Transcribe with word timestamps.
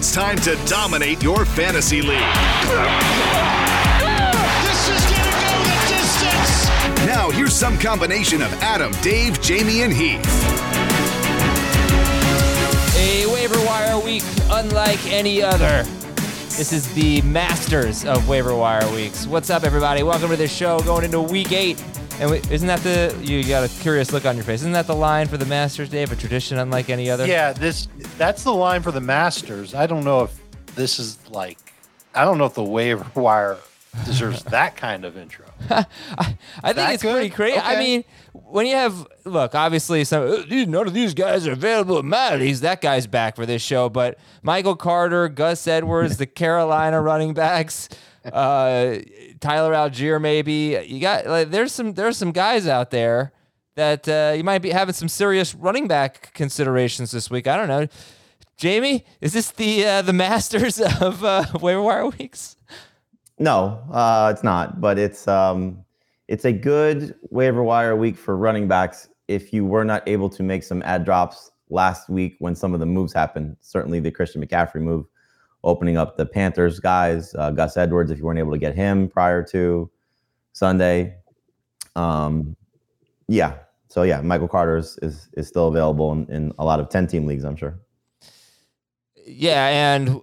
It's 0.00 0.12
time 0.12 0.38
to 0.38 0.56
dominate 0.64 1.22
your 1.22 1.44
fantasy 1.44 2.00
league. 2.00 2.18
This 4.62 4.88
is 4.88 5.04
gonna 5.04 5.28
go 5.44 5.52
the 5.62 5.76
distance. 5.88 7.06
Now, 7.06 7.28
here's 7.30 7.52
some 7.52 7.78
combination 7.78 8.40
of 8.40 8.50
Adam, 8.62 8.92
Dave, 9.02 9.42
Jamie, 9.42 9.82
and 9.82 9.92
Heath. 9.92 10.24
A 12.96 13.26
waiver 13.26 13.62
wire 13.66 13.98
week 13.98 14.22
unlike 14.50 15.04
any 15.12 15.42
other. 15.42 15.82
This 16.56 16.72
is 16.72 16.90
the 16.94 17.20
masters 17.20 18.06
of 18.06 18.26
waiver 18.26 18.56
wire 18.56 18.90
weeks. 18.94 19.26
What's 19.26 19.50
up, 19.50 19.64
everybody? 19.64 20.02
Welcome 20.02 20.30
to 20.30 20.36
the 20.36 20.48
show. 20.48 20.80
Going 20.80 21.04
into 21.04 21.20
week 21.20 21.52
eight, 21.52 21.78
and 22.20 22.30
we, 22.30 22.38
isn't 22.50 22.68
that 22.68 22.80
the 22.80 23.16
you 23.22 23.42
got 23.44 23.64
a 23.64 23.68
curious 23.80 24.12
look 24.12 24.24
on 24.26 24.36
your 24.36 24.44
face? 24.44 24.60
Isn't 24.60 24.72
that 24.72 24.86
the 24.86 24.94
line 24.94 25.26
for 25.26 25.36
the 25.36 25.46
Masters, 25.46 25.88
Dave? 25.88 26.12
A 26.12 26.16
tradition 26.16 26.58
unlike 26.58 26.90
any 26.90 27.10
other. 27.10 27.26
Yeah, 27.26 27.52
this 27.52 27.88
that's 28.18 28.44
the 28.44 28.52
line 28.54 28.82
for 28.82 28.92
the 28.92 29.00
Masters. 29.00 29.74
I 29.74 29.86
don't 29.86 30.04
know 30.04 30.20
if 30.24 30.38
this 30.76 30.98
is 30.98 31.18
like 31.30 31.58
I 32.14 32.24
don't 32.24 32.38
know 32.38 32.44
if 32.46 32.54
the 32.54 32.62
waiver 32.64 33.06
wire 33.20 33.58
deserves 34.04 34.42
that 34.50 34.76
kind 34.76 35.04
of 35.04 35.16
intro. 35.16 35.46
I, 35.70 35.84
I 36.18 36.72
think 36.72 36.76
That 36.76 36.94
it's 36.94 37.02
pretty 37.02 37.28
good? 37.28 37.34
crazy. 37.34 37.58
I 37.58 37.76
mean, 37.78 38.04
when 38.32 38.66
you 38.66 38.76
have 38.76 39.06
look, 39.24 39.54
obviously, 39.54 40.04
some 40.04 40.22
"Uh, 40.30 40.36
these- 40.48 40.68
none 40.68 40.86
of 40.86 40.94
these 40.94 41.14
guys 41.14 41.46
are 41.46 41.52
available 41.52 41.98
at 41.98 42.04
my 42.04 42.36
leagues. 42.36 42.60
That 42.60 42.80
guy's 42.80 43.06
back 43.06 43.34
for 43.36 43.46
this 43.46 43.62
show, 43.62 43.88
but 43.88 44.18
Michael 44.42 44.76
Carter, 44.76 45.28
Gus 45.28 45.66
Edwards, 45.66 46.18
the 46.18 46.26
Carolina 46.26 47.00
running 47.00 47.34
backs, 47.34 47.88
uh, 48.24 48.96
Tyler 49.40 49.72
Allgeier, 49.72 50.20
maybe 50.20 50.82
you 50.86 51.00
got 51.00 51.26
like 51.26 51.50
there's 51.50 51.72
some 51.72 51.94
there's 51.94 52.16
some 52.16 52.32
guys 52.32 52.66
out 52.66 52.90
there 52.90 53.32
that 53.76 54.08
uh, 54.08 54.34
you 54.36 54.44
might 54.44 54.58
be 54.58 54.70
having 54.70 54.92
some 54.92 55.08
serious 55.08 55.54
running 55.54 55.88
back 55.88 56.34
considerations 56.34 57.10
this 57.10 57.30
week. 57.30 57.46
I 57.46 57.56
don't 57.56 57.68
know. 57.68 57.86
Jamie, 58.56 59.06
is 59.22 59.32
this 59.32 59.52
the 59.52 59.86
uh, 59.86 60.02
the 60.02 60.12
masters 60.12 60.80
of 61.00 61.24
uh, 61.24 61.44
waiver 61.60 61.82
wire 61.82 62.08
weeks? 62.08 62.56
No, 63.38 63.82
uh, 63.90 64.30
it's 64.32 64.44
not. 64.44 64.80
But 64.80 64.98
it's 64.98 65.26
um, 65.26 65.82
it's 66.28 66.44
a 66.44 66.52
good 66.52 67.14
waiver 67.30 67.62
wire 67.62 67.96
week 67.96 68.16
for 68.16 68.36
running 68.36 68.68
backs 68.68 69.08
if 69.28 69.52
you 69.52 69.64
were 69.64 69.84
not 69.84 70.06
able 70.06 70.28
to 70.28 70.42
make 70.42 70.62
some 70.62 70.82
ad 70.82 71.04
drops 71.04 71.50
last 71.70 72.10
week 72.10 72.36
when 72.38 72.54
some 72.54 72.74
of 72.74 72.80
the 72.80 72.86
moves 72.86 73.12
happened. 73.12 73.56
Certainly 73.60 74.00
the 74.00 74.10
Christian 74.10 74.44
McCaffrey 74.44 74.82
move, 74.82 75.06
opening 75.62 75.96
up 75.96 76.16
the 76.16 76.26
Panthers 76.26 76.80
guys, 76.80 77.34
uh, 77.34 77.50
Gus 77.50 77.76
Edwards. 77.76 78.10
If 78.10 78.18
you 78.18 78.24
weren't 78.24 78.38
able 78.38 78.52
to 78.52 78.58
get 78.58 78.74
him 78.74 79.08
prior 79.08 79.42
to 79.44 79.90
Sunday, 80.52 81.16
um, 81.96 82.56
yeah. 83.28 83.58
So 83.88 84.02
yeah, 84.02 84.20
Michael 84.20 84.48
Carter 84.48 84.76
is 84.76 84.98
is, 85.02 85.28
is 85.34 85.48
still 85.48 85.68
available 85.68 86.12
in, 86.12 86.26
in 86.30 86.52
a 86.58 86.64
lot 86.64 86.80
of 86.80 86.88
ten 86.88 87.06
team 87.06 87.26
leagues. 87.26 87.44
I'm 87.44 87.56
sure. 87.56 87.78
Yeah, 89.26 89.66
and 89.68 90.20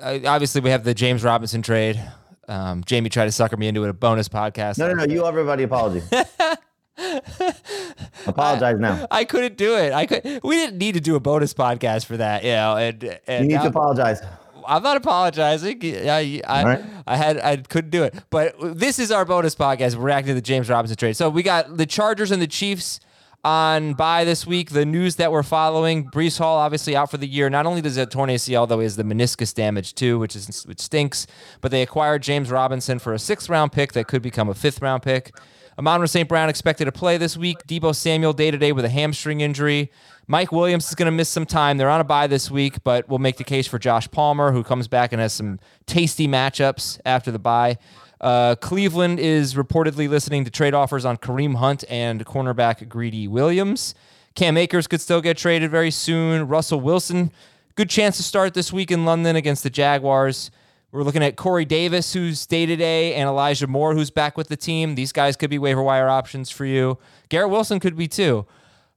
uh, 0.00 0.18
obviously 0.26 0.60
we 0.60 0.70
have 0.70 0.84
the 0.84 0.94
James 0.94 1.22
Robinson 1.22 1.62
trade. 1.62 2.00
Um, 2.48 2.82
Jamie 2.84 3.10
tried 3.10 3.26
to 3.26 3.32
sucker 3.32 3.56
me 3.56 3.68
into 3.68 3.84
a 3.84 3.92
bonus 3.92 4.28
podcast. 4.28 4.78
No, 4.78 4.88
no, 4.88 4.94
no. 4.94 5.04
You 5.04 5.22
owe 5.22 5.28
everybody 5.28 5.62
apology. 5.62 6.02
Apologize 8.26 8.78
now. 8.78 9.06
I 9.10 9.24
couldn't 9.24 9.56
do 9.56 9.76
it. 9.76 9.92
I 9.92 10.06
could. 10.06 10.40
We 10.42 10.56
didn't 10.56 10.78
need 10.78 10.94
to 10.94 11.00
do 11.00 11.16
a 11.16 11.20
bonus 11.20 11.54
podcast 11.54 12.04
for 12.06 12.16
that, 12.16 12.44
you 12.44 12.50
know. 12.52 12.76
And, 12.76 13.02
You 13.02 13.40
need 13.48 13.54
now- 13.54 13.62
to 13.62 13.68
apologize. 13.68 14.20
I'm 14.66 14.82
not 14.82 14.96
apologizing. 14.98 15.80
I, 15.82 16.42
I, 16.46 16.64
right. 16.64 16.84
I 17.06 17.16
had, 17.16 17.38
I 17.38 17.56
couldn't 17.56 17.90
do 17.90 18.04
it. 18.04 18.14
But 18.28 18.54
this 18.60 18.98
is 18.98 19.10
our 19.10 19.24
bonus 19.24 19.54
podcast. 19.54 19.96
We're 19.96 20.04
reacting 20.04 20.28
to 20.30 20.34
the 20.34 20.42
James 20.42 20.68
Robinson 20.68 20.96
trade. 20.96 21.16
So 21.16 21.30
we 21.30 21.42
got 21.42 21.76
the 21.78 21.86
Chargers 21.86 22.30
and 22.30 22.40
the 22.42 22.46
Chiefs 22.46 23.00
on 23.42 23.94
by 23.94 24.24
this 24.24 24.46
week. 24.46 24.70
The 24.70 24.84
news 24.84 25.16
that 25.16 25.32
we're 25.32 25.42
following: 25.42 26.04
Breece 26.10 26.38
Hall 26.38 26.58
obviously 26.58 26.94
out 26.94 27.10
for 27.10 27.16
the 27.16 27.26
year. 27.26 27.48
Not 27.48 27.64
only 27.66 27.80
does 27.80 27.96
have 27.96 28.10
torn 28.10 28.28
ACL, 28.28 28.68
though, 28.68 28.78
he 28.78 28.84
has 28.84 28.96
the 28.96 29.02
meniscus 29.02 29.54
damage 29.54 29.94
too, 29.94 30.18
which 30.18 30.36
is 30.36 30.64
which 30.66 30.80
stinks. 30.80 31.26
But 31.62 31.70
they 31.70 31.82
acquired 31.82 32.22
James 32.22 32.50
Robinson 32.50 32.98
for 32.98 33.14
a 33.14 33.18
sixth 33.18 33.48
round 33.48 33.72
pick 33.72 33.94
that 33.94 34.06
could 34.08 34.20
become 34.22 34.48
a 34.50 34.54
fifth 34.54 34.82
round 34.82 35.02
pick. 35.02 35.34
Amon 35.80 36.06
St. 36.06 36.28
Brown 36.28 36.50
expected 36.50 36.84
to 36.84 36.92
play 36.92 37.16
this 37.16 37.38
week. 37.38 37.66
Deebo 37.66 37.94
Samuel 37.94 38.34
day 38.34 38.50
to 38.50 38.58
day 38.58 38.70
with 38.70 38.84
a 38.84 38.90
hamstring 38.90 39.40
injury. 39.40 39.90
Mike 40.26 40.52
Williams 40.52 40.86
is 40.86 40.94
going 40.94 41.06
to 41.06 41.10
miss 41.10 41.30
some 41.30 41.46
time. 41.46 41.78
They're 41.78 41.88
on 41.88 42.02
a 42.02 42.04
bye 42.04 42.26
this 42.26 42.50
week, 42.50 42.84
but 42.84 43.08
we'll 43.08 43.18
make 43.18 43.38
the 43.38 43.44
case 43.44 43.66
for 43.66 43.78
Josh 43.78 44.06
Palmer, 44.10 44.52
who 44.52 44.62
comes 44.62 44.88
back 44.88 45.10
and 45.10 45.22
has 45.22 45.32
some 45.32 45.58
tasty 45.86 46.28
matchups 46.28 47.00
after 47.06 47.30
the 47.30 47.38
bye. 47.38 47.78
Uh, 48.20 48.56
Cleveland 48.56 49.20
is 49.20 49.54
reportedly 49.54 50.06
listening 50.06 50.44
to 50.44 50.50
trade 50.50 50.74
offers 50.74 51.06
on 51.06 51.16
Kareem 51.16 51.54
Hunt 51.54 51.82
and 51.88 52.26
cornerback 52.26 52.86
Greedy 52.86 53.26
Williams. 53.26 53.94
Cam 54.34 54.58
Akers 54.58 54.86
could 54.86 55.00
still 55.00 55.22
get 55.22 55.38
traded 55.38 55.70
very 55.70 55.90
soon. 55.90 56.46
Russell 56.46 56.82
Wilson, 56.82 57.32
good 57.74 57.88
chance 57.88 58.18
to 58.18 58.22
start 58.22 58.52
this 58.52 58.70
week 58.70 58.90
in 58.90 59.06
London 59.06 59.34
against 59.34 59.62
the 59.62 59.70
Jaguars. 59.70 60.50
We're 60.92 61.04
looking 61.04 61.22
at 61.22 61.36
Corey 61.36 61.64
Davis, 61.64 62.12
who's 62.12 62.46
day 62.46 62.66
to 62.66 62.74
day, 62.74 63.14
and 63.14 63.28
Elijah 63.28 63.68
Moore, 63.68 63.94
who's 63.94 64.10
back 64.10 64.36
with 64.36 64.48
the 64.48 64.56
team. 64.56 64.96
These 64.96 65.12
guys 65.12 65.36
could 65.36 65.48
be 65.48 65.58
waiver 65.58 65.82
wire 65.82 66.08
options 66.08 66.50
for 66.50 66.64
you. 66.64 66.98
Garrett 67.28 67.50
Wilson 67.50 67.78
could 67.78 67.96
be 67.96 68.08
too. 68.08 68.44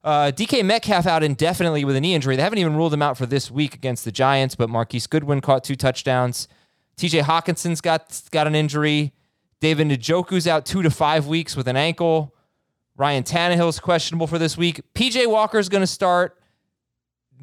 Uh, 0.03 0.31
DK 0.31 0.65
Metcalf 0.65 1.06
out 1.06 1.23
indefinitely 1.23 1.85
with 1.85 1.95
a 1.95 2.01
knee 2.01 2.15
injury. 2.15 2.35
They 2.35 2.41
haven't 2.41 2.57
even 2.57 2.75
ruled 2.75 2.94
him 2.94 3.03
out 3.03 3.15
for 3.15 3.27
this 3.27 3.51
week 3.51 3.75
against 3.75 4.06
the 4.06 4.12
Giants, 4.12 4.56
but 4.56 4.69
Marquise 4.69 5.06
Goodwin 5.06 5.39
caught 5.39 5.63
two 5.63 5.75
touchdowns. 5.75 6.47
TJ 6.97 7.21
Hockenson's 7.21 7.79
got 7.79 8.21
got 8.31 8.47
an 8.47 8.56
injury. 8.56 9.13
David 9.59 9.88
Njoku's 9.88 10.47
out 10.47 10.65
two 10.65 10.81
to 10.81 10.89
five 10.89 11.27
weeks 11.27 11.56
with 11.56 11.67
an 11.67 11.77
ankle. 11.77 12.35
Ryan 12.97 13.23
Tannehill's 13.23 13.79
questionable 13.79 14.27
for 14.27 14.38
this 14.38 14.57
week. 14.57 14.81
PJ 14.94 15.27
Walker's 15.29 15.69
going 15.69 15.81
to 15.81 15.88
start. 15.88 16.38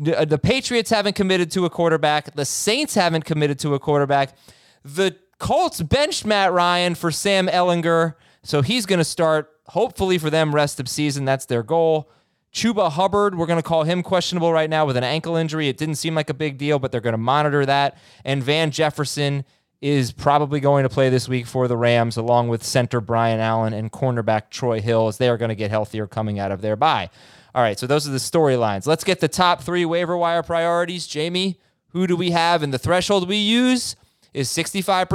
The, 0.01 0.19
uh, 0.19 0.25
the 0.25 0.39
Patriots 0.39 0.89
haven't 0.89 1.15
committed 1.15 1.51
to 1.53 1.67
a 1.67 1.71
quarterback. 1.71 2.35
The 2.35 2.47
Saints 2.47 2.95
haven't 2.95 3.27
committed 3.27 3.59
to 3.61 3.75
a 3.75 3.79
quarterback. 3.79 4.37
The 4.83 5.15
Colts 5.39 5.83
benched 5.83 6.25
Matt 6.25 6.53
Ryan 6.53 6.95
for 6.95 7.11
Sam 7.11 7.49
Ehlinger, 7.49 8.15
so 8.43 8.63
he's 8.63 8.87
going 8.87 8.99
to 8.99 9.05
start. 9.05 9.51
Hopefully 9.67 10.19
for 10.19 10.31
them, 10.31 10.55
rest 10.55 10.81
of 10.81 10.89
season. 10.89 11.25
That's 11.25 11.47
their 11.47 11.63
goal. 11.63 12.11
Chuba 12.53 12.91
Hubbard, 12.91 13.37
we're 13.37 13.47
going 13.47 13.59
to 13.59 13.63
call 13.63 13.85
him 13.85 14.03
questionable 14.03 14.53
right 14.53 14.69
now 14.69 14.85
with 14.85 14.97
an 14.97 15.05
ankle 15.05 15.37
injury. 15.37 15.69
It 15.69 15.77
didn't 15.77 15.95
seem 15.95 16.17
like 16.17 16.31
a 16.31 16.35
big 16.35 16.59
deal, 16.59 16.81
but 16.81 16.91
they're 16.91 17.01
going 17.01 17.13
to 17.13 17.19
monitor 17.19 17.65
that. 17.67 17.97
And 18.25 18.43
Van 18.43 18.73
Jefferson 18.73 19.45
is 19.81 20.13
probably 20.13 20.61
going 20.61 20.83
to 20.83 20.89
play 20.89 21.09
this 21.11 21.29
week 21.29 21.47
for 21.47 21.69
the 21.69 21.77
Rams, 21.77 22.17
along 22.17 22.49
with 22.49 22.65
center 22.65 23.01
Brian 23.01 23.39
Allen 23.39 23.73
and 23.73 23.93
cornerback 23.93 24.51
Troy 24.51 24.81
Hill, 24.81 25.09
as 25.09 25.19
they 25.19 25.29
are 25.29 25.37
going 25.37 25.51
to 25.51 25.55
get 25.55 25.71
healthier 25.71 26.07
coming 26.07 26.39
out 26.39 26.51
of 26.51 26.61
their 26.61 26.75
bye. 26.75 27.11
All 27.55 27.63
right, 27.63 27.79
so 27.79 27.87
those 27.87 28.07
are 28.07 28.13
the 28.13 28.19
storylines. 28.19 28.87
Let's 28.87 29.05
get 29.05 29.21
the 29.21 29.29
top 29.29 29.63
three 29.63 29.85
waiver 29.85 30.17
wire 30.17 30.43
priorities. 30.43 31.07
Jamie, 31.07 31.59
who 31.89 32.07
do 32.07 32.17
we 32.17 32.31
have? 32.31 32.63
And 32.63 32.73
the 32.73 32.79
threshold 32.79 33.29
we 33.29 33.37
use 33.37 33.97
is 34.33 34.49
65% 34.49 35.09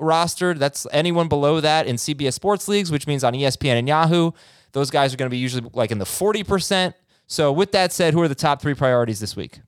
rostered. 0.00 0.58
That's 0.58 0.86
anyone 0.92 1.28
below 1.28 1.60
that 1.60 1.86
in 1.86 1.96
CBS 1.96 2.34
Sports 2.34 2.68
Leagues, 2.68 2.90
which 2.90 3.06
means 3.06 3.24
on 3.24 3.32
ESPN 3.32 3.78
and 3.78 3.88
Yahoo, 3.88 4.32
those 4.72 4.90
guys 4.90 5.14
are 5.14 5.16
going 5.16 5.28
to 5.28 5.34
be 5.34 5.38
usually 5.38 5.68
like 5.72 5.90
in 5.90 5.98
the 5.98 6.04
40%. 6.04 6.94
So, 7.26 7.50
with 7.50 7.72
that 7.72 7.92
said, 7.92 8.12
who 8.12 8.20
are 8.20 8.28
the 8.28 8.34
top 8.34 8.60
three 8.60 8.74
priorities 8.74 9.20
this 9.20 9.34
week? 9.36 9.60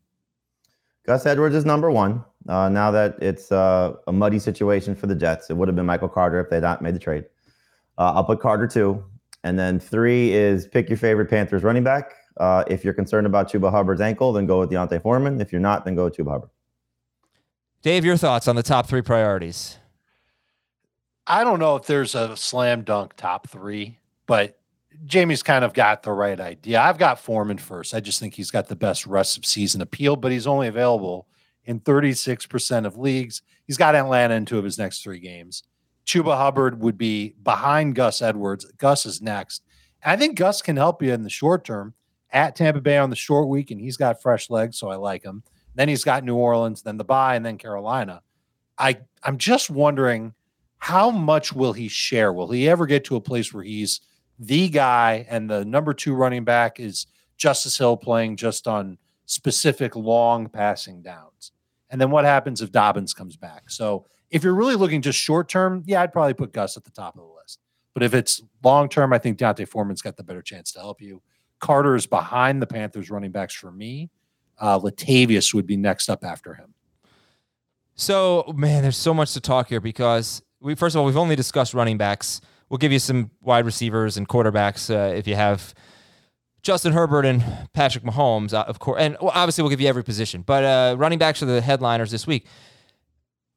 Gus 1.06 1.24
Edwards 1.24 1.54
is 1.54 1.64
number 1.64 1.90
one. 1.90 2.24
Uh, 2.48 2.68
now 2.68 2.90
that 2.90 3.16
it's 3.22 3.50
uh, 3.50 3.94
a 4.06 4.12
muddy 4.12 4.38
situation 4.38 4.94
for 4.94 5.06
the 5.06 5.14
Jets, 5.14 5.48
it 5.48 5.56
would 5.56 5.68
have 5.68 5.76
been 5.76 5.86
Michael 5.86 6.08
Carter 6.08 6.40
if 6.40 6.50
they 6.50 6.60
not 6.60 6.82
made 6.82 6.94
the 6.94 6.98
trade. 6.98 7.24
Uh, 7.96 8.12
I'll 8.14 8.24
put 8.24 8.40
Carter 8.40 8.66
two. 8.66 9.02
And 9.44 9.58
then 9.58 9.78
three 9.78 10.32
is 10.32 10.66
pick 10.66 10.88
your 10.88 10.96
favorite 10.96 11.28
Panthers 11.30 11.62
running 11.62 11.84
back. 11.84 12.14
Uh, 12.38 12.64
if 12.66 12.82
you're 12.82 12.94
concerned 12.94 13.26
about 13.26 13.52
Chuba 13.52 13.70
Hubbard's 13.70 14.00
ankle, 14.00 14.32
then 14.32 14.46
go 14.46 14.60
with 14.60 14.70
D'Onta 14.70 15.00
Foreman. 15.00 15.40
If 15.40 15.52
you're 15.52 15.60
not, 15.60 15.84
then 15.84 15.94
go 15.94 16.04
with 16.04 16.16
Chuba 16.16 16.32
Hubbard. 16.32 16.50
Dave, 17.82 18.04
your 18.04 18.16
thoughts 18.16 18.48
on 18.48 18.56
the 18.56 18.62
top 18.62 18.86
three 18.86 19.02
priorities? 19.02 19.78
I 21.26 21.44
don't 21.44 21.58
know 21.58 21.76
if 21.76 21.86
there's 21.86 22.14
a 22.14 22.36
slam 22.36 22.82
dunk 22.82 23.14
top 23.16 23.48
three, 23.48 23.98
but 24.26 24.58
Jamie's 25.04 25.42
kind 25.42 25.64
of 25.64 25.74
got 25.74 26.02
the 26.02 26.12
right 26.12 26.40
idea. 26.40 26.80
I've 26.80 26.98
got 26.98 27.20
Foreman 27.20 27.58
first. 27.58 27.94
I 27.94 28.00
just 28.00 28.20
think 28.20 28.34
he's 28.34 28.50
got 28.50 28.68
the 28.68 28.76
best 28.76 29.06
rest 29.06 29.36
of 29.36 29.44
season 29.44 29.82
appeal, 29.82 30.16
but 30.16 30.32
he's 30.32 30.46
only 30.46 30.68
available 30.68 31.26
in 31.64 31.80
36% 31.80 32.86
of 32.86 32.96
leagues. 32.96 33.42
He's 33.66 33.76
got 33.76 33.94
Atlanta 33.94 34.34
in 34.34 34.46
two 34.46 34.58
of 34.58 34.64
his 34.64 34.78
next 34.78 35.02
three 35.02 35.20
games. 35.20 35.62
Chuba 36.06 36.36
Hubbard 36.36 36.80
would 36.80 36.98
be 36.98 37.34
behind 37.42 37.94
Gus 37.94 38.22
Edwards. 38.22 38.64
Gus 38.76 39.06
is 39.06 39.22
next. 39.22 39.62
I 40.04 40.16
think 40.16 40.36
Gus 40.36 40.60
can 40.60 40.76
help 40.76 41.02
you 41.02 41.12
in 41.12 41.22
the 41.22 41.30
short 41.30 41.64
term 41.64 41.94
at 42.30 42.56
Tampa 42.56 42.80
Bay 42.80 42.98
on 42.98 43.10
the 43.10 43.16
short 43.16 43.48
week, 43.48 43.70
and 43.70 43.80
he's 43.80 43.96
got 43.96 44.20
fresh 44.20 44.50
legs, 44.50 44.76
so 44.76 44.88
I 44.88 44.96
like 44.96 45.22
him. 45.22 45.42
Then 45.74 45.88
he's 45.88 46.04
got 46.04 46.24
New 46.24 46.36
Orleans, 46.36 46.82
then 46.82 46.98
the 46.98 47.04
bye, 47.04 47.36
and 47.36 47.44
then 47.44 47.58
Carolina. 47.58 48.22
I 48.78 48.98
I'm 49.22 49.38
just 49.38 49.70
wondering 49.70 50.34
how 50.78 51.10
much 51.10 51.52
will 51.52 51.72
he 51.72 51.88
share? 51.88 52.32
Will 52.32 52.50
he 52.50 52.68
ever 52.68 52.86
get 52.86 53.04
to 53.04 53.16
a 53.16 53.20
place 53.20 53.54
where 53.54 53.64
he's 53.64 54.00
the 54.38 54.68
guy 54.68 55.24
and 55.30 55.48
the 55.48 55.64
number 55.64 55.94
two 55.94 56.14
running 56.14 56.44
back 56.44 56.78
is 56.78 57.06
Justice 57.36 57.78
Hill 57.78 57.96
playing 57.96 58.36
just 58.36 58.68
on 58.68 58.98
specific 59.26 59.96
long 59.96 60.48
passing 60.48 61.02
downs? 61.02 61.52
And 61.88 62.00
then 62.00 62.10
what 62.10 62.24
happens 62.24 62.60
if 62.60 62.72
Dobbins 62.72 63.14
comes 63.14 63.36
back? 63.36 63.70
So 63.70 64.06
if 64.34 64.42
you're 64.42 64.54
really 64.54 64.74
looking 64.74 65.00
just 65.00 65.16
short 65.16 65.48
term, 65.48 65.84
yeah, 65.86 66.02
I'd 66.02 66.12
probably 66.12 66.34
put 66.34 66.52
Gus 66.52 66.76
at 66.76 66.82
the 66.82 66.90
top 66.90 67.14
of 67.14 67.20
the 67.20 67.34
list. 67.40 67.60
But 67.94 68.02
if 68.02 68.14
it's 68.14 68.42
long 68.64 68.88
term, 68.88 69.12
I 69.12 69.18
think 69.18 69.38
D'Onta 69.38 69.64
Foreman's 69.66 70.02
got 70.02 70.16
the 70.16 70.24
better 70.24 70.42
chance 70.42 70.72
to 70.72 70.80
help 70.80 71.00
you. 71.00 71.22
Carter 71.60 71.94
is 71.94 72.04
behind 72.04 72.60
the 72.60 72.66
Panthers 72.66 73.10
running 73.10 73.30
backs 73.30 73.54
for 73.54 73.70
me. 73.70 74.10
Uh, 74.58 74.80
Latavius 74.80 75.54
would 75.54 75.66
be 75.66 75.76
next 75.76 76.10
up 76.10 76.24
after 76.24 76.54
him. 76.54 76.74
So, 77.94 78.52
man, 78.56 78.82
there's 78.82 78.96
so 78.96 79.14
much 79.14 79.34
to 79.34 79.40
talk 79.40 79.68
here 79.68 79.80
because 79.80 80.42
we 80.60 80.74
first 80.74 80.96
of 80.96 81.00
all 81.00 81.06
we've 81.06 81.16
only 81.16 81.36
discussed 81.36 81.72
running 81.72 81.96
backs. 81.96 82.40
We'll 82.68 82.78
give 82.78 82.90
you 82.90 82.98
some 82.98 83.30
wide 83.40 83.64
receivers 83.64 84.16
and 84.16 84.28
quarterbacks 84.28 84.92
uh, 84.92 85.14
if 85.14 85.28
you 85.28 85.36
have 85.36 85.74
Justin 86.62 86.92
Herbert 86.92 87.24
and 87.24 87.44
Patrick 87.72 88.02
Mahomes, 88.02 88.52
uh, 88.52 88.64
of 88.66 88.80
course, 88.80 89.00
and 89.00 89.16
obviously 89.20 89.62
we'll 89.62 89.70
give 89.70 89.80
you 89.80 89.86
every 89.86 90.02
position. 90.02 90.42
But 90.42 90.64
uh, 90.64 90.96
running 90.98 91.20
backs 91.20 91.40
are 91.40 91.46
the 91.46 91.60
headliners 91.60 92.10
this 92.10 92.26
week. 92.26 92.46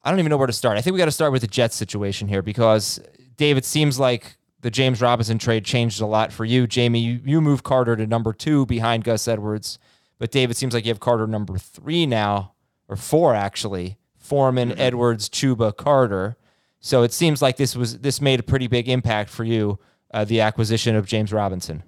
I 0.08 0.10
don't 0.10 0.20
even 0.20 0.30
know 0.30 0.38
where 0.38 0.48
to 0.48 0.54
start. 0.54 0.78
I 0.78 0.82
think 0.82 0.94
we 0.94 1.00
got 1.00 1.06
to 1.06 1.12
start 1.12 1.34
with 1.34 1.42
the 1.42 1.50
Jets 1.50 1.76
situation 1.76 2.30
here 2.30 2.42
because 2.42 2.98
Dave, 3.36 3.58
it 3.58 3.66
seems 3.66 4.00
like 4.00 4.38
the 4.62 4.72
James 4.72 5.02
Robinson 5.02 5.38
trade 5.38 5.66
changed 5.66 6.00
a 6.00 6.06
lot 6.06 6.32
for 6.32 6.46
you. 6.46 6.66
Jamie, 6.66 7.02
you, 7.02 7.20
you 7.26 7.42
moved 7.42 7.66
Carter 7.66 7.94
to 7.98 8.08
number 8.08 8.32
two 8.32 8.66
behind 8.68 9.04
Gus 9.04 9.28
Edwards, 9.28 9.78
but 10.18 10.32
Dave, 10.32 10.50
it 10.50 10.56
seems 10.56 10.74
like 10.74 10.86
you 10.86 10.92
have 10.92 11.02
Carter 11.02 11.28
number 11.28 11.58
three 11.58 12.06
now, 12.06 12.54
or 12.88 12.96
four 12.96 13.36
actually. 13.36 13.98
Foreman, 14.18 14.70
mm-hmm. 14.70 14.80
Edwards, 14.80 15.28
Chuba, 15.28 15.76
Carter. 15.76 16.38
So 16.80 17.04
it 17.04 17.12
seems 17.12 17.42
like 17.42 17.58
this 17.58 17.76
was 17.76 18.00
this 18.00 18.22
made 18.22 18.40
a 18.40 18.44
pretty 18.44 18.68
big 18.68 18.88
impact 18.88 19.30
for 19.30 19.44
you, 19.44 19.78
uh, 20.14 20.24
the 20.24 20.40
acquisition 20.40 20.96
of 20.96 21.06
James 21.06 21.34
Robinson. 21.34 21.84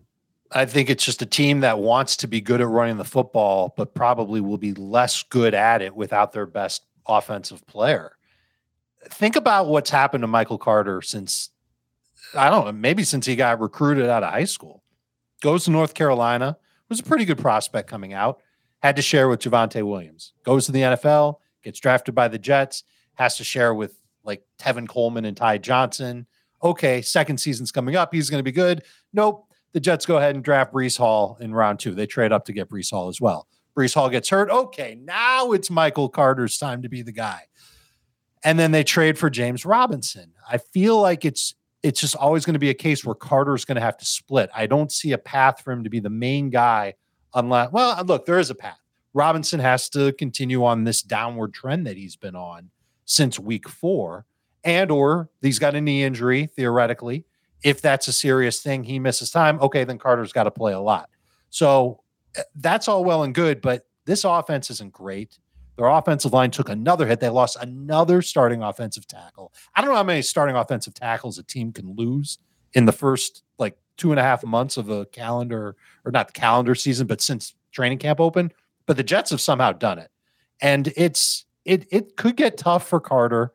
I 0.52 0.66
think 0.66 0.90
it's 0.90 1.06
just 1.06 1.22
a 1.22 1.26
team 1.26 1.62
that 1.62 1.80
wants 1.80 2.18
to 2.18 2.28
be 2.28 2.42
good 2.42 2.60
at 2.60 2.68
running 2.68 2.98
the 2.98 3.06
football, 3.06 3.74
but 3.78 3.94
probably 3.94 4.42
will 4.42 4.58
be 4.58 4.74
less 4.74 5.24
good 5.24 5.54
at 5.54 5.82
it 5.82 5.96
without 5.96 6.34
their 6.34 6.46
best 6.46 6.84
offensive 7.10 7.66
player. 7.68 8.14
Think 9.10 9.36
about 9.36 9.68
what's 9.68 9.90
happened 9.90 10.22
to 10.22 10.28
Michael 10.28 10.58
Carter 10.58 11.02
since 11.02 11.50
I 12.36 12.50
don't 12.50 12.66
know, 12.66 12.72
maybe 12.72 13.04
since 13.04 13.26
he 13.26 13.36
got 13.36 13.60
recruited 13.60 14.08
out 14.08 14.24
of 14.24 14.32
high 14.32 14.46
school. 14.46 14.84
Goes 15.42 15.66
to 15.66 15.72
North 15.72 15.94
Carolina, 15.94 16.58
was 16.90 17.00
a 17.00 17.04
pretty 17.04 17.26
good 17.26 17.38
prospect 17.38 17.90
coming 17.90 18.14
out, 18.14 18.42
had 18.82 18.96
to 18.96 19.02
share 19.02 19.30
with 19.30 19.40
Javonte 19.42 19.84
Williams. 19.84 20.34
Goes 20.44 20.66
to 20.66 20.72
the 20.72 20.82
NFL, 20.82 21.38
gets 21.64 21.80
drafted 21.80 22.16
by 22.16 22.28
the 22.28 22.40
Jets, 22.40 22.84
has 23.16 23.38
to 23.38 23.44
share 23.44 23.74
with 23.74 23.96
like 24.24 24.44
Tevin 24.60 24.88
Coleman 24.88 25.26
and 25.26 25.38
Ty 25.38 25.60
Johnson. 25.60 26.28
Okay, 26.62 27.02
second 27.02 27.38
season's 27.40 27.72
coming 27.72 27.96
up. 27.96 28.14
He's 28.14 28.30
going 28.30 28.40
to 28.40 28.44
be 28.44 28.52
good. 28.52 28.84
Nope. 29.14 29.46
The 29.72 29.80
Jets 29.80 30.06
go 30.06 30.18
ahead 30.18 30.36
and 30.36 30.44
draft 30.44 30.74
Breece 30.74 30.98
Hall 30.98 31.38
in 31.40 31.54
round 31.54 31.80
two. 31.80 31.94
They 31.94 32.08
trade 32.08 32.32
up 32.32 32.46
to 32.46 32.54
get 32.54 32.70
Breece 32.70 32.90
Hall 32.90 33.08
as 33.08 33.22
well. 33.22 33.48
Breece 33.80 33.94
Hall 33.94 34.10
gets 34.10 34.28
hurt. 34.28 34.50
Okay, 34.50 35.00
now 35.02 35.54
it's 35.54 35.70
Michael 35.70 36.10
Carter's 36.10 36.58
time 36.58 36.82
to 36.82 36.90
be 36.90 37.02
the 37.02 37.14
guy. 37.14 37.44
And 38.44 38.60
then 38.60 38.72
they 38.72 38.84
trade 38.84 39.18
for 39.18 39.30
James 39.30 39.66
Robinson. 39.66 40.34
I 40.50 40.58
feel 40.58 41.00
like 41.00 41.24
it's 41.24 41.56
it's 41.82 42.02
just 42.02 42.18
always 42.18 42.44
going 42.44 42.56
to 42.56 42.60
be 42.60 42.70
a 42.70 42.74
case 42.74 43.06
where 43.06 43.16
Carter's 43.16 43.64
going 43.64 43.78
to 43.78 43.82
have 43.82 43.98
to 43.98 44.06
split. 44.06 44.50
I 44.54 44.68
don't 44.68 44.92
see 44.92 45.14
a 45.14 45.18
path 45.18 45.62
for 45.62 45.72
him 45.72 45.86
to 45.86 45.90
be 45.90 46.02
the 46.02 46.10
main 46.10 46.50
guy 46.50 46.96
unless 47.34 47.72
well, 47.72 47.98
uh, 47.98 48.04
look, 48.04 48.26
there 48.26 48.38
is 48.38 48.50
a 48.50 48.56
path. 48.56 48.80
Robinson 49.14 49.62
has 49.62 49.88
to 49.92 50.12
continue 50.14 50.66
on 50.66 50.84
this 50.84 51.02
downward 51.02 51.54
trend 51.54 51.88
that 51.88 51.96
he's 51.96 52.18
been 52.18 52.36
on 52.36 52.72
since 53.06 53.40
week 53.40 53.70
4 53.70 54.26
and 54.66 54.92
or 54.92 55.30
he's 55.42 55.58
got 55.58 55.74
a 55.74 55.80
knee 55.80 56.04
injury 56.04 56.48
theoretically. 56.48 57.24
If 57.64 57.82
that's 57.82 58.10
a 58.10 58.14
serious 58.14 58.62
thing, 58.62 58.84
he 58.84 59.00
misses 59.00 59.32
time. 59.32 59.58
Okay, 59.62 59.86
then 59.86 59.98
Carter's 59.98 60.34
got 60.34 60.44
to 60.44 60.52
play 60.52 60.74
a 60.74 60.82
lot. 60.82 61.10
So 61.50 62.02
Uh, 62.38 62.44
that's 62.56 62.88
all 62.88 63.04
well 63.04 63.24
and 63.24 63.34
good, 63.34 63.62
but 63.62 63.86
this 64.06 64.24
offense 64.24 64.70
isn't 64.70 64.92
great. 64.92 65.38
Their 65.78 65.88
offensive 65.88 66.34
line 66.34 66.52
took 66.52 66.68
another 66.68 67.08
hit. 67.08 67.22
They 67.22 67.30
lost 67.30 67.58
another 67.62 68.22
starting 68.22 68.62
offensive 68.62 69.08
tackle. 69.08 69.54
I 69.76 69.82
don't 69.82 69.90
know 69.90 69.96
how 69.96 70.04
many 70.04 70.22
starting 70.22 70.56
offensive 70.56 70.94
tackles 70.94 71.38
a 71.38 71.44
team 71.44 71.72
can 71.72 71.96
lose 71.96 72.38
in 72.74 72.86
the 72.86 72.92
first 72.92 73.44
like 73.58 73.78
two 73.96 74.12
and 74.12 74.20
a 74.20 74.24
half 74.24 74.44
months 74.44 74.78
of 74.78 74.90
a 74.90 75.06
calendar, 75.08 75.76
or 76.06 76.12
not 76.12 76.28
the 76.28 76.34
calendar 76.34 76.76
season, 76.76 77.08
but 77.08 77.22
since 77.22 77.54
training 77.72 77.98
camp 78.00 78.20
open. 78.20 78.52
But 78.88 78.98
the 78.98 79.04
Jets 79.04 79.32
have 79.32 79.42
somehow 79.42 79.72
done 79.72 80.00
it. 80.00 80.12
And 80.62 80.92
it's 80.98 81.46
it 81.66 81.88
it 81.92 82.18
could 82.18 82.36
get 82.36 82.58
tough 82.58 82.88
for 82.88 83.00
Carter. 83.00 83.54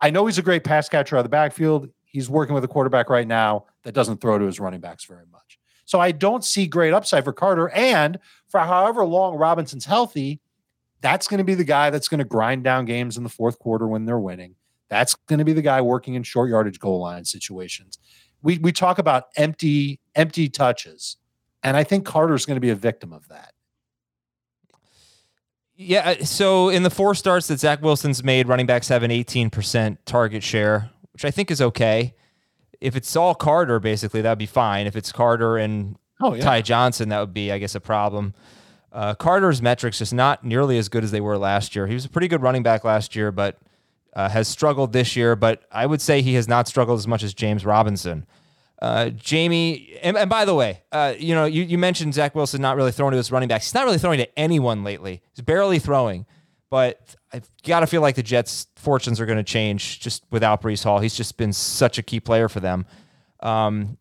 I 0.00 0.10
know 0.10 0.26
he's 0.26 0.38
a 0.38 0.42
great 0.42 0.64
pass 0.64 0.88
catcher 0.88 1.16
out 1.16 1.20
of 1.20 1.24
the 1.24 1.30
backfield. 1.30 1.88
He's 2.04 2.30
working 2.30 2.54
with 2.54 2.64
a 2.64 2.68
quarterback 2.68 3.10
right 3.10 3.26
now 3.26 3.66
that 3.82 3.92
doesn't 3.92 4.20
throw 4.20 4.38
to 4.38 4.46
his 4.46 4.60
running 4.60 4.80
backs 4.80 5.04
very 5.04 5.26
much. 5.30 5.45
So 5.86 6.00
I 6.00 6.12
don't 6.12 6.44
see 6.44 6.66
great 6.66 6.92
upside 6.92 7.24
for 7.24 7.32
Carter. 7.32 7.70
And 7.70 8.18
for 8.48 8.60
however 8.60 9.04
long 9.06 9.36
Robinson's 9.36 9.86
healthy, 9.86 10.40
that's 11.00 11.28
going 11.28 11.38
to 11.38 11.44
be 11.44 11.54
the 11.54 11.64
guy 11.64 11.90
that's 11.90 12.08
going 12.08 12.18
to 12.18 12.24
grind 12.24 12.64
down 12.64 12.84
games 12.84 13.16
in 13.16 13.22
the 13.22 13.28
fourth 13.28 13.58
quarter 13.58 13.86
when 13.86 14.04
they're 14.04 14.18
winning. 14.18 14.56
That's 14.88 15.14
going 15.14 15.38
to 15.38 15.44
be 15.44 15.52
the 15.52 15.62
guy 15.62 15.80
working 15.80 16.14
in 16.14 16.22
short 16.22 16.50
yardage 16.50 16.78
goal 16.78 17.00
line 17.00 17.24
situations. 17.24 17.98
We 18.42 18.58
we 18.58 18.72
talk 18.72 18.98
about 18.98 19.24
empty 19.36 20.00
empty 20.14 20.48
touches, 20.48 21.16
and 21.62 21.76
I 21.76 21.84
think 21.84 22.04
Carter's 22.04 22.46
going 22.46 22.56
to 22.56 22.60
be 22.60 22.70
a 22.70 22.76
victim 22.76 23.12
of 23.12 23.26
that. 23.28 23.52
Yeah. 25.76 26.16
Uh, 26.20 26.24
so 26.24 26.68
in 26.68 26.82
the 26.82 26.90
four 26.90 27.14
starts 27.14 27.48
that 27.48 27.60
Zach 27.60 27.82
Wilson's 27.82 28.24
made, 28.24 28.48
running 28.48 28.66
backs 28.66 28.88
have 28.88 29.02
an 29.02 29.10
18% 29.10 29.98
target 30.06 30.42
share, 30.42 30.90
which 31.12 31.24
I 31.24 31.30
think 31.30 31.50
is 31.50 31.60
okay. 31.60 32.14
If 32.80 32.96
it's 32.96 33.14
all 33.16 33.34
Carter, 33.34 33.80
basically, 33.80 34.20
that'd 34.22 34.38
be 34.38 34.46
fine. 34.46 34.86
If 34.86 34.96
it's 34.96 35.12
Carter 35.12 35.56
and 35.56 35.96
oh, 36.20 36.34
yeah. 36.34 36.42
Ty 36.42 36.62
Johnson, 36.62 37.08
that 37.10 37.20
would 37.20 37.34
be, 37.34 37.50
I 37.52 37.58
guess, 37.58 37.74
a 37.74 37.80
problem. 37.80 38.34
Uh, 38.92 39.14
Carter's 39.14 39.60
metrics 39.60 39.98
just 39.98 40.14
not 40.14 40.44
nearly 40.44 40.78
as 40.78 40.88
good 40.88 41.04
as 41.04 41.10
they 41.10 41.20
were 41.20 41.36
last 41.36 41.76
year. 41.76 41.86
He 41.86 41.94
was 41.94 42.04
a 42.04 42.08
pretty 42.08 42.28
good 42.28 42.42
running 42.42 42.62
back 42.62 42.84
last 42.84 43.14
year, 43.14 43.30
but 43.30 43.58
uh, 44.14 44.28
has 44.28 44.48
struggled 44.48 44.92
this 44.92 45.16
year. 45.16 45.36
But 45.36 45.64
I 45.70 45.84
would 45.86 46.00
say 46.00 46.22
he 46.22 46.34
has 46.34 46.48
not 46.48 46.66
struggled 46.66 46.98
as 46.98 47.06
much 47.06 47.22
as 47.22 47.34
James 47.34 47.66
Robinson. 47.66 48.26
Uh, 48.80 49.08
Jamie, 49.10 49.98
and, 50.02 50.16
and, 50.16 50.28
by 50.28 50.44
the 50.44 50.54
way, 50.54 50.82
uh, 50.92 51.14
you 51.18 51.34
know, 51.34 51.46
you, 51.46 51.62
you 51.62 51.78
mentioned 51.78 52.12
Zach 52.12 52.34
Wilson 52.34 52.60
not 52.60 52.76
really 52.76 52.92
throwing 52.92 53.12
to 53.12 53.16
his 53.16 53.32
running 53.32 53.48
backs. 53.48 53.66
He's 53.66 53.74
not 53.74 53.86
really 53.86 53.98
throwing 53.98 54.18
to 54.18 54.38
anyone 54.38 54.84
lately. 54.84 55.22
He's 55.34 55.44
barely 55.44 55.78
throwing. 55.78 56.26
But 56.70 57.14
I've 57.32 57.48
got 57.64 57.80
to 57.80 57.86
feel 57.86 58.00
like 58.00 58.16
the 58.16 58.22
Jets' 58.22 58.66
fortunes 58.76 59.20
are 59.20 59.26
going 59.26 59.38
to 59.38 59.44
change 59.44 60.00
just 60.00 60.24
without 60.30 60.62
Breece 60.62 60.82
Hall. 60.82 60.98
He's 60.98 61.14
just 61.14 61.36
been 61.36 61.52
such 61.52 61.98
a 61.98 62.02
key 62.02 62.18
player 62.18 62.48
for 62.48 62.60
them. 62.60 62.86
Um, 63.40 63.98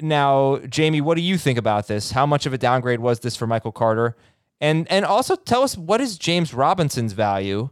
now, 0.00 0.58
Jamie, 0.68 1.00
what 1.00 1.16
do 1.16 1.22
you 1.22 1.36
think 1.36 1.58
about 1.58 1.88
this? 1.88 2.12
How 2.12 2.24
much 2.24 2.46
of 2.46 2.52
a 2.52 2.58
downgrade 2.58 3.00
was 3.00 3.20
this 3.20 3.36
for 3.36 3.46
Michael 3.46 3.72
Carter? 3.72 4.16
And 4.60 4.90
and 4.90 5.04
also 5.04 5.36
tell 5.36 5.62
us 5.62 5.76
what 5.76 6.00
is 6.00 6.18
James 6.18 6.52
Robinson's 6.52 7.12
value, 7.12 7.70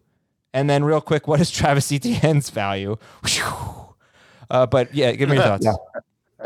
And 0.53 0.71
then 0.71 0.85
real 0.85 1.01
quick, 1.01 1.27
what 1.27 1.41
is 1.41 1.51
Travis 1.53 1.91
Etienne's 1.91 2.51
value? 2.51 2.97
Uh, 4.51 4.67
but 4.67 4.95
yeah, 4.95 5.13
give 5.13 5.29
me 5.29 5.37
your 5.37 5.45
thoughts. 5.45 5.67
Yeah. 5.67 5.75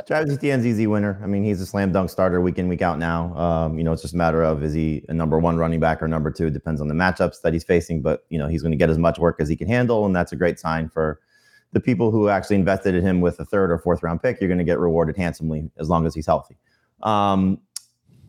Travis 0.06 0.35
Etienne's 0.35 0.66
easy 0.66 0.87
winner. 0.87 1.20
I 1.23 1.26
mean, 1.26 1.42
he's 1.42 1.61
a 1.61 1.66
slam 1.66 1.90
dunk 1.90 2.11
starter 2.11 2.40
week 2.40 2.59
in, 2.59 2.68
week 2.68 2.80
out 2.80 2.99
now. 2.99 3.35
Um, 3.37 3.76
you 3.76 3.82
know, 3.82 3.92
it's 3.92 4.02
just 4.02 4.14
a 4.14 4.16
matter 4.16 4.40
of 4.40 4.62
is 4.62 4.73
he 4.73 5.04
a 5.09 5.14
number 5.14 5.37
one 5.38 5.56
running 5.56 5.80
back 5.80 6.00
or 6.00 6.06
number 6.06 6.30
two? 6.30 6.47
It 6.47 6.52
depends 6.52 6.80
on 6.80 6.87
the 6.87 6.94
matchups 6.94 7.42
that 7.42 7.52
he's 7.52 7.64
facing. 7.64 8.00
But 8.00 8.25
you 8.28 8.38
know, 8.38 8.47
he's 8.47 8.62
going 8.62 8.70
to 8.70 8.78
get 8.78 8.88
as 8.88 8.99
much 8.99 9.18
work 9.18 9.40
as 9.40 9.49
he 9.49 9.56
can 9.56 9.66
handle, 9.66 10.06
and 10.06 10.14
that's 10.14 10.30
a 10.30 10.37
great 10.37 10.61
sign 10.61 10.88
for 10.88 11.20
the 11.73 11.80
people 11.80 12.12
who 12.12 12.28
actually 12.28 12.56
invested 12.56 12.94
in 12.94 13.04
him 13.04 13.20
with 13.20 13.40
a 13.40 13.44
third 13.44 13.73
or 13.73 13.78
fourth 13.78 14.02
round 14.04 14.23
pick. 14.23 14.40
You're 14.40 14.49
going 14.49 14.59
to 14.59 14.64
get 14.64 14.78
rewarded 14.78 15.16
handsomely 15.16 15.68
as 15.76 15.88
long 15.88 16.06
as 16.06 16.14
he's 16.14 16.26
healthy. 16.26 16.56
Um, 17.02 17.59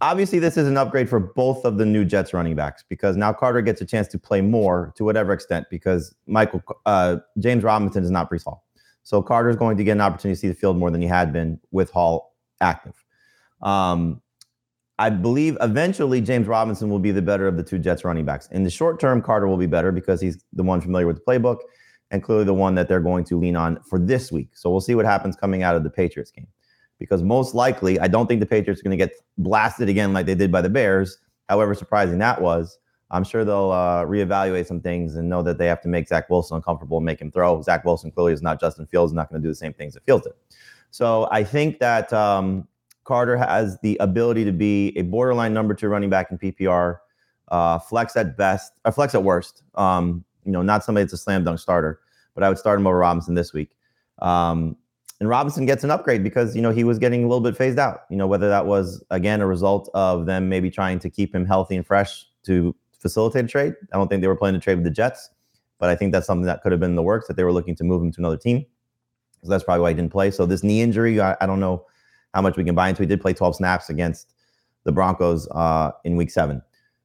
obviously, 0.02 0.40
this 0.40 0.58
is 0.58 0.68
an 0.68 0.78
upgrade 0.78 1.10
for 1.10 1.20
both 1.20 1.64
of 1.64 1.78
the 1.78 1.86
new 1.86 2.06
Jets 2.06 2.34
running 2.34 2.56
backs 2.56 2.84
because 2.90 3.16
now 3.16 3.34
Carter 3.34 3.62
gets 3.62 3.82
a 3.82 3.86
chance 3.86 4.08
to 4.08 4.18
play 4.18 4.42
more 4.42 4.94
to 4.96 5.04
whatever 5.04 5.32
extent 5.32 5.68
because 5.70 6.16
Michael 6.26 6.64
uh, 6.88 7.18
James 7.38 7.64
Robinson 7.64 8.04
is 8.04 8.10
not 8.10 8.32
Breece 8.32 8.46
Hall. 8.46 8.66
So 9.04 9.22
Carter's 9.22 9.56
going 9.56 9.78
to 9.78 9.84
get 9.84 9.94
an 9.94 10.02
opportunity 10.02 10.36
to 10.36 10.40
see 10.40 10.48
the 10.48 10.54
field 10.54 10.78
more 10.78 10.92
than 10.92 11.02
he 11.02 11.08
had 11.08 11.34
been 11.34 11.60
with 11.72 11.92
Hall 11.92 12.36
active. 12.60 13.04
Um, 13.62 14.22
I 15.00 15.10
believe 15.10 15.58
eventually 15.62 16.22
James 16.22 16.48
Robinson 16.48 16.90
will 16.90 17.00
be 17.00 17.12
the 17.12 17.22
better 17.22 17.48
of 17.48 17.58
the 17.58 17.64
two 17.64 17.80
Jets 17.80 18.06
running 18.06 18.24
backs. 18.26 18.48
In 18.52 18.64
the 18.64 18.70
short 18.70 19.00
term, 19.00 19.22
Carter 19.22 19.48
will 19.48 19.58
be 19.58 19.66
better 19.66 19.92
because 19.92 20.22
he's 20.22 20.44
the 20.54 20.62
one 20.62 20.80
familiar 20.80 21.08
with 21.08 21.16
the 21.16 21.24
playbook 21.24 21.58
and 22.12 22.22
clearly 22.22 22.44
the 22.44 22.54
one 22.54 22.76
that 22.76 22.88
they're 22.88 23.00
going 23.00 23.24
to 23.26 23.40
lean 23.40 23.56
on 23.56 23.82
for 23.82 23.98
this 23.98 24.32
week. 24.32 24.50
So 24.54 24.70
we'll 24.70 24.82
see 24.82 24.96
what 24.96 25.06
happens 25.06 25.36
coming 25.36 25.64
out 25.64 25.76
of 25.76 25.84
the 25.84 25.90
Patriots 25.90 26.30
game. 26.30 26.48
Because 27.00 27.24
most 27.24 27.56
likely, 27.56 28.00
I 28.00 28.08
don't 28.08 28.28
think 28.28 28.42
the 28.42 28.46
Patriots 28.46 28.80
are 28.80 28.84
going 28.84 28.98
to 28.98 29.04
get 29.04 29.16
blasted 29.40 29.90
again 29.90 30.14
like 30.14 30.28
they 30.28 30.36
did 30.36 30.52
by 30.52 30.62
the 30.62 30.70
Bears. 30.70 31.18
However 31.50 31.74
surprising 31.74 32.20
that 32.20 32.40
was, 32.40 32.78
I'm 33.12 33.26
sure 33.26 33.44
they'll 33.44 33.72
uh, 33.72 34.06
reevaluate 34.06 34.66
some 34.66 34.80
things 34.80 35.16
and 35.16 35.30
know 35.30 35.44
that 35.44 35.58
they 35.58 35.68
have 35.68 35.82
to 35.82 35.90
make 35.90 36.08
Zach 36.08 36.30
Wilson 36.30 36.56
uncomfortable 36.56 36.98
and 36.98 37.06
make 37.06 37.20
him 37.20 37.30
throw. 37.30 37.62
Zach 37.62 37.84
Wilson 37.84 38.10
clearly 38.10 38.32
is 38.32 38.42
not 38.42 38.60
Justin 38.60 38.88
Fields, 38.88 39.12
not 39.12 39.30
going 39.30 39.42
to 39.42 39.46
do 39.46 39.52
the 39.52 39.56
same 39.56 39.74
things 39.74 39.94
that 39.94 40.06
Fields 40.06 40.24
did. 40.24 40.34
So 40.92 41.28
I 41.30 41.44
think 41.44 41.80
that 41.80 42.12
um, 42.14 42.68
Carter 43.04 43.36
has 43.36 43.78
the 43.82 43.98
ability 44.00 44.46
to 44.46 44.54
be 44.54 44.98
a 44.98 45.02
borderline 45.02 45.54
number 45.54 45.74
two 45.74 45.90
running 45.90 46.10
back 46.10 46.32
in 46.32 46.38
PPR, 46.38 47.00
uh, 47.50 47.80
flex 47.80 48.16
at 48.16 48.38
best, 48.38 48.74
or 48.86 48.94
flex 48.94 49.14
at 49.14 49.24
worst. 49.24 49.64
Um, 49.76 50.24
you 50.46 50.52
know, 50.54 50.62
not 50.62 50.84
somebody 50.84 51.04
that's 51.04 51.14
a 51.14 51.18
slam 51.18 51.44
dunk 51.44 51.60
starter, 51.60 52.00
but 52.34 52.44
I 52.44 52.50
would 52.50 52.58
start 52.58 52.80
him 52.80 52.88
over 52.88 52.98
Robinson 52.98 53.36
this 53.36 53.52
week. 53.52 53.72
Um, 54.20 54.78
and 55.20 55.30
Robinson 55.30 55.66
gets 55.66 55.84
an 55.84 55.92
upgrade 55.92 56.24
because 56.24 56.56
you 56.56 56.62
know 56.62 56.72
he 56.72 56.84
was 56.84 56.98
getting 56.98 57.24
a 57.24 57.28
little 57.28 57.42
bit 57.42 57.56
phased 57.56 57.78
out. 57.78 58.02
You 58.10 58.18
know 58.18 58.26
whether 58.26 58.50
that 58.50 58.66
was 58.66 59.04
again 59.12 59.40
a 59.42 59.46
result 59.46 59.90
of 59.94 60.26
them 60.26 60.50
maybe 60.50 60.72
trying 60.72 60.98
to 61.00 61.10
keep 61.10 61.34
him 61.36 61.46
healthy 61.46 61.76
and 61.76 61.86
fresh 61.86 62.26
to 62.44 62.76
facilitate 63.02 63.46
a 63.46 63.48
trade. 63.48 63.74
I 63.92 63.98
don't 63.98 64.08
think 64.08 64.22
they 64.22 64.28
were 64.28 64.36
planning 64.36 64.60
to 64.60 64.64
trade 64.64 64.76
with 64.76 64.84
the 64.84 64.92
Jets, 64.92 65.30
but 65.80 65.90
I 65.90 65.96
think 65.96 66.14
that's 66.14 66.28
something 66.28 66.46
that 66.46 66.62
could 66.62 66.72
have 66.72 66.80
been 66.80 66.92
in 66.92 66.96
the 66.96 67.04
works 67.04 67.28
that 67.28 67.36
they 67.36 67.44
were 67.44 67.52
looking 67.52 67.76
to 67.76 67.84
move 67.84 68.02
him 68.02 68.12
to 68.12 68.22
another 68.22 68.38
team. 68.38 68.66
So 69.44 69.50
that's 69.50 69.64
probably 69.64 69.82
why 69.82 69.90
he 69.90 69.96
didn't 69.96 70.12
play. 70.12 70.30
So 70.30 70.46
this 70.46 70.64
knee 70.64 70.82
injury, 70.82 71.20
I, 71.20 71.36
I 71.42 71.48
don't 71.48 71.60
know 71.60 71.86
how 72.34 72.42
much 72.42 72.56
we 72.56 72.64
can 72.64 72.76
buy 72.76 72.90
into. 72.90 73.02
He 73.02 73.08
did 73.08 73.22
play 73.22 73.34
12 73.34 73.56
snaps 73.56 73.90
against 73.90 74.34
the 74.84 74.92
Broncos 74.92 75.48
uh, 75.50 75.92
in 76.04 76.16
Week 76.16 76.30
Seven. 76.30 76.62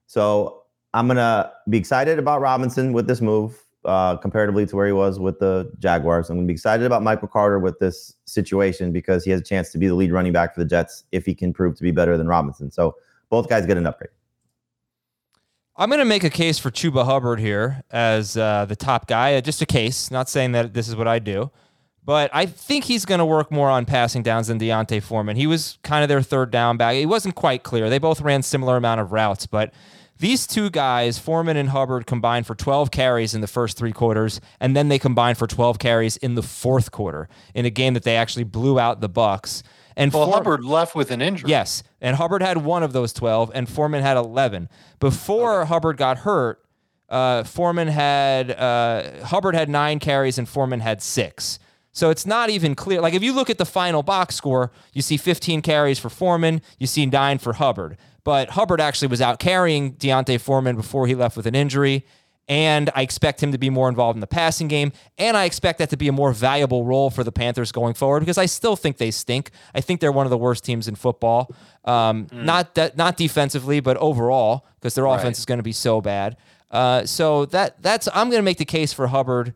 So 0.07 0.63
I'm 0.93 1.09
gonna 1.09 1.51
be 1.69 1.79
excited 1.79 2.19
about 2.19 2.41
Robinson 2.41 2.93
with 2.93 3.07
this 3.07 3.21
move. 3.21 3.63
Uh, 3.85 4.17
comparatively 4.17 4.67
to 4.67 4.75
where 4.75 4.89
he 4.89 4.93
was 4.93 5.21
with 5.21 5.39
the 5.39 5.71
Jaguars. 5.79 6.29
I'm 6.29 6.37
going 6.37 6.49
to 6.49 6.51
be 6.51 6.55
excited 6.55 6.85
about 6.85 7.05
Michael 7.05 7.29
Carter 7.29 7.61
with 7.61 7.79
this 7.79 8.17
situation 8.25 8.91
because 8.91 9.25
he 9.25 9.31
has 9.31 9.41
a 9.41 9.45
chance 9.45 9.71
to 9.71 9.79
be 9.79 9.87
the 9.87 9.95
lead 9.95 10.11
running 10.11 10.33
back 10.33 10.55
for 10.55 10.61
the 10.61 10.67
Jets 10.67 11.05
if 11.13 11.25
he 11.25 11.37
can 11.37 11.53
prove 11.53 11.77
to 11.77 11.85
be 11.85 11.93
better 11.93 12.17
than 12.17 12.27
Robinson. 12.27 12.69
So 12.73 12.97
both 13.31 13.49
guys 13.49 13.65
get 13.65 13.77
an 13.77 13.87
upgrade. 13.87 14.11
I'm 15.79 15.91
going 15.91 15.99
to 15.99 16.07
make 16.07 16.25
a 16.25 16.31
case 16.31 16.59
for 16.59 16.71
Chuba 16.71 17.05
Hubbard 17.05 17.39
here 17.39 17.83
as 17.91 18.35
uh, 18.35 18.65
the 18.65 18.77
top 18.77 19.07
guy. 19.07 19.37
Uh, 19.37 19.43
just 19.43 19.61
a 19.61 19.67
case, 19.67 20.11
not 20.11 20.27
saying 20.27 20.53
that 20.53 20.73
this 20.73 20.89
is 20.89 20.97
what 20.97 21.07
I 21.07 21.19
do, 21.19 21.51
but 22.03 22.31
I 22.33 22.47
think 22.47 22.85
he's 22.85 23.05
going 23.05 23.19
to 23.19 23.27
work 23.27 23.51
more 23.53 23.69
on 23.69 23.85
passing 23.85 24.23
downs 24.23 24.47
than 24.47 24.57
D'Onta 24.57 25.03
Foreman. 25.03 25.37
He 25.37 25.47
was 25.47 25.77
kind 25.83 26.03
of 26.03 26.09
their 26.09 26.23
third 26.23 26.51
down 26.51 26.79
back. 26.79 26.97
It 26.97 27.05
wasn't 27.07 27.35
quite 27.35 27.63
clear. 27.63 27.91
They 27.91 27.99
both 27.99 28.23
ran 28.23 28.43
similar 28.43 28.79
amount 28.79 29.03
of 29.03 29.13
routes, 29.13 29.45
but 29.45 29.75
these 30.19 30.47
two 30.47 30.71
guys, 30.71 31.19
Foreman 31.19 31.59
and 31.59 31.69
Hubbard, 31.69 32.07
combined 32.07 32.47
for 32.47 32.55
12 32.55 32.91
carries 32.91 33.35
in 33.35 33.43
the 33.43 33.47
first 33.47 33.77
three 33.77 33.93
quarters, 33.93 34.41
and 34.59 34.75
then 34.75 34.89
they 34.89 34.99
combined 34.99 35.37
for 35.37 35.47
12 35.47 35.79
carries 35.79 36.17
in 36.17 36.37
the 36.37 36.43
fourth 36.43 36.91
quarter 36.91 37.29
in 37.55 37.67
a 37.67 37.71
game 37.71 37.93
that 37.93 38.05
they 38.05 38.17
actually 38.17 38.45
blew 38.45 38.81
out 38.81 39.03
the 39.03 39.11
Bucks. 39.11 39.63
And 39.97 40.13
well, 40.13 40.31
Hubbard 40.31 40.65
left 40.65 40.95
with 40.95 41.11
an 41.11 41.23
injury. 41.23 41.49
Yes, 41.49 41.83
and 42.01 42.17
Hubbard 42.17 42.43
had 42.43 42.59
one 42.59 42.83
of 42.83 42.93
those 42.93 43.13
12, 43.15 43.51
and 43.55 43.69
Foreman 43.69 44.03
had 44.03 44.17
11. 44.17 44.69
Before 45.01 45.63
okay. 45.63 45.69
Hubbard 45.69 45.97
got 45.97 46.19
hurt, 46.19 46.63
uh, 47.09 47.45
Foreman 47.45 47.89
had 47.89 48.51
uh, 48.51 49.25
Hubbard 49.25 49.55
had 49.55 49.69
nine 49.69 49.99
carries 49.99 50.39
and 50.39 50.49
Foreman 50.49 50.81
had 50.81 51.03
six. 51.03 51.59
So 51.93 52.11
it's 52.11 52.27
not 52.27 52.51
even 52.51 52.75
clear. 52.75 53.01
Like 53.01 53.15
if 53.15 53.23
you 53.23 53.33
look 53.33 53.49
at 53.49 53.59
the 53.59 53.65
final 53.65 54.03
box 54.03 54.35
score, 54.35 54.71
you 54.93 55.01
see 55.03 55.17
15 55.17 55.63
carries 55.63 55.99
for 55.99 56.11
Foreman, 56.11 56.61
you 56.79 56.87
see 56.87 57.07
nine 57.07 57.39
for 57.39 57.55
Hubbard. 57.55 57.97
But 58.23 58.51
Hubbard 58.51 58.81
actually 58.81 59.09
was 59.09 59.21
out 59.21 59.39
carrying 59.39 59.93
D'Onta 59.93 60.39
Foreman 60.39 60.77
before 60.77 61.07
he 61.07 61.15
left 61.15 61.37
with 61.37 61.47
an 61.47 61.55
injury 61.55 62.05
and 62.49 62.91
I 62.95 63.03
expect 63.03 63.43
him 63.43 63.53
to 63.53 63.59
be 63.59 63.71
more 63.71 63.89
involved 63.89 64.17
in 64.17 64.21
the 64.21 64.27
passing 64.27 64.69
game, 64.69 64.93
and 65.19 65.37
I 65.37 65.45
expect 65.45 65.79
that 65.79 65.91
to 65.91 65.97
be 65.97 66.09
a 66.09 66.13
more 66.13 66.33
valuable 66.33 66.85
role 66.85 67.11
for 67.11 67.25
the 67.25 67.33
Panthers 67.33 67.73
going 67.73 67.95
forward 67.95 68.21
because 68.21 68.39
I 68.39 68.47
still 68.47 68.77
think 68.77 68.99
they 68.99 69.11
stink. 69.11 69.51
I 69.75 69.81
think 69.81 70.01
they're 70.01 70.13
one 70.13 70.27
of 70.27 70.31
the 70.31 70.39
worst 70.39 70.65
teams 70.65 70.89
in 70.89 70.95
football, 70.95 71.55
um, 71.85 72.27
mm. 72.27 72.45
not 72.45 72.75
that 72.77 72.97
not 72.97 73.17
defensively, 73.17 73.81
but 73.81 73.97
overall 73.97 74.67
because 74.81 74.95
their 74.95 75.07
offense 75.07 75.25
right. 75.25 75.39
is 75.39 75.45
going 75.45 75.59
to 75.59 75.65
be 75.65 75.73
so 75.73 76.01
bad. 76.01 76.37
Uh, 76.71 77.05
so 77.07 77.47
that 77.47 77.83
that's 77.83 78.09
I'm 78.15 78.31
going 78.31 78.41
to 78.41 78.45
make 78.45 78.59
the 78.59 78.65
case 78.65 78.93
for 78.93 79.09
Hubbard 79.09 79.55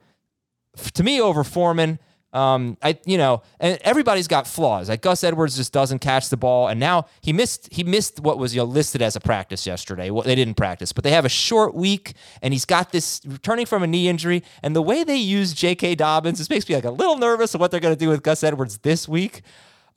to 0.95 1.03
me 1.03 1.21
over 1.21 1.45
Foreman. 1.45 1.99
Um, 2.33 2.77
I 2.83 2.99
you 3.07 3.19
know, 3.19 3.43
and 3.59 3.79
everybody's 3.83 4.29
got 4.29 4.47
flaws. 4.47 4.89
Like 4.89 5.03
Gus 5.03 5.25
Edwards 5.25 5.57
just 5.57 5.73
doesn't 5.73 5.99
catch 5.99 6.29
the 6.29 6.37
ball, 6.37 6.69
and 6.69 6.79
now 6.79 7.07
he 7.21 7.33
missed 7.33 7.69
he 7.73 7.83
missed 7.83 8.21
what 8.21 8.39
was 8.39 8.55
you 8.55 8.61
know 8.61 8.65
listed 8.65 9.03
as 9.03 9.17
a 9.17 9.21
practice 9.21 9.67
yesterday. 9.67 10.11
Well, 10.11 10.23
they 10.23 10.37
didn't 10.37 10.55
practice, 10.55 10.93
but 10.93 11.03
they 11.03 11.11
have 11.11 11.25
a 11.25 11.31
short 11.31 11.75
week, 11.75 12.15
and 12.41 12.55
he's 12.55 12.65
got 12.65 12.93
this 12.93 13.21
returning 13.27 13.67
from 13.67 13.83
a 13.83 13.87
knee 13.87 14.09
injury. 14.09 14.45
And 14.63 14.77
the 14.77 14.83
way 14.83 15.03
they 15.03 15.17
use 15.17 15.53
J.K. 15.53 15.97
Dobbins, 15.97 16.39
this 16.39 16.51
makes 16.51 16.69
me 16.69 16.75
like 16.77 16.85
a 16.85 16.91
little 16.91 17.17
nervous 17.17 17.55
of 17.55 17.61
what 17.61 17.71
they're 17.71 17.81
going 17.81 17.95
to 17.95 17.99
do 17.99 18.09
with 18.09 18.23
Gus 18.23 18.45
Edwards 18.45 18.79
this 18.79 19.09
week. 19.09 19.43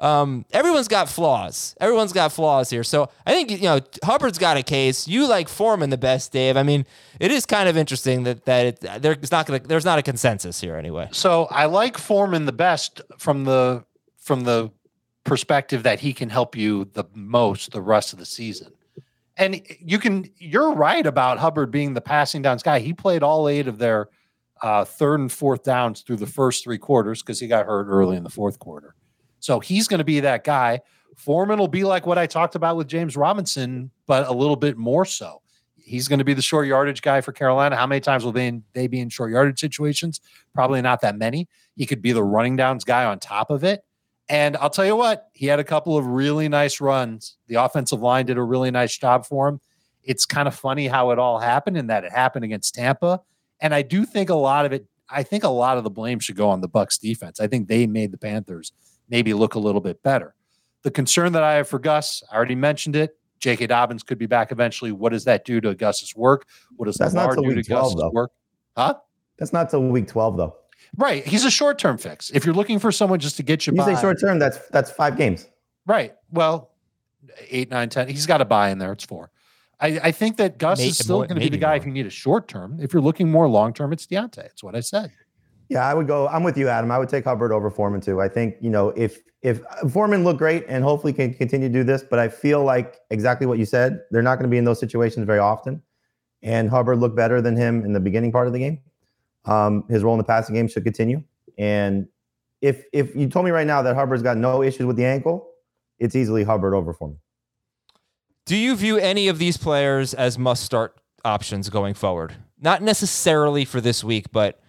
Um, 0.04 0.46
everyone's 0.52 0.90
got 0.90 1.08
flaws. 1.08 1.76
Everyone's 1.80 2.12
got 2.12 2.34
flaws 2.34 2.70
here. 2.70 2.84
So 2.84 3.10
I 3.26 3.32
think 3.32 3.52
you 3.52 3.62
know 3.62 3.80
Hubbard's 4.04 4.38
got 4.38 4.58
a 4.58 4.64
case. 4.64 5.08
You 5.08 5.30
like 5.30 5.48
Foreman 5.48 5.92
the 5.92 5.98
best, 5.98 6.34
Dave. 6.34 6.58
I 6.58 6.64
mean, 6.64 6.86
it 7.22 7.32
is 7.32 7.46
kind 7.46 7.70
of 7.70 7.78
interesting 7.78 8.24
that 8.24 8.44
that 8.44 8.66
it, 8.66 9.02
there's 9.02 9.32
not 9.32 9.46
gonna 9.46 9.60
there's 9.60 9.86
not 9.86 10.00
a 10.00 10.02
consensus 10.02 10.60
here 10.60 10.76
anyway. 10.76 11.08
So 11.12 11.46
I 11.46 11.66
like 11.66 11.98
Foreman 11.98 12.46
the 12.46 12.52
best 12.52 13.00
from 13.18 13.46
the 13.46 13.86
from 14.18 14.42
the 14.42 14.72
perspective 15.24 15.84
that 15.84 16.02
he 16.02 16.12
can 16.12 16.30
help 16.30 16.58
you 16.58 16.84
the 16.94 17.06
most 17.14 17.72
the 17.72 17.82
rest 17.82 18.12
of 18.12 18.20
the 18.20 18.26
season. 18.26 18.74
And 19.38 19.62
you 19.80 20.00
can 20.00 20.30
you're 20.38 20.74
right 20.74 21.06
about 21.06 21.40
Hubbard 21.40 21.72
being 21.72 21.94
the 21.94 22.02
passing 22.02 22.42
downs 22.42 22.62
guy. 22.62 22.80
He 22.80 22.94
played 22.94 23.24
all 23.24 23.48
eight 23.48 23.70
of 23.70 23.78
their 23.78 24.10
uh, 24.62 24.84
third 24.84 25.22
and 25.22 25.32
fourth 25.32 25.64
downs 25.64 26.02
through 26.02 26.18
the 26.18 26.28
first 26.28 26.66
three 26.66 26.78
quarters 26.78 27.22
because 27.22 27.40
he 27.40 27.48
got 27.48 27.66
hurt 27.68 27.88
early 27.88 28.18
in 28.18 28.24
the 28.24 28.30
fourth 28.30 28.60
quarter. 28.60 28.96
So 29.44 29.60
he's 29.60 29.90
going 29.90 29.98
to 29.98 30.06
be 30.06 30.22
that 30.22 30.46
guy. 30.46 30.80
Foreman 31.18 31.60
will 31.60 31.68
be 31.68 31.84
like 31.84 32.06
what 32.06 32.18
I 32.18 32.28
talked 32.28 32.56
about 32.56 32.78
with 32.78 32.88
James 32.88 33.18
Robinson, 33.18 33.92
but 34.08 34.26
a 34.26 34.32
little 34.32 34.56
bit 34.56 34.78
more 34.78 35.04
so. 35.04 35.42
He's 35.76 36.08
going 36.08 36.20
to 36.20 36.26
be 36.26 36.34
the 36.34 36.42
short 36.42 36.66
yardage 36.66 37.02
guy 37.02 37.20
for 37.20 37.34
Carolina. 37.34 37.76
How 37.76 37.86
many 37.86 38.00
times 38.00 38.24
will 38.24 38.32
they, 38.32 38.48
in, 38.48 38.64
they 38.72 38.88
be 38.88 39.02
in 39.02 39.10
short 39.10 39.32
yardage 39.32 39.60
situations? 39.60 40.22
Probably 40.54 40.82
not 40.82 41.02
that 41.02 41.18
many. 41.18 41.50
He 41.76 41.86
could 41.86 42.02
be 42.02 42.14
the 42.14 42.24
running 42.24 42.56
downs 42.56 42.86
guy 42.86 43.04
on 43.04 43.20
top 43.20 43.52
of 43.52 43.66
it. 43.66 43.84
And 44.30 44.56
I'll 44.56 44.70
tell 44.70 44.86
you 44.86 44.96
what, 44.96 45.28
he 45.34 45.48
had 45.48 45.60
a 45.60 45.66
couple 45.66 45.98
of 45.98 46.06
really 46.08 46.48
nice 46.48 46.80
runs. 46.80 47.36
The 47.48 47.56
offensive 47.56 48.00
line 48.00 48.26
did 48.26 48.38
a 48.38 48.42
really 48.42 48.72
nice 48.72 48.98
job 48.98 49.26
for 49.26 49.50
him. 49.50 49.60
It's 50.04 50.26
kind 50.26 50.48
of 50.48 50.56
funny 50.56 50.88
how 50.88 51.12
it 51.12 51.20
all 51.20 51.40
happened 51.40 51.76
and 51.76 51.90
that 51.90 52.06
it 52.06 52.14
happened 52.14 52.46
against 52.46 52.76
Tampa. 52.76 53.20
And 53.60 53.76
I 53.76 53.82
do 53.82 54.06
think 54.06 54.30
a 54.30 54.36
lot 54.36 54.66
of 54.66 54.72
it, 54.72 54.88
I 55.10 55.24
think 55.24 55.44
a 55.44 55.50
lot 55.50 55.78
of 55.78 55.84
the 55.84 55.90
blame 55.90 56.20
should 56.20 56.38
go 56.38 56.50
on 56.50 56.62
the 56.62 56.70
Bucks 56.70 56.98
defense. 56.98 57.42
I 57.42 57.48
think 57.48 57.68
they 57.68 57.88
made 57.88 58.14
the 58.14 58.18
Panthers 58.18 58.72
maybe 59.14 59.34
look 59.36 59.54
a 59.54 59.60
little 59.60 59.80
bit 59.80 60.02
better. 60.02 60.34
The 60.82 60.90
concern 60.90 61.34
that 61.34 61.44
I 61.44 61.54
have 61.54 61.68
for 61.70 61.78
Gus, 61.78 62.24
I 62.32 62.36
already 62.36 62.56
mentioned 62.56 62.96
it. 62.96 63.16
J.K. 63.40 63.68
Dobbins 63.68 64.02
could 64.02 64.18
be 64.18 64.26
back 64.26 64.52
eventually. 64.52 64.92
What 64.92 65.12
does 65.12 65.24
that 65.26 65.46
do 65.46 65.62
to 65.62 65.76
Gus's 65.76 66.16
work? 66.16 66.48
What 66.78 66.86
does 66.88 66.96
That's 66.96 67.14
Lamar 67.14 67.36
not 67.36 67.44
do 67.44 67.54
to 67.54 67.64
12, 67.64 67.84
Gus's 67.84 67.96
though. 67.96 68.10
work? 68.10 68.32
Huh? 68.76 68.96
That's 69.38 69.54
not 69.54 69.70
till 69.70 69.84
week 69.84 70.08
12, 70.08 70.38
though. 70.38 70.56
Right. 70.98 71.26
He's 71.26 71.46
a 71.46 71.52
short 71.52 71.78
term 71.78 71.98
fix. 71.98 72.32
If 72.32 72.44
you're 72.44 72.56
looking 72.56 72.80
for 72.80 72.92
someone 72.92 73.20
just 73.20 73.38
to 73.38 73.44
get 73.44 73.68
you, 73.68 73.74
you 73.74 73.78
by, 73.78 73.94
say 73.94 74.02
short 74.02 74.20
term, 74.20 74.40
that's 74.40 74.58
that's 74.70 74.92
five 74.92 75.16
games. 75.16 75.48
Right. 75.86 76.14
Well, 76.32 76.72
eight, 77.50 77.70
nine, 77.70 77.90
ten. 77.90 78.08
He's 78.08 78.26
got 78.26 78.42
a 78.42 78.46
bye 78.46 78.70
in 78.70 78.78
there. 78.80 78.92
It's 78.92 79.06
four. 79.06 79.32
I, 79.80 80.00
I 80.04 80.12
think 80.12 80.38
that 80.38 80.58
Gus 80.58 80.80
May- 80.80 80.88
is 80.88 80.98
still 80.98 81.18
going 81.18 81.30
to 81.30 81.36
be 81.36 81.50
the 81.50 81.58
guy 81.58 81.70
more. 81.70 81.76
if 81.78 81.86
you 81.86 81.92
need 81.92 82.06
a 82.06 82.12
short 82.12 82.48
term. 82.48 82.80
If 82.80 82.94
you're 82.94 83.02
looking 83.02 83.30
more 83.32 83.48
long 83.48 83.74
term, 83.74 83.92
it's 83.94 84.06
D'Onta. 84.06 84.46
It's 84.46 84.64
what 84.64 84.76
I 84.76 84.82
said. 84.82 85.12
Yeah, 85.74 85.88
I 85.88 85.94
would 85.94 86.08
go. 86.08 86.28
I'm 86.28 86.44
with 86.44 86.58
you, 86.58 86.70
Adam. 86.70 86.92
I 86.92 87.00
would 87.00 87.10
take 87.10 87.26
Hubbard 87.26 87.52
over 87.52 87.72
Foreman 87.72 88.00
too. 88.00 88.22
I 88.22 88.28
think 88.28 88.56
you 88.62 88.70
know 88.70 88.90
if 88.90 89.20
if 89.42 89.62
Foreman 89.92 90.24
looked 90.24 90.38
great 90.38 90.66
and 90.68 90.84
hopefully 90.84 91.14
can 91.14 91.34
continue 91.34 91.68
to 91.68 91.74
do 91.74 91.84
this, 91.84 92.04
but 92.04 92.20
I 92.20 92.30
feel 92.30 92.64
like 92.64 93.00
exactly 93.10 93.48
what 93.48 93.58
you 93.58 93.66
said. 93.66 94.02
They're 94.12 94.22
not 94.22 94.36
going 94.36 94.44
to 94.44 94.52
be 94.52 94.58
in 94.58 94.66
those 94.66 94.80
situations 94.80 95.26
very 95.26 95.40
often, 95.40 95.82
and 96.44 96.70
Hubbard 96.70 97.00
looked 97.00 97.16
better 97.16 97.42
than 97.42 97.58
him 97.58 97.84
in 97.84 97.94
the 97.94 98.00
beginning 98.00 98.32
part 98.32 98.48
of 98.48 98.54
the 98.54 98.60
game. 98.60 98.80
Um, 99.46 99.84
his 99.90 100.04
role 100.04 100.14
in 100.14 100.20
the 100.20 100.24
passing 100.24 100.56
game 100.56 100.68
should 100.68 100.84
continue. 100.84 101.24
And 101.58 102.08
if 102.62 102.86
if 102.94 103.16
you 103.16 103.28
told 103.28 103.46
me 103.46 103.52
right 103.52 103.68
now 103.68 103.82
that 103.82 103.96
Hubbard's 103.96 104.24
got 104.24 104.38
no 104.38 104.64
issues 104.64 104.86
with 104.86 104.96
the 104.96 105.06
ankle, 105.06 105.50
it's 106.00 106.16
easily 106.16 106.44
Hubbard 106.44 106.74
over 106.74 106.94
Foreman. 106.94 107.20
Do 108.46 108.56
you 108.56 108.76
view 108.76 108.98
any 108.98 109.28
of 109.28 109.40
these 109.40 109.58
players 109.58 110.14
as 110.14 110.38
must 110.38 110.64
start 110.64 110.96
options 111.26 111.70
going 111.70 111.94
forward? 111.94 112.36
Not 112.60 112.82
necessarily 112.82 113.66
for 113.66 113.82
this 113.82 114.04
week, 114.04 114.32
but 114.32 114.63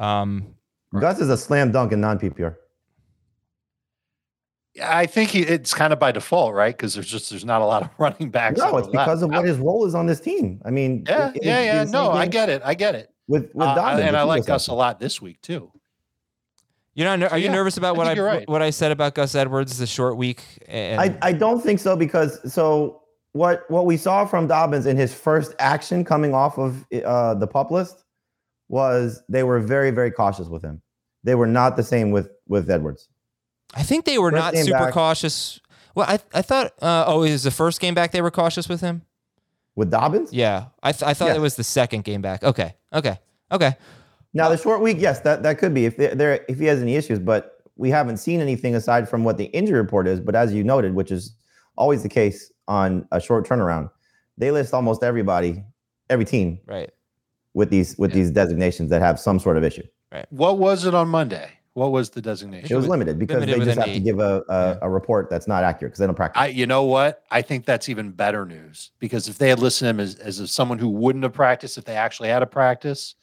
um, 0.00 0.54
Gus 0.98 1.20
is 1.20 1.28
a 1.28 1.36
slam 1.36 1.70
dunk 1.72 1.92
in 1.92 2.00
non 2.00 2.18
PPR. 2.18 2.56
Yeah, 4.74 4.96
I 4.96 5.06
think 5.06 5.30
he, 5.30 5.40
it's 5.42 5.74
kind 5.74 5.92
of 5.92 5.98
by 5.98 6.12
default, 6.12 6.54
right? 6.54 6.76
Because 6.76 6.94
there's 6.94 7.08
just 7.08 7.30
there's 7.30 7.44
not 7.44 7.60
a 7.60 7.64
lot 7.64 7.82
of 7.82 7.90
running 7.98 8.30
backs. 8.30 8.58
No, 8.58 8.76
it's 8.78 8.86
because 8.88 9.20
left. 9.20 9.22
of 9.22 9.30
what 9.30 9.44
his 9.44 9.58
role 9.58 9.84
is 9.86 9.94
on 9.94 10.06
this 10.06 10.20
team. 10.20 10.60
I 10.64 10.70
mean, 10.70 11.04
Yeah, 11.08 11.30
it- 11.30 11.36
it- 11.36 11.44
yeah, 11.44 11.60
yeah. 11.62 11.84
No, 11.84 12.10
I 12.10 12.26
get 12.26 12.48
it. 12.48 12.62
I 12.64 12.74
get 12.74 12.94
it. 12.94 13.10
with 13.28 13.50
with 13.54 13.66
Uh, 13.66 13.74
Dobbins. 13.74 14.06
and 14.06 14.16
I 14.16 14.22
like 14.22 14.40
was 14.40 14.46
Gus 14.46 14.66
a 14.68 14.74
lot 14.74 15.00
this 15.00 15.20
week 15.20 15.40
too. 15.42 15.70
you're 16.94 17.16
not. 17.16 17.32
Are 17.32 17.38
you 17.38 17.46
Yeah, 17.46 17.52
nervous 17.52 17.76
about 17.76 17.94
I 17.96 17.98
what 17.98 18.06
I, 18.06 18.14
think 18.14 18.24
right. 18.26 18.48
what 18.48 18.62
I 18.62 18.70
said 18.70 18.92
about 18.92 19.14
Gus 19.14 19.34
Edwards? 19.34 19.76
The 19.78 19.86
short 19.86 20.16
week. 20.16 20.42
And, 20.68 21.00
I, 21.00 21.16
I 21.22 21.32
don't 21.32 21.60
think 21.60 21.80
so 21.80 21.96
because 21.96 22.38
so 22.52 23.02
what 23.32 23.64
what 23.70 23.86
we 23.86 23.96
saw 23.96 24.24
from 24.24 24.46
Dobbins 24.46 24.86
in 24.86 24.96
his 24.96 25.12
first 25.12 25.52
action 25.58 26.04
coming 26.04 26.32
off 26.34 26.58
of 26.58 26.84
uh, 27.04 27.34
the 27.34 27.46
pup 27.46 27.70
list 27.72 28.04
was 28.70 29.22
they 29.28 29.42
were 29.42 29.58
very 29.60 29.90
very 29.90 30.10
cautious 30.10 30.48
with 30.48 30.62
him. 30.62 30.80
They 31.24 31.34
were 31.34 31.46
not 31.46 31.76
the 31.76 31.82
same 31.82 32.10
with 32.12 32.30
with 32.48 32.70
Edwards. 32.70 33.08
I 33.74 33.82
think 33.82 34.04
they 34.04 34.18
were 34.18 34.30
First 34.30 34.54
not 34.54 34.56
super 34.56 34.78
back. 34.78 34.92
cautious. 34.94 35.60
Well, 35.94 36.06
I 36.08 36.18
I 36.32 36.42
thought. 36.42 36.72
Uh, 36.80 37.04
oh, 37.06 37.22
it 37.22 37.32
was 37.32 37.42
the 37.42 37.50
first 37.50 37.80
game 37.80 37.94
back 37.94 38.12
they 38.12 38.22
were 38.22 38.30
cautious 38.30 38.68
with 38.68 38.80
him. 38.80 39.02
With 39.76 39.90
Dobbins, 39.90 40.32
Yeah, 40.32 40.66
I 40.82 40.92
th- 40.92 41.02
I 41.02 41.14
thought 41.14 41.28
Yes. 41.28 41.36
it 41.36 41.40
was 41.40 41.56
the 41.56 41.64
second 41.64 42.04
game 42.04 42.20
back. 42.22 42.42
Okay, 42.42 42.74
okay, 42.92 43.18
okay. 43.52 43.76
now 44.34 44.48
the 44.48 44.56
short 44.56 44.80
week, 44.80 44.96
yes, 45.00 45.20
that 45.20 45.42
that 45.42 45.58
could 45.58 45.72
be 45.74 45.84
if 45.86 45.96
there 45.96 46.14
there 46.14 46.44
if 46.48 46.58
he 46.58 46.66
has 46.66 46.80
any 46.82 46.96
issues, 46.96 47.18
but 47.18 47.62
we 47.76 47.88
haven't 47.90 48.18
seen 48.18 48.40
anything 48.40 48.74
aside 48.74 49.08
from 49.08 49.24
what 49.24 49.36
the 49.38 49.44
injury 49.46 49.78
report 49.80 50.06
is. 50.06 50.20
But 50.20 50.34
as 50.34 50.52
you 50.54 50.64
noted, 50.64 50.94
which 50.94 51.10
is 51.10 51.34
always 51.76 52.02
the 52.02 52.08
case 52.08 52.52
on 52.68 53.06
a 53.12 53.20
short 53.20 53.46
turnaround, 53.48 53.90
they 54.36 54.50
list 54.50 54.74
almost 54.74 55.02
everybody, 55.02 55.64
every 56.10 56.24
team 56.24 56.58
Right. 56.66 56.90
With 57.54 57.70
these 57.70 57.96
with 57.98 58.10
Yeah. 58.10 58.16
these 58.16 58.30
designations 58.30 58.90
that 58.90 59.02
have 59.02 59.18
some 59.18 59.38
sort 59.38 59.56
of 59.56 59.64
issue. 59.64 59.82
Right. 60.12 60.26
What 60.30 60.58
was 60.58 60.84
it 60.84 60.94
on 60.94 61.08
Monday? 61.08 61.50
What 61.74 61.92
was 61.92 62.10
the 62.10 62.20
designation? 62.20 62.66
It 62.70 62.74
was 62.74 62.84
was 62.86 62.90
limited 62.90 63.18
because 63.18 63.40
limited 63.40 63.60
they 63.60 63.64
just 63.64 63.78
an 63.78 63.84
have 63.84 63.94
to 63.94 64.00
give 64.00 64.18
a 64.18 64.42
a, 64.48 64.68
Yeah. 64.70 64.78
a 64.82 64.90
report 64.90 65.30
that's 65.30 65.46
not 65.46 65.62
accurate 65.64 65.92
because 65.92 66.00
they 66.00 66.06
don't 66.06 66.14
practice. 66.16 66.40
I, 66.40 66.46
you 66.48 66.66
know 66.66 66.82
what? 66.82 67.22
I 67.30 67.42
think 67.42 67.64
that's 67.64 67.88
even 67.88 68.10
better 68.10 68.44
news 68.44 68.90
because 68.98 69.28
if 69.28 69.38
they 69.38 69.48
had 69.48 69.60
listed 69.60 69.86
him 69.88 70.00
as, 70.00 70.16
as 70.16 70.50
someone 70.50 70.78
who 70.78 70.88
wouldn't 70.88 71.22
have 71.22 71.32
practiced, 71.32 71.78
if 71.78 71.84
they 71.84 71.94
actually 71.96 72.28
had 72.28 72.42
a 72.42 72.46
practice, 72.46 73.14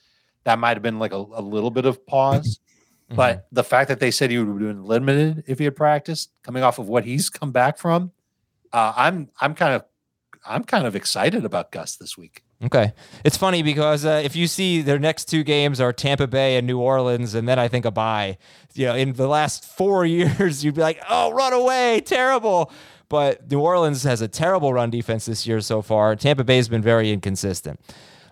that 0.45 0.59
might 0.59 0.75
have 0.77 0.81
been 0.83 0.97
like 0.97 1.11
a, 1.11 1.17
a 1.17 1.41
little 1.41 1.71
bit 1.71 1.85
of 1.85 2.05
pause. 2.05 2.59
Mm-hmm. 3.07 3.15
But 3.15 3.47
the 3.53 3.63
fact 3.63 3.87
that 3.87 4.01
they 4.01 4.11
said 4.11 4.31
he 4.31 4.37
would 4.37 4.49
have 4.49 4.59
been 4.59 4.83
limited 4.83 5.45
if 5.47 5.59
he 5.59 5.63
had 5.63 5.77
practiced, 5.77 6.29
coming 6.43 6.61
off 6.61 6.77
of 6.77 6.89
what 6.89 7.05
he's 7.05 7.29
come 7.29 7.53
back 7.53 7.77
from, 7.77 8.11
uh, 8.73 8.91
I'm 8.97 9.29
I'm 9.39 9.55
kind 9.55 9.75
of 9.75 9.85
I'm 10.45 10.65
kind 10.65 10.85
of 10.85 10.93
excited 10.93 11.45
about 11.45 11.71
Gus 11.71 11.95
this 11.95 12.17
week. 12.17 12.43
Okay. 12.65 12.93
It's 13.23 13.37
funny 13.37 13.61
because 13.61 14.03
uh, 14.03 14.21
if 14.23 14.35
you 14.35 14.47
see 14.47 14.81
their 14.81 14.97
next 14.97 15.25
two 15.25 15.43
games 15.43 15.79
are 15.79 15.93
Tampa 15.93 16.25
Bay 16.25 16.57
and 16.57 16.65
New 16.65 16.79
Orleans, 16.79 17.35
and 17.35 17.47
then 17.47 17.59
I 17.59 17.67
think 17.67 17.85
a 17.85 17.91
bye, 17.91 18.37
you 18.73 18.87
know, 18.87 18.95
in 18.95 19.13
the 19.13 19.27
last 19.27 19.63
four 19.63 20.05
years, 20.05 20.65
you'd 20.65 20.75
be 20.75 20.81
like, 20.81 20.99
oh, 21.07 21.31
run 21.33 21.53
away, 21.53 22.01
terrible. 22.01 22.71
But 23.09 23.49
New 23.49 23.59
Orleans 23.59 24.03
has 24.03 24.21
a 24.21 24.27
terrible 24.27 24.73
run 24.73 24.89
defense 24.89 25.25
this 25.25 25.45
year 25.47 25.61
so 25.61 25.81
far. 25.81 26.15
Tampa 26.15 26.43
Bay's 26.43 26.67
been 26.67 26.81
very 26.81 27.11
inconsistent. 27.11 27.79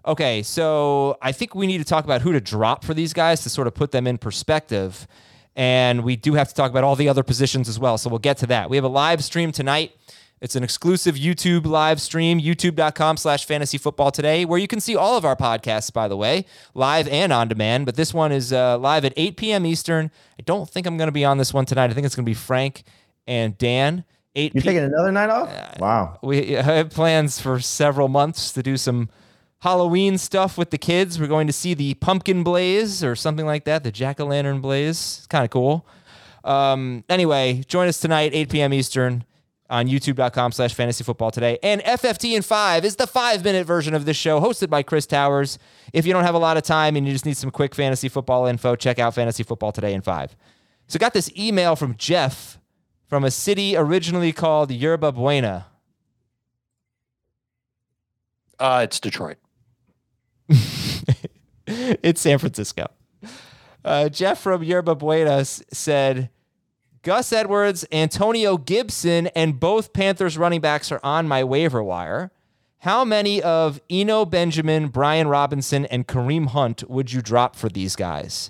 Okay, 0.06 0.44
so 0.44 1.18
I 1.22 1.32
think 1.32 1.56
we 1.56 1.66
need 1.66 1.80
to 1.80 1.84
talk 1.84 2.04
about 2.04 2.22
who 2.22 2.32
to 2.32 2.42
drop 2.42 2.84
for 2.84 2.94
these 2.94 3.14
guys 3.14 3.42
to 3.44 3.50
sort 3.50 3.68
of 3.68 3.74
put 3.74 3.92
them 3.92 4.06
in 4.06 4.18
perspective. 4.18 5.08
And 5.56 6.04
we 6.04 6.16
do 6.16 6.34
have 6.34 6.50
to 6.50 6.54
talk 6.54 6.70
about 6.70 6.84
all 6.84 6.96
the 6.96 7.10
other 7.10 7.24
positions 7.24 7.70
as 7.70 7.80
well. 7.80 7.98
So 7.98 8.10
we'll 8.10 8.20
get 8.20 8.38
to 8.40 8.48
that. 8.48 8.70
We 8.70 8.76
have 8.76 8.84
a 8.84 8.90
live 8.90 9.24
stream 9.24 9.52
tonight. 9.52 9.96
It's 10.46 10.56
an 10.56 10.64
exclusive 10.64 11.16
YouTube 11.16 11.66
live 11.66 12.00
stream, 12.00 12.40
youtube.com 12.40 13.18
slash 13.18 13.46
fantasy 13.46 13.80
football 13.80 14.12
today, 14.12 14.46
where 14.46 14.60
you 14.60 14.68
can 14.68 14.80
see 14.80 14.96
all 14.96 15.18
of 15.18 15.26
our 15.26 15.36
podcasts, 15.36 15.92
by 15.92 16.08
the 16.08 16.16
way, 16.16 16.46
live 16.76 17.08
and 17.08 17.34
on 17.34 17.48
demand. 17.48 17.88
But 17.88 17.96
this 17.96 18.14
one 18.14 18.32
is 18.32 18.54
uh, 18.54 18.78
live 18.78 19.06
at 19.06 19.14
8 19.18 19.38
p.m. 19.38 19.66
Eastern. 19.66 20.12
I 20.40 20.44
don't 20.44 20.70
think 20.70 20.86
I'm 20.86 20.98
going 20.98 21.08
to 21.08 21.12
be 21.12 21.26
on 21.26 21.40
this 21.40 21.52
one 21.52 21.66
tonight. 21.66 21.90
I 21.90 21.94
think 21.94 22.06
it's 22.06 22.16
going 22.16 22.26
to 22.28 22.30
be 22.30 22.36
Frank 22.36 22.84
and 23.26 23.58
Dan. 23.58 24.04
8 24.36 24.54
You're 24.54 24.62
p- 24.62 24.68
taking 24.68 24.84
another 24.84 25.12
night 25.12 25.32
off? 25.32 25.80
wow. 25.80 26.20
we 26.22 26.52
have 26.52 26.92
plans 26.92 27.42
for 27.42 27.60
several 27.60 28.08
months 28.08 28.52
to 28.52 28.62
do 28.62 28.78
some 28.78 29.10
Halloween 29.62 30.20
stuff 30.20 30.60
with 30.60 30.70
the 30.70 30.78
kids. 30.78 31.20
We're 31.20 31.26
going 31.26 31.48
to 31.48 31.54
see 31.54 31.74
the 31.74 31.96
pumpkin 31.96 32.44
blaze 32.44 33.04
or 33.04 33.16
something 33.16 33.48
like 33.48 33.64
that, 33.64 33.84
the 33.84 33.92
jack 33.92 34.20
o' 34.20 34.28
lantern 34.28 34.62
blaze. 34.62 35.16
It's 35.18 35.26
kind 35.26 35.44
of 35.44 35.50
cool. 35.50 35.88
Um, 36.44 37.04
anyway, 37.10 37.64
join 37.68 37.88
us 37.88 38.00
tonight, 38.00 38.30
8 38.36 38.50
p.m. 38.50 38.72
Eastern 38.72 39.24
on 39.70 39.88
youtube.com 39.88 40.52
slash 40.52 40.74
fantasy 40.74 41.04
football 41.04 41.32
today. 41.32 41.58
And 41.64 41.82
FFT 41.82 42.36
in 42.36 42.42
5 42.42 42.86
is 42.86 42.96
the 42.98 43.08
five 43.08 43.44
minute 43.44 43.66
version 43.66 43.94
of 43.94 44.06
this 44.06 44.18
show 44.18 44.40
hosted 44.40 44.70
by 44.70 44.84
Chris 44.84 45.06
Towers. 45.06 45.58
If 45.94 46.06
you 46.06 46.14
don't 46.14 46.24
have 46.24 46.36
a 46.36 46.40
lot 46.40 46.58
of 46.58 46.64
time 46.64 46.96
and 46.96 47.06
you 47.08 47.14
just 47.14 47.26
need 47.26 47.38
some 47.38 47.52
quick 47.52 47.74
fantasy 47.74 48.10
football 48.10 48.46
info, 48.46 48.76
check 48.76 49.00
out 49.00 49.16
Fantasy 49.16 49.44
Football 49.44 49.72
Today 49.72 49.94
in 49.94 50.02
5. 50.02 50.36
So, 50.88 51.00
got 51.00 51.14
this 51.14 51.32
email 51.36 51.76
from 51.76 51.96
Jeff 51.96 52.60
from 53.08 53.24
a 53.24 53.32
city 53.32 53.76
originally 53.76 54.32
called 54.32 54.72
Yerba 54.72 55.12
Buena. 55.12 55.68
Uh, 58.60 58.82
it's 58.84 59.00
Detroit. 59.00 59.38
it's 61.68 62.22
San 62.22 62.38
Francisco. 62.38 62.88
Uh, 63.84 64.10
Jeff 64.10 64.40
from 64.40 64.64
Yerba 64.64 64.96
Buena 64.96 65.44
said 65.46 66.30
Gus 67.06 67.32
Edwards, 67.32 67.86
Antonio 67.92 68.58
Gibson, 68.58 69.28
and 69.28 69.60
both 69.60 69.94
Panthers 69.94 70.40
running 70.40 70.60
backs 70.60 70.92
are 70.92 71.00
on 71.04 71.28
my 71.28 71.44
waiver 71.44 71.84
wire. 71.84 72.32
How 72.80 73.06
many 73.06 73.44
of 73.44 73.80
Eno 73.92 74.26
Benjamin, 74.26 74.88
Brian 74.88 75.28
Robinson, 75.28 75.86
and 75.86 76.08
Kareem 76.08 76.48
Hunt 76.48 76.90
would 76.90 77.14
you 77.14 77.22
drop 77.22 77.56
for 77.56 77.70
these 77.70 77.96
guys? 77.96 78.50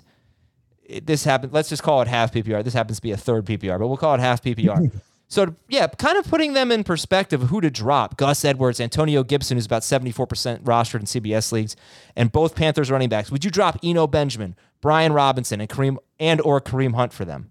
It- 0.84 1.06
This 1.06 1.24
happened. 1.24 1.52
Let's 1.52 1.68
just 1.68 1.82
call 1.82 2.00
it 2.00 2.08
half 2.08 2.32
PPR. 2.32 2.64
This 2.64 2.72
happens 2.72 2.96
to 2.96 3.02
be 3.02 3.10
a 3.10 3.16
third 3.18 3.44
PPR, 3.44 3.78
but 3.78 3.88
we'll 3.88 3.98
call 3.98 4.14
it 4.14 4.20
half 4.20 4.42
PPR. 4.42 4.90
so 5.28 5.54
yeah, 5.68 5.86
kind 5.88 6.16
of 6.16 6.24
putting 6.26 6.54
them 6.54 6.72
in 6.72 6.82
perspective 6.82 7.42
of 7.42 7.50
who 7.50 7.60
to 7.60 7.70
drop. 7.70 8.16
Gus 8.16 8.42
Edwards, 8.42 8.80
Antonio 8.80 9.22
Gibson, 9.22 9.58
who's 9.58 9.66
about 9.66 9.82
74% 9.82 10.62
rostered 10.62 11.00
in 11.00 11.04
CBS 11.06 11.52
leagues, 11.52 11.76
and 12.16 12.32
both 12.32 12.56
Panthers 12.56 12.90
running 12.90 13.10
backs. 13.10 13.30
Would 13.30 13.44
you 13.44 13.50
drop 13.50 13.78
Eno 13.82 14.06
Benjamin, 14.06 14.56
Brian 14.80 15.12
Robinson, 15.12 15.60
and 15.60 15.68
Kareem 15.68 15.98
and 16.18 16.40
or 16.40 16.58
Kareem 16.62 16.94
Hunt 16.94 17.12
for 17.12 17.26
them? 17.26 17.50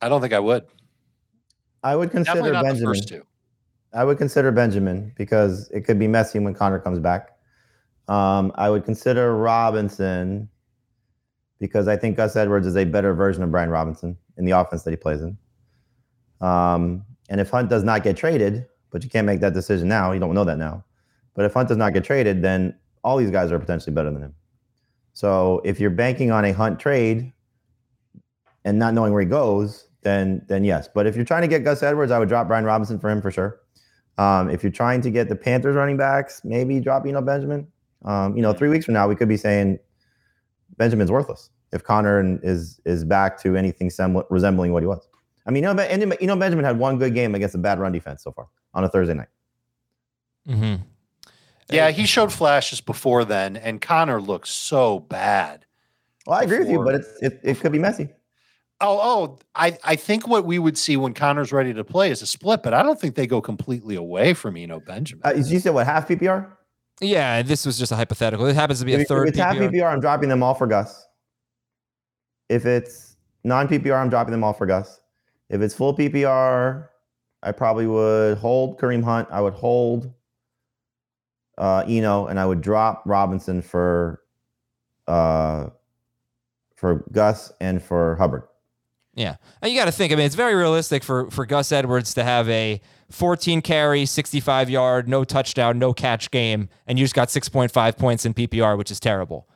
I 0.00 0.08
don't 0.08 0.20
think 0.20 0.32
I 0.32 0.40
would. 0.40 0.66
I 1.82 1.96
would 1.96 2.10
consider 2.10 2.52
Benjamin. 2.52 2.82
first 2.82 3.08
two. 3.08 3.24
I 3.92 4.04
would 4.04 4.18
consider 4.18 4.52
Benjamin 4.52 5.12
because 5.16 5.68
it 5.70 5.82
could 5.82 5.98
be 5.98 6.06
messy 6.06 6.38
when 6.38 6.54
Connor 6.54 6.78
comes 6.78 6.98
back. 6.98 7.36
Um, 8.08 8.52
I 8.54 8.70
would 8.70 8.84
consider 8.84 9.36
Robinson 9.36 10.48
because 11.58 11.88
I 11.88 11.96
think 11.96 12.16
Gus 12.16 12.36
Edwards 12.36 12.66
is 12.66 12.76
a 12.76 12.84
better 12.84 13.14
version 13.14 13.42
of 13.42 13.50
Brian 13.50 13.70
Robinson 13.70 14.16
in 14.36 14.44
the 14.44 14.52
offense 14.52 14.82
that 14.84 14.90
he 14.90 14.96
plays 14.96 15.20
in. 15.20 15.36
Um, 16.40 17.04
and 17.28 17.40
if 17.40 17.50
Hunt 17.50 17.68
does 17.68 17.84
not 17.84 18.02
get 18.02 18.16
traded, 18.16 18.66
but 18.90 19.04
you 19.04 19.10
can't 19.10 19.26
make 19.26 19.40
that 19.40 19.54
decision 19.54 19.88
now, 19.88 20.12
you 20.12 20.20
don't 20.20 20.34
know 20.34 20.44
that 20.44 20.58
now. 20.58 20.84
But 21.34 21.44
if 21.44 21.54
Hunt 21.54 21.68
does 21.68 21.76
not 21.76 21.92
get 21.92 22.04
traded, 22.04 22.42
then 22.42 22.74
all 23.04 23.16
these 23.16 23.30
guys 23.30 23.52
are 23.52 23.58
potentially 23.58 23.94
better 23.94 24.10
than 24.10 24.22
him. 24.22 24.34
So 25.12 25.60
if 25.64 25.78
you're 25.78 25.90
banking 25.90 26.30
on 26.30 26.44
a 26.44 26.52
Hunt 26.52 26.80
trade 26.80 27.32
and 28.64 28.78
not 28.78 28.94
knowing 28.94 29.12
where 29.12 29.22
he 29.22 29.28
goes, 29.28 29.88
then 30.02 30.42
then 30.48 30.64
yes. 30.64 30.88
But 30.92 31.06
if 31.06 31.16
you're 31.16 31.24
trying 31.24 31.42
to 31.42 31.48
get 31.48 31.64
Gus 31.64 31.82
Edwards, 31.82 32.12
I 32.12 32.18
would 32.18 32.28
drop 32.28 32.48
Brian 32.48 32.64
Robinson 32.64 32.98
for 32.98 33.10
him 33.10 33.20
for 33.20 33.30
sure. 33.30 33.60
Um, 34.18 34.50
if 34.50 34.62
you're 34.62 34.72
trying 34.72 35.00
to 35.02 35.10
get 35.10 35.28
the 35.28 35.36
Panthers 35.36 35.76
running 35.76 35.96
backs, 35.96 36.42
maybe 36.44 36.80
drop 36.80 37.06
Eno 37.06 37.22
Benjamin. 37.22 37.66
Um, 38.04 38.36
you 38.36 38.42
know, 38.42 38.52
three 38.52 38.68
weeks 38.68 38.84
from 38.84 38.94
now, 38.94 39.08
we 39.08 39.16
could 39.16 39.28
be 39.28 39.36
saying 39.36 39.78
Benjamin's 40.76 41.10
worthless 41.10 41.50
if 41.72 41.84
Connor 41.84 42.38
is 42.42 42.80
is 42.84 43.04
back 43.04 43.40
to 43.42 43.56
anything 43.56 43.90
semble- 43.90 44.26
resembling 44.30 44.72
what 44.72 44.82
he 44.82 44.86
was. 44.86 45.06
I 45.46 45.50
mean, 45.50 45.64
you 45.64 45.74
know, 45.74 46.16
you 46.20 46.26
know, 46.26 46.36
Benjamin 46.36 46.64
had 46.64 46.78
one 46.78 46.98
good 46.98 47.14
game 47.14 47.34
against 47.34 47.54
a 47.54 47.58
bad 47.58 47.78
run 47.78 47.92
defense 47.92 48.22
so 48.22 48.32
far 48.32 48.48
on 48.74 48.84
a 48.84 48.88
Thursday 48.88 49.14
night. 49.14 49.28
Mm-hmm. 50.48 50.82
Yeah, 51.70 51.90
he 51.90 52.04
showed 52.04 52.32
flashes 52.32 52.80
before 52.80 53.24
then, 53.24 53.56
and 53.56 53.80
Connor 53.80 54.20
looks 54.20 54.50
so 54.50 55.00
bad. 55.00 55.64
Well, 56.26 56.38
I 56.38 56.42
agree 56.42 56.58
with 56.58 56.68
you, 56.68 56.82
but 56.84 56.96
it's 56.96 57.08
it, 57.22 57.40
it 57.42 57.60
could 57.60 57.72
be 57.72 57.78
messy. 57.78 58.08
Oh, 58.82 58.98
oh, 59.02 59.38
I, 59.54 59.76
I 59.84 59.96
think 59.96 60.26
what 60.26 60.46
we 60.46 60.58
would 60.58 60.78
see 60.78 60.96
when 60.96 61.12
Connor's 61.12 61.52
ready 61.52 61.74
to 61.74 61.84
play 61.84 62.10
is 62.10 62.22
a 62.22 62.26
split, 62.26 62.62
but 62.62 62.72
I 62.72 62.82
don't 62.82 62.98
think 62.98 63.14
they 63.14 63.26
go 63.26 63.42
completely 63.42 63.94
away 63.94 64.32
from 64.32 64.56
Eno 64.56 64.80
Benjamin. 64.80 65.22
Uh, 65.24 65.34
you 65.34 65.58
said 65.58 65.74
what 65.74 65.84
half 65.86 66.08
PPR? 66.08 66.50
Yeah, 67.00 67.42
this 67.42 67.66
was 67.66 67.78
just 67.78 67.92
a 67.92 67.96
hypothetical. 67.96 68.46
It 68.46 68.54
happens 68.54 68.78
to 68.80 68.86
be 68.86 68.92
If, 68.94 69.00
a 69.00 69.02
if 69.02 69.08
third 69.08 69.28
it's 69.28 69.38
half 69.38 69.56
PPR. 69.56 69.70
PPR, 69.70 69.92
I'm 69.92 70.00
dropping 70.00 70.28
them 70.30 70.42
all 70.42 70.54
for 70.54 70.66
Gus. 70.66 71.06
If 72.48 72.64
it's 72.64 73.16
non 73.44 73.68
PPR, 73.68 74.00
I'm 74.00 74.08
dropping 74.10 74.32
them 74.32 74.42
all 74.44 74.52
for 74.54 74.66
Gus. 74.66 75.00
If 75.50 75.60
it's 75.60 75.74
full 75.74 75.96
PPR, 75.96 76.88
I 77.42 77.52
probably 77.52 77.86
would 77.86 78.38
hold 78.38 78.78
Kareem 78.78 79.02
Hunt. 79.02 79.28
I 79.30 79.40
would 79.40 79.54
hold 79.54 80.12
uh, 81.58 81.84
Eno, 81.86 82.26
and 82.26 82.40
I 82.40 82.46
would 82.46 82.60
drop 82.60 83.02
Robinson 83.04 83.60
for 83.60 84.22
uh, 85.06 85.68
for 86.76 87.04
Gus 87.12 87.52
and 87.60 87.82
for 87.82 88.16
Hubbard. 88.16 88.44
Yeah. 89.14 89.36
And 89.60 89.72
you 89.72 89.78
got 89.78 89.86
to 89.86 89.92
think, 89.92 90.12
I 90.12 90.16
mean, 90.16 90.26
it's 90.26 90.34
very 90.34 90.54
realistic 90.54 91.02
for, 91.02 91.30
for 91.30 91.44
Gus 91.46 91.72
Edwards 91.72 92.14
to 92.14 92.24
have 92.24 92.48
a 92.48 92.80
14 93.10 93.60
carry, 93.62 94.06
65 94.06 94.70
yard, 94.70 95.08
no 95.08 95.24
touchdown, 95.24 95.78
no 95.78 95.92
catch 95.92 96.30
game, 96.30 96.68
and 96.86 96.98
you 96.98 97.04
just 97.04 97.14
got 97.14 97.28
6.5 97.28 97.98
points 97.98 98.24
in 98.24 98.34
PPR, 98.34 98.78
which 98.78 98.90
is 98.90 99.00
terrible. 99.00 99.48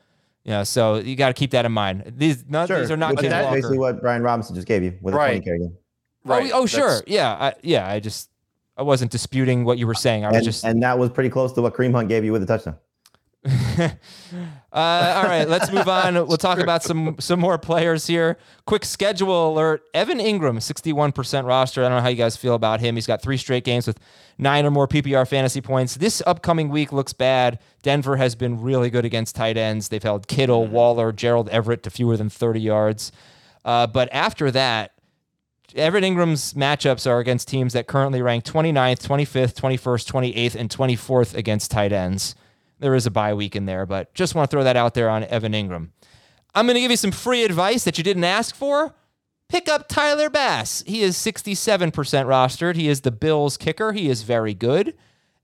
You 0.45 0.51
know, 0.51 0.65
so 0.65 0.97
you 0.97 1.17
got 1.17 1.29
to 1.29 1.35
keep 1.35 1.53
that 1.53 1.65
in 1.65 1.73
mind. 1.73 2.13
These, 2.17 2.45
none, 2.49 2.67
Sure, 2.67 2.81
these 2.81 2.91
are 2.91 2.97
not 2.97 3.13
which 3.13 3.23
that's 3.23 3.45
Walker. 3.45 3.57
basically 3.57 3.79
what 3.79 4.01
Brian 4.01 4.23
Robinson 4.23 4.55
just 4.55 4.67
gave 4.67 4.83
you 4.83 4.99
with 5.01 5.15
a 5.15 5.17
Right. 5.17 5.43
20 5.43 5.45
carry 5.45 5.59
game. 5.61 5.73
Oh, 5.75 5.79
oh, 6.27 6.31
right. 6.31 6.51
Oh, 6.53 6.63
oh, 6.63 6.67
sure. 6.67 7.01
Yeah. 7.07 7.33
I, 7.33 7.55
yeah. 7.63 7.89
I 7.89 8.01
just, 8.01 8.29
I 8.77 8.83
wasn't 8.83 9.11
disputing 9.13 9.65
what 9.65 9.79
you 9.79 9.87
were 9.87 9.95
saying. 9.95 10.25
I 10.25 10.29
was 10.29 10.37
And, 10.37 10.45
just, 10.45 10.65
and 10.65 10.83
that 10.83 10.99
was 10.99 11.11
pretty 11.11 11.31
close 11.31 11.53
to 11.53 11.63
what 11.63 11.75
Kareem 11.75 11.93
Hunt 11.95 12.09
gave 12.09 12.25
you 12.25 12.33
with 12.33 12.43
a 12.43 12.47
touchdown. 12.47 12.77
uh, 13.79 13.89
all 14.73 15.25
right, 15.25 15.47
let's 15.47 15.71
move 15.71 15.87
on. 15.87 16.15
We'll 16.15 16.39
talk 16.39 16.59
about 16.59 16.83
some 16.83 17.17
some 17.19 17.39
more 17.39 17.59
players 17.59 18.07
here. 18.07 18.39
Quick 18.65 18.87
schedule 18.87 19.53
alert: 19.53 19.83
Evan 19.93 20.19
Engram, 20.19 20.63
sixty-one 20.63 21.13
percent 21.13 21.47
roster. 21.47 21.83
I 21.85 21.89
don't 21.89 21.99
know 21.99 22.03
how 22.03 22.09
you 22.09 22.17
guys 22.17 22.39
feel 22.39 22.55
about 22.55 22.81
him. 22.81 22.95
He's 22.95 23.07
got 23.07 23.21
three 23.21 23.37
straight 23.37 23.65
games 23.65 23.87
with 23.87 24.01
nine 24.39 24.65
or 24.65 24.71
more 24.71 24.89
PPR 24.89 25.29
fantasy 25.29 25.61
points. 25.61 25.97
This 25.97 26.23
upcoming 26.27 26.71
week 26.71 26.91
looks 26.91 27.13
bad. 27.13 27.59
Denver 27.83 28.17
has 28.17 28.35
been 28.35 28.63
really 28.63 28.89
good 28.89 29.05
against 29.05 29.37
tight 29.37 29.59
ends. 29.59 29.91
They've 29.91 30.03
held 30.03 30.27
Kittle, 30.27 30.67
Waller, 30.67 31.13
Gerald 31.13 31.51
Everett 31.51 31.83
to 31.83 31.91
fewer 31.91 32.17
than 32.17 32.31
thirty 32.31 32.61
yards. 32.61 33.13
Uh, 33.63 33.87
but 33.87 34.09
after 34.11 34.51
that, 34.53 34.93
Everett 35.75 36.05
Engram's 36.05 36.55
matchups 36.55 37.07
are 37.07 37.19
against 37.19 37.49
teams 37.49 37.75
that 37.75 37.87
currently 37.87 38.23
rank 38.23 38.45
29th, 38.45 39.07
25th, 39.07 39.55
21st, 39.55 40.35
28th, 40.35 40.55
and 40.55 40.71
24th 40.71 41.35
against 41.35 41.71
tight 41.71 41.93
ends. 41.93 42.35
There 42.85 42.95
is 42.95 43.07
a 43.07 43.11
bye 43.11 43.33
week 43.33 43.57
in 43.57 43.65
there, 43.65 43.87
but 43.87 44.13
just 44.13 44.35
want 44.35 44.51
to 44.51 44.55
throw 44.55 44.63
that 44.63 44.77
out 44.77 44.93
there 44.93 45.09
on 45.09 45.25
Evan 45.25 45.55
Engram. 45.55 45.89
I'm 46.55 46.67
going 46.67 46.75
to 46.75 46.83
give 46.83 46.91
you 46.91 46.99
some 46.99 47.13
free 47.13 47.43
advice 47.43 47.83
that 47.85 47.97
you 47.97 48.05
didn't 48.05 48.25
ask 48.25 48.55
for. 48.55 48.95
Pick 49.49 49.71
up 49.71 49.89
Tyler 49.89 50.29
Bass. 50.29 50.85
He 50.87 51.01
is 51.01 51.17
67% 51.17 51.93
rostered. 51.95 52.75
He 52.75 52.91
is 52.91 53.01
the 53.01 53.11
Bills 53.11 53.57
kicker. 53.57 53.93
He 53.93 54.11
is 54.11 54.21
very 54.21 54.53
good. 54.53 54.93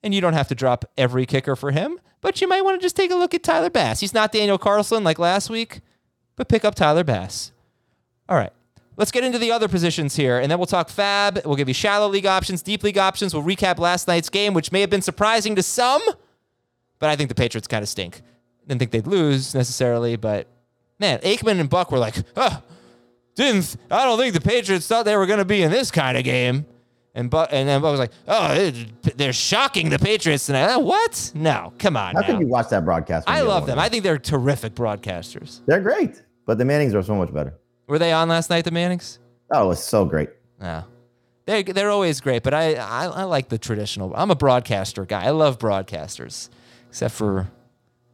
And 0.03 0.13
you 0.13 0.21
don't 0.21 0.35
have 0.35 0.49
to 0.49 0.55
drop 0.55 0.85
every 0.99 1.25
kicker 1.25 1.57
for 1.57 1.71
him, 1.71 1.99
but 2.21 2.43
you 2.43 2.47
might 2.47 2.63
want 2.63 2.79
to 2.79 2.85
just 2.85 2.95
take 2.95 3.11
a 3.11 3.15
look 3.15 3.33
at 3.33 3.43
Tyler 3.43 3.71
Bass. 3.71 4.01
He's 4.01 4.13
not 4.13 4.33
Daniel 4.33 4.59
Carlson 4.59 5.03
like 5.03 5.19
last 5.19 5.49
week, 5.49 5.81
but 6.37 6.47
pick 6.47 6.63
up 6.63 6.75
Tyler 6.75 7.05
Bass. 7.05 7.53
All 8.29 8.37
right. 8.37 8.53
Let's 8.99 9.13
get 9.13 9.25
into 9.25 9.39
the 9.39 9.51
other 9.51 9.67
positions 9.67 10.15
here, 10.15 10.39
and 10.39 10.51
then 10.51 10.59
we'll 10.59 10.67
talk 10.67 10.91
fab. 10.91 11.41
We'll 11.47 11.57
give 11.57 11.69
you 11.69 11.75
shallow 11.75 12.07
league 12.07 12.27
options, 12.27 12.61
deep 12.61 12.83
league 12.83 12.99
options. 12.99 13.33
We'll 13.33 13.45
recap 13.45 13.79
last 13.79 14.07
night's 14.07 14.29
game, 14.29 14.53
which 14.53 14.73
may 14.73 14.83
have 14.83 14.91
been 14.91 15.01
surprising 15.01 15.57
to 15.57 15.63
some, 15.63 16.03
but 17.01 17.11
I 17.11 17.17
think 17.17 17.29
the 17.29 17.35
Patriots 17.35 17.67
kind 17.67 17.83
of 17.83 17.89
stink. 17.89 18.23
Didn't 18.69 18.79
think 18.79 18.93
they'd 18.93 19.07
lose 19.07 19.55
necessarily, 19.55 20.15
but 20.17 20.47
man, 21.01 21.19
Aikman 21.21 21.59
and 21.59 21.69
Buck 21.69 21.91
were 21.91 21.99
like, 21.99 22.15
huh, 22.37 22.61
didn't 23.35 23.77
I 23.91 24.05
don't 24.05 24.19
think 24.19 24.35
the 24.35 24.41
Patriots 24.41 24.87
thought 24.87 25.05
they 25.05 25.17
were 25.17 25.27
going 25.27 25.39
to 25.41 25.45
be 25.45 25.63
in 25.63 25.73
this 25.73 25.91
kind 25.91 26.17
of 26.17 26.23
game. 26.23 26.67
And 27.13 27.29
Buck 27.29 27.49
and 27.51 27.69
then 27.69 27.81
Buck 27.83 27.91
was 27.91 27.99
like, 27.99 28.13
oh, 28.29 28.71
they're 29.17 29.33
shocking 29.33 29.89
the 29.91 29.99
Patriots 29.99 30.47
tonight. 30.47 30.75
Uh, 30.75 30.79
What? 30.79 31.33
No, 31.35 31.73
come 31.79 31.97
on. 31.97 32.15
How 32.15 32.21
now. 32.21 32.27
could 32.29 32.41
you 32.41 32.47
watch 32.47 32.69
that 32.69 32.85
broadcast? 32.85 33.29
I 33.29 33.41
love 33.41 33.67
them. 33.67 33.81
I 33.81 33.89
think 33.89 34.05
they're 34.05 34.19
terrific 34.19 34.75
broadcasters. 34.77 35.61
They're 35.67 35.81
great, 35.81 36.23
but 36.47 36.59
the 36.59 36.65
Mannings 36.65 36.95
are 36.95 37.03
so 37.03 37.17
much 37.17 37.33
better. 37.35 37.55
Were 37.89 37.99
they 37.99 38.13
on 38.13 38.29
last 38.29 38.49
night, 38.51 38.65
the 38.65 38.71
Mannings? 38.71 39.19
Oh, 39.51 39.65
it 39.65 39.69
was 39.69 39.83
so 39.83 40.05
great. 40.05 40.29
No. 40.61 40.85
They're, 41.47 41.65
they're 41.65 41.91
always 41.91 42.21
great, 42.21 42.45
but 42.45 42.55
I, 42.55 42.75
I, 42.75 43.07
I 43.07 43.23
like 43.25 43.49
the 43.49 43.59
traditional. 43.59 44.15
I'm 44.15 44.31
a 44.31 44.37
broadcaster 44.37 45.05
guy. 45.05 45.25
I 45.25 45.31
love 45.31 45.59
broadcasters, 45.59 46.49
except 46.91 47.15
for 47.15 47.49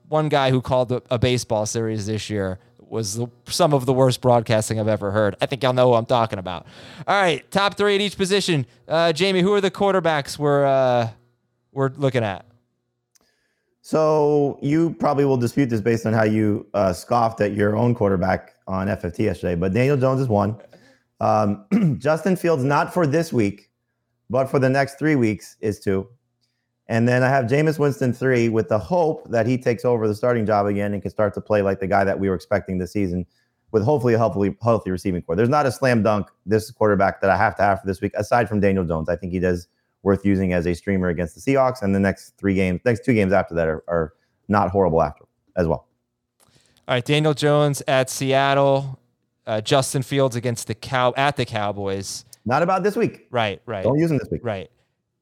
one 0.09 0.29
guy 0.29 0.51
who 0.51 0.61
called 0.61 0.93
a, 1.11 1.19
baseball 1.19 1.67
series 1.67 2.07
this 2.07 2.31
year 2.31 2.59
was 2.79 3.19
some 3.47 3.73
of 3.73 3.87
the 3.87 3.93
worst 3.93 4.21
broadcasting 4.21 4.79
I've 4.79 4.87
ever 4.87 5.11
heard. 5.11 5.35
I 5.41 5.47
think 5.47 5.63
y'all 5.63 5.73
know 5.73 5.89
who 5.89 5.95
I'm 5.95 6.07
talking 6.07 6.39
about. 6.39 6.67
All 7.09 7.21
right, 7.21 7.51
top 7.51 7.77
three 7.77 7.95
at 7.97 8.01
each 8.01 8.17
position. 8.17 8.67
Uh, 8.87 9.13
Jamie, 9.13 9.41
who 9.41 9.53
are 9.55 9.61
the 9.61 9.71
quarterbacks 9.71 10.39
we're 10.39 10.65
uh, 10.67 11.09
we're 11.73 11.91
looking 11.97 12.23
at? 12.23 12.45
So 13.81 14.59
you 14.63 14.95
probably 14.99 15.25
will 15.25 15.37
dispute 15.37 15.71
this 15.71 15.81
based 15.81 16.07
on 16.07 16.13
how 16.13 16.25
you 16.25 16.67
uh, 16.75 16.93
scoffed 16.93 17.41
at 17.41 17.55
your 17.55 17.77
own 17.77 17.95
quarterback 17.95 18.55
on 18.67 18.89
FFT 18.89 19.21
yesterday, 19.21 19.55
but 19.55 19.73
Daniel 19.73 19.97
Jones 19.97 20.21
is 20.21 20.29
one. 20.29 20.57
Um, 21.21 21.65
Justin 21.99 22.37
Fields, 22.37 22.63
not 22.63 22.93
for 22.93 23.07
this 23.07 23.33
week, 23.33 23.71
but 24.29 24.47
for 24.47 24.59
the 24.59 24.69
next 24.69 24.99
three 24.99 25.17
weeks, 25.17 25.57
is 25.61 25.81
two. 25.81 26.09
And 26.89 27.09
then 27.09 27.23
I 27.23 27.29
have 27.29 27.47
Jameis 27.47 27.79
Winston 27.79 28.13
three 28.13 28.49
with 28.49 28.69
the 28.69 28.79
hope 28.79 29.29
that 29.31 29.47
he 29.47 29.59
takes 29.59 29.85
over 29.85 30.07
the 30.07 30.15
starting 30.15 30.47
job 30.47 30.67
again 30.67 30.93
and 30.93 31.03
can 31.03 31.11
start 31.11 31.35
to 31.35 31.41
play 31.41 31.63
like 31.63 31.81
the 31.81 31.87
guy 31.87 32.05
that 32.05 32.19
we 32.19 32.29
were 32.29 32.35
expecting 32.35 32.79
this 32.79 32.93
season 32.93 33.27
with 33.73 33.83
hopefully 33.83 34.15
a 34.15 34.19
healthy, 34.19 34.57
healthy 34.63 34.91
receiving 34.91 35.21
corps. 35.23 35.35
There's 35.35 35.49
not 35.49 35.67
a 35.67 35.73
slam 35.73 36.03
dunk 36.03 36.29
this 36.47 36.71
quarterback 36.71 37.21
that 37.21 37.31
I 37.31 37.37
have 37.37 37.57
to 37.57 37.63
have 37.63 37.81
for 37.81 37.87
this 37.87 38.01
week, 38.01 38.13
aside 38.15 38.49
from 38.49 38.61
Daniel 38.61 38.85
Jones. 38.85 39.09
I 39.09 39.17
think 39.17 39.33
he 39.33 39.41
does 39.41 39.67
worth 40.03 40.25
using 40.25 40.53
as 40.53 40.67
a 40.67 40.75
streamer 40.75 41.09
against 41.09 41.35
the 41.35 41.41
Seahawks. 41.41 41.83
And 41.83 41.93
the 41.93 41.99
next 41.99 42.37
three 42.39 42.55
games, 42.55 42.81
next 42.85 43.05
two 43.05 43.13
games 43.13 43.33
after 43.33 43.55
that 43.57 43.67
are, 43.67 43.83
are 43.89 44.13
not 44.47 44.71
horrible 44.71 45.03
after 45.03 45.25
as 45.57 45.67
well. 45.67 45.89
All 46.89 46.95
right, 46.95 47.05
Daniel 47.05 47.35
Jones 47.35 47.83
at 47.89 48.09
Seattle, 48.09 49.01
uh, 49.45 49.61
Justin 49.61 50.03
Fields 50.03 50.37
against 50.37 50.69
the 50.69 50.75
cow 50.77 51.13
at 51.17 51.37
the 51.37 51.45
Cowboys. 51.45 52.25
Not 52.45 52.63
about 52.63 52.85
this 52.85 52.95
week. 52.95 53.27
Right, 53.33 53.61
right, 53.67 53.83
Don't 53.83 53.99
use 53.99 54.13
him 54.13 54.19
this 54.19 54.29
week. 54.31 54.43
right. 54.45 54.71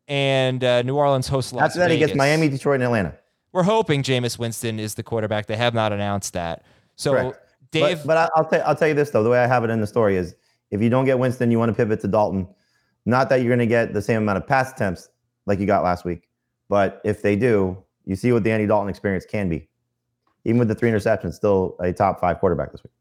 And 0.07 0.63
uh, 0.63 0.83
New 0.83 0.97
Orleans 0.97 1.29
hosts 1.29 1.53
Las 1.53 1.71
After 1.71 1.79
that, 1.81 1.91
he 1.91 1.99
gets 1.99 2.15
Miami, 2.15 2.49
Detroit, 2.49 2.77
and 2.77 2.85
Atlanta. 2.85 3.15
We're 3.53 3.63
hoping 3.63 4.03
Jameis 4.03 4.39
Winston 4.39 4.79
is 4.79 4.95
the 4.95 5.03
quarterback. 5.03 5.47
They 5.47 5.57
have 5.57 5.75
not 5.75 5.93
announced 5.93 6.33
that. 6.35 6.65
So, 6.97 7.13
Correct. 7.13 7.39
Dave, 7.71 7.99
But, 7.99 8.07
but 8.07 8.31
I'll, 8.37 8.45
tell 8.45 8.63
I'll 8.67 8.77
tell 8.77 8.89
you 8.89 8.95
this, 8.95 9.11
though. 9.11 9.23
The 9.23 9.31
way 9.31 9.39
I 9.39 9.47
have 9.47 9.65
it 9.65 9.71
in 9.71 9.81
the 9.81 9.87
story 9.87 10.17
is 10.17 10.35
if 10.71 10.83
you 10.83 10.91
don't 10.91 11.05
get 11.05 11.19
Winston, 11.19 11.51
you 11.51 11.59
want 11.59 11.71
to 11.71 11.75
pivot 11.75 12.01
to 12.01 12.09
Dalton. 12.09 12.49
Not 13.07 13.29
that 13.29 13.37
you're 13.37 13.49
going 13.49 13.59
to 13.61 13.67
get 13.67 13.93
the 13.93 14.03
same 14.03 14.23
amount 14.23 14.39
of 14.39 14.47
pass 14.47 14.73
attempts 14.73 15.09
like 15.47 15.59
you 15.61 15.67
got 15.67 15.85
last 15.85 16.05
week, 16.05 16.29
but 16.69 17.01
if 17.05 17.23
they 17.23 17.37
do, 17.37 17.77
you 18.07 18.17
see 18.17 18.33
what 18.33 18.45
the 18.45 18.51
Andy 18.51 18.67
Dalton 18.67 18.89
experience 18.89 19.27
can 19.27 19.49
be. 19.49 19.69
Even 20.45 20.59
with 20.59 20.69
the 20.69 20.75
three 20.75 20.91
interceptions, 20.91 21.35
still 21.35 21.77
a 21.81 21.93
top 21.93 22.21
five 22.21 22.39
quarterback 22.39 22.73
this 22.73 22.83
week. 22.83 22.93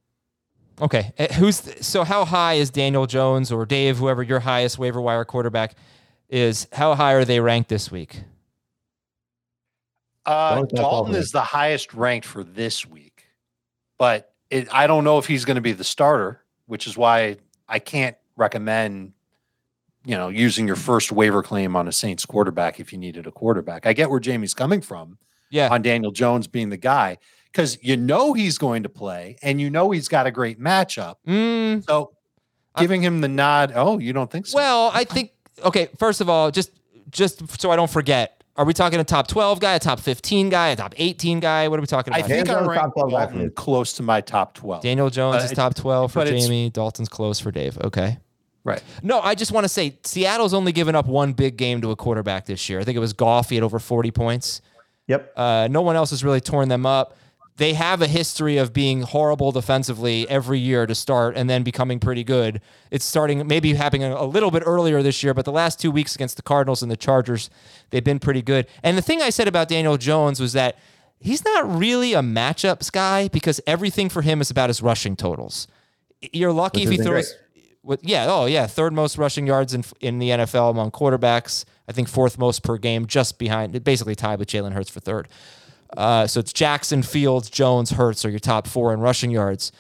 okay, 0.82 1.14
Uh, 1.18 1.34
who's 1.34 1.58
so? 1.86 2.04
How 2.04 2.26
high 2.26 2.54
is 2.56 2.70
Daniel 2.70 3.06
Jones 3.06 3.52
or 3.52 3.66
Dave, 3.66 3.98
whoever 3.98 4.24
your 4.24 4.40
highest 4.40 4.78
waiver 4.78 5.02
wire 5.02 5.26
quarterback 5.26 5.76
is? 6.30 6.68
How 6.72 6.96
high 6.96 7.14
are 7.14 7.26
they 7.26 7.40
ranked 7.40 7.70
this 7.70 7.92
week? 7.92 8.24
Uh, 10.26 10.64
Dalton 10.64 11.16
is 11.16 11.32
the 11.32 11.42
highest 11.42 11.94
ranked 11.94 12.26
for 12.26 12.44
this 12.44 12.86
week, 12.86 13.26
but 13.98 14.34
it, 14.50 14.74
I 14.74 14.88
don't 14.88 15.04
know 15.04 15.18
if 15.18 15.28
he's 15.28 15.44
going 15.44 15.56
to 15.56 15.62
be 15.62 15.74
the 15.74 15.84
starter, 15.84 16.42
which 16.66 16.88
is 16.88 16.96
why 16.96 17.38
I 17.68 17.80
can't 17.80 18.16
recommend, 18.38 19.12
you 20.06 20.16
know, 20.16 20.30
using 20.30 20.66
your 20.66 20.78
first 20.78 21.12
waiver 21.12 21.44
claim 21.44 21.76
on 21.76 21.90
a 21.90 21.92
Saints 21.92 22.26
quarterback 22.26 22.80
if 22.80 22.94
you 22.94 22.98
needed 23.00 23.28
a 23.28 23.32
quarterback. 23.32 23.86
I 23.86 23.92
get 23.92 24.10
where 24.10 24.22
Jamie's 24.22 24.54
coming 24.54 24.80
from 24.80 25.18
Yeah, 25.50 25.68
on 25.70 25.82
Daniel 25.82 26.12
Jones 26.12 26.48
being 26.48 26.70
the 26.70 26.78
guy 26.78 27.18
because 27.52 27.78
you 27.84 27.98
know 27.98 28.32
he's 28.32 28.58
going 28.58 28.84
to 28.84 28.90
play 28.90 29.36
and 29.44 29.60
you 29.60 29.70
know 29.70 29.92
he's 29.92 30.08
got 30.08 30.26
a 30.26 30.32
great 30.32 30.58
matchup. 30.58 31.16
Mm, 31.28 31.84
So 31.86 32.14
giving 32.78 33.02
him 33.02 33.20
the 33.20 33.28
nod, 33.28 33.74
oh, 33.76 33.98
you 34.00 34.14
don't 34.14 34.32
think 34.32 34.46
so? 34.48 34.56
well, 34.58 34.90
I 34.94 35.04
think 35.04 35.32
okay. 35.66 35.88
First 35.98 36.22
of 36.22 36.30
all, 36.30 36.52
just 36.52 36.72
just 37.10 37.60
so 37.62 37.72
I 37.72 37.76
don't 37.76 37.90
forget, 37.90 38.44
are 38.56 38.66
we 38.66 38.74
talking 38.74 39.00
a 39.00 39.04
top 39.04 39.28
twelve 39.28 39.60
guy, 39.60 39.74
a 39.76 39.80
top 39.80 40.00
fifteen 40.00 40.50
guy, 40.50 40.70
a 40.70 40.76
top 40.76 40.94
eighteen 40.98 41.40
guy? 41.40 41.68
What 41.68 41.80
are 41.80 41.82
we 41.82 41.88
talking 41.88 42.14
about? 42.14 42.18
I 42.24 42.26
about? 42.26 42.30
think 42.30 42.50
I 42.50 42.54
Daniel 42.54 42.66
Jones 42.66 42.70
rank 42.70 42.82
top 42.82 42.94
12 42.94 43.12
Dalton 43.12 43.52
close 43.52 43.94
to 43.94 44.04
my 44.04 44.22
top 44.22 44.54
12. 44.56 44.84
Daniel 44.84 45.10
Jones 45.10 45.44
Uh, 45.44 45.46
is 45.46 45.52
top 45.52 45.76
12 45.76 46.12
for 46.12 46.26
Jamie. 46.26 46.70
Dalton's 46.70 47.10
close 47.10 47.40
for 47.40 47.52
Dave. 47.52 47.78
Okay. 47.84 48.18
Right. 48.66 48.82
No, 49.02 49.20
I 49.20 49.36
just 49.36 49.52
want 49.52 49.66
to 49.66 49.70
say 49.70 49.98
Seattle's 50.06 50.54
only 50.54 50.72
given 50.72 50.96
up 50.96 51.06
one 51.06 51.34
big 51.34 51.58
game 51.58 51.82
to 51.82 51.92
a 51.92 51.96
quarterback 51.98 52.46
this 52.46 52.70
year. 52.70 52.80
I 52.80 52.86
think 52.86 52.96
it 52.96 53.00
was 53.02 53.12
Goff. 53.12 53.50
He 53.50 53.56
had 53.56 53.64
over 53.64 53.78
40 53.78 54.12
points. 54.12 54.62
Yep. 55.08 55.34
Uh, 55.36 55.68
no 55.70 55.82
one 55.82 55.98
else 55.98 56.12
has 56.12 56.24
really 56.24 56.40
torn 56.40 56.70
them 56.70 56.86
up. 56.86 57.18
They 57.58 57.74
have 57.74 58.02
a 58.02 58.08
history 58.08 58.58
of 58.58 58.74
being 58.74 59.04
horrible 59.04 59.52
defensively 59.52 60.28
every 60.28 60.58
year 60.58 60.88
to 60.88 60.96
start 60.96 61.36
and 61.38 61.48
then 61.48 61.62
becoming 61.62 62.00
pretty 62.00 62.24
good. 62.24 62.62
It's 62.90 63.06
starting 63.06 63.46
maybe 63.48 63.74
happening 63.76 64.12
a, 64.12 64.26
little 64.26 64.50
bit 64.50 64.64
earlier 64.66 65.04
this 65.04 65.22
year, 65.22 65.36
but 65.36 65.46
the 65.46 65.52
last 65.52 65.80
two 65.80 65.92
weeks 65.92 66.16
against 66.16 66.36
the 66.36 66.42
Cardinals 66.42 66.82
and 66.82 66.92
the 66.92 66.98
Chargers, 66.98 67.52
they've 67.92 68.04
been 68.04 68.20
pretty 68.20 68.42
good. 68.42 68.66
And 68.82 68.98
the 68.98 69.04
thing 69.04 69.22
I 69.22 69.30
said 69.30 69.48
about 69.48 69.68
Daniel 69.68 69.98
Jones 69.98 70.40
was 70.40 70.54
that 70.54 70.80
he's 71.20 71.46
not 71.46 71.78
really 71.78 72.14
a 72.14 72.22
matchups 72.22 72.92
guy 72.92 73.28
because 73.28 73.62
everything 73.68 74.10
for 74.10 74.24
him 74.24 74.42
is 74.42 74.50
about 74.50 74.70
his 74.70 74.82
rushing 74.82 75.16
totals. 75.16 75.68
You're 76.32 76.54
lucky 76.54 76.88
Which 76.88 76.94
if 76.94 77.00
he 77.00 77.04
throws. 77.04 77.36
With, 77.84 78.00
yeah, 78.04 78.28
oh 78.30 78.46
yeah, 78.46 78.66
third 78.66 78.94
most 78.94 79.18
rushing 79.18 79.46
yards 79.46 79.74
in 79.74 79.84
in 80.00 80.18
the 80.18 80.30
NFL 80.30 80.72
among 80.72 80.92
quarterbacks. 80.92 81.66
I 81.88 81.92
think 81.92 82.08
fourth 82.08 82.38
most 82.38 82.64
per 82.64 82.78
game, 82.78 83.08
just 83.08 83.38
behind, 83.38 83.84
basically 83.84 84.16
tied 84.16 84.40
with 84.40 84.48
Jalen 84.48 84.72
Hurts 84.72 84.90
for 84.90 85.02
third. 85.02 85.28
Uh, 85.96 86.26
so 86.28 86.40
it's 86.40 86.52
Jackson, 86.54 87.04
Fields, 87.04 87.50
Jones, 87.50 87.92
Hurts 87.92 88.26
are 88.26 88.30
your 88.30 88.40
top 88.40 88.68
four 88.68 88.94
in 88.94 89.00
rushing 89.00 89.32
yards. 89.32 89.72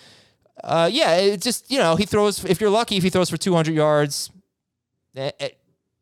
Uh, 0.63 0.89
yeah, 0.91 1.15
it 1.15 1.41
just 1.41 1.69
you 1.71 1.77
know 1.79 1.95
he 1.95 2.05
throws. 2.05 2.43
If 2.45 2.61
you're 2.61 2.69
lucky, 2.69 2.97
if 2.97 3.03
he 3.03 3.09
throws 3.09 3.29
for 3.29 3.37
200 3.37 3.73
yards, 3.73 4.29
eh, 5.15 5.31
eh, 5.39 5.49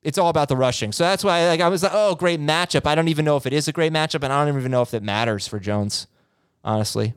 it's 0.04 0.18
all 0.18 0.30
about 0.30 0.50
the 0.50 0.58
rushing. 0.58 0.92
So 0.92 1.04
that's 1.04 1.24
why 1.24 1.48
like 1.48 1.62
I 1.62 1.70
was 1.70 1.84
like, 1.84 1.94
oh, 1.96 2.16
great 2.16 2.40
matchup. 2.40 2.86
I 2.86 2.94
don't 2.96 3.08
even 3.08 3.24
know 3.26 3.38
if 3.38 3.46
it 3.46 3.54
is 3.54 3.68
a 3.68 3.72
great 3.72 3.94
matchup, 3.94 4.24
and 4.24 4.32
I 4.34 4.46
don't 4.46 4.58
even 4.58 4.72
know 4.72 4.82
if 4.82 4.94
it 4.94 5.02
matters 5.04 5.48
for 5.48 5.60
Jones. 5.60 6.08
Honestly, 6.64 7.14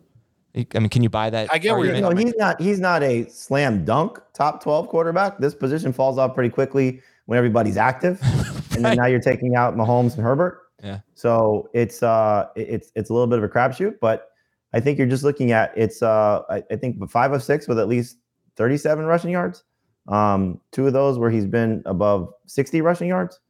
I 0.55 0.79
mean, 0.79 0.89
can 0.89 1.03
you 1.03 1.11
buy 1.11 1.29
that? 1.31 1.53
I 1.53 1.59
get 1.59 1.73
where 1.77 1.85
you're 1.85 1.97
You 1.97 2.05
argument? 2.07 2.19
know, 2.19 2.25
he's 2.25 2.37
not 2.39 2.61
he's 2.61 2.81
not 2.81 3.03
a 3.03 3.29
slam 3.29 3.85
dunk 3.85 4.19
top 4.33 4.63
12 4.63 4.89
quarterback. 4.89 5.39
This 5.39 5.55
position 5.55 5.93
falls 5.93 6.17
off 6.17 6.35
pretty 6.35 6.51
quickly 6.51 7.01
when 7.27 7.37
everybody's 7.39 7.77
active. 7.77 8.21
And 8.75 8.85
then 8.85 8.91
Right. 8.91 8.99
now 8.99 9.07
you're 9.07 9.21
taking 9.21 9.55
out 9.55 9.77
Mahomes 9.77 10.15
and 10.17 10.23
Herbert. 10.25 10.63
Yeah. 10.85 11.01
So 11.14 11.70
it's 11.73 12.03
uh 12.03 12.49
it's 12.55 12.92
it's 12.94 13.09
a 13.09 13.12
little 13.12 13.27
bit 13.27 13.38
of 13.38 13.44
a 13.44 13.49
crapshoot, 13.49 13.99
but 14.01 14.29
I 14.75 14.81
think 14.81 14.99
you're 14.99 15.07
just 15.07 15.25
looking 15.25 15.51
at 15.51 15.73
it's 15.77 16.03
uh 16.03 16.42
I, 16.51 16.62
I 16.70 16.77
think 16.77 17.11
five 17.11 17.33
of 17.33 17.42
six 17.42 17.66
with 17.66 17.79
at 17.79 17.88
least 17.88 18.18
37 18.57 19.07
rushing 19.07 19.31
yards. 19.31 19.64
Um, 20.09 20.61
two 20.70 20.87
of 20.87 20.92
those 20.92 21.18
where 21.18 21.31
he's 21.31 21.47
been 21.47 21.83
above 21.87 22.31
60 22.47 22.83
rushing 22.83 23.09
yards. 23.09 23.40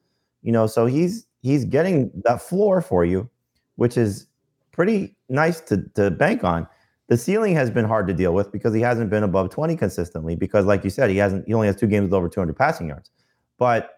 You 0.43 0.53
know, 0.53 0.69
so 0.69 0.87
he's 0.87 1.27
he's 1.43 1.65
getting 1.65 2.13
that 2.25 2.41
floor 2.41 2.81
for 2.81 3.05
you, 3.05 3.29
which 3.75 3.97
is 3.97 4.29
pretty 4.71 5.17
nice 5.29 5.61
to 5.63 5.83
to 5.97 6.13
bank 6.13 6.45
on. 6.45 6.69
The 7.09 7.17
ceiling 7.17 7.55
has 7.55 7.69
been 7.69 7.85
hard 7.85 8.07
to 8.07 8.15
deal 8.15 8.33
with 8.33 8.53
because 8.53 8.73
he 8.73 8.81
hasn't 8.81 9.11
been 9.11 9.25
above 9.25 9.51
20 9.51 9.77
consistently. 9.77 10.37
Because, 10.37 10.65
like 10.65 10.85
you 10.85 10.91
said, 10.91 11.11
he 11.11 11.17
hasn't. 11.17 11.47
He 11.47 11.53
only 11.53 11.67
has 11.67 11.77
two 11.77 11.89
games 11.89 12.05
with 12.05 12.15
over 12.15 12.29
200 12.29 12.55
passing 12.57 12.89
yards. 12.89 13.11
But 13.59 13.94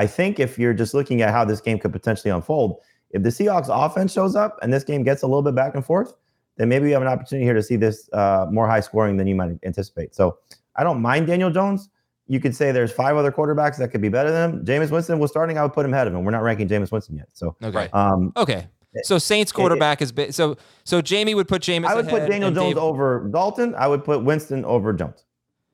I 0.00 0.06
think 0.06 0.40
if 0.40 0.58
you're 0.58 0.72
just 0.72 0.94
looking 0.94 1.20
at 1.20 1.30
how 1.30 1.44
this 1.44 1.60
game 1.60 1.78
could 1.78 1.92
potentially 1.92 2.30
unfold, 2.30 2.78
if 3.10 3.22
the 3.22 3.28
Seahawks 3.28 3.68
offense 3.68 4.14
shows 4.14 4.34
up 4.34 4.58
and 4.62 4.72
this 4.72 4.82
game 4.82 5.02
gets 5.02 5.22
a 5.22 5.26
little 5.26 5.42
bit 5.42 5.54
back 5.54 5.74
and 5.74 5.84
forth, 5.84 6.14
then 6.56 6.70
maybe 6.70 6.86
we 6.86 6.92
have 6.92 7.02
an 7.02 7.08
opportunity 7.08 7.44
here 7.44 7.52
to 7.52 7.62
see 7.62 7.76
this 7.76 8.08
uh, 8.14 8.46
more 8.50 8.66
high 8.66 8.80
scoring 8.80 9.18
than 9.18 9.26
you 9.26 9.34
might 9.34 9.50
anticipate. 9.62 10.14
So 10.14 10.38
I 10.76 10.84
don't 10.84 11.02
mind 11.02 11.26
Daniel 11.26 11.50
Jones. 11.50 11.90
You 12.28 12.40
could 12.40 12.56
say 12.56 12.72
there's 12.72 12.92
five 12.92 13.14
other 13.16 13.30
quarterbacks 13.30 13.76
that 13.76 13.88
could 13.88 14.00
be 14.00 14.08
better 14.08 14.30
than 14.30 14.50
him. 14.50 14.64
Jameis 14.64 14.90
Winston 14.90 15.18
was 15.18 15.30
starting. 15.30 15.58
I 15.58 15.62
would 15.64 15.74
put 15.74 15.84
him 15.84 15.92
ahead 15.92 16.06
of 16.06 16.14
him. 16.14 16.24
We're 16.24 16.30
not 16.30 16.42
ranking 16.42 16.66
Jameis 16.66 16.90
Winston 16.90 17.16
yet. 17.16 17.28
So, 17.34 17.56
Okay. 17.62 17.90
Um, 17.92 18.32
Okay. 18.38 18.68
So 19.02 19.18
Saints 19.18 19.52
quarterback 19.52 20.00
is 20.02 20.10
bi- 20.12 20.30
so 20.30 20.56
so 20.82 21.00
Jamie 21.00 21.34
would 21.36 21.46
put 21.46 21.62
Jameis. 21.62 21.86
I 21.86 21.94
would 21.94 22.08
put 22.08 22.26
Daniel 22.28 22.50
Jones 22.50 22.74
Dave- 22.74 22.78
over 22.78 23.28
Dalton. 23.32 23.74
I 23.76 23.86
would 23.86 24.02
put 24.02 24.24
Winston 24.24 24.64
over 24.64 24.92
Jones. 24.92 25.24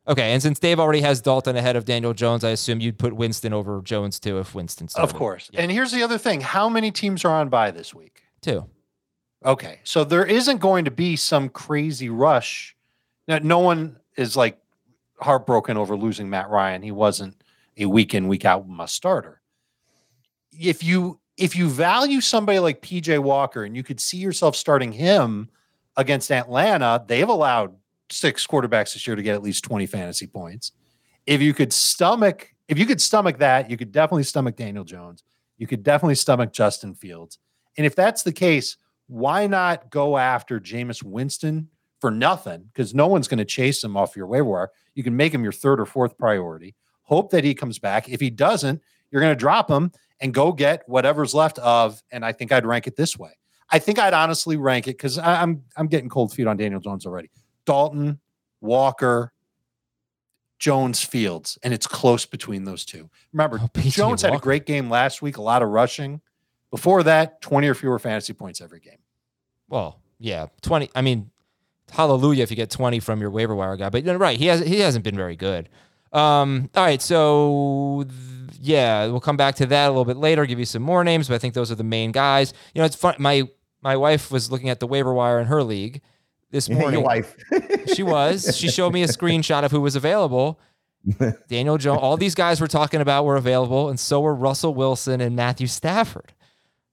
Okay, 0.08 0.32
and 0.32 0.40
since 0.40 0.60
Dave 0.60 0.78
already 0.78 1.00
has 1.00 1.20
Dalton 1.20 1.56
ahead 1.56 1.74
of 1.74 1.84
Daniel 1.84 2.14
Jones, 2.14 2.44
I 2.44 2.50
assume 2.50 2.80
you'd 2.80 2.98
put 2.98 3.12
Winston 3.12 3.52
over 3.52 3.80
Jones 3.82 4.20
too 4.20 4.38
if 4.38 4.54
Winston 4.54 4.88
started. 4.88 5.12
Of 5.12 5.18
course. 5.18 5.50
Yeah. 5.52 5.62
And 5.62 5.72
here's 5.72 5.90
the 5.90 6.02
other 6.02 6.18
thing: 6.18 6.40
how 6.40 6.68
many 6.68 6.92
teams 6.92 7.24
are 7.24 7.32
on 7.32 7.48
bye 7.48 7.72
this 7.72 7.92
week? 7.92 8.22
Two. 8.40 8.66
Okay, 9.44 9.80
so 9.84 10.04
there 10.04 10.24
isn't 10.24 10.58
going 10.58 10.84
to 10.86 10.90
be 10.90 11.16
some 11.16 11.48
crazy 11.48 12.08
rush. 12.08 12.76
Now, 13.28 13.38
no 13.38 13.58
one 13.58 13.96
is 14.16 14.36
like 14.36 14.58
heartbroken 15.20 15.76
over 15.76 15.96
losing 15.96 16.30
Matt 16.30 16.50
Ryan. 16.50 16.82
He 16.82 16.92
wasn't 16.92 17.42
a 17.76 17.86
week 17.86 18.14
in, 18.14 18.28
week 18.28 18.44
out 18.44 18.68
must 18.68 18.94
starter. 18.94 19.40
If 20.52 20.82
you 20.82 21.20
if 21.36 21.54
you 21.56 21.68
value 21.68 22.20
somebody 22.20 22.58
like 22.60 22.80
PJ 22.80 23.18
Walker 23.18 23.64
and 23.64 23.76
you 23.76 23.82
could 23.82 24.00
see 24.00 24.16
yourself 24.18 24.56
starting 24.56 24.92
him 24.92 25.50
against 25.96 26.30
Atlanta, 26.30 27.04
they've 27.06 27.28
allowed 27.28 27.74
six 28.10 28.46
quarterbacks 28.46 28.94
this 28.94 29.06
year 29.06 29.16
to 29.16 29.22
get 29.22 29.34
at 29.34 29.42
least 29.42 29.64
20 29.64 29.86
fantasy 29.86 30.26
points. 30.26 30.72
If 31.26 31.42
you 31.42 31.54
could 31.54 31.72
stomach, 31.72 32.52
if 32.68 32.78
you 32.78 32.86
could 32.86 33.00
stomach 33.00 33.38
that, 33.38 33.70
you 33.70 33.76
could 33.76 33.92
definitely 33.92 34.22
stomach 34.22 34.56
Daniel 34.56 34.84
Jones. 34.84 35.24
You 35.58 35.66
could 35.66 35.82
definitely 35.82 36.14
stomach 36.14 36.52
Justin 36.52 36.94
Fields. 36.94 37.38
And 37.76 37.86
if 37.86 37.96
that's 37.96 38.22
the 38.22 38.32
case, 38.32 38.76
why 39.08 39.46
not 39.46 39.90
go 39.90 40.18
after 40.18 40.60
Jameis 40.60 41.02
Winston 41.02 41.68
for 42.00 42.10
nothing? 42.10 42.64
Because 42.72 42.94
no 42.94 43.06
one's 43.06 43.28
going 43.28 43.38
to 43.38 43.44
chase 43.44 43.82
him 43.82 43.96
off 43.96 44.16
your 44.16 44.26
waiver 44.26 44.44
wire. 44.44 44.70
You 44.94 45.02
can 45.02 45.16
make 45.16 45.32
him 45.32 45.42
your 45.42 45.52
third 45.52 45.80
or 45.80 45.86
fourth 45.86 46.16
priority. 46.18 46.74
Hope 47.02 47.30
that 47.30 47.44
he 47.44 47.54
comes 47.54 47.78
back. 47.78 48.08
If 48.08 48.20
he 48.20 48.30
doesn't, 48.30 48.82
you're 49.10 49.22
going 49.22 49.32
to 49.32 49.38
drop 49.38 49.70
him 49.70 49.92
and 50.20 50.34
go 50.34 50.52
get 50.52 50.82
whatever's 50.88 51.34
left 51.34 51.58
of. 51.58 52.02
And 52.10 52.24
I 52.24 52.32
think 52.32 52.52
I'd 52.52 52.66
rank 52.66 52.86
it 52.86 52.96
this 52.96 53.16
way. 53.18 53.30
I 53.70 53.78
think 53.78 53.98
I'd 53.98 54.14
honestly 54.14 54.56
rank 54.56 54.86
it 54.86 54.92
because 54.92 55.18
I'm 55.18 55.62
I'm 55.76 55.88
getting 55.88 56.08
cold 56.08 56.32
feet 56.32 56.46
on 56.46 56.56
Daniel 56.56 56.80
Jones 56.80 57.04
already. 57.04 57.30
Dalton, 57.66 58.20
Walker, 58.62 59.32
Jones, 60.58 61.02
Fields, 61.04 61.58
and 61.62 61.74
it's 61.74 61.86
close 61.86 62.24
between 62.24 62.64
those 62.64 62.84
two. 62.84 63.10
Remember, 63.32 63.60
Oh, 63.62 63.68
Jones 63.80 64.22
had 64.22 64.34
a 64.34 64.38
great 64.38 64.64
game 64.64 64.88
last 64.88 65.20
week, 65.20 65.36
a 65.36 65.42
lot 65.42 65.62
of 65.62 65.68
rushing. 65.68 66.22
Before 66.70 67.02
that, 67.02 67.40
20 67.42 67.68
or 67.68 67.74
fewer 67.74 67.98
fantasy 67.98 68.32
points 68.32 68.60
every 68.60 68.80
game. 68.80 68.98
Well, 69.68 70.00
yeah, 70.18 70.46
twenty. 70.62 70.88
I 70.94 71.02
mean, 71.02 71.30
hallelujah 71.90 72.42
if 72.42 72.50
you 72.50 72.56
get 72.56 72.70
twenty 72.70 73.00
from 73.00 73.20
your 73.20 73.30
waiver 73.30 73.54
wire 73.54 73.76
guy. 73.76 73.90
But 73.90 74.04
you're 74.04 74.16
right, 74.16 74.38
he 74.38 74.46
has 74.46 74.60
he 74.60 74.80
hasn't 74.80 75.04
been 75.04 75.16
very 75.16 75.36
good. 75.36 75.68
Um, 76.12 76.70
all 76.74 76.84
right, 76.84 77.02
so 77.02 78.04
th- 78.08 78.58
yeah, 78.62 79.06
we'll 79.08 79.20
come 79.20 79.36
back 79.36 79.56
to 79.56 79.66
that 79.66 79.86
a 79.86 79.90
little 79.90 80.04
bit 80.04 80.16
later. 80.16 80.46
Give 80.46 80.58
you 80.58 80.64
some 80.64 80.82
more 80.82 81.02
names, 81.04 81.28
but 81.28 81.34
I 81.34 81.38
think 81.38 81.52
those 81.54 81.70
are 81.70 81.74
the 81.74 81.84
main 81.84 82.12
guys. 82.12 82.54
You 82.74 82.80
know, 82.80 82.86
it's 82.86 82.96
fun. 82.96 83.16
My 83.18 83.42
my 83.82 83.96
wife 83.96 84.30
was 84.30 84.50
looking 84.50 84.70
at 84.70 84.80
the 84.80 84.86
waiver 84.86 85.12
wire 85.12 85.38
in 85.40 85.46
her 85.48 85.62
league 85.62 86.00
this 86.50 86.68
morning. 86.70 86.94
Your 87.00 87.02
wife. 87.02 87.36
She 87.94 88.02
was. 88.02 88.56
She 88.56 88.68
showed 88.68 88.92
me 88.92 89.02
a 89.02 89.08
screenshot 89.08 89.64
of 89.64 89.70
who 89.70 89.80
was 89.80 89.96
available. 89.96 90.58
Daniel 91.48 91.78
Jones. 91.78 92.00
All 92.02 92.16
these 92.16 92.34
guys 92.34 92.60
we're 92.60 92.66
talking 92.66 93.00
about 93.00 93.24
were 93.24 93.36
available, 93.36 93.88
and 93.88 93.98
so 94.00 94.20
were 94.20 94.34
Russell 94.34 94.74
Wilson 94.74 95.20
and 95.20 95.36
Matthew 95.36 95.66
Stafford. 95.68 96.32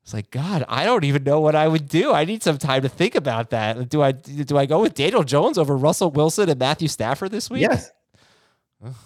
It's 0.04 0.14
like 0.14 0.30
God, 0.32 0.66
I 0.68 0.84
don't 0.86 1.06
even 1.06 1.24
know 1.24 1.40
what 1.40 1.56
I 1.56 1.68
would 1.68 1.88
do. 1.88 2.12
I 2.12 2.26
need 2.26 2.44
some 2.44 2.58
time 2.58 2.82
to 2.82 2.90
think 2.90 3.16
about 3.16 3.52
that. 3.52 3.88
Do 3.90 4.02
I 4.02 4.12
do 4.12 4.58
I 4.58 4.66
go 4.66 4.82
with 4.82 4.94
Daniel 4.96 5.24
Jones 5.24 5.58
over 5.58 5.78
Russell 5.78 6.12
Wilson 6.12 6.50
and 6.50 6.60
Matthew 6.60 6.90
Stafford 6.90 7.32
this 7.32 7.50
week? 7.50 7.62
yes. 7.62 7.90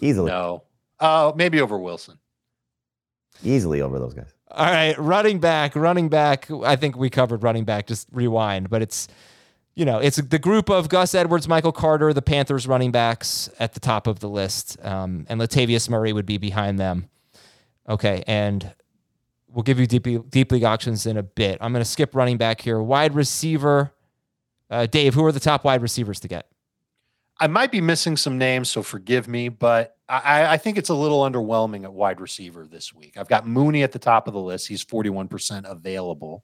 Easily. 0.01 0.31
No. 0.31 0.63
Uh, 0.99 1.31
maybe 1.35 1.61
over 1.61 1.77
Wilson. 1.77 2.17
Easily 3.43 3.81
over 3.81 3.99
those 3.99 4.15
guys. 4.15 4.33
All 4.49 4.65
right, 4.65 4.97
running 4.97 5.39
back, 5.39 5.75
running 5.75 6.09
back. 6.09 6.49
I 6.49 6.75
think 6.75 6.97
we 6.97 7.09
covered 7.11 7.43
running 7.43 7.63
back. 7.63 7.85
Just 7.85 8.07
rewind, 8.11 8.69
but 8.69 8.81
it's 8.81 9.07
you 9.77 9.85
know 9.85 9.99
it's 9.99 10.17
the 10.17 10.39
group 10.39 10.69
of 10.71 10.89
Gus 10.89 11.13
Edwards, 11.13 11.47
Michael 11.47 11.71
Carter, 11.71 12.11
the 12.11 12.21
Panthers 12.21 12.67
running 12.67 12.91
backs 12.91 13.47
at 13.59 13.73
the 13.73 13.79
top 13.79 14.07
of 14.07 14.19
the 14.19 14.27
list, 14.27 14.75
um, 14.83 15.27
and 15.29 15.39
Latavius 15.39 15.87
Murray 15.87 16.11
would 16.11 16.25
be 16.25 16.39
behind 16.39 16.79
them. 16.79 17.09
Okay, 17.87 18.23
and 18.25 18.73
we'll 19.47 19.61
give 19.61 19.79
you 19.79 19.85
deep 19.85 20.07
deep 20.31 20.51
league 20.51 20.63
auctions 20.63 21.05
in 21.05 21.15
a 21.15 21.21
bit. 21.21 21.59
I'm 21.61 21.73
going 21.73 21.83
to 21.83 21.89
skip 21.89 22.15
running 22.15 22.37
back 22.37 22.59
here. 22.59 22.81
Wide 22.81 23.13
receiver, 23.13 23.93
uh, 24.71 24.87
Dave. 24.87 25.13
Who 25.13 25.23
are 25.25 25.31
the 25.31 25.39
top 25.39 25.63
wide 25.63 25.83
receivers 25.83 26.19
to 26.21 26.27
get? 26.27 26.47
I 27.39 27.45
might 27.45 27.71
be 27.71 27.79
missing 27.79 28.17
some 28.17 28.39
names, 28.39 28.69
so 28.69 28.81
forgive 28.81 29.27
me, 29.27 29.49
but 29.49 29.95
I, 30.09 30.53
I 30.53 30.57
think 30.57 30.79
it's 30.79 30.89
a 30.89 30.95
little 30.95 31.21
underwhelming 31.21 31.83
at 31.83 31.93
wide 31.93 32.19
receiver 32.19 32.65
this 32.65 32.95
week. 32.95 33.15
I've 33.15 33.27
got 33.27 33.45
Mooney 33.45 33.83
at 33.83 33.91
the 33.91 33.99
top 33.99 34.27
of 34.27 34.33
the 34.33 34.39
list. 34.39 34.67
He's 34.67 34.83
41% 34.83 35.69
available. 35.69 36.43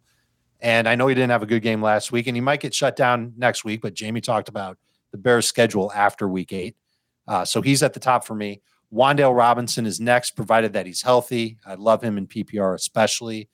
And 0.64 0.88
I 0.88 0.96
know 0.96 1.08
he 1.08 1.14
didn't 1.14 1.32
have 1.32 1.44
a 1.44 1.46
good 1.46 1.62
game 1.62 1.82
last 1.82 2.14
week, 2.14 2.26
and 2.26 2.38
he 2.38 2.42
might 2.42 2.62
get 2.62 2.74
shut 2.74 2.96
down 2.96 3.34
next 3.38 3.66
week, 3.66 3.82
but 3.82 3.94
Jamie 3.94 4.22
talked 4.22 4.48
about 4.48 4.78
the 5.12 5.18
Bears' 5.18 5.46
schedule 5.46 5.92
after 5.94 6.28
week 6.28 6.54
eight. 6.54 6.78
Uh, 7.28 7.44
so 7.44 7.62
he's 7.62 7.84
at 7.84 7.94
the 7.94 8.00
top 8.00 8.26
for 8.26 8.34
me. 8.34 8.62
Wan'Dale 8.92 9.36
Robinson 9.36 9.86
is 9.86 10.00
next, 10.00 10.32
provided 10.32 10.74
that 10.74 10.86
he's 10.86 11.02
healthy. 11.02 11.58
I 11.66 11.74
love 11.74 12.02
him 12.02 12.18
in 12.18 12.28
PPR 12.28 12.76
especially. 12.76 13.50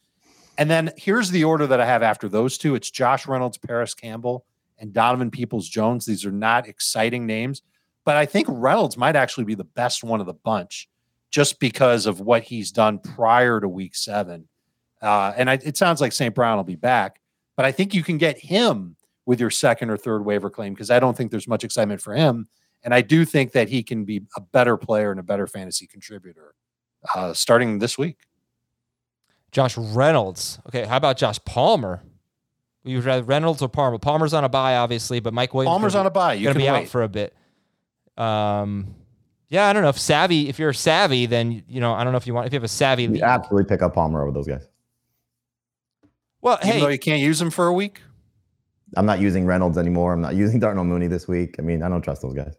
And 0.58 0.70
then 0.70 0.92
here's 0.98 1.32
the 1.32 1.46
order 1.46 1.66
that 1.66 1.80
I 1.80 1.86
have 1.86 2.04
after 2.04 2.28
those 2.28 2.58
two 2.58 2.76
it's 2.76 2.92
Josh 2.92 3.28
Reynolds, 3.28 3.58
Parris 3.58 3.94
Campbell, 3.94 4.46
and 4.78 4.94
Donovan 4.94 5.32
Peoples 5.32 5.70
Jones. 5.70 6.06
These 6.06 6.26
are 6.26 6.32
not 6.32 6.68
exciting 6.68 7.26
names, 7.26 7.62
but 8.04 8.18
I 8.18 8.26
think 8.26 8.48
Reynolds 8.50 8.98
might 8.98 9.16
actually 9.16 9.46
be 9.46 9.56
the 9.56 9.64
best 9.64 10.04
one 10.04 10.20
of 10.20 10.26
the 10.26 10.34
bunch 10.34 10.90
just 11.32 11.60
because 11.60 12.06
of 12.06 12.20
what 12.20 12.44
he's 12.44 12.72
done 12.72 13.00
prior 13.00 13.62
to 13.62 13.70
week 13.70 13.96
seven. 13.96 14.49
Uh, 15.02 15.34
and 15.38 15.50
I, 15.50 15.54
it 15.54 15.78
sounds 15.78 16.02
like 16.02 16.12
St. 16.12 16.34
Brown 16.36 16.58
will 16.58 16.64
be 16.64 16.76
back, 16.76 17.22
but 17.56 17.66
I 17.66 17.72
think 17.72 17.94
you 17.94 18.04
can 18.04 18.18
get 18.18 18.38
him 18.38 18.96
with 19.26 19.40
your 19.40 19.50
second 19.50 19.90
or 19.90 19.98
third 19.98 20.26
waiver 20.26 20.50
claim 20.50 20.74
because 20.74 20.90
I 20.90 21.00
don't 21.00 21.16
think 21.16 21.32
there's 21.32 21.48
much 21.48 21.64
excitement 21.64 22.02
for 22.02 22.14
him. 22.14 22.48
And 22.84 22.94
I 22.94 23.02
do 23.02 23.26
think 23.26 23.52
that 23.52 23.70
he 23.70 23.84
can 23.84 24.06
be 24.06 24.22
a 24.36 24.42
better 24.42 24.78
player 24.78 25.12
and 25.12 25.20
a 25.20 25.24
better 25.24 25.48
fantasy 25.48 25.86
contributor 25.86 26.56
uh, 27.14 27.34
starting 27.34 27.80
this 27.80 27.98
week. 27.98 28.18
Josh 29.52 29.78
Reynolds. 29.78 30.60
Okay, 30.68 30.86
how 30.86 30.98
about 30.98 31.18
Josh 31.18 31.40
Palmer? 31.46 32.04
You'd 32.84 33.04
rather 33.04 33.24
Reynolds 33.24 33.62
or 33.62 33.70
Palmer? 33.70 33.98
Palmer's 33.98 34.34
on 34.34 34.44
a 34.44 34.50
bye, 34.50 34.78
obviously, 34.78 35.20
but 35.20 35.34
Mike 35.34 35.54
Williams. 35.54 35.72
Palmer's 35.72 35.94
gonna 35.94 36.02
on 36.02 36.08
a 36.08 36.12
bye. 36.12 36.34
You're 36.34 36.54
gonna 36.54 36.64
be 36.64 36.72
wait. 36.72 36.84
out 36.84 36.88
for 36.88 37.04
a 37.04 37.10
bit. 37.10 37.36
Um, 38.18 38.96
yeah, 39.50 39.68
I 39.68 39.74
don't 39.74 39.84
know 39.84 39.90
if 39.90 40.00
savvy. 40.00 40.48
If 40.48 40.60
you're 40.60 40.74
savvy, 40.74 41.26
then 41.26 41.64
you 41.68 41.82
know 41.82 41.94
I 41.94 42.04
don't 42.04 42.14
know 42.14 42.18
if 42.18 42.28
you 42.28 42.34
want 42.34 42.48
if 42.48 42.54
you 42.54 42.58
have 42.58 42.64
a 42.64 42.68
savvy. 42.68 43.04
You 43.04 43.22
absolutely 43.22 43.68
pick 43.68 43.82
up 43.82 43.96
Palmer 43.96 44.22
over 44.22 44.32
those 44.32 44.48
guys. 44.48 44.68
Well, 46.42 46.58
Even 46.66 46.80
though 46.80 46.88
you 46.88 47.00
can't 47.00 47.22
use 47.22 47.42
him 47.42 47.50
for 47.52 47.68
a 47.68 47.74
week. 47.74 48.02
I'm 48.96 49.06
not 49.06 49.20
using 49.20 49.46
Reynolds 49.46 49.78
anymore. 49.78 50.14
I'm 50.14 50.22
not 50.22 50.36
using 50.36 50.60
Darnell 50.62 50.84
Mooney 50.86 51.08
this 51.08 51.28
week. 51.28 51.56
I 51.60 51.62
mean, 51.62 51.84
I 51.84 51.90
don't 51.90 52.02
trust 52.02 52.22
those 52.22 52.34
guys. 52.34 52.56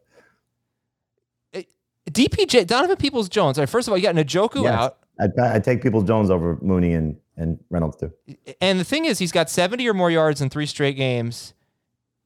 DPJ 2.11 2.67
Donovan 2.67 2.97
Peoples 2.97 3.29
Jones. 3.29 3.59
All 3.59 3.63
right, 3.63 3.69
first 3.69 3.87
of 3.87 3.93
all, 3.93 3.99
you 3.99 4.03
got 4.03 4.15
Njoku 4.15 4.63
Yes. 4.65 4.73
out, 4.73 4.99
I'd, 5.21 5.39
I'd 5.39 5.65
take 5.65 5.83
Peoples 5.83 6.05
Jones 6.05 6.31
over 6.31 6.59
Mooney 6.63 6.93
and, 6.95 7.17
and 7.37 7.59
Reynolds 7.71 7.97
too. 7.99 8.13
and 8.61 8.81
the 8.81 8.85
thing 8.85 9.05
is, 9.05 9.19
he's 9.19 9.31
got 9.33 9.49
70 9.51 9.87
or 9.89 9.95
more 9.95 10.11
yards 10.11 10.41
in 10.41 10.49
three 10.51 10.67
straight 10.67 10.97
games, 10.97 11.53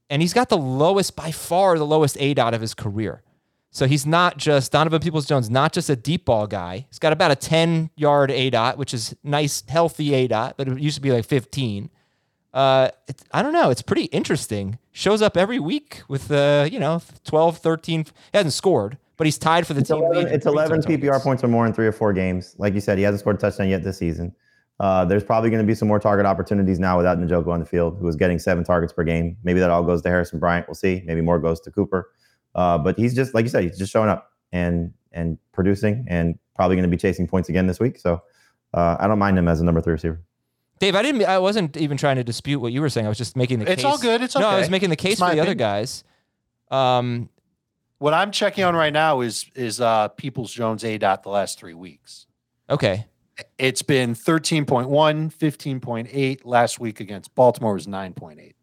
and 0.08 0.22
he's 0.22 0.32
got 0.32 0.48
the 0.48 0.56
lowest, 0.56 1.16
by 1.16 1.30
far, 1.32 1.76
the 1.76 1.84
lowest 1.84 2.16
aDOT 2.16 2.54
of 2.54 2.60
his 2.60 2.72
career. 2.72 3.22
So 3.74 3.88
he's 3.88 4.06
not 4.06 4.36
just 4.36 4.70
Donovan 4.70 5.00
Peoples 5.00 5.26
Jones, 5.26 5.50
not 5.50 5.72
just 5.72 5.90
a 5.90 5.96
deep 5.96 6.26
ball 6.26 6.46
guy. 6.46 6.86
He's 6.88 7.00
got 7.00 7.12
about 7.12 7.32
a 7.32 7.36
10 7.36 7.90
yard 7.96 8.30
aDOT, 8.30 8.76
which 8.76 8.94
is 8.94 9.16
nice, 9.24 9.64
healthy 9.66 10.10
aDOT, 10.10 10.52
but 10.56 10.68
it 10.68 10.78
used 10.78 10.94
to 10.94 11.02
be 11.02 11.10
like 11.10 11.24
15. 11.24 11.90
Uh, 12.54 12.90
it's, 13.08 13.24
I 13.32 13.42
don't 13.42 13.52
know. 13.52 13.70
It's 13.70 13.82
pretty 13.82 14.04
interesting. 14.04 14.78
Shows 14.92 15.22
up 15.22 15.36
every 15.36 15.58
week 15.58 16.02
with 16.06 16.30
uh, 16.30 16.68
you 16.70 16.78
know 16.78 17.02
12, 17.24 17.58
13. 17.58 18.04
He 18.04 18.12
hasn't 18.32 18.52
scored, 18.52 18.96
but 19.16 19.26
he's 19.26 19.38
tied 19.38 19.66
for 19.66 19.74
the 19.74 19.80
It's 19.80 19.90
team 19.90 20.04
11, 20.04 20.32
it's 20.32 20.46
11 20.46 20.80
red 20.80 20.84
PPR 20.84 21.20
points 21.20 21.42
or 21.42 21.48
more 21.48 21.66
in 21.66 21.72
three 21.72 21.88
or 21.88 21.92
four 21.92 22.12
games. 22.12 22.54
Like 22.58 22.74
you 22.74 22.80
said, 22.80 22.96
he 22.96 23.02
hasn't 23.02 23.22
scored 23.22 23.36
a 23.36 23.38
touchdown 23.40 23.68
yet 23.68 23.82
this 23.82 23.98
season. 23.98 24.32
Uh, 24.78 25.04
there's 25.04 25.24
probably 25.24 25.50
going 25.50 25.62
to 25.62 25.66
be 25.66 25.74
some 25.74 25.88
more 25.88 25.98
target 25.98 26.26
opportunities 26.26 26.78
now 26.78 26.96
without 26.96 27.18
Njoku 27.18 27.48
on 27.48 27.58
the 27.58 27.66
field, 27.66 27.98
who 27.98 28.06
is 28.06 28.14
getting 28.14 28.38
seven 28.38 28.62
targets 28.62 28.92
per 28.92 29.02
game. 29.02 29.36
Maybe 29.42 29.58
that 29.58 29.70
all 29.70 29.82
goes 29.82 30.00
to 30.02 30.08
Harrison 30.08 30.38
Bryant. 30.38 30.68
We'll 30.68 30.76
see. 30.76 31.02
Maybe 31.06 31.20
more 31.22 31.40
goes 31.40 31.60
to 31.62 31.72
Cooper. 31.72 32.10
Uh, 32.54 32.78
but 32.78 32.98
he's 32.98 33.14
just, 33.14 33.34
like 33.34 33.44
you 33.44 33.48
said, 33.48 33.64
he's 33.64 33.78
just 33.78 33.92
showing 33.92 34.08
up 34.08 34.30
and 34.52 34.92
and 35.12 35.38
producing 35.52 36.04
and 36.08 36.38
probably 36.56 36.76
going 36.76 36.88
to 36.88 36.90
be 36.90 36.96
chasing 36.96 37.26
points 37.26 37.48
again 37.48 37.66
this 37.66 37.80
week. 37.80 37.98
So 37.98 38.22
uh, 38.72 38.96
I 38.98 39.06
don't 39.06 39.18
mind 39.18 39.38
him 39.38 39.48
as 39.48 39.60
a 39.60 39.64
number 39.64 39.80
three 39.80 39.92
receiver. 39.92 40.20
Dave, 40.80 40.96
I 40.96 41.02
didn't. 41.02 41.24
I 41.24 41.38
wasn't 41.38 41.76
even 41.76 41.96
trying 41.96 42.16
to 42.16 42.24
dispute 42.24 42.58
what 42.58 42.72
you 42.72 42.80
were 42.80 42.88
saying. 42.88 43.06
I 43.06 43.08
was 43.08 43.18
just 43.18 43.36
making 43.36 43.60
the 43.60 43.64
case. 43.64 43.74
It's 43.74 43.82
case. 43.82 43.90
all 43.90 43.98
good. 43.98 44.22
It's 44.22 44.34
No, 44.36 44.48
I 44.48 44.58
was 44.58 44.70
making 44.70 44.90
the 44.90 44.96
case 44.96 45.18
for 45.18 45.26
my 45.26 45.34
the 45.34 45.40
other 45.40 45.54
guys. 45.54 46.04
Um, 46.70 47.28
What 47.98 48.12
I'm 48.12 48.32
checking 48.32 48.64
on 48.64 48.74
right 48.74 48.92
now 48.92 49.20
is 49.20 49.46
is 49.54 49.80
uh 49.80 50.08
Peoples 50.08 50.52
Jones 50.52 50.82
aDOT 50.82 51.22
the 51.22 51.28
last 51.30 51.58
three 51.58 51.74
weeks. 51.74 52.26
okay. 52.68 53.06
It's 53.58 53.82
been 53.82 54.14
13.1, 54.14 54.86
15.8. 54.88 56.40
Last 56.44 56.78
week 56.78 57.00
against 57.00 57.34
Baltimore 57.34 57.74
was 57.74 57.88
9.8. 57.88 58.54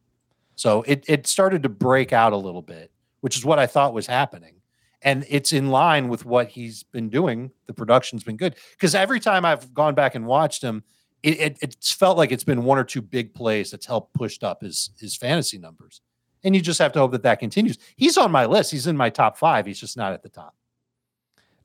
So 0.55 0.83
it 0.83 1.03
it 1.07 1.27
started 1.27 1.63
to 1.63 1.69
break 1.69 2.13
out 2.13 2.31
a 2.33 2.37
little 2.37 2.61
bit, 2.61 2.91
which 3.21 3.37
is 3.37 3.45
what 3.45 3.59
I 3.59 3.67
thought 3.67 3.93
was 3.93 4.07
happening. 4.07 4.55
And 5.01 5.25
it's 5.29 5.51
in 5.51 5.69
line 5.69 6.09
with 6.09 6.25
what 6.25 6.49
he's 6.49 6.83
been 6.83 7.09
doing. 7.09 7.51
The 7.65 7.73
production's 7.73 8.23
been 8.23 8.37
good. 8.37 8.55
Because 8.71 8.93
every 8.93 9.19
time 9.19 9.45
I've 9.45 9.73
gone 9.73 9.95
back 9.95 10.13
and 10.13 10.27
watched 10.27 10.61
him, 10.61 10.83
it, 11.23 11.39
it 11.39 11.57
it's 11.61 11.91
felt 11.91 12.17
like 12.17 12.31
it's 12.31 12.43
been 12.43 12.63
one 12.63 12.77
or 12.77 12.83
two 12.83 13.01
big 13.01 13.33
plays 13.33 13.71
that's 13.71 13.85
helped 13.85 14.13
pushed 14.13 14.43
up 14.43 14.61
his 14.61 14.91
his 14.99 15.15
fantasy 15.15 15.57
numbers. 15.57 16.01
And 16.43 16.55
you 16.55 16.61
just 16.61 16.79
have 16.79 16.91
to 16.93 16.99
hope 16.99 17.11
that 17.11 17.23
that 17.23 17.39
continues. 17.39 17.77
He's 17.95 18.17
on 18.17 18.31
my 18.31 18.45
list. 18.45 18.71
He's 18.71 18.87
in 18.87 18.97
my 18.97 19.09
top 19.09 19.37
five. 19.37 19.65
He's 19.65 19.79
just 19.79 19.97
not 19.97 20.13
at 20.13 20.23
the 20.23 20.29
top. 20.29 20.55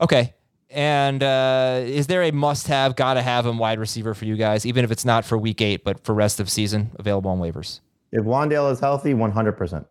Okay. 0.00 0.34
And 0.68 1.22
uh, 1.22 1.80
is 1.84 2.08
there 2.08 2.22
a 2.24 2.32
must-have, 2.32 2.96
gotta 2.96 3.22
have 3.22 3.46
him 3.46 3.56
wide 3.56 3.78
receiver 3.78 4.14
for 4.14 4.24
you 4.24 4.36
guys, 4.36 4.66
even 4.66 4.84
if 4.84 4.90
it's 4.90 5.04
not 5.04 5.24
for 5.24 5.38
week 5.38 5.62
eight, 5.62 5.84
but 5.84 6.04
for 6.04 6.12
rest 6.14 6.40
of 6.40 6.50
season, 6.50 6.90
available 6.98 7.30
on 7.30 7.38
waivers? 7.38 7.80
If 8.12 8.24
Wan'Dale 8.24 8.72
is 8.72 8.80
healthy, 8.80 9.14
100%. 9.14 9.86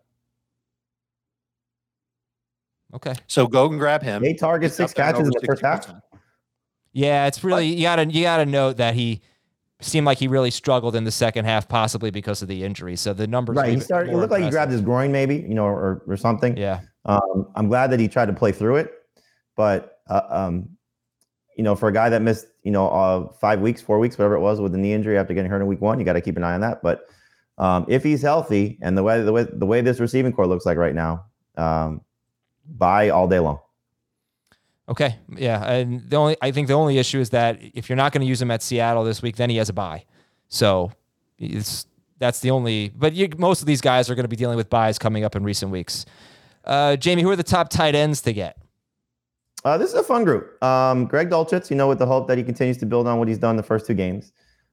Okay. 2.95 3.13
So 3.27 3.45
go 3.45 3.69
and 3.69 3.77
grab 3.77 4.01
him. 4.01 4.23
Eight 4.23 4.39
targets, 4.39 4.75
six 4.75 4.93
catches 4.93 5.27
in 5.27 5.33
the 5.33 5.45
first 5.45 5.61
half. 5.61 5.93
Yeah, 6.93 7.27
it's 7.27 7.43
really 7.43 7.67
you 7.67 7.81
gotta 7.81 8.05
you 8.05 8.23
gotta 8.23 8.45
note 8.45 8.77
that 8.77 8.95
he 8.95 9.21
seemed 9.81 10.05
like 10.05 10.17
he 10.17 10.29
really 10.29 10.51
struggled 10.51 10.95
in 10.95 11.03
the 11.03 11.11
second 11.11 11.43
half, 11.43 11.67
possibly 11.67 12.09
because 12.09 12.41
of 12.41 12.47
the 12.47 12.63
injury. 12.63 12.95
So 12.95 13.13
the 13.13 13.27
numbers, 13.27 13.57
Right. 13.57 13.73
He 13.73 13.79
started. 13.81 14.09
It 14.09 14.13
more 14.13 14.21
looked 14.21 14.31
like 14.31 14.43
he 14.43 14.49
grabbed 14.49 14.71
his 14.71 14.81
groin, 14.81 15.11
maybe, 15.11 15.35
you 15.35 15.53
know, 15.53 15.65
or, 15.65 16.03
or 16.07 16.15
something. 16.15 16.55
Yeah. 16.55 16.79
Um, 17.03 17.47
I'm 17.55 17.67
glad 17.67 17.91
that 17.91 17.99
he 17.99 18.07
tried 18.07 18.27
to 18.27 18.33
play 18.33 18.51
through 18.51 18.77
it, 18.77 18.93
but 19.55 19.99
uh, 20.07 20.21
um, 20.29 20.69
you 21.57 21.63
know, 21.63 21.75
for 21.75 21.89
a 21.89 21.93
guy 21.93 22.09
that 22.09 22.21
missed, 22.21 22.47
you 22.63 22.71
know, 22.71 22.89
uh, 22.89 23.31
five 23.33 23.59
weeks, 23.59 23.81
four 23.81 23.99
weeks, 23.99 24.17
whatever 24.17 24.35
it 24.35 24.39
was, 24.39 24.59
with 24.59 24.71
the 24.71 24.77
knee 24.77 24.93
injury 24.93 25.17
after 25.17 25.33
getting 25.33 25.51
hurt 25.51 25.61
in 25.61 25.67
week 25.67 25.81
one, 25.81 25.99
you 25.99 26.05
got 26.05 26.13
to 26.13 26.21
keep 26.21 26.37
an 26.37 26.43
eye 26.43 26.53
on 26.53 26.61
that. 26.61 26.81
But 26.81 27.01
um, 27.57 27.85
if 27.87 28.03
he's 28.03 28.21
healthy 28.21 28.79
and 28.81 28.97
the 28.97 29.03
way 29.03 29.21
the 29.21 29.31
way 29.31 29.45
the 29.51 29.65
way 29.65 29.81
this 29.81 29.99
receiving 29.99 30.31
corps 30.31 30.47
looks 30.47 30.65
like 30.65 30.77
right 30.77 30.95
now, 30.95 31.25
um, 31.57 32.01
bye 32.67 33.09
all 33.09 33.27
day 33.27 33.39
long. 33.39 33.59
Okay. 34.87 35.17
Yeah. 35.35 35.63
And 35.63 36.07
the 36.09 36.15
only 36.15 36.37
I 36.41 36.51
think 36.51 36.67
the 36.67 36.73
only 36.73 36.97
issue 36.97 37.19
is 37.19 37.31
that 37.31 37.59
if 37.61 37.89
you're 37.89 37.95
not 37.95 38.11
going 38.11 38.21
to 38.21 38.27
use 38.27 38.41
him 38.41 38.51
at 38.51 38.61
Seattle 38.61 39.03
this 39.03 39.21
week, 39.21 39.35
then 39.35 39.49
he 39.49 39.57
has 39.57 39.69
a 39.69 39.73
buy. 39.73 40.05
So 40.47 40.91
it's 41.39 41.87
that's 42.19 42.39
the 42.39 42.51
only. 42.51 42.89
But 42.89 43.13
you, 43.13 43.29
most 43.37 43.61
of 43.61 43.67
these 43.67 43.81
guys 43.81 44.09
are 44.09 44.15
going 44.15 44.23
to 44.23 44.29
be 44.29 44.35
dealing 44.35 44.57
with 44.57 44.69
byes 44.69 44.99
coming 44.99 45.23
up 45.23 45.35
in 45.35 45.43
recent 45.43 45.71
weeks. 45.71 46.05
Uh, 46.63 46.95
Jamie, 46.95 47.21
who 47.21 47.29
are 47.29 47.35
the 47.35 47.43
top 47.43 47.69
tight 47.69 47.95
ends 47.95 48.21
to 48.21 48.33
get? 48.33 48.57
Uh, 49.63 49.77
this 49.77 49.89
is 49.89 49.95
a 49.95 50.03
fun 50.03 50.23
group. 50.23 50.61
Um, 50.63 51.05
Greg 51.05 51.29
Dulcich, 51.29 51.69
you 51.71 51.75
know, 51.75 51.87
with 51.87 51.99
the 51.99 52.05
hope 52.05 52.27
that 52.27 52.37
he 52.37 52.43
continues 52.43 52.77
to 52.77 52.85
build 52.85 53.07
on 53.07 53.17
what 53.17 53.27
he's 53.27 53.39
done 53.39 53.55
the 53.55 53.63
first 53.63 53.87
two 53.87 53.95
games. 53.95 54.31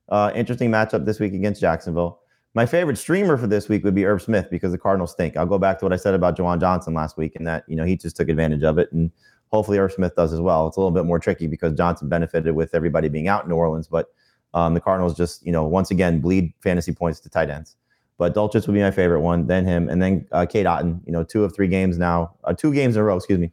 Uh, 0.09 0.31
interesting 0.35 0.71
matchup 0.71 1.07
this 1.07 1.19
week 1.19 1.33
against 1.33 1.61
Jacksonville. 1.61 2.21
My 2.55 2.67
favorite 2.67 2.99
streamer 2.99 3.38
for 3.38 3.47
this 3.47 3.69
week 3.69 3.83
would 3.85 3.95
be 3.95 4.05
Irv 4.05 4.21
Smith 4.21 4.49
because 4.51 4.73
the 4.73 4.79
Cardinals 4.79 5.12
stink. 5.12 5.37
I'll 5.37 5.47
go 5.47 5.59
back 5.59 5.79
to 5.79 5.85
what 5.87 5.93
I 5.93 5.97
said 5.97 6.12
about 6.12 6.37
Juwan 6.37 6.61
Johnson 6.61 6.93
last 6.93 7.17
week 7.17 7.35
and 7.35 7.47
that, 7.47 7.65
you 7.67 7.77
know, 7.77 7.85
he 7.85 7.97
just 7.97 8.15
took 8.15 8.29
advantage 8.29 8.62
of 8.62 8.77
it. 8.77 8.93
And 8.93 9.11
hopefully 9.53 9.79
Irv 9.79 9.93
Smith 9.93 10.15
does 10.17 10.33
as 10.33 10.41
well. 10.41 10.67
It's 10.67 10.77
a 10.77 10.81
little 10.81 10.91
bit 10.91 11.07
more 11.07 11.19
tricky 11.19 11.47
because 11.47 11.73
Johnson 11.73 12.09
benefited 12.11 12.55
with 12.55 12.75
everybody 12.75 13.09
being 13.09 13.29
out 13.29 13.45
in 13.45 13.51
New 13.51 13.57
Orleans, 13.57 13.88
but 13.88 14.09
um, 14.55 14.75
the 14.75 14.81
Cardinals 14.81 15.17
just, 15.17 15.45
you 15.47 15.53
know, 15.53 15.65
once 15.65 15.91
again 15.91 16.21
bleed 16.21 16.53
fantasy 16.61 16.93
points 16.93 17.21
to 17.21 17.31
tight 17.31 17.49
ends. 17.49 17.77
But 18.19 18.35
Dulcich 18.35 18.67
would 18.67 18.75
be 18.75 18.83
my 18.83 18.91
favorite 18.91 19.21
one, 19.21 19.47
then 19.47 19.65
him, 19.65 19.88
and 19.88 20.01
then 20.01 20.27
uh, 20.33 20.45
Cade 20.47 20.67
Otton. 20.67 21.01
You 21.07 21.12
know, 21.12 21.25
two 21.25 21.45
of 21.45 21.55
three 21.55 21.69
games 21.69 21.99
now, 21.99 22.35
uh, 22.45 22.53
two 22.53 22.73
games 22.73 22.97
in 22.97 23.01
a 23.01 23.05
row, 23.05 23.17
excuse 23.17 23.38
me, 23.38 23.51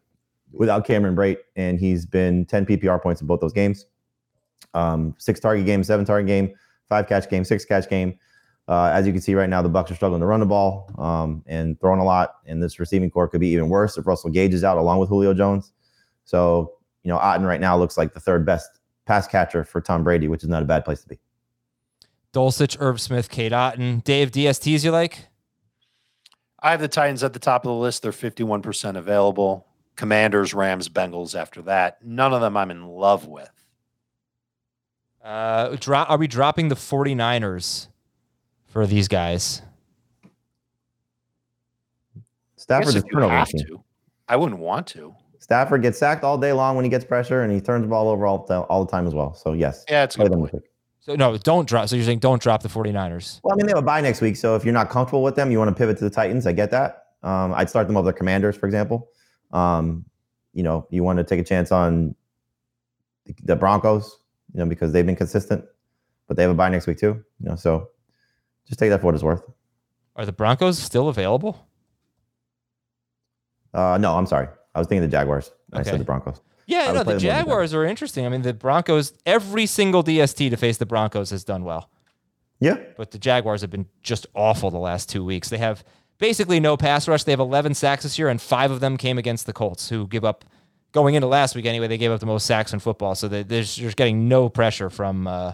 without 0.52 0.86
Cameron 0.86 1.16
Brate, 1.16 1.38
and 1.56 1.80
he's 1.80 2.06
been 2.06 2.46
10 2.46 2.66
PPR 2.66 3.02
points 3.02 3.22
in 3.22 3.28
both 3.28 3.40
those 3.40 3.54
games. 3.54 3.86
Um, 4.74 5.16
six 5.18 5.40
target 5.40 5.66
game, 5.66 5.84
seven 5.84 6.06
target 6.06 6.28
game, 6.28 6.54
five 6.90 7.08
catch 7.08 7.30
game, 7.30 7.46
six 7.46 7.66
catch 7.66 7.90
game. 7.90 8.20
Uh, 8.70 8.92
as 8.94 9.08
you 9.08 9.12
can 9.12 9.20
see 9.20 9.34
right 9.34 9.50
now, 9.50 9.64
the 9.64 9.70
Bucs 9.70 9.90
are 9.90 9.96
struggling 9.96 10.22
to 10.22 10.28
run 10.28 10.40
the 10.40 10.46
ball 10.46 10.92
um, 11.00 11.44
and 11.48 11.80
throwing 11.82 12.00
a 12.00 12.04
lot, 12.04 12.36
and 12.46 12.62
this 12.62 12.80
receiving 12.80 13.10
corps 13.10 13.28
could 13.28 13.40
be 13.42 13.48
even 13.48 13.68
worse 13.68 13.98
if 13.98 14.06
Russell 14.06 14.30
Gage 14.30 14.54
is 14.54 14.64
out 14.64 14.78
along 14.78 15.00
with 15.00 15.10
Julio 15.10 15.34
Jones. 15.34 15.74
So, 16.24 16.74
you 17.02 17.10
know, 17.10 17.18
Otton 17.18 17.48
right 17.48 17.60
now 17.60 17.76
looks 17.76 17.98
like 17.98 18.14
the 18.14 18.20
third 18.20 18.46
best 18.46 18.70
pass 19.08 19.26
catcher 19.26 19.64
for 19.64 19.82
Tom 19.82 20.04
Brady, 20.04 20.28
which 20.28 20.44
is 20.44 20.50
not 20.50 20.62
a 20.62 20.66
bad 20.66 20.86
place 20.86 21.02
to 21.02 21.08
be. 21.08 21.20
Dulcich, 22.32 22.78
Irv 22.80 23.02
Smith, 23.02 23.32
Cade 23.32 23.54
Otton, 23.54 24.04
Dave 24.04 24.30
DSTs. 24.30 24.84
You 24.84 24.92
like? 24.92 25.26
I 26.60 26.70
have 26.70 26.80
the 26.80 26.88
Titans 26.88 27.24
at 27.24 27.34
the 27.34 27.40
top 27.40 27.66
of 27.66 27.70
the 27.70 27.74
list. 27.74 28.04
They're 28.04 28.12
51% 28.12 28.98
available. 28.98 29.66
Commanders, 29.96 30.54
Rams, 30.54 30.90
Bengals 30.90 31.34
after 31.34 31.64
that. 31.64 32.06
None 32.06 32.34
of 32.34 32.42
them 32.42 32.56
I'm 32.56 32.70
in 32.70 32.86
love 32.86 33.26
with. 33.26 33.50
Uh, 35.24 35.76
dro- 35.80 36.06
are 36.08 36.20
we 36.20 36.28
dropping 36.28 36.68
the 36.68 36.76
49ers 36.76 37.88
for 38.70 38.86
these 38.88 39.08
guys? 39.08 39.62
I 42.16 42.20
Stafford 42.58 42.86
guess 42.86 42.96
is 42.96 43.04
if 43.04 43.06
you 43.06 43.12
turnover 43.14 43.34
have 43.34 43.50
to. 43.50 43.84
I 44.28 44.36
wouldn't 44.36 44.60
want 44.60 44.88
to. 44.88 45.16
Stafford 45.40 45.82
gets 45.82 45.98
sacked 45.98 46.24
all 46.24 46.38
day 46.38 46.54
long 46.54 46.76
when 46.76 46.86
he 46.86 46.90
gets 46.90 47.04
pressure, 47.04 47.42
and 47.42 47.52
he 47.52 47.60
turns 47.60 47.84
the 47.84 47.88
ball 47.90 48.08
over 48.10 48.28
all 48.28 48.46
the, 48.46 48.60
all 48.62 48.86
the 48.86 48.92
time 48.92 49.08
as 49.08 49.16
well. 49.16 49.34
So 49.34 49.54
yes, 49.54 49.86
Yeah, 49.90 50.04
it's 50.04 50.16
a 50.16 50.20
play 50.20 50.26
good 50.28 50.34
them 50.34 50.48
point. 50.48 50.64
So 51.00 51.16
no, 51.16 51.38
don't 51.38 51.68
drop. 51.68 51.88
So 51.90 51.96
you're 51.96 52.06
saying 52.06 52.20
don't 52.20 52.42
drop 52.42 52.62
the 52.62 52.70
49ers. 52.70 53.40
Well, 53.44 53.54
I 53.54 53.56
mean 53.56 53.66
they 53.66 53.72
have 53.72 53.80
a 53.80 53.82
bye 53.82 54.02
next 54.02 54.22
week, 54.22 54.36
so 54.36 54.56
if 54.56 54.64
you're 54.64 54.74
not 54.74 54.90
comfortable 54.90 55.24
with 55.24 55.36
them, 55.36 55.50
you 55.50 55.58
want 55.58 55.70
to 55.70 55.76
pivot 55.76 55.98
to 55.98 56.04
the 56.04 56.10
Titans. 56.10 56.46
I 56.46 56.52
get 56.52 56.70
that. 56.72 57.06
Um, 57.24 57.54
I'd 57.56 57.70
start 57.70 57.88
them 57.88 57.98
over 57.98 58.06
the 58.06 58.14
Commanders, 58.18 58.56
for 58.56 58.68
example. 58.68 59.10
Um, 59.52 60.06
you 60.54 60.62
know, 60.62 60.86
you 60.92 61.04
want 61.04 61.18
to 61.18 61.24
take 61.24 61.40
a 61.40 61.44
chance 61.44 61.72
on 61.72 62.14
the- 63.26 63.36
the 63.44 63.56
Broncos, 63.56 64.20
you 64.54 64.60
know, 64.60 64.66
because 64.66 64.92
they've 64.92 65.06
been 65.06 65.16
consistent, 65.16 65.66
but 66.28 66.38
they 66.38 66.44
have 66.44 66.52
a 66.52 66.56
bye 66.56 66.70
next 66.70 66.86
week 66.86 66.98
too. 67.00 67.24
You 67.40 67.50
know, 67.50 67.56
so 67.56 67.90
just 68.70 68.80
take 68.80 68.90
that 68.92 69.02
for 69.02 69.08
what 69.08 69.16
it's 69.16 69.24
worth. 69.24 69.44
Are 70.16 70.26
the 70.26 70.32
Broncos 70.32 70.80
still 70.80 71.10
available? 71.10 71.68
Uh, 73.74 73.98
no, 74.00 74.16
I'm 74.16 74.26
sorry. 74.26 74.48
I 74.74 74.80
was 74.80 74.88
thinking 74.88 75.02
the 75.02 75.08
Jaguars. 75.12 75.52
I 75.74 75.84
said 75.84 76.00
the 76.00 76.06
Broncos. 76.06 76.40
Yeah, 76.66 76.92
no, 76.92 77.00
the 77.00 77.00
them 77.00 77.08
over 77.08 77.14
the 77.14 77.20
Jaguars 77.20 77.74
are 77.74 77.84
interesting. 77.84 78.26
I 78.26 78.30
mean, 78.30 78.44
the 78.44 78.54
Broncos, 78.54 79.14
every 79.26 79.66
single 79.66 80.04
DST 80.04 80.50
to 80.52 80.58
face 80.58 80.78
the 80.78 80.86
Broncos 80.86 81.32
has 81.32 81.44
done 81.44 81.64
well, 81.64 81.90
Yeah, 82.60 82.78
but 82.96 83.12
the 83.12 83.18
Jaguars 83.18 83.62
have 83.62 83.72
been 83.72 83.88
just 84.04 84.28
awful 84.36 84.70
the 84.70 84.78
last 84.78 85.10
two 85.10 85.26
weeks. 85.26 85.50
They 85.50 85.58
have 85.58 85.84
basically 86.20 86.60
no 86.60 86.78
pass 86.78 87.08
rush. 87.08 87.24
They 87.24 87.32
have 87.32 87.40
11 87.40 87.74
sacks 87.74 88.04
this 88.04 88.20
year, 88.20 88.30
and 88.30 88.40
five 88.40 88.70
of 88.70 88.82
them 88.82 88.98
came 88.98 89.18
against 89.18 89.48
the 89.48 89.54
Colts, 89.54 89.90
who 89.90 90.06
give 90.06 90.24
up, 90.24 90.46
going 90.92 91.16
into 91.16 91.28
last 91.28 91.56
week 91.56 91.66
anyway, 91.66 91.88
they 91.88 91.98
gave 91.98 92.12
up 92.12 92.20
the 92.20 92.28
most 92.28 92.46
sacks 92.46 92.72
in 92.72 92.80
football. 92.80 93.16
So 93.16 93.28
they, 93.28 93.42
they're 93.42 93.64
just 93.64 93.98
getting 93.98 94.28
no 94.28 94.48
pressure 94.48 94.92
from 94.92 95.26
uh, 95.28 95.54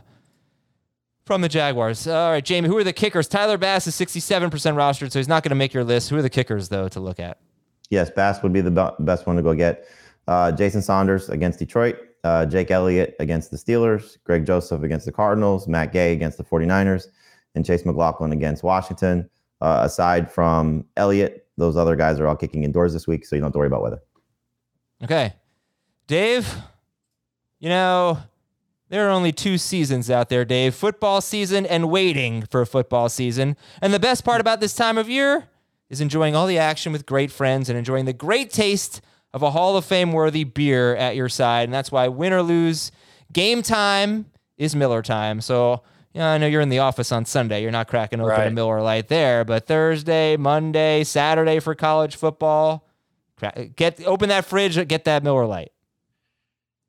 from 1.26 1.42
the 1.42 1.50
Jaguars. 1.50 2.08
All 2.08 2.32
right, 2.32 2.44
Jamie, 2.44 2.68
who 2.68 2.78
are 2.78 2.84
the 2.84 2.94
kickers? 2.94 3.28
Tyler 3.28 3.58
Bass 3.58 3.88
is 3.88 3.96
67% 3.96 4.50
rostered, 4.52 5.12
so 5.12 5.20
he's 5.20 5.28
not 5.28 5.44
going 5.44 5.50
to 5.50 5.56
make 5.56 5.74
your 5.74 5.84
list. 5.84 6.10
Who 6.10 6.18
are 6.18 6.22
the 6.22 6.30
kickers, 6.30 6.70
though, 6.70 6.88
to 6.90 7.00
look 7.00 7.20
at? 7.20 7.40
Yes, 7.90 8.10
Bass 8.10 8.42
would 8.44 8.54
be 8.54 8.62
the 8.62 8.72
be- 8.72 9.04
best 9.04 9.26
one 9.26 9.36
to 9.36 9.42
go 9.42 9.54
get. 9.54 9.88
Uh, 10.28 10.52
Jason 10.52 10.82
Sanders 10.82 11.30
against 11.30 11.60
Detroit, 11.60 11.98
uh, 12.24 12.46
Jake 12.46 12.72
Elliott 12.72 13.16
against 13.20 13.52
the 13.52 13.58
Steelers, 13.58 14.18
Greg 14.24 14.46
Joseph 14.46 14.84
against 14.84 15.06
the 15.06 15.12
Cardinals, 15.12 15.68
Matt 15.68 15.94
Gay 15.94 16.14
against 16.14 16.38
the 16.38 16.44
49ers, 16.44 17.08
and 17.54 17.66
Chase 17.66 17.86
McLaughlin 17.86 18.32
against 18.32 18.64
Washington. 18.64 19.30
Uh, 19.62 19.82
aside 19.84 20.32
from 20.32 20.86
Elliott, 20.98 21.48
those 21.58 21.78
other 21.78 21.96
guys 21.96 22.20
are 22.20 22.28
all 22.28 22.36
kicking 22.36 22.64
indoors 22.64 22.94
this 22.94 23.08
week, 23.08 23.26
so 23.26 23.36
you 23.36 23.40
don't 23.40 23.48
have 23.48 23.54
to 23.54 23.60
worry 23.60 23.68
about 23.68 23.82
weather. 23.82 24.02
Okay. 25.04 25.34
Dave, 26.08 26.54
you 27.60 27.70
know, 27.70 28.20
there 28.90 29.08
are 29.08 29.12
only 29.12 29.32
two 29.32 29.58
seasons 29.58 30.10
out 30.10 30.30
there, 30.30 30.46
Dave 30.46 30.76
football 30.76 31.22
season 31.22 31.66
and 31.66 31.90
waiting 31.90 32.44
for 32.44 32.62
a 32.62 32.66
football 32.66 33.10
season. 33.10 33.58
And 33.82 33.94
the 33.94 34.00
best 34.00 34.24
part 34.24 34.42
about 34.42 34.60
this 34.60 34.76
time 34.76 34.98
of 34.98 35.10
year 35.10 35.46
is 35.90 36.02
enjoying 36.02 36.36
all 36.36 36.48
the 36.48 36.58
action 36.58 36.92
with 36.92 37.06
great 37.06 37.32
friends 37.32 37.70
and 37.70 37.78
enjoying 37.78 38.06
the 38.06 38.14
great 38.14 38.52
taste 38.52 39.02
of 39.34 39.44
a 39.44 39.52
Hall 39.52 39.76
of 39.76 39.86
Fame 39.86 40.12
worthy 40.12 40.44
beer 40.44 40.96
at 40.96 41.16
your 41.16 41.30
side. 41.30 41.64
And 41.66 41.74
that's 41.74 41.92
why 41.92 42.08
win 42.08 42.32
or 42.34 42.42
lose, 42.42 42.92
game 43.34 43.62
time 43.62 44.26
is 44.58 44.76
Miller 44.76 45.02
time. 45.02 45.42
So, 45.42 45.84
Yeah, 46.14 46.32
I 46.32 46.38
know 46.38 46.48
you're 46.48 46.62
in 46.62 46.70
the 46.70 46.80
office 46.80 47.12
on 47.12 47.26
Sunday. 47.26 47.62
You're 47.62 47.72
not 47.72 47.88
cracking 47.88 48.22
open 48.22 48.32
a 48.48 48.52
Miller 48.52 48.82
Lite 48.82 49.10
there, 49.10 49.44
but 49.44 49.68
Thursday, 49.68 50.38
Monday, 50.38 51.04
Saturday 51.04 51.60
for 51.60 51.76
college 51.76 52.16
football, 52.16 52.88
get 53.76 54.02
open 54.06 54.30
that 54.30 54.46
fridge, 54.46 54.88
get 54.88 55.04
that 55.06 55.24
Miller 55.24 55.46
Lite. 55.46 55.72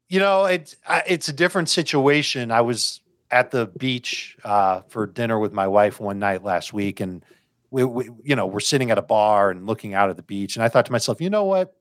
You 0.09 0.21
know, 0.21 0.45
it's 0.45 0.77
it's 1.07 1.29
a 1.29 1.33
different 1.33 1.69
situation. 1.69 2.51
I 2.51 2.61
was 2.61 3.01
at 3.31 3.51
the 3.51 3.67
beach 3.67 4.37
uh, 4.45 4.83
for 4.89 5.07
dinner 5.07 5.39
with 5.39 5.53
my 5.53 5.67
wife 5.67 5.99
one 5.99 6.19
night 6.19 6.45
last 6.45 6.73
week, 6.73 7.01
and 7.01 7.25
we, 7.71 7.85
we, 7.85 8.09
you 8.23 8.37
know, 8.37 8.47
we're 8.47 8.61
sitting 8.61 8.91
at 8.91 8.99
a 8.99 9.03
bar 9.03 9.51
and 9.51 9.67
looking 9.67 9.95
out 9.95 10.11
at 10.11 10.17
the 10.17 10.23
beach. 10.23 10.57
And 10.57 10.63
I 10.63 10.69
thought 10.69 10.87
to 10.87 10.93
myself, 10.93 11.21
you 11.21 11.29
know 11.29 11.45
what, 11.45 11.75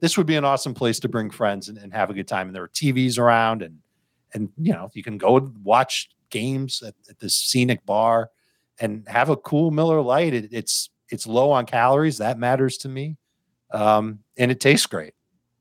this 0.00 0.18
would 0.18 0.26
be 0.26 0.36
an 0.36 0.44
awesome 0.44 0.74
place 0.74 1.00
to 1.00 1.08
bring 1.08 1.30
friends 1.30 1.68
and, 1.68 1.78
and 1.78 1.92
have 1.94 2.10
a 2.10 2.14
good 2.14 2.28
time. 2.28 2.48
And 2.48 2.54
there 2.54 2.62
are 2.62 2.68
TVs 2.68 3.18
around, 3.18 3.62
and 3.62 3.78
and 4.34 4.50
you 4.58 4.72
know, 4.72 4.90
you 4.92 5.02
can 5.02 5.18
go 5.18 5.52
watch 5.62 6.10
games 6.30 6.82
at, 6.82 6.94
at 7.08 7.18
this 7.18 7.34
scenic 7.34 7.84
bar 7.84 8.30
and 8.78 9.06
have 9.08 9.28
a 9.28 9.36
cool 9.36 9.70
Miller 9.70 10.00
Lite. 10.00 10.34
It, 10.34 10.48
it's 10.52 10.90
it's 11.08 11.26
low 11.26 11.50
on 11.50 11.66
calories. 11.66 12.18
That 12.18 12.38
matters 12.38 12.76
to 12.78 12.88
me, 12.88 13.16
um, 13.72 14.20
and 14.36 14.50
it 14.50 14.60
tastes 14.60 14.86
great. 14.86 15.14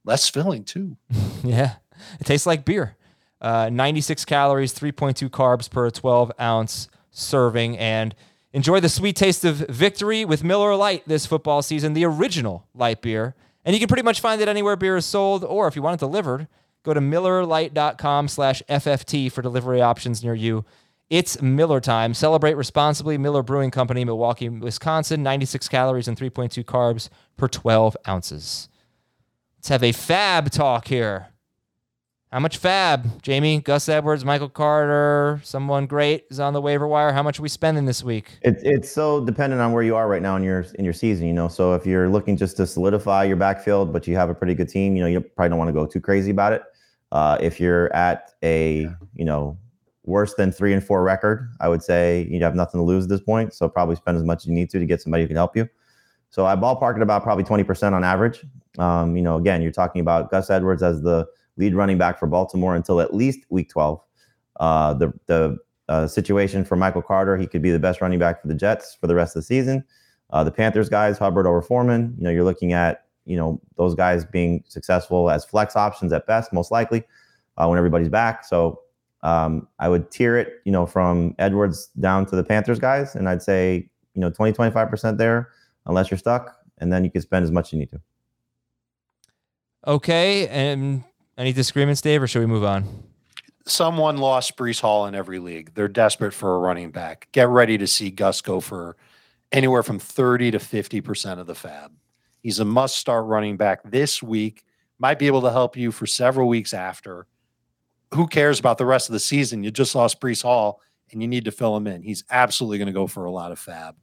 Less 0.04 0.28
filling 0.30 0.64
too. 0.64 0.98
Yeah, 1.42 1.76
it 2.20 2.26
tastes 2.26 2.46
like 2.48 2.66
beer. 2.66 2.96
Uh, 3.42 3.70
96 3.72 4.26
calories, 4.26 4.74
3.2 4.74 5.30
carbs 5.30 5.70
per 5.70 5.90
12 5.90 6.32
ounce 6.40 6.90
serving, 7.12 7.78
and 7.78 8.14
enjoy 8.52 8.80
the 8.80 8.90
sweet 8.90 9.16
taste 9.16 9.46
of 9.46 9.58
victory 9.70 10.26
with 10.26 10.44
Miller 10.44 10.76
Lite 10.76 11.08
this 11.08 11.26
football 11.26 11.62
season, 11.62 11.94
the 11.94 12.06
original 12.06 12.68
light 12.74 13.02
beer. 13.02 13.36
And 13.64 13.74
you 13.74 13.80
can 13.80 13.88
pretty 13.88 14.04
much 14.04 14.20
find 14.20 14.42
it 14.42 14.48
anywhere 14.48 14.76
beer 14.76 14.98
is 14.98 15.06
sold, 15.06 15.44
or 15.44 15.68
if 15.68 15.76
you 15.76 15.82
want 15.82 16.02
it 16.02 16.06
delivered, 16.06 16.48
go 16.84 16.94
to 16.94 17.00
millerlite.com 17.00 18.28
slash 18.28 18.62
FFT 18.70 19.32
for 19.32 19.42
delivery 19.42 19.82
options 19.82 20.24
near 20.24 20.34
you. 20.34 20.66
It's 21.10 21.42
Miller 21.42 21.80
time. 21.80 22.14
Celebrate 22.14 22.56
responsibly. 22.56 23.18
Miller 23.18 23.42
Brewing 23.42 23.72
Company, 23.72 24.06
Milwaukee, 24.06 24.48
Wisconsin. 24.48 25.24
96 25.24 25.68
calories 25.68 26.08
and 26.08 26.18
3.2 26.18 26.64
carbs 26.64 27.10
per 27.36 27.48
12 27.48 27.98
ounces. 28.08 28.70
Let's 29.58 29.70
have 29.70 29.84
a 29.84 29.92
fab 29.92 30.52
talk 30.52 30.88
here. 30.88 31.30
How 32.32 32.40
much 32.40 32.58
fab? 32.58 33.24
Jamie, 33.24 33.60
Gus 33.60 33.90
Edwards, 33.90 34.24
Michael 34.24 34.50
Carter, 34.50 35.42
someone 35.44 35.88
great 35.88 36.26
is 36.30 36.40
on 36.40 36.54
the 36.54 36.62
waiver 36.62 36.88
wire. 36.88 37.12
How 37.12 37.24
much 37.24 37.40
are 37.40 37.42
we 37.42 37.50
spending 37.50 37.86
this 37.86 38.04
week? 38.04 38.38
It's 38.44 38.62
it's 38.62 38.92
so 38.92 39.26
dependent 39.26 39.64
on 39.64 39.72
where 39.72 39.82
you 39.82 39.96
are 39.96 40.08
right 40.08 40.22
now 40.22 40.36
in 40.36 40.44
your 40.44 40.64
in 40.76 40.86
your 40.86 40.94
season, 40.94 41.26
you 41.26 41.34
know. 41.34 41.48
So 41.48 41.74
if 41.74 41.88
you're 41.88 42.08
looking 42.08 42.38
just 42.38 42.56
to 42.58 42.68
solidify 42.68 43.24
your 43.24 43.36
backfield, 43.36 43.92
but 43.92 44.06
you 44.06 44.16
have 44.16 44.30
a 44.30 44.36
pretty 44.36 44.54
good 44.54 44.70
team, 44.70 44.96
you 44.96 45.02
know, 45.02 45.08
you 45.08 45.22
probably 45.22 45.50
don't 45.50 45.58
want 45.58 45.70
to 45.70 45.74
go 45.74 45.88
too 45.88 46.00
crazy 46.00 46.30
about 46.30 46.54
it. 46.54 46.62
Uh, 47.12 47.40
if 47.42 47.60
you're 47.60 47.92
at 47.96 48.36
a 48.44 48.88
you 49.16 49.26
know 49.26 49.58
worse 50.04 50.36
than 50.36 50.52
three 50.52 50.74
and 50.74 50.84
four 50.84 51.02
record, 51.02 51.50
I 51.60 51.68
would 51.68 51.82
say 51.82 52.28
you 52.30 52.44
have 52.44 52.54
nothing 52.54 52.80
to 52.80 52.84
lose 52.84 53.06
at 53.06 53.10
this 53.10 53.22
point. 53.22 53.56
So 53.56 53.68
probably 53.68 53.96
spend 53.96 54.18
as 54.18 54.24
much 54.24 54.44
as 54.44 54.46
you 54.46 54.54
need 54.54 54.70
to 54.70 54.78
to 54.78 54.86
get 54.86 55.02
somebody 55.02 55.24
who 55.24 55.30
can 55.30 55.36
help 55.36 55.58
you. 55.58 55.68
So 56.30 56.46
I 56.46 56.56
ballpark 56.56 56.96
it 56.96 57.02
about 57.02 57.24
probably 57.24 57.44
20% 57.44 57.94
on 57.94 58.04
average. 58.04 58.46
Um, 58.78 59.18
you 59.18 59.24
know, 59.24 59.38
again, 59.38 59.64
you're 59.64 59.72
talking 59.72 60.00
about 60.00 60.30
Gus 60.30 60.52
Edwards 60.52 60.84
as 60.84 61.02
the 61.02 61.28
lead 61.60 61.76
running 61.76 61.98
back 61.98 62.18
for 62.18 62.26
Baltimore 62.26 62.76
until 62.76 63.02
at 63.02 63.14
least 63.14 63.42
week 63.50 63.70
12. 63.70 64.02
Uh, 64.60 64.94
the 64.96 65.14
the 65.28 65.58
uh, 65.90 66.08
situation 66.08 66.64
for 66.64 66.76
Michael 66.76 67.02
Carter, 67.02 67.36
he 67.38 67.48
could 67.48 67.62
be 67.62 67.72
the 67.72 67.80
best 67.80 68.02
running 68.02 68.20
back 68.20 68.42
for 68.42 68.48
the 68.48 68.56
Jets 68.56 68.96
for 69.00 69.08
the 69.08 69.16
rest 69.16 69.36
of 69.36 69.42
the 69.42 69.46
season. 69.46 69.84
Uh, 70.32 70.44
the 70.44 70.52
Panthers 70.52 70.90
guys, 70.90 71.18
Hubbard 71.18 71.48
over 71.48 71.62
Foreman, 71.62 72.14
you 72.18 72.24
know, 72.24 72.30
you're 72.30 72.44
looking 72.44 72.74
at 72.74 73.06
you 73.26 73.36
know 73.36 73.60
those 73.78 73.96
guys 73.96 74.26
being 74.26 74.64
successful 74.68 75.30
as 75.30 75.46
flex 75.46 75.76
options 75.76 76.14
at 76.14 76.26
best, 76.26 76.54
most 76.54 76.72
likely 76.72 77.04
uh, 77.58 77.68
when 77.68 77.78
everybody's 77.78 78.10
back. 78.10 78.46
So 78.46 78.82
um, 79.24 79.68
I 79.80 79.90
would 79.90 80.12
tier 80.12 80.38
it, 80.38 80.62
you 80.66 80.72
know, 80.72 80.86
from 80.86 81.36
Edwards 81.40 81.88
down 82.00 82.26
to 82.28 82.36
the 82.36 82.44
Panthers 82.44 82.80
guys, 82.80 83.16
and 83.16 83.28
I'd 83.28 83.44
say 83.44 83.90
you 84.14 84.22
know 84.22 84.30
20 84.30 84.54
25 84.54 84.90
percent 84.90 85.18
there, 85.18 85.50
unless 85.86 86.12
you're 86.12 86.18
stuck, 86.18 86.56
and 86.78 86.92
then 86.94 87.04
you 87.04 87.12
can 87.12 87.22
spend 87.22 87.44
as 87.44 87.52
much 87.52 87.68
as 87.68 87.74
you 87.74 87.80
need 87.80 87.90
to. 87.90 88.02
Okay, 89.88 90.48
and 90.50 91.04
any 91.40 91.54
disagreements, 91.54 92.02
Dave, 92.02 92.22
or 92.22 92.28
should 92.28 92.42
we 92.42 92.46
move 92.46 92.64
on? 92.64 93.10
someone 93.72 94.18
lost 94.18 94.58
Breece 94.58 94.82
Hall 94.82 95.06
in 95.06 95.16
every 95.16 95.40
league. 95.40 95.74
They're 95.74 95.88
desperate 95.88 96.34
for 96.34 96.56
a 96.56 96.60
running 96.60 96.92
back. 96.92 97.28
Get 97.32 97.48
ready 97.48 97.78
to 97.78 97.88
see 97.88 98.10
Gus 98.10 98.42
go 98.42 98.60
for 98.60 98.98
anywhere 99.52 99.84
from 99.84 100.00
30 100.00 100.52
to 100.52 100.60
50% 100.60 101.40
of 101.40 101.48
the 101.48 101.56
fab. 101.56 101.92
He's 102.42 102.60
a 102.60 102.66
must 102.66 102.98
start 102.98 103.26
running 103.26 103.58
back 103.58 103.82
this 103.84 104.24
week, 104.24 104.64
might 104.98 105.20
be 105.20 105.28
able 105.28 105.42
to 105.42 105.52
help 105.52 105.76
you 105.76 105.92
for 105.92 106.06
several 106.06 106.48
weeks 106.48 106.74
after. 106.74 107.28
Who 108.14 108.28
cares 108.28 108.60
about 108.60 108.78
the 108.78 108.86
rest 108.86 109.10
of 109.10 109.14
the 109.14 109.20
season? 109.20 109.64
You 109.64 109.72
just 109.72 109.96
lost 109.96 110.20
Breece 110.20 110.44
Hall 110.44 110.82
and 111.12 111.22
you 111.22 111.28
need 111.28 111.46
to 111.46 111.52
fill 111.52 111.76
him 111.76 111.88
in. 111.88 112.02
He's 112.02 112.24
absolutely 112.30 112.78
going 112.78 112.88
to 112.88 112.94
go 112.94 113.08
for 113.08 113.26
a 113.26 113.32
lot 113.32 113.52
of 113.52 113.60
fab. 113.60 113.96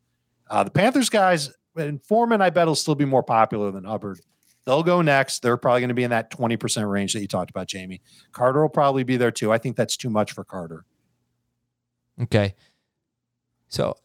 Uh, 0.49 0.65
the 0.65 0.71
Panthers 0.71 1.09
guys, 1.09 1.53
and 1.77 2.03
Foreman, 2.03 2.41
I 2.41 2.51
bet 2.51 2.67
will 2.67 2.75
still 2.75 2.95
be 2.95 3.05
more 3.05 3.23
popular 3.23 3.71
than 3.71 3.85
Hubbard. 3.85 4.21
They'll 4.67 4.83
go 4.83 5.01
next. 5.01 5.43
They're 5.43 5.57
probably 5.57 5.81
going 5.81 5.89
to 5.89 5.95
be 5.95 6.03
in 6.03 6.11
that 6.11 6.31
20% 6.31 6.91
range 6.91 7.13
that 7.13 7.21
you 7.21 7.29
talked 7.29 7.51
about, 7.51 7.69
Jamie. 7.69 8.03
Carter 8.33 8.61
will 8.61 8.69
probably 8.69 9.05
be 9.05 9.17
there 9.17 9.31
too. 9.31 9.53
I 9.53 9.59
think 9.59 9.77
that's 9.77 9.97
too 9.97 10.11
much 10.11 10.33
for 10.33 10.43
Carter. 10.43 10.85
Okay. 12.21 12.55
So 13.69 13.97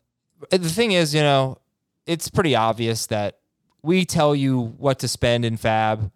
uh, 0.51 0.57
the 0.57 0.69
thing 0.69 0.91
is, 0.91 1.15
you 1.15 1.21
know, 1.21 1.57
it's 2.05 2.29
pretty 2.29 2.55
obvious 2.55 3.07
that 3.07 3.39
we 3.81 4.05
tell 4.05 4.35
you 4.35 4.59
what 4.77 4.99
to 4.99 5.07
spend 5.07 5.45
in 5.45 5.57
fab, 5.57 6.11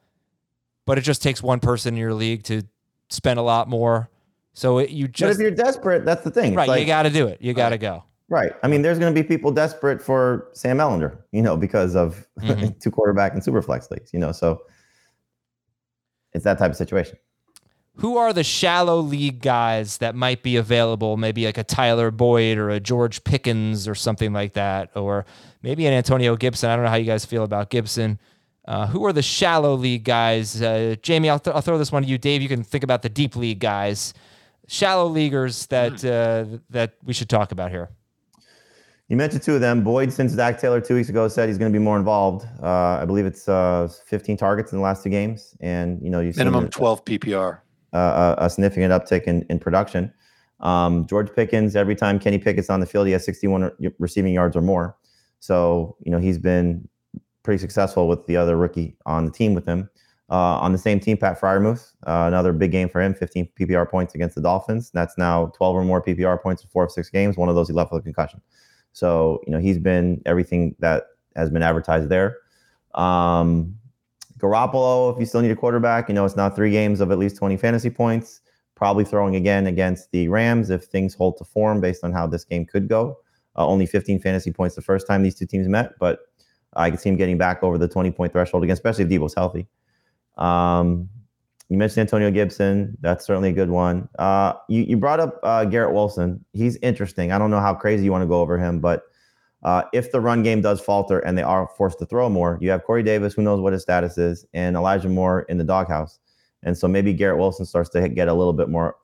but 0.85 0.99
it 0.99 1.01
just 1.01 1.23
takes 1.23 1.41
one 1.41 1.59
person 1.59 1.95
in 1.95 1.99
your 1.99 2.13
league 2.13 2.43
to 2.43 2.63
spend 3.09 3.39
a 3.39 3.43
lot 3.43 3.67
more. 3.67 4.09
So 4.53 4.77
it, 4.77 4.91
you 4.91 5.07
just. 5.07 5.21
But 5.21 5.31
if 5.31 5.39
you're 5.39 5.51
desperate, 5.51 6.05
that's 6.05 6.23
the 6.23 6.31
thing. 6.31 6.53
Right, 6.53 6.67
like- 6.67 6.81
you 6.81 6.85
got 6.85 7.03
to 7.03 7.09
do 7.09 7.27
it. 7.27 7.41
You 7.41 7.53
got 7.55 7.69
to 7.69 7.79
go. 7.79 8.03
Right. 8.27 8.53
I 8.63 8.67
mean, 8.67 8.81
there's 8.81 8.97
going 8.97 9.13
to 9.13 9.21
be 9.21 9.27
people 9.27 9.51
desperate 9.51 10.01
for 10.01 10.47
Sam 10.53 10.77
Ehlinger, 10.79 11.17
you 11.31 11.41
know, 11.43 11.55
because 11.55 11.95
of 11.95 12.27
Mhm. 12.41 12.79
two 12.81 12.89
quarterback 12.91 13.33
and 13.33 13.43
super 13.43 13.61
flex 13.61 13.89
leagues, 13.91 14.11
you 14.13 14.19
know. 14.19 14.31
So 14.31 14.61
it's 16.33 16.43
that 16.43 16.57
type 16.57 16.71
of 16.71 16.77
situation. 16.77 17.17
Who 17.99 18.17
are 18.17 18.33
the 18.33 18.43
shallow 18.43 18.99
league 18.99 19.41
guys 19.41 19.99
that 19.99 20.15
might 20.15 20.43
be 20.43 20.57
available? 20.57 21.15
Maybe 21.15 21.45
like 21.45 21.57
a 21.57 21.63
Tyler 21.63 22.11
Boyd 22.11 22.57
or 22.57 22.69
a 22.69 22.79
George 22.79 23.23
Pickens 23.23 23.87
or 23.87 23.95
something 23.95 24.33
like 24.33 24.53
that, 24.53 24.89
or 24.95 25.25
maybe 25.61 25.85
an 25.85 25.93
Antonio 25.93 26.35
Gibson. 26.35 26.69
I 26.69 26.75
don't 26.75 26.83
know 26.83 26.91
how 26.91 26.97
you 26.97 27.05
guys 27.05 27.23
feel 27.25 27.43
about 27.43 27.69
Gibson. 27.69 28.19
Uh, 28.67 28.87
who 28.87 29.05
are 29.05 29.13
the 29.13 29.21
shallow 29.21 29.75
league 29.75 30.03
guys? 30.03 30.61
Uh, 30.61 30.95
Jamie, 31.03 31.29
I'll, 31.29 31.39
th- 31.39 31.55
I'll 31.55 31.61
throw 31.61 31.77
this 31.77 31.91
one 31.91 32.01
to 32.01 32.09
you. 32.09 32.17
Dave, 32.17 32.41
you 32.41 32.49
can 32.49 32.63
think 32.63 32.83
about 32.83 33.01
the 33.03 33.09
deep 33.09 33.35
league 33.37 33.59
guys, 33.59 34.13
shallow 34.67 35.07
leaguers 35.07 35.67
that 35.67 36.03
uh, 36.03 36.57
that 36.71 36.95
we 37.03 37.13
should 37.13 37.29
talk 37.29 37.51
about 37.53 37.69
here. 37.71 37.89
You 39.07 39.17
mentioned 39.17 39.43
two 39.43 39.53
of 39.53 39.61
them. 39.61 39.83
Boyd, 39.83 40.11
since 40.11 40.31
Zac 40.31 40.59
Taylor 40.59 40.81
two 40.81 40.95
weeks 40.95 41.09
ago 41.09 41.27
said 41.27 41.47
he's 41.47 41.59
going 41.59 41.71
to 41.71 41.77
be 41.77 41.83
more 41.83 41.97
involved. 41.97 42.47
Uh, 42.61 42.99
I 43.01 43.05
believe 43.05 43.25
it's 43.27 43.47
uh, 43.47 43.87
15 44.07 44.35
targets 44.35 44.71
in 44.71 44.79
the 44.79 44.83
last 44.83 45.03
two 45.03 45.09
games, 45.09 45.55
and 45.59 46.01
you 46.01 46.09
know 46.09 46.21
seen 46.31 46.33
Minimum 46.37 46.65
a- 46.65 46.69
12 46.69 47.05
PPR. 47.05 47.59
uh, 47.93 48.35
a, 48.39 48.45
a 48.45 48.49
significant 48.49 48.91
uptick 48.91 49.23
in, 49.23 49.45
in 49.49 49.59
production. 49.59 50.11
Um, 50.61 51.05
George 51.05 51.29
Pickens, 51.35 51.75
every 51.75 51.95
time 51.95 52.17
Kenny 52.17 52.39
Pickett's 52.39 52.69
on 52.69 52.79
the 52.79 52.85
field, 52.87 53.05
he 53.05 53.13
has 53.13 53.23
61 53.25 53.71
receiving 53.99 54.33
yards 54.33 54.55
or 54.55 54.61
more. 54.61 54.97
So, 55.39 55.97
you 56.03 56.11
know, 56.11 56.17
he's 56.17 56.39
been 56.39 56.87
pretty 57.43 57.59
successful 57.59 58.07
with 58.07 58.25
the 58.25 58.37
other 58.37 58.57
rookie 58.57 58.97
on 59.05 59.25
the 59.25 59.31
team 59.31 59.53
with 59.53 59.65
him. 59.65 59.89
Uh, 60.31 60.57
on 60.57 60.71
the 60.71 60.77
same 60.79 60.99
team, 60.99 61.17
Pat 61.17 61.39
Freiermuth, 61.39 61.91
uh, 62.07 62.23
another 62.27 62.51
big 62.51 62.71
game 62.71 62.89
for 62.89 62.99
him, 62.99 63.13
15 63.13 63.49
PPR 63.59 63.87
points 63.87 64.15
against 64.15 64.33
the 64.33 64.41
Dolphins. 64.41 64.89
That's 64.91 65.15
now 65.19 65.47
12 65.55 65.75
or 65.75 65.83
more 65.83 66.01
PPR 66.01 66.41
points 66.41 66.63
in 66.63 66.69
four 66.69 66.83
of 66.85 66.91
six 66.91 67.11
games. 67.11 67.37
One 67.37 67.47
of 67.49 67.53
those 67.53 67.67
he 67.67 67.73
left 67.75 67.91
with 67.91 67.99
a 68.01 68.03
concussion. 68.03 68.41
So, 68.95 69.41
you 69.45 69.51
know, 69.51 69.59
he's 69.59 69.77
been 69.77 70.21
everything 70.25 70.73
that 70.79 71.07
has 71.35 71.49
been 71.49 71.61
advertised 71.61 72.07
there. 72.07 72.37
Um, 72.93 73.77
Garoppolo, 74.37 75.13
if 75.13 75.19
you 75.19 75.25
still 75.25 75.41
need 75.41 75.51
a 75.51 75.55
quarterback, 75.55 76.07
you 76.07 76.15
know, 76.15 76.23
it's 76.23 76.37
now 76.37 76.49
three 76.49 76.71
games 76.71 77.01
of 77.01 77.11
at 77.11 77.19
least 77.19 77.35
20 77.35 77.57
fantasy 77.57 77.89
points. 77.89 78.39
Probably 78.73 79.03
throwing 79.03 79.35
again 79.35 79.67
against 79.67 80.11
the 80.11 80.29
Rams 80.29 80.69
if 80.69 80.85
things 80.85 81.13
hold 81.13 81.35
to 81.37 81.43
form 81.43 81.81
based 81.81 82.05
on 82.05 82.13
how 82.13 82.25
this 82.25 82.45
game 82.45 82.65
could 82.65 82.87
go. 82.87 83.17
Uh, 83.57 83.67
only 83.67 83.85
15 83.85 84.21
fantasy 84.21 84.51
points 84.51 84.77
the 84.77 84.81
first 84.81 85.07
time 85.07 85.23
these 85.23 85.35
two 85.35 85.45
teams 85.45 85.67
met, 85.67 85.99
but 85.99 86.19
I 86.73 86.89
could 86.89 87.01
see 87.01 87.09
him 87.09 87.17
getting 87.17 87.37
back 87.37 87.63
over 87.63 87.77
the 87.77 87.89
20 87.89 88.11
point 88.11 88.31
threshold 88.31 88.63
again, 88.63 88.73
especially 88.73 89.03
if 89.03 89.09
Deebo's 89.09 89.33
healthy. 89.33 89.67
Um, 90.37 91.09
you 91.69 91.77
mentioned 91.77 92.01
Antonio 92.01 92.31
Gibson. 92.31 92.97
That's 93.01 93.25
certainly 93.25 93.49
a 93.49 93.53
good 93.53 93.69
one. 93.69 94.07
Uh, 94.19 94.53
you, 94.69 94.83
you 94.83 94.97
brought 94.97 95.19
up 95.19 95.39
uh, 95.43 95.65
Garrett 95.65 95.93
Wilson. 95.93 96.43
He's 96.53 96.77
interesting. 96.77 97.31
I 97.31 97.39
don't 97.39 97.49
know 97.51 97.59
how 97.59 97.73
crazy 97.73 98.05
you 98.05 98.11
want 98.11 98.21
to 98.21 98.27
go 98.27 98.39
over 98.39 98.57
him, 98.57 98.79
but 98.79 99.03
uh, 99.63 99.83
if 99.93 100.11
the 100.11 100.21
run 100.21 100.43
game 100.43 100.61
does 100.61 100.79
falter 100.79 101.19
and 101.19 101.35
they 101.35 101.41
are 101.41 101.67
forced 101.75 101.97
to 101.99 102.05
throw 102.05 102.29
more, 102.29 102.59
you 102.61 102.69
have 102.69 102.83
Corey 102.83 103.01
Davis, 103.01 103.33
who 103.33 103.41
knows 103.41 103.59
what 103.59 103.73
his 103.73 103.81
status 103.81 104.17
is, 104.17 104.45
and 104.53 104.75
Elijah 104.75 105.09
Moore 105.09 105.41
in 105.49 105.57
the 105.57 105.63
doghouse. 105.63 106.19
And 106.61 106.77
so 106.77 106.87
maybe 106.87 107.13
Garrett 107.13 107.39
Wilson 107.39 107.65
starts 107.65 107.89
to 107.91 108.09
get 108.09 108.27
a 108.27 108.33
little 108.33 108.53
bit 108.53 108.69
more 108.69 108.95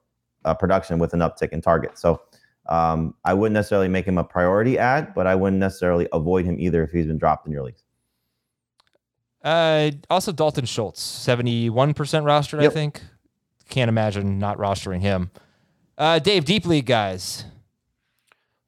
uh, 0.46 0.54
production 0.54 1.00
with 1.00 1.14
an 1.14 1.20
uptick 1.20 1.50
in 1.50 1.62
target. 1.62 1.98
So 1.98 2.22
um, 2.70 3.16
I 3.26 3.34
wouldn't 3.34 3.54
necessarily 3.54 3.88
make 3.88 4.06
him 4.06 4.20
a 4.20 4.24
priority 4.24 4.78
ad, 4.78 5.14
but 5.16 5.26
I 5.26 5.34
wouldn't 5.34 5.60
necessarily 5.60 6.08
avoid 6.14 6.46
him 6.46 6.60
either 6.60 6.84
if 6.84 6.92
he's 6.92 7.08
been 7.08 7.18
dropped 7.18 7.48
in 7.48 7.54
your 7.54 7.64
leagues. 7.64 7.84
Uh, 9.44 9.92
also, 10.10 10.32
Dalton 10.32 10.66
Schultz, 10.66 11.02
71% 11.02 11.74
rostered, 11.94 12.64
I 12.64 12.70
think. 12.70 13.02
Can't 13.70 13.90
imagine 13.90 14.38
not 14.38 14.58
rostering 14.58 15.02
him. 15.02 15.32
Uh, 15.98 16.20
Dave, 16.20 16.46
deep 16.46 16.66
league 16.66 16.86
guys. 16.86 17.46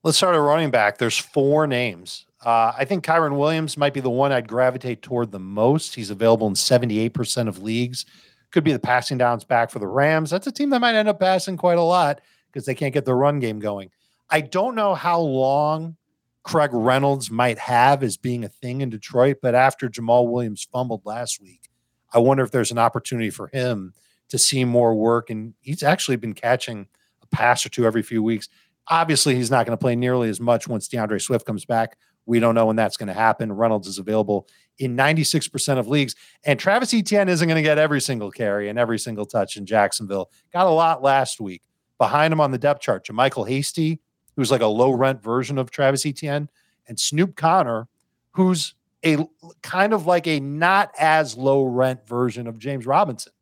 Let's 0.03 0.17
start 0.17 0.35
at 0.35 0.39
running 0.39 0.71
back. 0.71 0.97
There's 0.97 1.17
four 1.17 1.67
names. 1.67 2.25
Uh, 2.43 2.73
I 2.77 2.85
think 2.85 3.05
Kyren 3.05 3.37
Williams 3.37 3.77
might 3.77 3.93
be 3.93 4.01
the 4.01 4.09
one 4.09 4.31
I'd 4.31 4.47
gravitate 4.47 5.01
toward 5.01 5.31
the 5.31 5.39
most. 5.39 5.95
He's 5.95 6.09
available 6.09 6.47
in 6.47 6.53
78% 6.53 7.47
of 7.47 7.61
leagues. 7.63 8.05
Could 8.51 8.63
be 8.63 8.73
the 8.73 8.79
passing 8.79 9.17
downs 9.17 9.45
back 9.45 9.71
for 9.71 9.79
the 9.79 9.87
Rams. 9.87 10.29
That's 10.29 10.47
a 10.47 10.51
team 10.51 10.69
that 10.71 10.81
might 10.81 10.95
end 10.95 11.07
up 11.07 11.19
passing 11.19 11.57
quite 11.57 11.77
a 11.77 11.83
lot 11.83 12.19
because 12.51 12.65
they 12.65 12.75
can't 12.75 12.93
get 12.93 13.05
the 13.05 13.15
run 13.15 13.39
game 13.39 13.59
going. 13.59 13.89
I 14.29 14.41
don't 14.41 14.75
know 14.75 14.93
how 14.93 15.19
long 15.21 15.95
Craig 16.43 16.71
Reynolds 16.73 17.31
might 17.31 17.57
have 17.57 18.03
as 18.03 18.17
being 18.17 18.43
a 18.43 18.49
thing 18.49 18.81
in 18.81 18.89
Detroit, 18.89 19.37
but 19.41 19.55
after 19.55 19.89
Jamaal 19.89 20.29
Williams 20.29 20.67
fumbled 20.71 21.05
last 21.05 21.41
week, 21.41 21.69
I 22.13 22.19
wonder 22.19 22.43
if 22.43 22.51
there's 22.51 22.71
an 22.71 22.77
opportunity 22.77 23.29
for 23.29 23.47
him 23.47 23.93
to 24.29 24.37
see 24.37 24.65
more 24.65 24.93
work. 24.93 25.29
And 25.29 25.53
he's 25.61 25.83
actually 25.83 26.17
been 26.17 26.33
catching 26.33 26.87
a 27.21 27.27
pass 27.27 27.65
or 27.65 27.69
two 27.69 27.85
every 27.85 28.03
few 28.03 28.21
weeks. 28.21 28.49
Obviously, 28.89 29.35
he's 29.35 29.49
not 29.49 29.65
going 29.65 29.77
to 29.77 29.81
play 29.81 29.95
nearly 29.95 30.29
as 30.29 30.41
much 30.41 30.67
once 30.67 30.87
D'Andre 30.87 31.17
Swift 31.19 31.45
comes 31.45 31.65
back. 31.65 31.97
We 32.25 32.39
don't 32.39 32.55
know 32.55 32.65
when 32.65 32.75
that's 32.75 32.97
going 32.97 33.07
to 33.07 33.13
happen. 33.13 33.51
Reynolds 33.51 33.87
is 33.87 33.99
available 33.99 34.47
in 34.79 34.95
96% 34.95 35.77
of 35.77 35.87
leagues. 35.87 36.15
And 36.43 36.59
Travis 36.59 36.93
Etienne 36.93 37.29
isn't 37.29 37.47
going 37.47 37.61
to 37.61 37.67
get 37.67 37.77
every 37.77 38.01
single 38.01 38.31
carry 38.31 38.69
and 38.69 38.77
every 38.77 38.99
single 38.99 39.25
touch 39.25 39.55
in 39.57 39.65
Jacksonville. 39.65 40.29
Got 40.51 40.67
a 40.67 40.71
lot 40.71 41.01
last 41.01 41.39
week. 41.39 41.61
Behind 41.97 42.33
him 42.33 42.41
on 42.41 42.51
the 42.51 42.57
depth 42.57 42.81
chart, 42.81 43.05
JaMycal 43.05 43.47
Hasty, 43.47 44.01
who's 44.35 44.51
like 44.51 44.61
a 44.61 44.67
low 44.67 44.91
rent 44.91 45.23
version 45.23 45.57
of 45.57 45.71
Travis 45.71 46.05
Etienne, 46.05 46.49
and 46.87 46.99
Snoop 46.99 47.35
Conner, 47.35 47.87
who's 48.31 48.75
a 49.05 49.17
kind 49.61 49.93
of 49.93 50.05
like 50.05 50.27
a 50.27 50.39
not 50.39 50.91
as 50.97 51.35
low 51.35 51.63
rent 51.63 52.07
version 52.07 52.47
of 52.47 52.57
James 52.57 52.85
Robinson. 52.85 53.33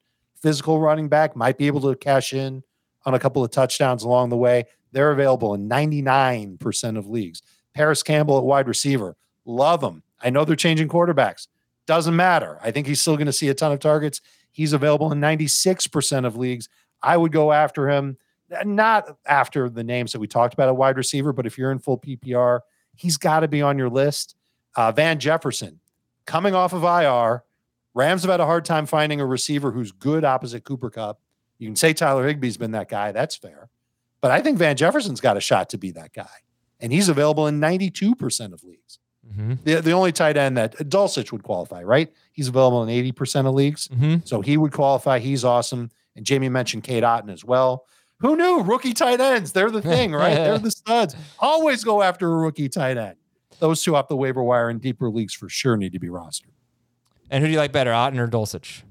Physical 0.42 0.80
running 0.80 1.08
back 1.08 1.36
might 1.36 1.58
be 1.58 1.68
able 1.68 1.82
to 1.82 1.96
cash 1.96 2.34
in 2.34 2.64
on 3.06 3.14
a 3.14 3.20
couple 3.20 3.44
of 3.44 3.52
touchdowns 3.52 4.04
along 4.04 4.30
the 4.30 4.38
way. 4.38 4.66
They're 4.92 5.12
available 5.12 5.54
in 5.54 5.70
99% 5.70 6.98
of 6.98 7.08
leagues. 7.08 7.42
Parris 7.74 8.04
Campbell 8.04 8.38
at 8.38 8.44
wide 8.44 8.68
receiver. 8.68 9.16
Love 9.46 9.84
him. 9.84 10.04
I 10.22 10.30
know 10.30 10.46
they're 10.46 10.56
changing 10.56 10.90
quarterbacks. 10.90 11.48
Doesn't 11.88 12.16
matter. 12.16 12.60
I 12.62 12.72
think 12.72 12.88
he's 12.88 13.02
still 13.02 13.16
going 13.16 13.28
to 13.28 13.34
see 13.34 13.50
a 13.50 13.54
ton 13.54 13.72
of 13.72 13.80
targets. 13.80 14.22
He's 14.52 14.74
available 14.74 15.12
in 15.12 15.20
96% 15.20 16.26
of 16.26 16.36
leagues. 16.36 16.68
I 17.02 17.18
would 17.18 17.32
go 17.32 17.52
after 17.52 17.90
him, 17.90 18.18
not 18.66 19.18
after 19.26 19.70
the 19.70 19.84
names 19.84 20.12
that 20.12 20.20
we 20.20 20.28
talked 20.28 20.54
about 20.54 20.70
at 20.70 20.76
wide 20.76 20.98
receiver, 20.98 21.34
but 21.34 21.46
if 21.46 21.58
you're 21.58 21.72
in 21.72 21.80
full 21.80 21.98
PPR, 21.98 22.62
he's 22.96 23.18
got 23.18 23.42
to 23.42 23.48
be 23.48 23.62
on 23.62 23.78
your 23.78 23.90
list. 23.90 24.36
Uh, 24.76 24.92
Van 24.92 25.20
Jefferson, 25.20 25.80
coming 26.26 26.54
off 26.54 26.74
of 26.74 26.84
IR. 26.84 27.44
Rams 27.94 28.22
have 28.22 28.32
had 28.32 28.40
a 28.40 28.46
hard 28.46 28.64
time 28.64 28.86
finding 28.86 29.20
a 29.20 29.26
receiver 29.26 29.72
who's 29.72 29.92
good 29.92 30.24
opposite 30.24 30.64
Cooper 30.64 30.90
Kupp. 30.90 31.20
You 31.58 31.68
can 31.68 31.76
say 31.76 31.94
Tyler 31.94 32.26
Higbee's 32.26 32.58
been 32.58 32.72
that 32.72 32.88
guy. 32.88 33.12
That's 33.12 33.36
fair. 33.36 33.70
But 34.22 34.32
I 34.32 34.42
think 34.42 34.58
Van 34.58 34.78
Jefferson's 34.78 35.20
got 35.20 35.36
a 35.36 35.42
shot 35.42 35.70
to 35.72 35.78
be 35.78 35.92
that 35.92 36.14
guy. 36.14 36.30
And 36.80 36.94
he's 36.94 37.10
available 37.10 37.48
in 37.48 37.60
92% 37.60 38.54
of 38.54 38.64
leagues. 38.64 39.00
Mm-hmm. 39.30 39.54
The, 39.64 39.82
the 39.82 39.92
only 39.92 40.12
tight 40.12 40.38
end 40.38 40.58
that 40.58 40.76
Dulcich 40.78 41.32
would 41.32 41.44
qualify, 41.44 41.84
right? 41.84 42.12
He's 42.32 42.48
available 42.48 42.84
in 42.84 43.14
80% 43.14 43.48
of 43.48 43.54
leagues. 43.54 43.88
Mm-hmm. 43.90 44.26
So 44.26 44.42
he 44.42 44.58
would 44.58 44.72
qualify. 44.72 45.20
He's 45.20 45.44
awesome. 45.44 45.92
And 46.16 46.26
Jamie 46.26 46.50
mentioned 46.50 46.84
Cade 46.84 47.04
Otton 47.04 47.32
as 47.32 47.46
well. 47.46 47.86
Who 48.22 48.36
knew? 48.36 48.62
Rookie 48.62 48.94
tight 48.94 49.20
ends. 49.20 49.52
They're 49.52 49.72
the 49.72 49.82
thing, 49.82 50.14
right? 50.14 50.36
They're 50.36 50.60
the 50.60 50.72
studs. 50.72 51.16
Always 51.40 51.84
go 51.84 52.02
after 52.02 52.32
a 52.32 52.38
rookie 52.38 52.70
tight 52.70 52.98
end. 52.98 53.16
Those 53.60 53.84
two 53.84 53.96
off 53.96 54.08
the 54.08 54.16
waiver 54.16 54.42
wire 54.42 54.70
in 54.70 54.80
deeper 54.80 55.10
leagues 55.10 55.34
for 55.34 55.50
sure 55.50 55.78
need 55.78 55.94
to 55.94 56.00
be 56.00 56.08
rostered. 56.08 56.54
And 57.30 57.42
who 57.42 57.48
do 57.48 57.54
you 57.54 57.60
like 57.60 57.72
better, 57.72 57.92
Otton 57.92 58.18
or 58.18 58.28
Dulcich? 58.28 58.84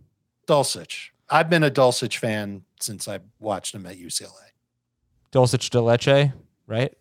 Dulcich. 0.47 1.11
I've 1.29 1.51
been 1.51 1.63
a 1.63 1.71
Dulcich 1.71 2.17
fan 2.17 2.63
since 2.81 3.07
I 3.07 3.21
watched 3.39 3.75
him 3.75 3.87
at 3.87 3.99
UCLA. 3.99 4.31
Dulcich 5.33 5.71
de 5.71 5.81
Leche, 5.81 6.33
right? 6.67 6.95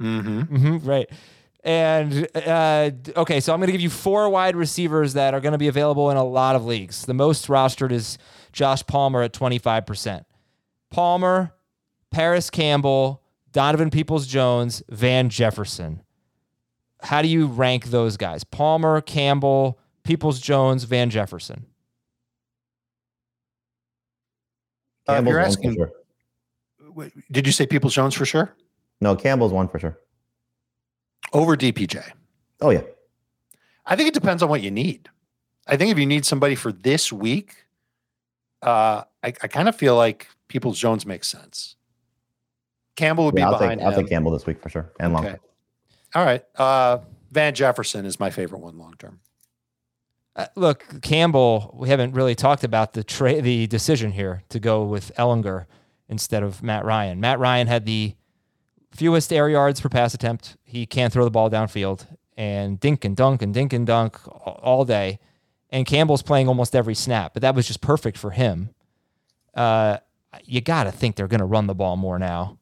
Mm-hmm. 0.00 0.40
mm-hmm 0.40 0.88
right. 0.88 1.08
And 1.62 2.26
uh, 2.34 2.90
okay, 3.16 3.40
so 3.40 3.52
I'm 3.52 3.60
going 3.60 3.68
to 3.68 3.72
give 3.72 3.82
you 3.82 3.90
four 3.90 4.30
wide 4.30 4.56
receivers 4.56 5.12
that 5.12 5.34
are 5.34 5.40
going 5.40 5.52
to 5.52 5.58
be 5.58 5.68
available 5.68 6.10
in 6.10 6.16
a 6.16 6.24
lot 6.24 6.56
of 6.56 6.64
leagues. 6.64 7.04
The 7.04 7.14
most 7.14 7.48
rostered 7.48 7.92
is 7.92 8.16
Josh 8.52 8.84
Palmer 8.86 9.22
at 9.22 9.32
25%. 9.32 10.24
Palmer, 10.90 11.52
Parris 12.10 12.50
Campbell, 12.50 13.22
Donovan 13.52 13.90
Peoples 13.90 14.26
Jones, 14.26 14.82
Van 14.88 15.28
Jefferson. 15.28 16.02
How 17.02 17.22
do 17.22 17.28
you 17.28 17.46
rank 17.46 17.86
those 17.86 18.16
guys? 18.16 18.44
Palmer, 18.44 19.00
Campbell, 19.00 19.78
Peoples 20.04 20.40
Jones, 20.40 20.84
Van 20.84 21.08
Jefferson. 21.10 21.66
Uh, 25.08 25.22
you're 25.24 25.40
asking, 25.40 25.74
sure. 25.74 27.10
did 27.32 27.46
you 27.46 27.52
say 27.52 27.66
Peoples 27.66 27.94
Jones 27.94 28.14
for 28.14 28.26
sure? 28.26 28.54
No, 29.00 29.16
Campbell's 29.16 29.52
one 29.52 29.66
for 29.66 29.78
sure 29.78 29.98
over 31.32 31.56
DPJ? 31.56 32.12
Oh 32.60 32.70
yeah. 32.70 32.82
I 33.86 33.96
think 33.96 34.08
it 34.08 34.14
depends 34.14 34.42
on 34.42 34.48
what 34.48 34.62
you 34.62 34.70
need. 34.70 35.08
I 35.66 35.76
think 35.76 35.90
if 35.90 35.98
you 35.98 36.06
need 36.06 36.24
somebody 36.24 36.54
for 36.54 36.72
this 36.72 37.12
week, 37.12 37.64
uh, 38.62 39.04
I, 39.22 39.28
I 39.28 39.48
kind 39.48 39.68
of 39.68 39.76
feel 39.76 39.96
like 39.96 40.28
Peoples 40.48 40.78
Jones 40.78 41.06
makes 41.06 41.28
sense. 41.28 41.76
Campbell 43.00 43.24
would 43.24 43.34
yeah, 43.34 43.46
be 43.46 43.52
I'll 43.54 43.58
behind 43.58 43.80
take, 43.80 43.88
I'll 43.88 43.94
take 43.94 44.08
Campbell 44.10 44.30
this 44.30 44.44
week 44.44 44.60
for 44.60 44.68
sure, 44.68 44.92
and 45.00 45.14
long. 45.14 45.26
Okay. 45.26 45.36
All 46.14 46.24
right. 46.24 46.44
Uh, 46.56 46.98
Van 47.30 47.54
Jefferson 47.54 48.04
is 48.04 48.20
my 48.20 48.28
favorite 48.28 48.58
one 48.58 48.76
long 48.78 48.94
term. 48.98 49.20
Uh, 50.36 50.46
look, 50.54 50.84
Campbell. 51.00 51.74
We 51.78 51.88
haven't 51.88 52.12
really 52.12 52.34
talked 52.34 52.62
about 52.62 52.92
the 52.92 53.02
tra- 53.02 53.40
the 53.40 53.66
decision 53.66 54.12
here 54.12 54.42
to 54.50 54.60
go 54.60 54.84
with 54.84 55.12
Ehlinger 55.16 55.64
instead 56.10 56.42
of 56.42 56.62
Matt 56.62 56.84
Ryan. 56.84 57.20
Matt 57.20 57.38
Ryan 57.38 57.68
had 57.68 57.86
the 57.86 58.14
fewest 58.92 59.32
air 59.32 59.48
yards 59.48 59.80
per 59.80 59.88
pass 59.88 60.12
attempt. 60.12 60.58
He 60.62 60.84
can't 60.84 61.12
throw 61.12 61.24
the 61.24 61.30
ball 61.30 61.48
downfield 61.48 62.06
and 62.36 62.78
dink 62.78 63.04
and 63.04 63.16
dunk 63.16 63.40
and 63.40 63.54
dink 63.54 63.72
and 63.72 63.86
dunk 63.86 64.18
all 64.26 64.84
day. 64.84 65.20
And 65.70 65.86
Campbell's 65.86 66.22
playing 66.22 66.48
almost 66.48 66.76
every 66.76 66.94
snap, 66.94 67.32
but 67.32 67.42
that 67.42 67.54
was 67.54 67.66
just 67.66 67.80
perfect 67.80 68.18
for 68.18 68.32
him. 68.32 68.70
Uh, 69.54 69.98
you 70.44 70.60
got 70.60 70.84
to 70.84 70.92
think 70.92 71.16
they're 71.16 71.28
going 71.28 71.40
to 71.40 71.46
run 71.46 71.66
the 71.66 71.74
ball 71.74 71.96
more 71.96 72.18
now. 72.18 72.58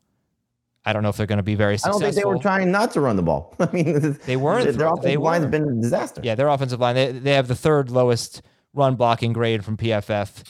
I 0.88 0.94
don't 0.94 1.02
know 1.02 1.10
if 1.10 1.18
they're 1.18 1.26
going 1.26 1.36
to 1.36 1.42
be 1.42 1.54
very 1.54 1.76
successful. 1.76 2.00
I 2.00 2.06
don't 2.06 2.14
think 2.14 2.24
they 2.24 2.26
were 2.26 2.38
trying 2.38 2.72
not 2.72 2.92
to 2.92 3.02
run 3.02 3.16
the 3.16 3.22
ball. 3.22 3.54
I 3.60 3.70
mean, 3.72 4.18
they 4.24 4.38
weren't. 4.38 4.64
Their 4.78 4.86
offensive 4.86 5.04
they 5.04 5.16
line's 5.18 5.44
were. 5.44 5.50
been 5.50 5.68
a 5.68 5.82
disaster. 5.82 6.22
Yeah, 6.24 6.34
their 6.34 6.48
offensive 6.48 6.80
line. 6.80 6.94
They, 6.94 7.12
they 7.12 7.34
have 7.34 7.46
the 7.46 7.54
third 7.54 7.90
lowest 7.90 8.40
run 8.72 8.96
blocking 8.96 9.34
grade 9.34 9.66
from 9.66 9.76
PFF. 9.76 10.44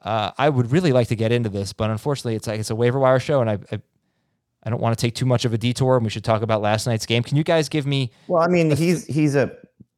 Uh, 0.00 0.30
I 0.38 0.48
would 0.48 0.70
really 0.70 0.92
like 0.92 1.08
to 1.08 1.16
get 1.16 1.32
into 1.32 1.48
this, 1.48 1.72
but 1.72 1.90
unfortunately, 1.90 2.36
it's 2.36 2.46
like 2.46 2.60
it's 2.60 2.70
a 2.70 2.76
waiver 2.76 3.00
wire 3.00 3.18
show, 3.18 3.40
and 3.40 3.50
I, 3.50 3.58
I 3.72 3.80
I 4.62 4.70
don't 4.70 4.80
want 4.80 4.96
to 4.96 5.00
take 5.00 5.16
too 5.16 5.26
much 5.26 5.44
of 5.44 5.52
a 5.52 5.58
detour, 5.58 5.96
and 5.96 6.04
we 6.04 6.10
should 6.10 6.22
talk 6.22 6.42
about 6.42 6.62
last 6.62 6.86
night's 6.86 7.04
game. 7.04 7.24
Can 7.24 7.36
you 7.36 7.42
guys 7.42 7.68
give 7.68 7.84
me? 7.84 8.12
Well, 8.28 8.40
I 8.40 8.46
mean, 8.46 8.76
he's 8.76 9.06
he's 9.06 9.34
a 9.34 9.50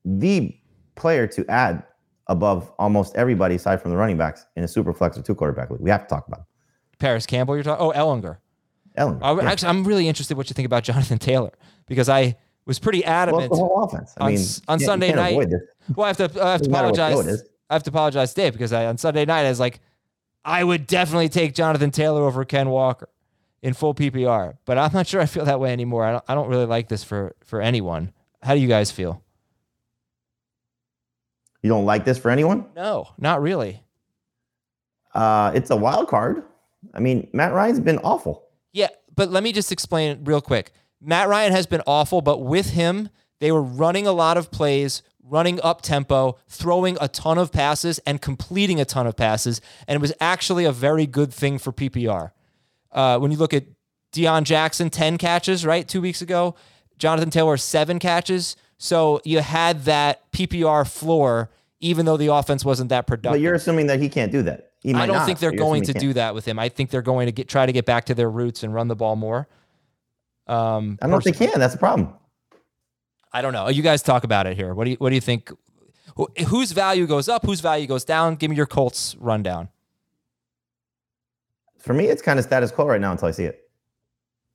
the 0.06 0.56
player 0.94 1.26
to 1.26 1.46
add 1.50 1.82
above 2.28 2.72
almost 2.78 3.14
everybody 3.14 3.56
aside 3.56 3.82
from 3.82 3.90
the 3.90 3.98
running 3.98 4.16
backs 4.16 4.46
in 4.56 4.64
a 4.64 4.68
super 4.68 4.94
flex 4.94 5.18
or 5.18 5.22
two 5.22 5.34
quarterback 5.34 5.68
league. 5.68 5.80
We 5.80 5.90
have 5.90 6.04
to 6.04 6.08
talk 6.08 6.26
about 6.28 6.40
him. 6.40 6.46
Parris 6.98 7.26
Campbell. 7.26 7.56
You're 7.56 7.64
talking. 7.64 7.84
Oh, 7.84 7.92
Ehlinger. 7.92 8.38
Ehlinger. 9.01 9.18
I, 9.22 9.32
yeah. 9.34 9.51
Actually, 9.51 9.68
I'm 9.70 9.84
really 9.84 10.09
interested 10.09 10.36
what 10.36 10.51
you 10.51 10.55
think 10.55 10.66
about 10.66 10.84
Jonathan 10.84 11.18
Taylor 11.18 11.53
because 11.86 12.09
I 12.09 12.36
was 12.66 12.78
pretty 12.78 13.05
adamant. 13.05 13.51
Well, 13.51 13.61
the 13.61 13.66
whole 13.66 13.84
offense. 13.84 14.14
I 14.18 14.24
on, 14.24 14.34
mean, 14.34 14.46
on 14.68 14.80
Sunday 14.80 15.12
night. 15.12 15.36
Well, 15.94 16.05
I 16.05 16.09
have 16.09 16.16
to. 16.18 16.44
I 16.44 16.53
have 16.53 16.62
to 16.62 16.70
apologize. 16.70 17.42
I 17.68 17.74
have 17.74 17.82
to 17.84 17.90
apologize, 17.90 18.34
Dave, 18.34 18.53
because 18.53 18.72
I, 18.72 18.86
on 18.86 18.98
Sunday 18.98 19.24
night 19.24 19.46
I 19.46 19.48
was 19.48 19.61
like, 19.61 19.80
I 20.44 20.64
would 20.64 20.88
definitely 20.88 21.28
take 21.28 21.55
Jonathan 21.55 21.92
Taylor 21.92 22.22
over 22.22 22.44
Ken 22.44 22.68
Walker 22.68 23.09
in 23.62 23.74
full 23.74 23.94
PPR. 23.94 24.57
But 24.64 24.76
I'm 24.76 24.92
not 24.92 25.07
sure 25.09 25.20
I 25.20 25.26
feel 25.26 25.44
that 25.44 25.61
way 25.61 25.72
anymore. 25.72 26.05
I 26.05 26.12
don't, 26.12 26.24
I 26.28 26.34
don't 26.34 26.48
really 26.48 26.66
like 26.66 26.88
this 26.88 27.05
for 27.05 27.34
for 27.44 27.61
anyone. 27.61 28.12
How 28.42 28.55
do 28.55 28.61
you 28.61 28.68
guys 28.68 28.90
feel? 28.90 29.22
You 31.62 31.68
don't 31.68 31.84
like 31.84 32.05
this 32.05 32.18
for 32.18 32.30
anyone? 32.30 32.66
No, 32.74 33.09
not 33.18 33.42
really. 33.42 33.82
Uh, 35.14 35.53
it's 35.55 35.70
a 35.70 35.76
wild 35.76 36.09
card. 36.09 36.42
I 36.94 37.01
mean, 37.01 37.28
Matt 37.32 37.53
Ryan's 37.53 37.80
been 37.80 37.98
awful. 37.98 38.44
Yeah, 38.73 38.89
but 39.14 39.31
let 39.31 39.43
me 39.43 39.53
just 39.53 39.73
explain 39.73 40.25
real 40.25 40.41
quick. 40.41 40.73
Matt 41.01 41.29
Ryan 41.29 41.53
has 41.53 41.66
been 41.66 41.83
awful, 41.87 42.21
but 42.21 42.39
with 42.39 42.71
him, 42.71 43.09
they 43.41 43.51
were 43.51 43.62
running 43.62 44.07
a 44.07 44.12
lot 44.12 44.37
of 44.37 44.51
plays, 44.51 45.03
running 45.23 45.61
up 45.62 45.81
tempo, 45.83 46.39
throwing 46.49 46.99
a 47.01 47.09
ton 47.09 47.39
of 47.39 47.53
passes, 47.53 47.99
and 48.01 48.21
completing 48.21 48.81
a 48.81 48.85
ton 48.85 49.07
of 49.07 49.16
passes. 49.16 49.61
And 49.89 49.97
it 49.97 50.01
was 50.01 50.12
actually 50.21 50.66
a 50.66 50.73
very 50.73 51.07
good 51.07 51.33
thing 51.33 51.59
for 51.59 51.73
PPR. 51.73 52.33
Uh, 52.93 53.18
when 53.18 53.31
you 53.31 53.39
look 53.39 53.55
at 53.55 53.64
Deon 54.12 54.45
Jackson, 54.45 54.91
10 54.91 55.18
catches, 55.18 55.64
right? 55.64 55.87
Two 55.87 56.01
weeks 56.01 56.21
ago. 56.21 56.55
Jonathan 56.99 57.31
Taylor, 57.31 57.57
seven 57.57 57.99
catches. 57.99 58.57
So 58.77 59.21
you 59.25 59.41
had 59.41 59.85
that 59.85 60.31
PPR 60.33 60.89
floor, 60.91 61.51
even 61.81 62.07
though 62.07 62.16
the 62.16 62.28
offense 62.28 62.64
wasn't 62.64 62.91
that 62.91 63.07
productive. 63.07 63.33
But 63.33 63.41
you're 63.41 63.55
assuming 63.55 63.87
that 63.87 64.01
he 64.01 64.09
can't 64.09 64.31
do 64.31 64.43
that. 64.43 64.72
I 64.87 65.07
don't 65.07 65.16
not, 65.16 65.26
think 65.26 65.39
they're 65.39 65.53
going 65.53 65.83
to 65.85 65.93
do 65.93 66.12
that 66.14 66.35
with 66.35 66.47
him. 66.47 66.59
I 66.59 66.68
think 66.68 66.91
they're 66.91 67.03
going 67.03 67.26
to 67.26 67.33
get 67.33 67.49
try 67.49 67.66
to 67.66 67.72
get 67.72 67.85
back 67.85 68.07
to 68.07 68.14
their 68.14 68.31
roots 68.31 68.62
and 68.62 68.72
run 68.72 68.89
the 68.89 68.97
ball 68.97 69.16
more. 69.16 69.49
Um, 70.47 70.99
I 71.01 71.07
don't 71.07 71.11
know 71.11 71.18
if 71.18 71.24
they 71.24 71.33
can. 71.33 71.59
That's 71.59 71.74
the 71.74 71.78
problem. 71.78 72.14
I 73.33 73.43
don't 73.43 73.53
know. 73.53 73.68
You 73.68 73.83
guys 73.83 74.03
talk 74.03 74.24
about 74.24 74.47
it 74.47 74.57
here. 74.57 74.74
What 74.74 74.85
do 74.85 74.91
you 74.91 74.97
What 74.97 75.11
do 75.11 75.14
you 75.14 75.20
think? 75.20 75.53
Whose 76.49 76.72
value 76.72 77.07
goes 77.07 77.28
up? 77.28 77.47
Whose 77.47 77.61
value 77.61 77.87
goes 77.87 78.05
down? 78.05 78.35
Give 78.37 78.51
me 78.51 78.57
your 78.57 78.66
Colts 78.66 79.16
rundown 79.18 79.68
for 81.81 81.95
me, 81.95 82.07
it's 82.07 82.22
kind 82.22 82.39
of 82.39 82.45
status 82.45 82.70
quo 82.70 82.87
right 82.87 83.01
now 83.01 83.11
until 83.11 83.28
I 83.28 83.31
see 83.33 83.45
it. 83.45 83.68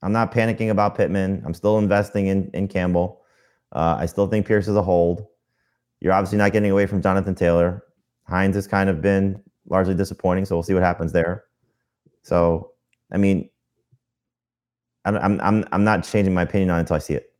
I'm 0.01 0.11
not 0.11 0.31
panicking 0.31 0.69
about 0.69 0.95
Pittman. 0.95 1.41
I'm 1.45 1.53
still 1.53 1.79
investing 1.79 2.27
in 2.27 2.49
in 2.53 2.67
Campbell. 2.67 3.21
Uh, 3.71 3.97
I 3.99 4.05
still 4.05 4.27
think 4.27 4.45
Pierce 4.45 4.67
is 4.67 4.75
a 4.75 4.81
hold. 4.81 5.25
You're 6.05 6.13
obviously 6.13 6.37
not 6.37 6.53
getting 6.53 6.69
away 6.69 6.85
from 6.85 7.01
Jonathan 7.01 7.33
Taylor. 7.33 7.83
Hines 8.25 8.53
has 8.53 8.67
kind 8.67 8.91
of 8.91 9.01
been 9.01 9.41
largely 9.67 9.95
disappointing, 9.95 10.45
so 10.45 10.55
we'll 10.55 10.61
see 10.61 10.75
what 10.75 10.83
happens 10.83 11.13
there. 11.13 11.45
So, 12.21 12.73
I 13.11 13.17
mean, 13.17 13.49
I'm 15.03 15.41
I'm 15.41 15.65
I'm, 15.71 15.83
not 15.83 16.03
changing 16.03 16.35
my 16.35 16.43
opinion 16.43 16.69
on 16.69 16.77
it 16.77 16.81
until 16.81 16.97
I 16.97 16.99
see 16.99 17.15
it. 17.15 17.33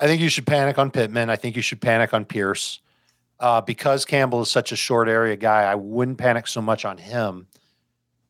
I 0.00 0.06
think 0.06 0.22
you 0.22 0.30
should 0.30 0.46
panic 0.46 0.78
on 0.78 0.90
Pittman. 0.90 1.28
I 1.28 1.36
think 1.36 1.54
you 1.54 1.60
should 1.60 1.82
panic 1.82 2.14
on 2.14 2.24
Pierce. 2.24 2.80
Uh, 3.38 3.60
because 3.60 4.06
Campbell 4.06 4.40
is 4.40 4.50
such 4.50 4.72
a 4.72 4.76
short 4.76 5.06
area 5.06 5.36
guy, 5.36 5.64
I 5.64 5.74
wouldn't 5.74 6.16
panic 6.16 6.46
so 6.46 6.62
much 6.62 6.86
on 6.86 6.96
him. 6.96 7.46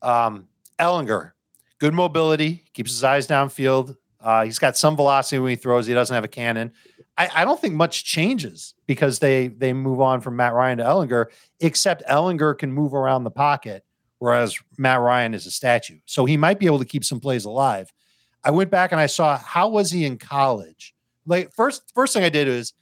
Um, 0.01 0.49
Ehlinger, 0.81 1.31
good 1.79 1.95
mobility, 1.95 2.65
keeps 2.73 2.91
his 2.91 3.05
eyes 3.05 3.29
downfield. 3.29 3.97
Uh, 4.21 4.45
he's 4.45 4.59
got 4.59 4.77
some 4.77 4.97
velocity 4.97 5.39
when 5.39 5.51
he 5.51 5.57
throws. 5.57 5.87
He 5.87 5.95
doesn't 5.95 6.15
have 6.15 6.25
a 6.25 6.29
cannon. 6.29 6.73
I, 7.19 7.29
I, 7.35 7.45
don't 7.45 7.61
think 7.61 7.75
much 7.75 8.05
changes 8.05 8.75
because 8.87 9.19
they 9.19 9.49
they 9.49 9.73
move 9.73 10.01
on 10.01 10.21
from 10.21 10.37
Matt 10.37 10.55
Ryan 10.55 10.79
to 10.79 10.85
Ehlinger, 10.85 11.27
except 11.61 12.03
Ehlinger 12.09 12.57
can 12.57 12.73
move 12.73 12.95
around 12.95 13.25
the 13.25 13.31
pocket, 13.31 13.85
whereas 14.19 14.59
Matt 14.79 15.01
Ryan 15.01 15.35
is 15.35 15.47
a 15.47 15.51
statue. 15.51 15.99
So 16.07 16.25
he 16.25 16.37
might 16.37 16.59
be 16.59 16.67
able 16.67 16.79
to 16.79 16.85
keep 16.85 17.05
some 17.05 17.21
plays 17.21 17.45
alive. 17.45 17.93
I 18.45 18.51
went 18.51 18.71
back 18.71 18.93
and 18.93 19.01
I 19.01 19.07
saw 19.07 19.37
how 19.39 19.69
was 19.69 19.91
he 19.91 20.05
in 20.05 20.19
college. 20.19 20.95
Like 21.27 21.53
first 21.55 21.93
first 21.95 22.15
thing 22.15 22.25
I 22.25 22.29
did 22.29 22.49
is 22.49 22.73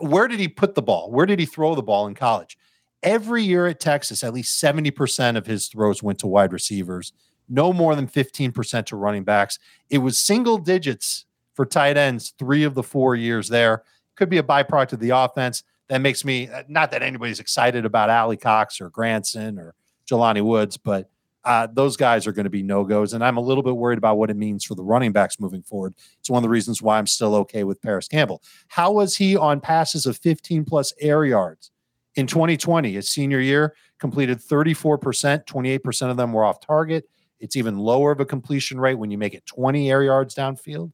where 0.00 0.28
did 0.28 0.40
he 0.40 0.48
put 0.48 0.74
the 0.74 0.82
ball? 0.82 1.10
Where 1.10 1.26
did 1.26 1.38
he 1.38 1.46
throw 1.46 1.74
the 1.74 1.82
ball 1.82 2.06
in 2.06 2.14
college? 2.14 2.58
Every 3.02 3.42
year 3.42 3.66
at 3.66 3.80
Texas, 3.80 4.22
at 4.22 4.34
least 4.34 4.62
70% 4.62 5.36
of 5.36 5.46
his 5.46 5.68
throws 5.68 6.02
went 6.02 6.18
to 6.18 6.26
wide 6.26 6.52
receivers, 6.52 7.14
no 7.48 7.72
more 7.72 7.96
than 7.96 8.06
15% 8.06 8.86
to 8.86 8.96
running 8.96 9.24
backs. 9.24 9.58
It 9.88 9.98
was 9.98 10.18
single 10.18 10.58
digits 10.58 11.24
for 11.54 11.66
tight 11.66 11.96
ends 11.96 12.34
three 12.38 12.64
of 12.64 12.74
the 12.74 12.82
four 12.82 13.14
years 13.14 13.48
there. 13.48 13.82
Could 14.16 14.30
be 14.30 14.38
a 14.38 14.42
byproduct 14.42 14.92
of 14.92 15.00
the 15.00 15.10
offense. 15.10 15.62
That 15.88 15.98
makes 15.98 16.24
me 16.24 16.48
uh, 16.48 16.62
not 16.68 16.90
that 16.92 17.02
anybody's 17.02 17.40
excited 17.40 17.84
about 17.84 18.10
Alie-Cox 18.10 18.80
or 18.80 18.90
Granson 18.90 19.58
or 19.58 19.74
Jelani 20.08 20.42
Woods, 20.42 20.76
but 20.76 21.10
uh, 21.44 21.66
those 21.72 21.96
guys 21.96 22.26
are 22.26 22.32
going 22.32 22.44
to 22.44 22.50
be 22.50 22.62
no 22.62 22.84
goes. 22.84 23.12
And 23.12 23.24
I'm 23.24 23.36
a 23.36 23.40
little 23.40 23.62
bit 23.62 23.76
worried 23.76 23.98
about 23.98 24.18
what 24.18 24.30
it 24.30 24.36
means 24.36 24.64
for 24.64 24.74
the 24.74 24.82
running 24.82 25.12
backs 25.12 25.40
moving 25.40 25.62
forward. 25.62 25.94
It's 26.18 26.28
one 26.28 26.38
of 26.38 26.42
the 26.42 26.50
reasons 26.50 26.82
why 26.82 26.98
I'm 26.98 27.06
still 27.06 27.34
okay 27.36 27.64
with 27.64 27.80
Parris 27.80 28.08
Campbell. 28.08 28.42
How 28.68 28.92
was 28.92 29.16
he 29.16 29.36
on 29.36 29.60
passes 29.60 30.06
of 30.06 30.18
15 30.18 30.64
plus 30.64 30.92
air 31.00 31.24
yards 31.24 31.70
in 32.14 32.26
2020? 32.26 32.92
His 32.92 33.10
senior 33.10 33.40
year 33.40 33.74
completed 33.98 34.38
34%, 34.38 35.46
28% 35.46 36.10
of 36.10 36.16
them 36.16 36.32
were 36.32 36.44
off 36.44 36.60
target. 36.60 37.08
It's 37.38 37.56
even 37.56 37.78
lower 37.78 38.12
of 38.12 38.20
a 38.20 38.26
completion 38.26 38.78
rate 38.78 38.96
when 38.96 39.10
you 39.10 39.16
make 39.16 39.34
it 39.34 39.46
20 39.46 39.90
air 39.90 40.02
yards 40.02 40.34
downfield. 40.34 40.92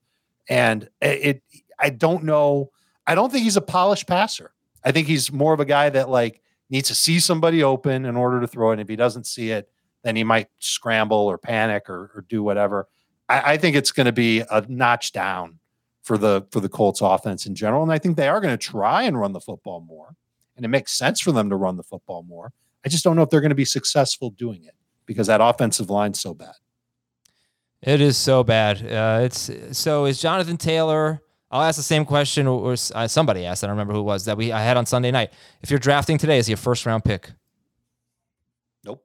And 0.49 0.89
it, 1.01 1.43
I 1.79 1.91
don't 1.91 2.25
know. 2.25 2.71
I 3.07 3.15
don't 3.15 3.31
think 3.31 3.45
he's 3.45 3.57
a 3.57 3.63
polished 3.63 4.07
passer. 4.07 4.53
I 4.85 4.93
think 4.93 5.09
he's 5.09 5.33
more 5.33 5.53
of 5.53 5.61
a 5.61 5.65
guy 5.65 5.91
that 5.91 6.09
like 6.09 6.41
needs 6.71 6.89
to 6.89 6.95
see 6.95 7.21
somebody 7.21 7.63
open 7.63 8.05
in 8.05 8.17
order 8.17 8.41
to 8.41 8.47
throw 8.47 8.71
it. 8.71 8.75
And 8.75 8.81
if 8.81 8.89
he 8.89 8.97
doesn't 8.97 9.27
see 9.27 9.51
it, 9.51 9.69
then 10.03 10.17
he 10.17 10.25
might 10.25 10.49
scramble 10.59 11.17
or 11.17 11.39
panic 11.39 11.91
or, 11.91 12.13
or 12.15 12.25
do 12.29 12.43
whatever. 12.43 12.89
I, 13.29 13.55
I 13.55 13.57
think 13.57 13.77
it's 13.77 13.93
going 13.93 14.07
to 14.07 14.13
be 14.13 14.41
a 14.41 14.65
notch 14.69 15.13
down 15.13 15.59
for 16.03 16.17
the 16.17 16.47
for 16.53 16.61
the 16.61 16.69
Colts 16.69 17.01
offense 17.01 17.47
in 17.47 17.57
general, 17.57 17.83
and 17.83 17.91
I 17.91 17.99
think 17.99 18.17
they 18.17 18.29
are 18.29 18.41
going 18.41 18.57
to 18.57 18.65
try 18.65 19.03
and 19.03 19.19
run 19.19 19.33
the 19.33 19.41
football 19.41 19.81
more, 19.81 20.15
and 20.55 20.65
it 20.65 20.69
makes 20.69 20.93
sense 20.93 21.21
for 21.21 21.33
them 21.33 21.51
to 21.51 21.57
run 21.57 21.77
the 21.77 21.83
football 21.83 22.23
more. 22.23 22.53
I 22.85 22.89
just 22.89 23.03
don't 23.03 23.17
know 23.17 23.23
if 23.23 23.31
they're 23.31 23.41
going 23.41 23.49
to 23.51 23.57
be 23.57 23.65
successful 23.65 24.31
doing 24.31 24.63
it 24.63 24.77
because 25.07 25.27
that 25.27 25.41
offensive 25.41 25.91
line's 25.91 26.21
so 26.21 26.33
bad. 26.33 26.55
It 27.87 28.01
is 28.01 28.17
so 28.17 28.43
bad. 28.43 28.85
Uh, 28.85 29.21
it's 29.23 29.49
so 29.71 30.07
is 30.07 30.21
Jonathan 30.21 30.57
Taylor. 30.57 31.23
I'll 31.53 31.63
ask 31.63 31.77
the 31.77 31.85
same 31.85 32.05
question, 32.05 32.49
or, 32.49 32.73
uh, 32.73 33.07
somebody 33.07 33.47
asked. 33.47 33.63
I 33.63 33.69
don't 33.69 33.77
remember 33.77 33.95
who 33.95 34.01
it 34.01 34.03
was 34.03 34.25
that 34.25 34.37
we 34.37 34.51
I 34.51 34.61
had 34.61 34.77
on 34.77 34.85
Sunday 34.85 35.13
night. 35.13 35.33
If 35.63 35.71
you're 35.71 35.79
drafting 35.79 36.19
today, 36.19 36.39
is 36.39 36.49
he 36.49 36.53
a 36.53 36.57
first 36.57 36.85
round 36.85 37.05
pick? 37.05 37.31
Nope. 38.85 39.05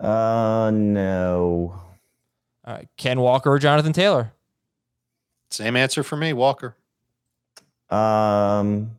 Uh, 0.00 0.72
no. 0.74 1.80
All 2.64 2.74
right, 2.74 2.88
Ken 2.96 3.20
Walker 3.20 3.52
or 3.52 3.60
Jonathan 3.60 3.92
Taylor? 3.92 4.32
Same 5.52 5.76
answer 5.76 6.02
for 6.02 6.16
me, 6.16 6.32
Walker. 6.32 6.74
Um. 7.88 8.90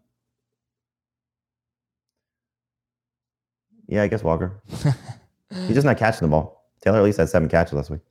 Yeah, 3.87 4.03
I 4.03 4.07
guess 4.07 4.23
Walker. 4.23 4.53
He's 5.49 5.73
just 5.73 5.85
not 5.85 5.97
catching 5.97 6.21
the 6.21 6.31
ball. 6.31 6.65
Taylor 6.81 6.99
at 6.99 7.03
least 7.03 7.17
had 7.17 7.27
seven 7.27 7.49
catches 7.49 7.73
last 7.73 7.89
week. 7.89 8.01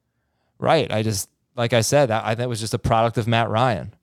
Right. 0.59 0.91
I 0.91 1.03
just, 1.03 1.29
like 1.57 1.73
I 1.73 1.81
said, 1.81 2.11
I 2.11 2.35
think 2.35 2.49
was 2.49 2.61
just 2.61 2.75
a 2.75 2.79
product 2.79 3.19
of 3.19 3.27
Matt 3.27 3.49
Ryan. 3.49 3.95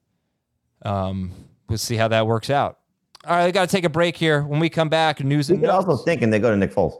Um, 0.83 1.31
we'll 1.69 1.77
see 1.77 1.95
how 1.95 2.07
that 2.09 2.27
works 2.27 2.49
out. 2.49 2.79
All 3.25 3.37
right, 3.37 3.45
we 3.45 3.51
got 3.51 3.69
to 3.69 3.73
take 3.73 3.85
a 3.85 3.89
break 3.89 4.17
here. 4.17 4.41
When 4.41 4.59
we 4.59 4.69
come 4.69 4.89
back, 4.89 5.23
news 5.23 5.49
you 5.49 5.55
and 5.55 5.63
could 5.63 5.69
also 5.69 5.95
think 5.95 6.21
and 6.21 6.33
they 6.33 6.39
go 6.39 6.51
to 6.51 6.57
Nick 6.57 6.73
Foles. 6.73 6.93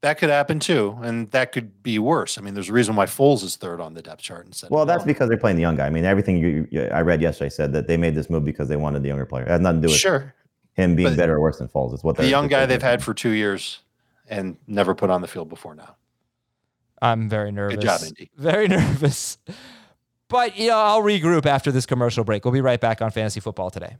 That 0.00 0.18
could 0.18 0.30
happen 0.30 0.58
too, 0.58 0.98
and 1.02 1.30
that 1.30 1.52
could 1.52 1.82
be 1.82 1.98
worse. 1.98 2.38
I 2.38 2.40
mean, 2.40 2.54
there's 2.54 2.68
a 2.68 2.72
reason 2.72 2.96
why 2.96 3.06
Foles 3.06 3.42
is 3.44 3.56
third 3.56 3.80
on 3.80 3.94
the 3.94 4.02
depth 4.02 4.20
chart 4.20 4.46
instead. 4.46 4.70
Well, 4.70 4.84
that's 4.84 5.04
because 5.04 5.28
they're 5.28 5.38
playing 5.38 5.56
the 5.56 5.62
young 5.62 5.76
guy. 5.76 5.86
I 5.86 5.90
mean, 5.90 6.04
everything 6.04 6.38
you, 6.38 6.66
you, 6.70 6.82
I 6.82 7.00
read 7.02 7.22
yesterday 7.22 7.50
said 7.50 7.72
that 7.72 7.86
they 7.86 7.96
made 7.96 8.14
this 8.14 8.28
move 8.28 8.44
because 8.44 8.68
they 8.68 8.76
wanted 8.76 9.02
the 9.02 9.08
younger 9.08 9.26
player. 9.26 9.44
It 9.44 9.50
had 9.50 9.62
nothing 9.62 9.82
to 9.82 9.88
do 9.88 9.92
with 9.92 10.00
sure 10.00 10.34
him 10.74 10.94
being 10.94 11.16
better 11.16 11.36
or 11.36 11.40
worse 11.40 11.58
than 11.58 11.68
Foles. 11.68 11.94
It's 11.94 12.04
what 12.04 12.16
the 12.16 12.28
young 12.28 12.48
guy 12.48 12.66
they've 12.66 12.82
had 12.82 13.02
for 13.02 13.14
two 13.14 13.30
years 13.30 13.80
and 14.28 14.56
never 14.66 14.94
put 14.94 15.08
on 15.08 15.22
the 15.22 15.28
field 15.28 15.48
before 15.48 15.74
now. 15.74 15.96
I'm 17.02 17.28
very 17.28 17.52
nervous. 17.52 17.76
Good 17.76 17.84
job, 17.84 18.00
Indy. 18.04 18.30
Very 18.36 18.68
nervous. 18.68 19.38
But 20.28 20.56
you 20.56 20.68
know, 20.68 20.78
I'll 20.78 21.02
regroup 21.02 21.46
after 21.46 21.70
this 21.70 21.86
commercial 21.86 22.24
break. 22.24 22.44
We'll 22.44 22.54
be 22.54 22.60
right 22.60 22.80
back 22.80 23.02
on 23.02 23.10
Fantasy 23.10 23.40
Football 23.40 23.70
today. 23.70 23.98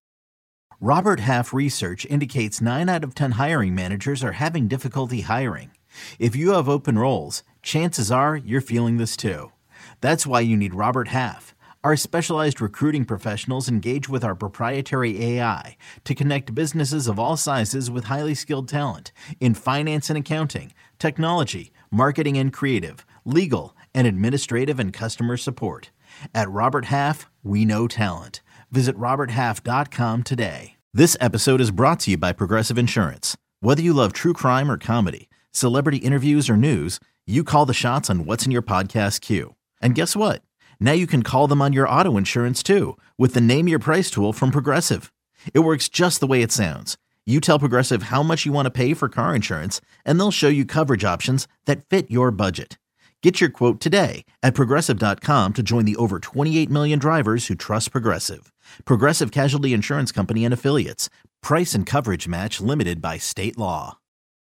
Robert 0.80 1.20
Half 1.20 1.52
research 1.54 2.04
indicates 2.06 2.60
nine 2.60 2.88
out 2.88 3.04
of 3.04 3.14
ten 3.14 3.32
hiring 3.32 3.74
managers 3.74 4.24
are 4.24 4.32
having 4.32 4.68
difficulty 4.68 5.22
hiring. 5.22 5.70
If 6.18 6.36
you 6.36 6.52
have 6.52 6.68
open 6.68 6.98
roles, 6.98 7.42
chances 7.62 8.10
are 8.10 8.36
you're 8.36 8.60
feeling 8.60 8.96
this 8.96 9.16
too. 9.16 9.52
That's 10.00 10.26
why 10.26 10.40
you 10.40 10.56
need 10.56 10.74
Robert 10.74 11.08
Half. 11.08 11.54
Our 11.84 11.96
specialized 11.96 12.60
recruiting 12.60 13.04
professionals 13.04 13.68
engage 13.68 14.08
with 14.08 14.24
our 14.24 14.34
proprietary 14.34 15.22
AI 15.24 15.76
to 16.04 16.14
connect 16.16 16.54
businesses 16.54 17.06
of 17.06 17.18
all 17.18 17.36
sizes 17.36 17.90
with 17.90 18.04
highly 18.04 18.34
skilled 18.34 18.68
talent 18.68 19.12
in 19.38 19.54
finance 19.54 20.10
and 20.10 20.18
accounting, 20.18 20.72
technology, 20.98 21.72
marketing 21.90 22.36
and 22.38 22.52
creative, 22.52 23.06
legal, 23.24 23.76
and 23.94 24.06
administrative 24.06 24.78
and 24.78 24.92
customer 24.92 25.36
support. 25.36 25.90
At 26.34 26.50
Robert 26.50 26.86
Half, 26.86 27.28
we 27.42 27.64
know 27.64 27.88
talent. 27.88 28.40
Visit 28.70 28.96
RobertHalf.com 28.96 30.22
today. 30.22 30.76
This 30.94 31.16
episode 31.20 31.60
is 31.60 31.70
brought 31.70 32.00
to 32.00 32.12
you 32.12 32.16
by 32.16 32.32
Progressive 32.32 32.78
Insurance. 32.78 33.36
Whether 33.60 33.82
you 33.82 33.92
love 33.92 34.12
true 34.12 34.32
crime 34.32 34.70
or 34.70 34.78
comedy, 34.78 35.28
celebrity 35.50 35.98
interviews, 35.98 36.48
or 36.48 36.56
news, 36.56 36.98
you 37.26 37.44
call 37.44 37.66
the 37.66 37.74
shots 37.74 38.08
on 38.08 38.24
what's 38.24 38.46
in 38.46 38.52
your 38.52 38.62
podcast 38.62 39.20
queue. 39.20 39.54
And 39.82 39.94
guess 39.94 40.16
what? 40.16 40.42
Now 40.80 40.92
you 40.92 41.06
can 41.06 41.22
call 41.22 41.48
them 41.48 41.60
on 41.60 41.72
your 41.72 41.88
auto 41.88 42.16
insurance 42.16 42.62
too 42.62 42.96
with 43.18 43.34
the 43.34 43.40
Name 43.40 43.68
Your 43.68 43.78
Price 43.78 44.10
tool 44.10 44.32
from 44.32 44.50
Progressive. 44.50 45.12
It 45.52 45.60
works 45.60 45.88
just 45.88 46.20
the 46.20 46.26
way 46.26 46.42
it 46.42 46.52
sounds. 46.52 46.96
You 47.28 47.40
tell 47.40 47.58
Progressive 47.58 48.04
how 48.04 48.22
much 48.22 48.46
you 48.46 48.52
want 48.52 48.66
to 48.66 48.70
pay 48.70 48.94
for 48.94 49.08
car 49.08 49.34
insurance, 49.34 49.80
and 50.04 50.18
they'll 50.18 50.30
show 50.30 50.46
you 50.46 50.64
coverage 50.64 51.04
options 51.04 51.48
that 51.64 51.84
fit 51.84 52.08
your 52.08 52.30
budget. 52.30 52.78
Get 53.20 53.40
your 53.40 53.50
quote 53.50 53.80
today 53.80 54.24
at 54.44 54.54
progressive.com 54.54 55.54
to 55.54 55.62
join 55.64 55.86
the 55.86 55.96
over 55.96 56.20
28 56.20 56.70
million 56.70 56.98
drivers 57.00 57.48
who 57.48 57.56
trust 57.56 57.90
Progressive. 57.90 58.52
Progressive 58.84 59.32
Casualty 59.32 59.74
Insurance 59.74 60.12
Company 60.12 60.44
and 60.44 60.54
Affiliates. 60.54 61.10
Price 61.42 61.74
and 61.74 61.84
coverage 61.84 62.28
match 62.28 62.60
limited 62.60 63.02
by 63.02 63.18
state 63.18 63.58
law. 63.58 63.98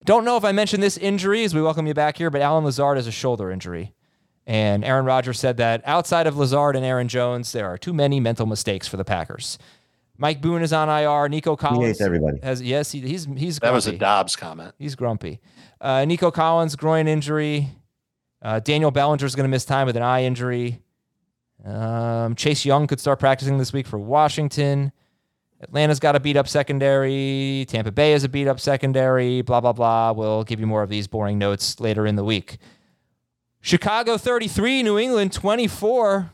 Don't 0.04 0.26
know 0.26 0.36
if 0.36 0.44
I 0.44 0.52
mentioned 0.52 0.82
this 0.82 0.98
injury 0.98 1.44
as 1.44 1.54
we 1.54 1.62
welcome 1.62 1.86
you 1.86 1.94
back 1.94 2.18
here, 2.18 2.28
but 2.28 2.42
Allen 2.42 2.64
Lazard 2.64 2.98
has 2.98 3.06
a 3.06 3.12
shoulder 3.12 3.50
injury. 3.50 3.94
And 4.46 4.84
Aaron 4.84 5.06
Rodgers 5.06 5.40
said 5.40 5.56
that 5.56 5.80
outside 5.86 6.26
of 6.26 6.36
Lazard 6.36 6.76
and 6.76 6.84
Aaron 6.84 7.08
Jones, 7.08 7.52
there 7.52 7.66
are 7.66 7.78
too 7.78 7.94
many 7.94 8.20
mental 8.20 8.46
mistakes 8.46 8.86
for 8.86 8.98
the 8.98 9.04
Packers. 9.04 9.58
Mike 10.18 10.40
Boone 10.40 10.62
is 10.62 10.72
on 10.72 10.88
IR. 10.88 11.28
Nico 11.28 11.56
Collins 11.56 11.80
he 11.80 11.86
hates 11.86 12.00
everybody. 12.00 12.38
Has 12.42 12.62
yes, 12.62 12.92
he, 12.92 13.00
he's 13.00 13.26
he's. 13.36 13.56
That 13.56 13.68
grumpy. 13.68 13.74
was 13.74 13.86
a 13.86 13.92
Dobbs 13.92 14.36
comment. 14.36 14.74
He's 14.78 14.94
grumpy. 14.94 15.40
Uh, 15.80 16.04
Nico 16.04 16.30
Collins 16.30 16.76
groin 16.76 17.06
injury. 17.06 17.68
Uh, 18.42 18.60
Daniel 18.60 18.90
Bellinger 18.90 19.26
is 19.26 19.34
going 19.34 19.44
to 19.44 19.50
miss 19.50 19.64
time 19.64 19.86
with 19.86 19.96
an 19.96 20.02
eye 20.02 20.22
injury. 20.22 20.80
Um, 21.64 22.34
Chase 22.34 22.64
Young 22.64 22.86
could 22.86 23.00
start 23.00 23.18
practicing 23.18 23.58
this 23.58 23.72
week 23.72 23.86
for 23.86 23.98
Washington. 23.98 24.92
Atlanta's 25.60 25.98
got 25.98 26.14
a 26.14 26.20
beat 26.20 26.36
up 26.36 26.46
secondary. 26.46 27.64
Tampa 27.68 27.90
Bay 27.90 28.12
is 28.12 28.24
a 28.24 28.28
beat 28.28 28.46
up 28.46 28.60
secondary. 28.60 29.40
Blah, 29.42 29.60
blah, 29.60 29.72
blah. 29.72 30.12
We'll 30.12 30.44
give 30.44 30.60
you 30.60 30.66
more 30.66 30.82
of 30.82 30.90
these 30.90 31.08
boring 31.08 31.38
notes 31.38 31.80
later 31.80 32.06
in 32.06 32.16
the 32.16 32.24
week. 32.24 32.58
Chicago 33.62 34.16
33, 34.16 34.82
New 34.82 34.98
England 34.98 35.32
24. 35.32 36.30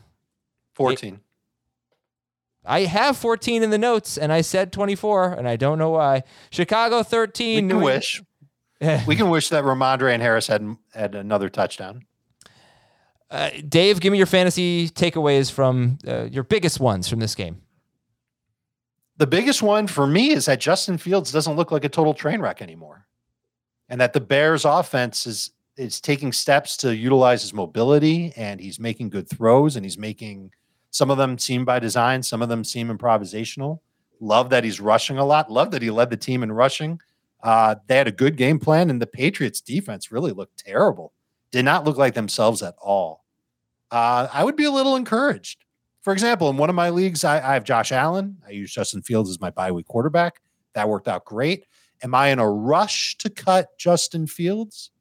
14. 0.73 1.19
I 2.65 2.81
have 2.81 3.17
14 3.17 3.63
in 3.63 3.69
the 3.69 3.77
notes 3.77 4.17
and 4.17 4.31
I 4.31 4.41
said 4.41 4.71
24 4.71 5.33
and 5.33 5.47
I 5.47 5.55
don't 5.55 5.77
know 5.77 5.91
why. 5.91 6.23
Chicago 6.49 7.03
13. 7.03 7.55
We 7.55 7.69
can 7.69 7.79
New 7.79 7.83
wish. 7.83 8.21
we 9.07 9.15
can 9.15 9.29
wish 9.29 9.49
that 9.49 9.63
Rhamondre 9.63 10.13
and 10.13 10.21
Harris 10.21 10.47
had 10.47 10.75
had 10.93 11.15
another 11.15 11.49
touchdown. 11.49 12.05
Uh, 13.29 13.49
Dave, 13.67 13.99
give 13.99 14.11
me 14.11 14.17
your 14.17 14.27
fantasy 14.27 14.89
takeaways 14.89 15.51
from 15.51 15.97
uh, 16.07 16.25
your 16.25 16.43
biggest 16.43 16.79
ones 16.79 17.09
from 17.09 17.19
this 17.19 17.33
game. 17.33 17.61
The 19.17 19.27
biggest 19.27 19.61
one 19.61 19.87
for 19.87 20.05
me 20.05 20.31
is 20.31 20.45
that 20.45 20.59
Justin 20.59 20.97
Fields 20.97 21.31
doesn't 21.31 21.55
look 21.55 21.71
like 21.71 21.83
a 21.83 21.89
total 21.89 22.13
train 22.13 22.41
wreck 22.41 22.61
anymore. 22.61 23.07
And 23.89 23.99
that 24.01 24.13
the 24.13 24.21
Bears 24.21 24.65
offense 24.65 25.25
is 25.25 25.51
is 25.75 25.99
taking 25.99 26.31
steps 26.31 26.77
to 26.77 26.95
utilize 26.95 27.41
his 27.41 27.53
mobility 27.53 28.31
and 28.35 28.59
he's 28.59 28.79
making 28.79 29.09
good 29.09 29.27
throws 29.27 29.75
and 29.75 29.83
he's 29.83 29.97
making 29.97 30.51
some 30.93 31.09
of 31.09 31.17
them 31.17 31.39
seem 31.39 31.65
by 31.65 31.79
design, 31.79 32.21
some 32.21 32.43
of 32.43 32.49
them 32.49 32.63
seem 32.63 32.95
improvisational. 32.95 33.79
Love 34.19 34.51
that 34.51 34.63
he's 34.63 34.79
rushing 34.79 35.17
a 35.17 35.25
lot. 35.25 35.51
Love 35.51 35.71
that 35.71 35.81
he 35.81 35.89
led 35.89 36.11
the 36.11 36.15
team 36.15 36.43
in 36.43 36.51
rushing. 36.51 37.01
Uh, 37.41 37.73
they 37.87 37.97
had 37.97 38.07
a 38.07 38.11
good 38.11 38.37
game 38.37 38.59
plan, 38.59 38.91
and 38.91 39.01
the 39.01 39.07
Patriots 39.07 39.59
defense 39.59 40.11
really 40.11 40.31
looked 40.31 40.63
terrible. 40.63 41.11
Did 41.51 41.65
not 41.65 41.83
look 41.83 41.97
like 41.97 42.13
themselves 42.13 42.61
at 42.61 42.75
all. 42.79 43.25
Uh, 43.89 44.27
I 44.31 44.43
would 44.43 44.55
be 44.55 44.65
a 44.65 44.71
little 44.71 44.95
encouraged. 44.95 45.65
For 46.03 46.13
example, 46.13 46.47
in 46.51 46.57
one 46.57 46.69
of 46.69 46.75
my 46.75 46.91
leagues, 46.91 47.23
I, 47.23 47.37
I 47.37 47.55
have 47.55 47.63
Josh 47.63 47.91
Allen. 47.91 48.37
I 48.47 48.51
use 48.51 48.71
Justin 48.71 49.01
Fields 49.01 49.31
as 49.31 49.41
my 49.41 49.49
bye 49.49 49.71
week 49.71 49.87
quarterback. 49.87 50.41
That 50.75 50.89
worked 50.89 51.07
out 51.07 51.25
great. 51.25 51.65
Am 52.03 52.13
I 52.13 52.27
in 52.27 52.37
a 52.37 52.49
rush 52.49 53.17
to 53.17 53.31
cut 53.31 53.75
Justin 53.79 54.27
Fields? 54.27 54.91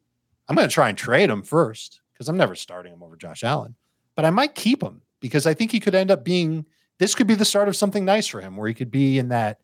I'm 0.49 0.57
going 0.57 0.67
to 0.67 0.73
try 0.73 0.89
and 0.89 0.97
trade 0.97 1.29
him 1.29 1.43
first 1.43 2.01
because 2.15 2.31
I'm 2.31 2.39
never 2.39 2.55
starting 2.55 2.95
him 2.95 3.03
over 3.03 3.17
Josh 3.17 3.45
Allen, 3.45 3.75
but 4.17 4.25
I 4.25 4.31
might 4.31 4.55
keep 4.55 4.83
him 4.83 5.03
because 5.23 5.47
I 5.47 5.55
think 5.55 5.73
he 5.73 5.81
could 5.81 5.95
end 5.95 6.11
up 6.11 6.23
being 6.23 6.67
this 6.99 7.15
could 7.15 7.27
be 7.27 7.35
the 7.35 7.47
start 7.47 7.69
of 7.69 7.77
something 7.77 8.05
nice 8.05 8.27
for 8.27 8.41
him 8.41 8.57
where 8.57 8.69
he 8.69 8.75
could 8.75 8.91
be 8.91 9.19
in 9.19 9.29
that 9.29 9.59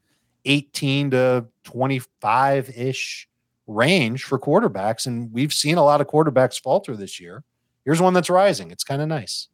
18 0.46 1.10
to 1.10 1.46
25 1.64 2.70
ish 2.70 3.28
range 3.66 4.24
for 4.24 4.38
quarterbacks. 4.38 5.06
And 5.06 5.30
we've 5.32 5.52
seen 5.52 5.76
a 5.76 5.84
lot 5.84 6.00
of 6.00 6.06
quarterbacks 6.06 6.60
falter 6.60 6.96
this 6.96 7.20
year. 7.20 7.44
Here's 7.84 8.00
one 8.00 8.14
that's 8.14 8.30
rising. 8.30 8.70
It's 8.70 8.84
kind 8.84 9.02
of 9.02 9.08
nice. 9.08 9.48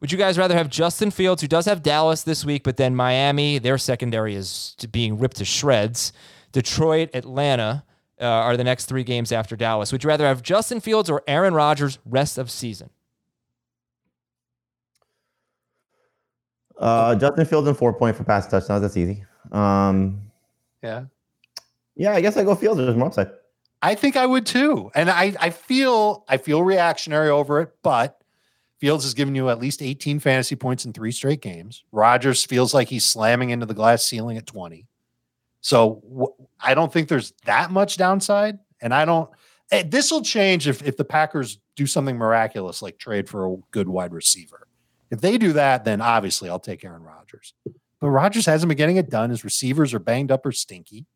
Would 0.00 0.12
you 0.12 0.18
guys 0.18 0.38
rather 0.38 0.54
have 0.54 0.68
Justin 0.68 1.10
Fields, 1.10 1.42
who 1.42 1.48
does 1.48 1.64
have 1.64 1.82
Dallas 1.82 2.22
this 2.22 2.44
week, 2.44 2.62
but 2.62 2.76
then 2.76 2.94
Miami, 2.94 3.58
their 3.58 3.78
secondary 3.78 4.34
is 4.34 4.76
being 4.90 5.18
ripped 5.18 5.38
to 5.38 5.44
shreds? 5.44 6.12
Detroit, 6.52 7.10
Atlanta 7.14 7.84
uh, 8.20 8.24
are 8.24 8.56
the 8.56 8.64
next 8.64 8.86
three 8.86 9.04
games 9.04 9.32
after 9.32 9.56
Dallas. 9.56 9.92
Would 9.92 10.04
you 10.04 10.08
rather 10.08 10.26
have 10.26 10.42
Justin 10.42 10.80
Fields 10.80 11.10
or 11.10 11.22
Aaron 11.26 11.54
Rodgers 11.54 11.98
rest 12.04 12.38
of 12.38 12.50
season? 12.50 12.90
Uh, 16.78 17.14
Justin 17.14 17.46
Fields 17.46 17.68
and 17.68 17.76
four 17.76 17.92
point 17.92 18.16
for 18.16 18.24
pass 18.24 18.46
touchdowns. 18.46 18.82
That's 18.82 18.96
easy. 18.96 19.24
Um, 19.52 20.20
yeah. 20.82 21.04
Yeah, 21.94 22.12
I 22.12 22.20
guess 22.20 22.36
I 22.36 22.44
go 22.44 22.54
Fields. 22.54 22.78
There's 22.78 22.96
more 22.96 23.08
upside. 23.08 23.30
I 23.82 23.94
think 23.94 24.16
I 24.16 24.26
would 24.26 24.46
too. 24.46 24.90
And 24.94 25.10
I, 25.10 25.34
I 25.40 25.50
feel 25.50 26.24
I 26.28 26.36
feel 26.36 26.62
reactionary 26.62 27.30
over 27.30 27.60
it, 27.60 27.70
but 27.82 28.20
Fields 28.78 29.04
has 29.04 29.14
given 29.14 29.34
you 29.34 29.48
at 29.48 29.58
least 29.58 29.80
18 29.80 30.20
fantasy 30.20 30.56
points 30.56 30.84
in 30.84 30.92
three 30.92 31.12
straight 31.12 31.40
games. 31.40 31.84
Rodgers 31.92 32.44
feels 32.44 32.74
like 32.74 32.88
he's 32.88 33.04
slamming 33.04 33.50
into 33.50 33.64
the 33.64 33.74
glass 33.74 34.04
ceiling 34.04 34.36
at 34.36 34.46
20. 34.46 34.86
So 35.62 36.02
w- 36.08 36.34
I 36.60 36.74
don't 36.74 36.92
think 36.92 37.08
there's 37.08 37.32
that 37.44 37.70
much 37.70 37.96
downside. 37.96 38.58
And 38.80 38.92
I 38.92 39.04
don't, 39.06 39.30
eh, 39.70 39.84
this 39.86 40.10
will 40.10 40.22
change 40.22 40.68
if, 40.68 40.82
if 40.82 40.96
the 40.98 41.04
Packers 41.04 41.58
do 41.74 41.86
something 41.86 42.16
miraculous 42.16 42.82
like 42.82 42.98
trade 42.98 43.28
for 43.28 43.46
a 43.46 43.56
good 43.70 43.88
wide 43.88 44.12
receiver. 44.12 44.65
If 45.10 45.20
they 45.20 45.38
do 45.38 45.52
that, 45.52 45.84
then 45.84 46.00
obviously 46.00 46.48
I'll 46.48 46.58
take 46.58 46.84
Aaron 46.84 47.02
Rodgers. 47.02 47.54
But 48.00 48.08
Rodgers 48.10 48.46
hasn't 48.46 48.68
been 48.68 48.76
getting 48.76 48.96
it 48.96 49.08
done. 49.08 49.30
His 49.30 49.44
receivers 49.44 49.94
are 49.94 49.98
banged 49.98 50.30
up 50.32 50.44
or 50.44 50.52
stinky. 50.52 51.06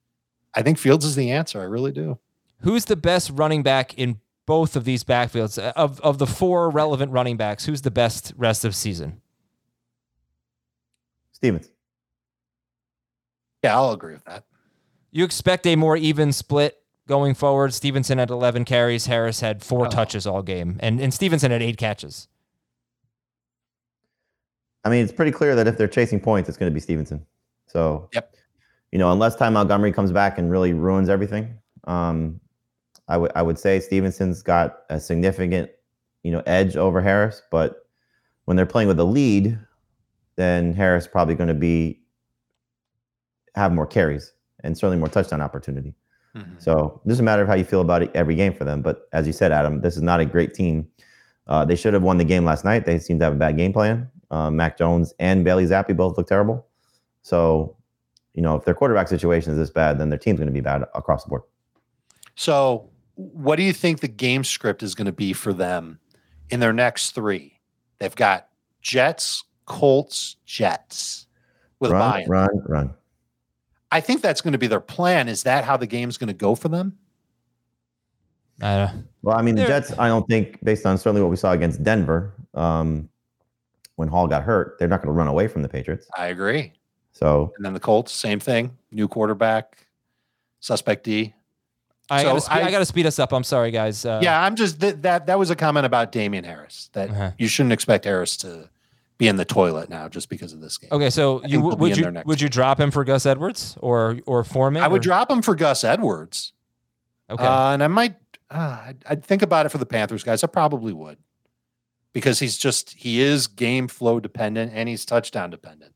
I 0.55 0.62
think 0.62 0.78
Fields 0.78 1.05
is 1.05 1.16
the 1.16 1.30
answer. 1.30 1.61
I 1.61 1.64
really 1.64 1.93
do. 1.93 2.18
Who's 2.61 2.84
the 2.86 2.97
best 2.97 3.30
running 3.34 3.62
back 3.62 3.95
in 3.95 4.20
both 4.47 4.76
of 4.76 4.84
these 4.84 5.05
backfields? 5.05 5.62
Uh, 5.62 5.72
of 5.76 6.01
of 6.01 6.18
the 6.18 6.26
four 6.26 6.70
relevant 6.70 7.12
running 7.12 7.36
backs, 7.36 7.66
who's 7.66 7.82
the 7.82 7.91
best 7.91 8.32
rest 8.36 8.64
of 8.64 8.74
season? 8.74 9.20
Stevens. 11.32 11.70
Yeah, 13.62 13.76
I'll 13.76 13.93
agree 13.93 14.14
with 14.14 14.24
that. 14.24 14.45
You 15.11 15.24
expect 15.24 15.66
a 15.66 15.76
more 15.76 15.97
even 15.97 16.32
split 16.32 16.78
going 17.07 17.34
forward. 17.34 17.74
Stevenson 17.74 18.18
had 18.18 18.30
11 18.30 18.64
carries. 18.64 19.07
Harris 19.07 19.41
had 19.41 19.62
four 19.62 19.86
Oh. 19.86 19.91
touches 19.91 20.26
all 20.26 20.43
game, 20.43 20.76
and 20.80 21.01
and 21.01 21.12
Stevenson 21.12 21.51
had 21.51 21.62
eight 21.62 21.76
catches. 21.76 22.28
I 24.85 24.89
mean, 24.89 25.03
it's 25.05 25.12
pretty 25.12 25.31
clear 25.33 25.55
that 25.55 25.66
if 25.66 25.76
they're 25.76 25.89
chasing 25.89 26.20
points, 26.20 26.49
it's 26.49 26.57
going 26.59 26.70
to 26.70 26.74
be 26.74 26.81
Stevenson. 26.81 27.24
So, 27.66 28.09
Yep. 28.14 28.35
you 28.93 28.99
know, 28.99 29.12
unless 29.12 29.37
Ty 29.37 29.51
Montgomery 29.51 29.93
comes 29.93 30.11
back 30.12 30.39
and 30.39 30.51
really 30.51 30.72
ruins 30.72 31.09
everything, 31.09 31.55
um, 31.85 32.41
I 33.09 33.16
would 33.16 33.33
I 33.35 33.43
would 33.43 33.59
say 33.59 33.81
Stevenson's 33.81 34.43
got 34.43 34.81
a 34.89 34.99
significant, 35.01 35.70
you 36.22 36.31
know, 36.33 36.43
edge 36.47 36.76
over 36.76 37.01
Harris. 37.01 37.43
But 37.51 37.87
when 38.45 38.57
they're 38.57 38.66
playing 38.66 38.89
with 38.89 38.99
a 39.01 39.05
lead, 39.05 39.59
then 40.37 40.72
Harris 40.72 41.07
probably 41.07 41.35
going 41.35 41.49
to 41.49 41.55
be 41.55 42.01
have 43.57 43.72
more 43.72 43.87
carries 43.87 44.33
and 44.62 44.76
certainly 44.78 44.97
more 44.99 45.09
touchdown 45.09 45.41
opportunity. 45.41 45.95
So 46.59 47.01
it 47.05 47.09
doesn't 47.09 47.24
matter 47.24 47.45
how 47.45 47.55
you 47.55 47.64
feel 47.64 47.81
about 47.81 48.03
it 48.05 48.12
every 48.14 48.37
game 48.37 48.55
for 48.55 48.62
them. 48.64 48.83
But 48.83 49.09
as 49.12 49.26
you 49.26 49.33
said, 49.33 49.51
Adam, 49.51 49.81
this 49.81 49.97
is 49.97 50.03
not 50.03 50.20
a 50.20 50.24
great 50.24 50.55
team. 50.55 50.87
Uh, 51.49 51.64
they 51.64 51.74
should 51.74 51.93
have 51.93 52.05
won 52.05 52.18
the 52.18 52.24
game 52.24 52.45
last 52.45 52.64
night. 52.64 52.87
They 52.87 53.01
seem 53.01 53.18
to 53.18 53.24
have 53.24 53.33
a 53.35 53.37
bad 53.37 53.57
game 53.57 53.72
plan. 53.72 54.09
Uh, 54.31 54.51
Mac 54.51 54.78
Jones 54.78 55.12
and 55.18 55.45
Bailey 55.45 55.64
Zappe 55.66 55.97
both 55.97 56.16
look 56.16 56.26
terrible. 56.28 56.66
So, 57.22 57.76
you 58.35 58.43
know, 58.43 58.55
if 58.57 58.64
their 58.64 58.74
quarterback 58.74 59.09
situation 59.09 59.53
is 59.53 59.59
this 59.59 59.70
bad, 59.70 59.99
then 59.99 60.09
their 60.09 60.18
team's 60.18 60.39
going 60.39 60.47
to 60.47 60.53
be 60.53 60.61
bad 60.61 60.83
across 60.95 61.24
the 61.24 61.28
board. 61.31 61.43
So, 62.37 62.89
what 63.16 63.57
do 63.57 63.62
you 63.62 63.72
think 63.72 64.01
the 64.01 64.09
game 64.09 64.45
script 64.45 64.83
is 64.83 64.95
going 64.95 65.07
to 65.07 65.12
be 65.12 65.33
for 65.33 65.53
them 65.53 65.99
in 66.49 66.61
their 66.61 66.72
next 66.72 67.11
three? 67.11 67.59
They've 67.99 68.14
got 68.14 68.49
Jets, 68.81 69.45
Colts, 69.66 70.37
Jets 70.47 71.26
with 71.81 71.91
a 71.91 71.95
Run, 71.95 72.11
buy-in. 72.11 72.28
run, 72.31 72.62
run. 72.68 72.95
I 73.91 74.01
think 74.01 74.22
that's 74.22 74.41
going 74.41 74.53
to 74.53 74.59
be 74.59 74.68
their 74.68 74.81
plan. 74.81 75.28
Is 75.28 75.43
that 75.43 75.64
how 75.64 75.76
the 75.76 75.87
game's 75.87 76.16
going 76.16 76.28
to 76.28 76.33
go 76.35 76.55
for 76.55 76.68
them? 76.68 76.97
Uh, 78.62 78.89
Well, 79.22 79.37
I 79.37 79.43
mean, 79.43 79.55
the 79.57 79.62
They're- 79.62 79.81
Jets, 79.81 79.93
I 79.99 80.09
don't 80.09 80.26
think, 80.28 80.62
based 80.64 80.87
on 80.87 80.97
certainly 80.97 81.20
what 81.22 81.31
we 81.31 81.37
saw 81.37 81.53
against 81.53 81.83
Denver, 81.83 82.33
um, 82.55 83.09
when 84.01 84.09
Hall 84.09 84.26
got 84.26 84.42
hurt, 84.42 84.76
they're 84.78 84.88
not 84.88 85.03
going 85.03 85.09
to 85.09 85.12
run 85.12 85.28
away 85.28 85.46
from 85.46 85.62
the 85.62 85.68
Patriots. 85.68 86.09
I 86.16 86.26
agree. 86.28 86.72
So, 87.12 87.53
And 87.57 87.64
then 87.64 87.74
the 87.74 87.80
Colts, 87.80 88.12
same 88.12 88.40
thing. 88.40 88.76
New 88.90 89.07
quarterback, 89.09 89.86
suspect 90.61 91.05
D. 91.05 91.34
I, 92.09 92.22
So 92.22 92.28
gotta 92.30 92.40
spe- 92.40 92.51
I, 92.53 92.62
I- 92.64 92.70
gotta 92.70 92.84
speed 92.86 93.07
us 93.07 93.18
up. 93.18 93.32
I'm 93.32 93.44
sorry, 93.44 93.70
guys. 93.70 94.05
Uh, 94.05 94.20
yeah, 94.22 94.42
I'm 94.42 94.57
just 94.57 94.80
th- 94.80 94.96
that. 95.03 95.26
That 95.26 95.38
was 95.38 95.51
a 95.51 95.57
comment 95.57 95.86
about 95.86 96.11
Damien 96.12 96.42
Harris 96.44 96.90
that 96.94 97.11
Uh-huh. 97.11 97.30
you 97.38 97.46
shouldn't 97.46 97.72
expect 97.72 98.05
Harris 98.05 98.36
to 98.38 98.68
be 99.18 99.28
in 99.28 99.36
the 99.36 99.44
toilet 99.44 99.88
now 99.90 100.09
just 100.09 100.28
because 100.28 100.53
of 100.53 100.61
this 100.61 100.76
game. 100.78 100.88
Okay, 100.92 101.11
so 101.11 101.40
I 101.42 101.46
you 101.46 101.61
think 101.61 101.62
they'll 101.62 101.76
be 101.76 101.80
would 101.82 101.96
you 101.96 102.03
there 102.05 102.11
next 102.12 102.26
would 102.26 102.40
you 102.40 102.48
drop 102.48 102.80
him 102.80 102.90
for 102.90 103.05
Gus 103.05 103.26
Edwards 103.26 103.76
or 103.80 104.18
or 104.26 104.42
Foreman? 104.44 104.82
I 104.82 104.88
would 104.88 105.03
or- 105.03 105.05
drop 105.05 105.30
him 105.30 105.40
for 105.42 105.55
Gus 105.55 105.84
Edwards. 105.84 106.53
Okay. 107.30 107.44
Uh, 107.44 107.74
and 107.74 107.84
I 107.84 107.86
might, 107.86 108.16
uh, 108.51 108.80
I'd, 108.88 109.05
I'd 109.09 109.24
think 109.24 109.42
about 109.42 109.66
it 109.66 109.68
for 109.68 109.78
the 109.78 109.86
Panthers 109.86 110.24
guys. 110.24 110.42
I 110.42 110.48
probably 110.48 110.92
would 110.92 111.18
because 112.12 112.38
he's 112.38 112.56
just, 112.58 112.90
he 112.92 113.20
is 113.20 113.46
game 113.46 113.88
flow 113.88 114.20
dependent 114.20 114.72
and 114.74 114.88
he's 114.88 115.04
touchdown 115.04 115.50
dependent. 115.50 115.92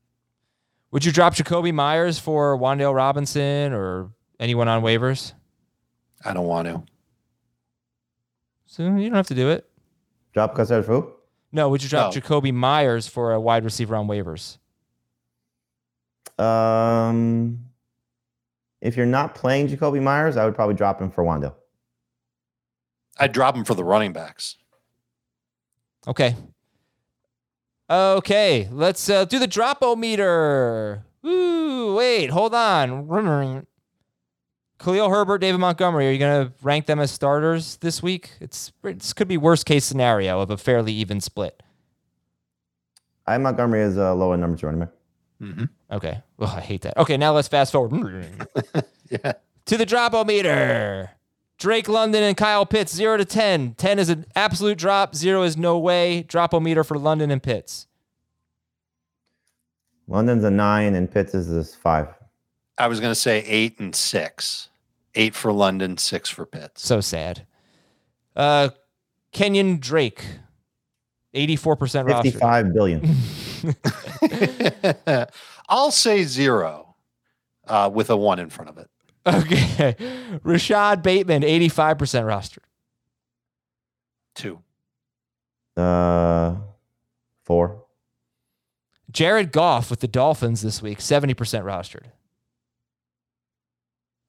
would 0.91 1.03
you 1.05 1.11
drop 1.11 1.35
Jakobi 1.35 1.73
Meyers 1.73 2.19
for 2.19 2.57
Wan'Dale 2.57 2.95
Robinson 2.95 3.73
or 3.73 4.11
anyone 4.39 4.67
on 4.67 4.81
waivers? 4.81 5.33
I 6.23 6.33
don't 6.33 6.47
want 6.47 6.67
to. 6.67 6.83
So 8.65 8.83
you 8.83 9.09
don't 9.09 9.15
have 9.15 9.27
to 9.27 9.35
do 9.35 9.49
it. 9.49 9.69
drop 10.33 10.55
Gus 10.55 10.71
Edwards 10.71 10.87
for 10.87 10.93
who? 10.93 11.11
No, 11.51 11.69
would 11.69 11.81
you 11.83 11.89
drop 11.89 12.13
No. 12.13 12.19
Jakobi 12.21 12.53
Meyers 12.53 13.07
for 13.07 13.31
a 13.33 13.39
wide 13.39 13.63
receiver 13.63 13.95
on 13.95 14.07
waivers? 14.07 14.57
Um, 16.37 17.59
if 18.81 18.97
you're 18.97 19.05
not 19.05 19.35
playing 19.35 19.69
Jakobi 19.69 20.01
Meyers, 20.01 20.35
I 20.35 20.43
would 20.45 20.55
probably 20.55 20.75
drop 20.75 21.01
him 21.01 21.09
for 21.09 21.23
Wando. 21.23 21.53
I'd 23.17 23.31
drop 23.31 23.55
him 23.55 23.63
for 23.63 23.73
the 23.75 23.83
running 23.85 24.11
backs. 24.11 24.57
Okay. 26.07 26.35
Okay, 27.89 28.67
let's 28.71 29.09
uh, 29.09 29.25
do 29.25 29.37
the 29.39 29.47
dropo 29.47 29.97
meter. 29.97 31.03
Ooh, 31.25 31.95
wait, 31.95 32.29
hold 32.31 32.55
on. 32.55 33.65
Khalil 34.79 35.09
Herbert, 35.09 35.37
David 35.39 35.59
Montgomery. 35.59 36.07
Are 36.07 36.11
you 36.11 36.17
going 36.19 36.47
to 36.47 36.53
rank 36.61 36.85
them 36.87 36.99
as 36.99 37.11
starters 37.11 37.77
this 37.77 38.01
week? 38.03 38.31
It's 38.41 38.71
this 38.83 39.13
could 39.13 39.27
be 39.27 39.37
worst 39.37 39.65
case 39.65 39.85
scenario 39.85 40.39
of 40.41 40.49
a 40.49 40.57
fairly 40.57 40.93
even 40.93 41.21
split. 41.21 41.61
I 43.27 43.33
have 43.33 43.41
Montgomery 43.41 43.81
is 43.81 43.97
a 43.97 44.13
lower 44.13 44.35
number 44.37 44.57
two 44.57 44.65
running 44.67 44.81
back. 44.81 44.89
Mm-hmm. 45.41 45.65
Okay. 45.91 46.21
well 46.37 46.49
I 46.49 46.61
hate 46.61 46.81
that. 46.81 46.97
Okay, 46.97 47.17
now 47.17 47.33
let's 47.33 47.47
fast 47.47 47.71
forward 47.71 47.93
Yeah. 49.09 49.33
to 49.65 49.77
the 49.77 49.85
dropo 49.85 50.25
meter. 50.25 51.11
Drake 51.57 51.87
London 51.87 52.23
and 52.23 52.35
Kyle 52.35 52.65
Pitts, 52.65 52.93
zero 52.93 53.17
to 53.17 53.25
10. 53.25 53.75
10 53.75 53.99
is 53.99 54.09
an 54.09 54.25
absolute 54.35 54.77
drop, 54.77 55.15
zero 55.15 55.43
is 55.43 55.55
no 55.55 55.77
way. 55.77 56.25
Dropo 56.27 56.61
meter 56.61 56.83
for 56.83 56.97
London 56.97 57.31
and 57.31 57.41
Pitts. 57.41 57.87
London's 60.07 60.43
a 60.43 60.51
nine 60.51 60.95
and 60.95 61.11
Pitts 61.11 61.33
is 61.33 61.49
this 61.49 61.73
five. 61.73 62.07
I 62.77 62.87
was 62.87 62.99
going 62.99 63.11
to 63.11 63.19
say 63.19 63.39
eight 63.47 63.79
and 63.79 63.95
six. 63.95 64.69
Eight 65.15 65.33
for 65.33 65.53
London, 65.53 65.97
six 65.97 66.29
for 66.29 66.45
Pitts. 66.45 66.85
So 66.85 66.99
sad. 66.99 67.47
Uh, 68.35 68.69
Kenyan 69.33 69.79
Drake. 69.79 70.25
84% 71.33 72.07
rostered. 72.07 72.23
55 72.23 72.73
billion. 72.73 73.15
I'll 75.69 75.91
say 75.91 76.23
zero 76.23 76.95
uh, 77.67 77.89
with 77.93 78.09
a 78.09 78.17
one 78.17 78.39
in 78.39 78.49
front 78.49 78.69
of 78.69 78.77
it. 78.77 78.89
Okay. 79.25 79.95
Rashod 80.43 81.01
Bateman, 81.01 81.41
85% 81.41 82.25
rostered. 82.25 82.59
Two. 84.35 84.59
Uh, 85.81 86.55
four. 87.43 87.83
Jared 89.11 89.51
Goff 89.51 89.89
with 89.89 90.01
the 90.01 90.07
Dolphins 90.07 90.61
this 90.61 90.81
week, 90.81 90.99
70% 90.99 91.35
rostered. 91.63 92.05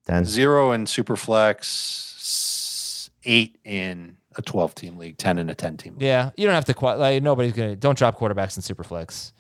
10. 0.07 0.25
Zero 0.25 0.71
in 0.73 0.85
Superflex, 0.85 1.59
s- 1.61 3.11
eight 3.25 3.59
in 3.65 4.17
a 4.37 4.43
12 4.43 4.75
team 4.77 4.97
league, 4.99 5.19
10 5.19 5.39
in 5.39 5.51
a 5.51 5.55
10 5.55 5.77
team 5.77 5.95
league. 5.95 6.03
Yeah, 6.03 6.31
you 6.37 6.47
don't 6.47 6.55
have 6.55 6.67
to 6.67 6.75
quite 6.75 6.95
like 6.95 7.23
nobody's 7.23 7.53
gonna 7.55 7.75
don't 7.75 7.99
drop 7.99 8.17
quarterbacks 8.17 8.57
in 8.57 8.63
Superflex. 8.63 9.33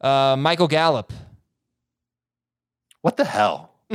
Uh, 0.00 0.34
Michael 0.36 0.66
Gallup. 0.68 1.12
What 3.02 3.16
the 3.16 3.24
hell? 3.24 3.74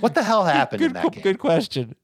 What 0.00 0.14
the 0.14 0.22
hell 0.22 0.44
happened 0.44 0.80
good, 0.80 0.86
in 0.88 0.92
that 0.94 1.12
game? 1.12 1.22
Good 1.22 1.38
question. 1.38 1.94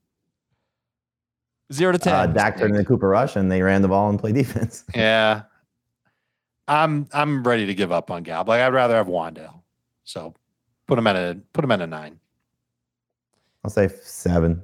Zero 1.73 1.93
to 1.93 1.99
ten. 1.99 2.15
Uh, 2.15 2.27
Dak 2.27 2.57
turned 2.59 2.75
into 2.75 2.87
Cooper 2.87 3.09
Rush 3.09 3.37
and 3.37 3.51
they 3.51 3.61
ran 3.63 3.83
the 3.83 3.89
ball 3.89 4.09
and 4.09 4.19
played 4.19 4.35
defense. 4.35 4.85
Yeah. 4.95 5.43
I'm 6.67 7.09
I'm 7.15 7.43
ready 7.45 7.65
to 7.67 7.75
give 7.75 7.93
up 7.93 8.11
on 8.11 8.23
Gallup. 8.23 8.49
Like 8.49 8.61
I'd 8.61 8.75
rather 8.75 8.95
have 8.97 9.07
Wan'Dale. 9.07 9.63
So 10.05 10.35
put 10.87 10.99
him 10.99 11.07
at 11.07 11.17
a 11.17 11.39
put 11.55 11.65
him 11.65 11.71
at 11.71 11.81
a 11.81 11.87
nine. 11.87 12.21
I'll 13.65 13.71
say 13.71 13.89
seven. 14.03 14.63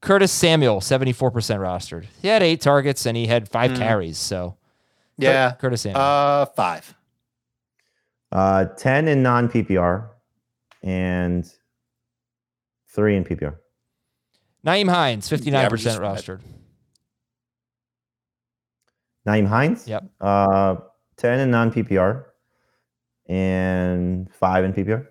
Curtis 0.00 0.30
Samuel, 0.32 0.80
74% 0.80 1.30
rostered. 1.32 2.04
He 2.20 2.28
had 2.28 2.42
eight 2.42 2.60
targets 2.60 3.06
and 3.06 3.16
he 3.16 3.26
had 3.26 3.48
five 3.48 3.70
Mm. 3.70 3.78
carries. 3.78 4.18
So 4.18 4.50
Cur- 5.20 5.24
Yeah. 5.26 5.52
Curtis 5.52 5.82
Samuel. 5.82 6.00
Uh 6.02 6.46
five. 6.46 6.94
Uh, 8.32 8.64
10 8.64 9.06
in 9.08 9.22
non 9.22 9.48
PPR 9.48 10.08
and 10.82 11.48
three 12.94 13.16
in 13.16 13.24
PPR. 13.24 13.56
Nyheim 14.66 14.88
Hines, 14.88 15.28
59% 15.28 15.52
average 15.54 15.86
is 15.86 15.96
five. 15.96 16.02
rostered. 16.02 16.40
Nyheim 19.26 19.46
Hines? 19.46 19.86
Yep. 19.86 20.04
Uh, 20.20 20.76
10 21.16 21.40
in 21.40 21.50
non 21.50 21.70
PPR 21.72 22.24
and 23.28 24.32
five 24.34 24.64
in 24.64 24.72
PPR. 24.72 25.06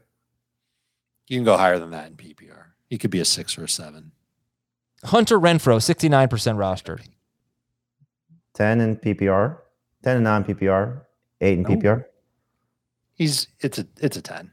You 1.27 1.37
can 1.37 1.43
go 1.45 1.57
higher 1.57 1.79
than 1.79 1.91
that 1.91 2.07
in 2.07 2.15
PPR. 2.15 2.65
He 2.89 2.97
could 2.97 3.11
be 3.11 3.19
a 3.19 3.25
six 3.25 3.57
or 3.57 3.63
a 3.63 3.69
seven. 3.69 4.11
Hunter 5.05 5.39
Renfrow, 5.39 5.77
69% 5.77 6.29
rostered. 6.29 7.01
10 8.53 8.81
in 8.81 8.95
PPR, 8.97 9.57
10 10.03 10.17
in 10.17 10.23
non 10.23 10.43
PPR, 10.43 11.01
eight 11.41 11.57
in 11.57 11.63
Nope. 11.63 11.79
PPR. 11.81 12.05
He's 13.15 13.47
it's 13.59 13.77
a 13.77 13.85
it's 13.99 14.17
a 14.17 14.21
ten. 14.23 14.51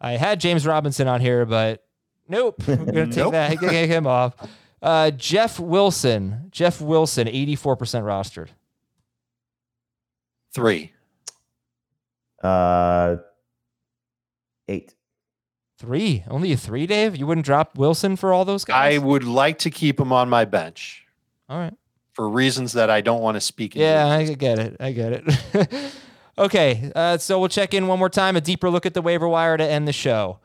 I 0.00 0.12
had 0.12 0.40
James 0.40 0.66
Robinson 0.66 1.08
on 1.08 1.20
here, 1.20 1.44
but 1.44 1.83
nope. 2.28 2.56
We're 2.66 2.76
going 2.76 2.94
to 2.94 3.06
take 3.06 3.16
Nope. 3.16 3.32
that, 3.32 3.58
take 3.58 3.88
him 3.90 4.06
off. 4.06 4.34
Uh, 4.82 5.10
Jeff 5.12 5.58
Wilson, 5.58 6.48
Jeff 6.50 6.80
Wilson, 6.80 7.26
84% 7.26 7.64
rostered. 8.02 8.48
Three. 10.52 10.92
Uh, 12.42 13.16
eight. 14.68 14.94
Three. 15.78 16.22
Only 16.28 16.52
a 16.52 16.56
three, 16.56 16.86
Dave? 16.86 17.16
You 17.16 17.26
wouldn't 17.26 17.44
drop 17.46 17.76
Wilson 17.76 18.16
for 18.16 18.32
all 18.32 18.44
those 18.44 18.64
guys? 18.64 18.94
I 18.94 18.98
would 18.98 19.24
like 19.24 19.58
to 19.60 19.70
keep 19.70 19.98
him 19.98 20.12
on 20.12 20.28
my 20.28 20.44
bench 20.44 21.04
all 21.48 21.58
right. 21.58 21.74
for 22.12 22.28
reasons 22.28 22.74
that 22.74 22.90
I 22.90 23.00
don't 23.00 23.22
want 23.22 23.36
to 23.36 23.40
speak. 23.40 23.74
Yeah, 23.74 24.06
I 24.06 24.24
get 24.34 24.58
it. 24.58 24.76
I 24.78 24.92
get 24.92 25.12
it. 25.24 25.92
okay, 26.38 26.92
uh, 26.94 27.18
so 27.18 27.40
we'll 27.40 27.48
check 27.48 27.74
in 27.74 27.88
one 27.88 27.98
more 27.98 28.08
time, 28.10 28.36
a 28.36 28.40
deeper 28.40 28.70
look 28.70 28.86
at 28.86 28.94
the 28.94 29.02
waiver 29.02 29.26
wire 29.26 29.56
to 29.56 29.64
end 29.64 29.88
the 29.88 29.92
show. 29.92 30.38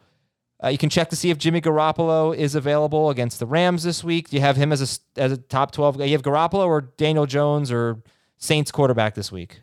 Uh, 0.61 0.67
you 0.67 0.77
can 0.77 0.89
check 0.89 1.09
to 1.09 1.15
see 1.15 1.29
if 1.29 1.37
Jimmy 1.37 1.61
Garoppolo 1.61 2.35
is 2.35 2.53
available 2.53 3.09
against 3.09 3.39
the 3.39 3.45
Rams 3.45 3.83
this 3.83 4.03
week. 4.03 4.29
Do 4.29 4.35
you 4.35 4.41
have 4.41 4.57
him 4.57 4.71
as 4.73 4.81
a 4.81 4.83
s- 4.83 4.99
as 5.15 5.31
a 5.31 5.37
top 5.37 5.71
twelve? 5.71 5.97
guy? 5.97 6.05
You 6.05 6.11
have 6.13 6.21
Garoppolo 6.21 6.65
or 6.67 6.81
Daniel 6.81 7.25
Jones 7.25 7.71
or 7.71 8.03
Saints 8.37 8.71
quarterback 8.71 9.15
this 9.15 9.31
week? 9.31 9.61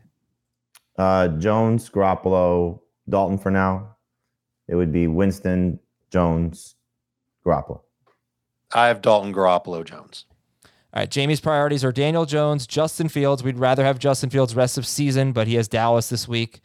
Uh, 0.98 1.28
Jones, 1.28 1.90
Garoppolo, 1.90 2.80
Dalton 3.08 3.36
for 3.38 3.50
now. 3.50 3.96
It 4.68 4.74
would 4.74 4.90
be 4.92 5.06
Winston, 5.06 5.78
Jones, 6.10 6.76
Garoppolo. 7.44 7.80
I 8.74 8.86
have 8.88 9.02
Dalton 9.02 9.34
Garoppolo 9.34 9.84
Jones. 9.84 10.24
All 10.94 11.02
right, 11.02 11.10
Jamie's 11.10 11.40
priorities 11.42 11.84
are 11.84 11.92
Daniel 11.92 12.24
Jones, 12.24 12.66
Justin 12.66 13.08
Fields. 13.10 13.42
We'd 13.44 13.58
rather 13.58 13.84
have 13.84 13.98
Justin 13.98 14.30
Fields 14.30 14.56
rest 14.56 14.78
of 14.78 14.86
season, 14.86 15.32
but 15.32 15.46
he 15.46 15.54
has 15.56 15.68
Dallas 15.68 16.08
this 16.08 16.26
week. 16.26 16.62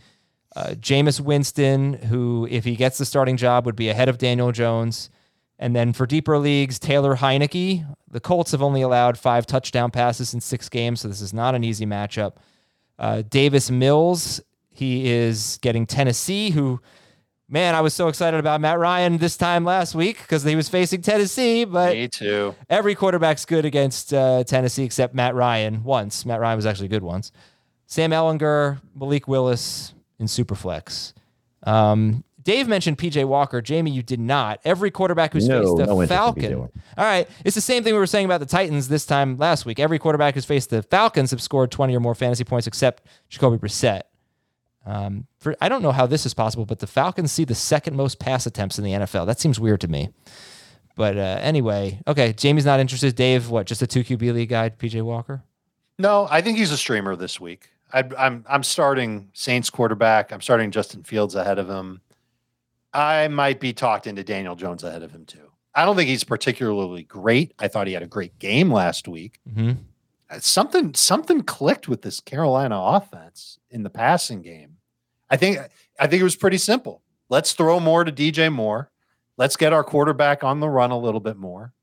Uh, 0.55 0.71
Jameis 0.71 1.19
Winston, 1.19 1.93
who, 1.93 2.47
if 2.51 2.65
he 2.65 2.75
gets 2.75 2.97
the 2.97 3.05
starting 3.05 3.37
job, 3.37 3.65
would 3.65 3.75
be 3.75 3.89
ahead 3.89 4.09
of 4.09 4.17
Daniel 4.17 4.51
Jones. 4.51 5.09
And 5.57 5.75
then 5.75 5.93
for 5.93 6.05
deeper 6.05 6.37
leagues, 6.37 6.79
Taylor 6.79 7.15
Heinicke. 7.15 7.85
The 8.09 8.19
Colts 8.19 8.51
have 8.51 8.61
only 8.61 8.81
allowed 8.81 9.17
five 9.17 9.45
touchdown 9.45 9.91
passes 9.91 10.33
in 10.33 10.41
six 10.41 10.67
games, 10.67 11.01
so 11.01 11.07
this 11.07 11.21
is 11.21 11.33
not 11.33 11.55
an 11.55 11.63
easy 11.63 11.85
matchup. 11.85 12.33
Uh, 12.99 13.21
Davis 13.21 13.71
Mills, 13.71 14.41
he 14.73 15.09
is 15.09 15.57
getting 15.61 15.85
Tennessee, 15.85 16.49
who, 16.49 16.81
man, 17.47 17.73
I 17.73 17.79
was 17.81 17.93
so 17.93 18.09
excited 18.09 18.39
about 18.39 18.59
Matt 18.59 18.79
Ryan 18.79 19.17
this 19.17 19.37
time 19.37 19.63
last 19.63 19.95
week 19.95 20.19
because 20.21 20.43
he 20.43 20.55
was 20.57 20.67
facing 20.67 21.01
Tennessee, 21.01 21.63
but 21.63 21.93
Me 21.93 22.07
too. 22.09 22.53
every 22.69 22.95
quarterback's 22.95 23.45
good 23.45 23.63
against 23.63 24.13
uh, 24.13 24.43
Tennessee 24.43 24.83
except 24.83 25.13
Matt 25.13 25.35
Ryan 25.35 25.83
once. 25.83 26.25
Matt 26.25 26.41
Ryan 26.41 26.57
was 26.57 26.65
actually 26.65 26.89
good 26.89 27.03
once. 27.03 27.31
Sam 27.85 28.11
Ehlinger, 28.11 28.81
Malik 28.95 29.27
Willis 29.27 29.93
in 30.21 30.27
Superflex. 30.27 31.13
Um, 31.63 32.23
Dave 32.43 32.67
mentioned 32.67 32.97
PJ 32.97 33.25
Walker. 33.25 33.61
Jamie, 33.61 33.91
you 33.91 34.01
did 34.01 34.19
not. 34.19 34.59
Every 34.65 34.89
quarterback 34.89 35.33
who's 35.33 35.47
No, 35.47 35.61
faced 35.61 35.77
the 35.77 35.85
no 35.85 36.07
Falcon. 36.07 36.55
All 36.55 36.69
right. 36.97 37.29
It's 37.45 37.55
the 37.55 37.61
same 37.61 37.83
thing 37.83 37.93
we 37.93 37.99
were 37.99 38.07
saying 38.07 38.25
about 38.25 38.39
the 38.39 38.45
Titans 38.45 38.87
this 38.87 39.05
time 39.05 39.37
last 39.37 39.65
week. 39.65 39.79
Every 39.79 39.99
quarterback 39.99 40.33
who's 40.33 40.45
faced 40.45 40.71
the 40.71 40.81
Falcons 40.81 41.31
have 41.31 41.41
scored 41.41 41.71
20 41.71 41.95
or 41.95 41.99
more 41.99 42.15
fantasy 42.15 42.43
points 42.43 42.67
except 42.67 43.03
Jacoby 43.29 43.57
Brissett. 43.57 44.01
Um, 44.85 45.27
for, 45.39 45.55
I 45.61 45.69
don't 45.69 45.83
know 45.83 45.91
how 45.91 46.07
this 46.07 46.25
is 46.25 46.33
possible, 46.33 46.65
but 46.65 46.79
the 46.79 46.87
Falcons 46.87 47.31
see 47.31 47.43
the 47.43 47.53
second 47.53 47.95
most 47.95 48.17
pass 48.17 48.47
attempts 48.47 48.79
in 48.79 48.83
the 48.83 48.91
NFL. 48.91 49.27
That 49.27 49.39
seems 49.39 49.59
weird 49.59 49.81
to 49.81 49.87
me. 49.87 50.09
But 50.95 51.17
uh, 51.17 51.39
anyway, 51.41 51.99
okay. 52.07 52.33
Jamie's 52.33 52.65
not 52.65 52.79
interested. 52.79 53.15
Dave, 53.15 53.49
what? 53.49 53.67
Just 53.67 53.81
a 53.83 53.87
two 53.87 54.03
QB 54.03 54.33
league 54.33 54.49
guy, 54.49 54.69
PJ 54.69 55.01
Walker. 55.03 55.43
No, 55.99 56.27
I 56.31 56.41
think 56.41 56.57
he's 56.57 56.71
a 56.71 56.77
streamer 56.77 57.15
this 57.15 57.39
week. 57.39 57.69
I, 57.93 58.03
I'm 58.17 58.45
I'm 58.49 58.63
starting 58.63 59.29
Saints 59.33 59.69
quarterback. 59.69 60.31
I'm 60.31 60.41
starting 60.41 60.71
Justin 60.71 61.03
Fields 61.03 61.35
ahead 61.35 61.59
of 61.59 61.69
him. 61.69 62.01
I 62.93 63.27
might 63.29 63.59
be 63.59 63.73
talked 63.73 64.07
into 64.07 64.23
Daniel 64.23 64.55
Jones 64.55 64.83
ahead 64.83 65.03
of 65.03 65.11
him 65.11 65.25
too. 65.25 65.51
I 65.73 65.85
don't 65.85 65.95
think 65.95 66.09
he's 66.09 66.23
particularly 66.25 67.03
great. 67.03 67.53
I 67.59 67.67
thought 67.69 67.87
he 67.87 67.93
had 67.93 68.03
a 68.03 68.07
great 68.07 68.37
game 68.39 68.71
last 68.71 69.07
week. 69.07 69.39
hmm 69.53 69.71
Uh, 70.29 70.39
Something 70.39 70.93
something 70.93 71.41
clicked 71.43 71.87
with 71.87 72.01
this 72.01 72.19
Carolina 72.19 72.77
offense 72.79 73.59
in 73.69 73.83
the 73.83 73.89
passing 73.89 74.41
game. 74.41 74.77
I 75.29 75.37
think 75.37 75.59
I 75.99 76.07
think 76.07 76.19
it 76.19 76.25
was 76.25 76.35
pretty 76.35 76.57
simple. 76.57 77.01
Let's 77.29 77.53
throw 77.53 77.79
more 77.79 78.03
to 78.03 78.11
DJ 78.11 78.51
Moore. 78.51 78.91
Let's 79.37 79.55
get 79.55 79.71
our 79.73 79.83
quarterback 79.83 80.43
on 80.43 80.59
the 80.59 80.67
run 80.69 80.91
a 80.91 80.99
little 80.99 81.21
bit 81.21 81.37
more. 81.37 81.73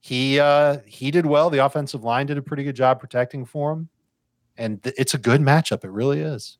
He 0.00 0.40
uh 0.40 0.78
he 0.86 1.10
did 1.10 1.26
well. 1.26 1.50
The 1.50 1.64
offensive 1.64 2.02
line 2.04 2.26
did 2.26 2.38
a 2.38 2.42
pretty 2.42 2.64
good 2.64 2.76
job 2.76 2.98
protecting 3.00 3.44
for 3.44 3.72
him. 3.72 3.88
And 4.56 4.82
th- 4.82 4.94
it's 4.98 5.14
a 5.14 5.18
good 5.18 5.40
matchup. 5.40 5.84
It 5.84 5.90
really 5.90 6.20
is. 6.20 6.58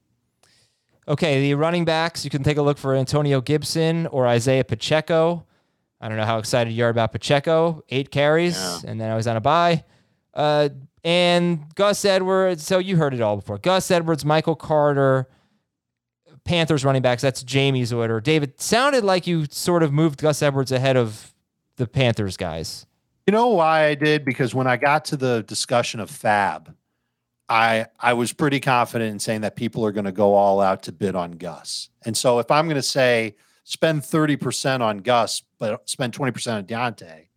Okay, 1.07 1.41
the 1.43 1.55
running 1.55 1.85
backs, 1.85 2.25
you 2.25 2.31
can 2.31 2.43
take 2.43 2.57
a 2.57 2.63
look 2.63 2.79
for 2.79 2.95
Antonio 2.95 3.41
Gibson 3.41 4.07
or 4.07 4.27
Isaiah 4.27 4.65
Pacheco. 4.65 5.45
I 6.01 6.09
don't 6.09 6.17
know 6.17 6.25
how 6.25 6.39
excited 6.39 6.73
you 6.73 6.85
are 6.85 6.89
about 6.89 7.13
Pacheco. 7.13 7.85
Eight 7.91 8.11
carries, 8.11 8.57
Yeah. 8.57 8.79
and 8.91 9.01
then 9.01 9.11
I 9.11 9.15
was 9.17 9.27
on 9.27 9.37
a 9.37 9.41
bye. 9.41 9.85
Uh, 10.33 10.71
and 11.05 11.65
Gus 11.75 12.05
Edwards. 12.05 12.65
So 12.65 12.79
you 12.79 12.97
heard 12.97 13.13
it 13.15 13.21
all 13.21 13.37
before. 13.37 13.59
Gus 13.59 13.91
Edwards, 13.91 14.25
Michael 14.25 14.57
Carter, 14.57 15.29
Panthers 16.45 16.85
running 16.85 17.03
backs. 17.03 17.23
That's 17.23 17.43
Jamie's 17.43 17.93
order. 17.93 18.21
David, 18.21 18.61
sounded 18.61 19.05
like 19.05 19.27
you 19.27 19.47
sort 19.51 19.83
of 19.83 19.93
moved 19.93 20.21
Gus 20.21 20.43
Edwards 20.43 20.73
ahead 20.73 20.97
of 20.97 21.35
the 21.77 21.87
Panthers 21.87 22.37
guys. 22.37 22.87
You 23.27 23.33
know 23.33 23.49
why 23.49 23.87
I 23.87 23.95
did? 23.95 24.25
Because 24.25 24.55
when 24.55 24.67
I 24.67 24.77
got 24.77 25.05
to 25.07 25.17
the 25.17 25.43
discussion 25.47 26.01
of 26.01 26.11
Fab, 26.11 26.75
I 27.49 27.87
I 28.01 28.15
was 28.15 28.33
pretty 28.33 28.61
confident 28.61 29.13
in 29.13 29.19
saying 29.19 29.43
that 29.43 29.57
people 29.57 29.85
are 29.85 29.93
going 29.93 30.05
to 30.05 30.13
go 30.13 30.35
all 30.35 30.61
out 30.61 30.83
to 30.85 30.93
bid 30.93 31.15
on 31.15 31.33
Gus. 31.33 31.91
And 32.05 32.17
so 32.17 32.39
if 32.39 32.51
I'm 32.51 32.67
going 32.67 32.77
to 32.77 32.83
say 32.83 33.37
spend 33.65 34.03
30% 34.03 34.81
on 34.81 34.99
Gus, 34.99 35.43
but 35.59 35.89
spend 35.89 36.13
20% 36.13 36.55
on 36.55 36.65
Deontay, 36.65 37.29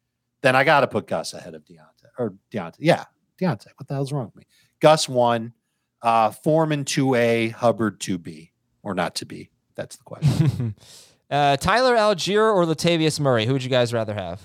then 0.41 0.55
I 0.55 0.63
got 0.63 0.81
to 0.81 0.87
put 0.87 1.07
Gus 1.07 1.33
ahead 1.33 1.55
of 1.55 1.65
Deontay 1.65 2.09
or 2.17 2.33
Deontay. 2.51 2.77
Yeah, 2.79 3.05
Deontay. 3.39 3.67
What 3.77 3.87
the 3.87 3.93
hell's 3.93 4.11
wrong 4.11 4.25
with 4.25 4.35
me? 4.35 4.43
Gus 4.79 5.09
one, 5.09 5.53
uh, 6.01 6.31
Foreman 6.31 6.83
2A, 6.85 7.51
Hubbard 7.51 7.99
2B, 7.99 8.51
or 8.83 8.93
not 8.93 9.15
to 9.15 9.25
be. 9.25 9.49
That's 9.75 9.95
the 9.95 10.03
question. 10.03 10.75
uh, 11.29 11.57
Tyler 11.57 11.95
Allgeier 11.95 12.53
or 12.53 12.65
Latavius 12.65 13.19
Murray? 13.19 13.45
Who 13.45 13.53
would 13.53 13.63
you 13.63 13.69
guys 13.69 13.93
rather 13.93 14.13
have? 14.13 14.41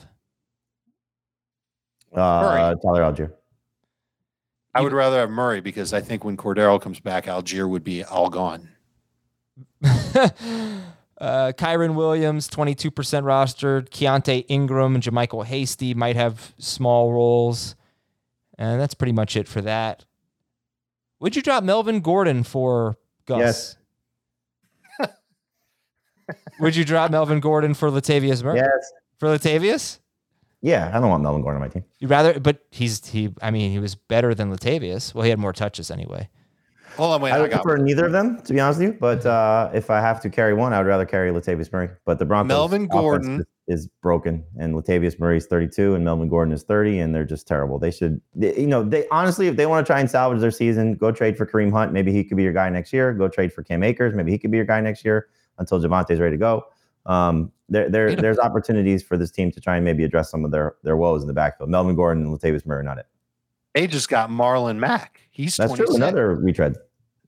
Uh, 2.14 2.74
Tyler 2.76 3.02
Allgeier. 3.02 3.32
I 4.74 4.80
would 4.80 4.92
rather 4.92 5.18
have 5.18 5.30
Murray 5.30 5.60
because 5.60 5.92
I 5.92 6.00
think 6.00 6.24
when 6.24 6.36
Cordero 6.36 6.80
comes 6.80 6.98
back, 6.98 7.26
Allgeier 7.26 7.68
would 7.68 7.84
be 7.84 8.02
all 8.02 8.30
gone. 8.30 8.68
uh, 9.84 10.32
Kyren 11.20 11.94
Williams, 11.94 12.48
22% 12.48 12.90
rostered. 12.92 13.90
Keaontay 13.90 14.46
Ingram 14.48 14.94
and 14.94 15.04
JaMycal 15.04 15.44
Hasty 15.44 15.92
might 15.92 16.16
have 16.16 16.54
small 16.58 17.12
roles. 17.12 17.76
And 18.58 18.80
that's 18.80 18.94
pretty 18.94 19.12
much 19.12 19.36
it 19.36 19.46
for 19.46 19.60
that. 19.60 20.04
Would 21.20 21.36
you 21.36 21.42
drop 21.42 21.64
Melvin 21.64 22.00
Gordon 22.00 22.42
for 22.42 22.96
Gus? 23.26 23.76
Yes. 24.98 25.10
Would 26.60 26.76
you 26.76 26.84
drop 26.84 27.10
Melvin 27.10 27.40
Gordon 27.40 27.74
for 27.74 27.90
Latavius 27.90 28.42
Murray? 28.42 28.58
Yes. 28.58 28.92
For 29.18 29.28
Latavius? 29.28 29.98
Yeah, 30.62 30.90
I 30.94 31.00
don't 31.00 31.10
want 31.10 31.24
Melvin 31.24 31.42
Gordon 31.42 31.60
on 31.60 31.68
my 31.68 31.72
team. 31.72 31.84
You 31.98 32.06
rather, 32.06 32.38
but 32.38 32.64
he's 32.70 33.04
he. 33.04 33.34
I 33.42 33.50
mean, 33.50 33.72
he 33.72 33.80
was 33.80 33.96
better 33.96 34.32
than 34.32 34.50
Latavius. 34.56 35.12
Well, 35.12 35.24
he 35.24 35.30
had 35.30 35.38
more 35.38 35.52
touches 35.52 35.90
anyway. 35.90 36.28
Hold 36.96 37.14
on, 37.14 37.20
wait. 37.22 37.32
I 37.32 37.38
I, 37.38 37.40
would 37.40 37.50
got 37.50 37.62
prefer 37.62 37.82
neither 37.82 38.06
of 38.06 38.12
them, 38.12 38.40
to 38.42 38.52
be 38.52 38.60
honest 38.60 38.78
with 38.78 38.90
you. 38.90 38.98
But 38.98 39.24
uh, 39.26 39.70
if 39.74 39.90
I 39.90 40.00
have 40.00 40.20
to 40.22 40.30
carry 40.30 40.54
one, 40.54 40.72
I 40.72 40.78
would 40.78 40.86
rather 40.86 41.06
carry 41.06 41.30
Latavius 41.32 41.72
Murray. 41.72 41.88
But 42.04 42.18
the 42.18 42.26
Broncos 42.26 42.48
Melvin 42.48 42.86
Gordon. 42.86 43.44
is, 43.66 43.80
is 43.80 43.88
broken, 44.02 44.44
and 44.58 44.74
Latavius 44.74 45.18
Murray 45.18 45.38
is 45.38 45.46
32, 45.46 45.94
and 45.94 46.04
Melvin 46.04 46.28
Gordon 46.28 46.52
is 46.52 46.62
30, 46.62 47.00
and 47.00 47.14
they're 47.14 47.24
just 47.24 47.48
terrible. 47.48 47.78
They 47.78 47.90
should, 47.90 48.20
they, 48.34 48.56
you 48.60 48.66
know, 48.66 48.84
they 48.84 49.08
honestly, 49.08 49.48
if 49.48 49.56
they 49.56 49.66
want 49.66 49.84
to 49.84 49.90
try 49.90 50.00
and 50.00 50.10
salvage 50.10 50.40
their 50.40 50.50
season, 50.50 50.94
go 50.94 51.10
trade 51.10 51.36
for 51.36 51.46
Kareem 51.46 51.72
Hunt. 51.72 51.92
Maybe 51.92 52.12
he 52.12 52.22
could 52.22 52.36
be 52.36 52.42
your 52.42 52.52
guy 52.52 52.68
next 52.68 52.92
year. 52.92 53.12
Go 53.14 53.26
trade 53.26 53.52
for 53.52 53.62
Cam 53.62 53.82
Akers. 53.82 54.14
Maybe 54.14 54.30
he 54.30 54.38
could 54.38 54.50
be 54.50 54.58
your 54.58 54.66
guy 54.66 54.80
next 54.80 55.04
year 55.04 55.28
until 55.58 55.80
Javonte's 55.80 56.20
ready 56.20 56.34
to 56.34 56.40
go. 56.40 56.66
Um, 57.06 57.52
there, 57.68 57.88
there, 57.88 58.14
there's 58.14 58.38
opportunities 58.38 59.02
for 59.02 59.16
this 59.16 59.30
team 59.30 59.50
to 59.52 59.60
try 59.60 59.76
and 59.76 59.84
maybe 59.84 60.04
address 60.04 60.30
some 60.30 60.44
of 60.44 60.50
their 60.50 60.76
their 60.82 60.96
woes 60.96 61.22
in 61.22 61.28
the 61.28 61.34
backfield. 61.34 61.70
Melvin 61.70 61.96
Gordon 61.96 62.26
and 62.26 62.38
Latavius 62.38 62.66
Murray, 62.66 62.84
not 62.84 62.98
it. 62.98 63.06
They 63.74 63.86
just 63.86 64.08
got 64.08 64.30
Marlon 64.30 64.76
Mack. 64.76 65.20
He's 65.30 65.56
That's 65.56 65.70
26. 65.70 65.88
true. 65.88 65.96
Another 65.96 66.34
retread. 66.34 66.76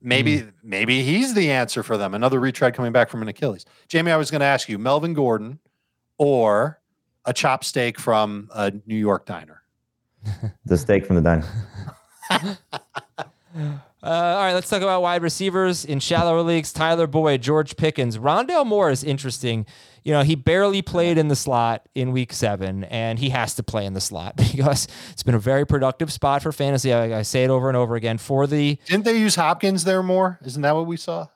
Maybe 0.02 0.44
maybe 0.62 1.02
he's 1.02 1.32
the 1.32 1.50
answer 1.50 1.82
for 1.82 1.96
them. 1.96 2.14
Another 2.14 2.38
retread 2.38 2.74
coming 2.74 2.92
back 2.92 3.08
from 3.08 3.22
an 3.22 3.28
Achilles. 3.28 3.64
Jamie, 3.88 4.10
I 4.10 4.16
was 4.16 4.30
going 4.30 4.40
to 4.40 4.46
ask 4.46 4.68
you 4.68 4.78
Melvin 4.78 5.14
Gordon 5.14 5.58
or 6.18 6.78
a 7.24 7.32
chop 7.32 7.64
steak 7.64 7.98
from 7.98 8.50
a 8.54 8.70
New 8.86 8.96
York 8.96 9.24
diner. 9.24 9.62
The 10.66 10.76
steak 10.76 11.06
from 11.06 11.16
the 11.16 11.22
diner. 11.22 11.46
Uh, 14.04 14.08
all 14.08 14.44
right, 14.44 14.52
let's 14.52 14.68
talk 14.68 14.82
about 14.82 15.00
wide 15.00 15.22
receivers 15.22 15.82
in 15.82 15.98
shallower 15.98 16.42
leagues. 16.42 16.74
Tyler 16.74 17.06
Boyd, 17.06 17.40
George 17.40 17.74
Pickens, 17.74 18.18
Rondale 18.18 18.66
Moore 18.66 18.90
is 18.90 19.02
interesting. 19.02 19.64
You 20.02 20.12
know, 20.12 20.22
he 20.22 20.34
barely 20.34 20.82
played 20.82 21.16
in 21.16 21.28
the 21.28 21.36
slot 21.36 21.88
in 21.94 22.12
week 22.12 22.34
seven, 22.34 22.84
and 22.84 23.18
he 23.18 23.30
has 23.30 23.54
to 23.54 23.62
play 23.62 23.86
in 23.86 23.94
the 23.94 24.02
slot 24.02 24.36
because 24.52 24.88
it's 25.10 25.22
been 25.22 25.34
a 25.34 25.38
very 25.38 25.66
productive 25.66 26.12
spot 26.12 26.42
for 26.42 26.52
fantasy. 26.52 26.92
I, 26.92 27.20
I 27.20 27.22
say 27.22 27.44
it 27.44 27.50
over 27.50 27.68
and 27.68 27.78
over 27.78 27.96
again. 27.96 28.18
For 28.18 28.46
the 28.46 28.78
Didn't 28.84 29.06
they 29.06 29.18
use 29.18 29.36
Hopkins 29.36 29.84
there 29.84 30.02
more? 30.02 30.38
Isn't 30.44 30.60
that 30.60 30.74
what 30.74 30.86
we 30.86 30.98
saw? 30.98 31.28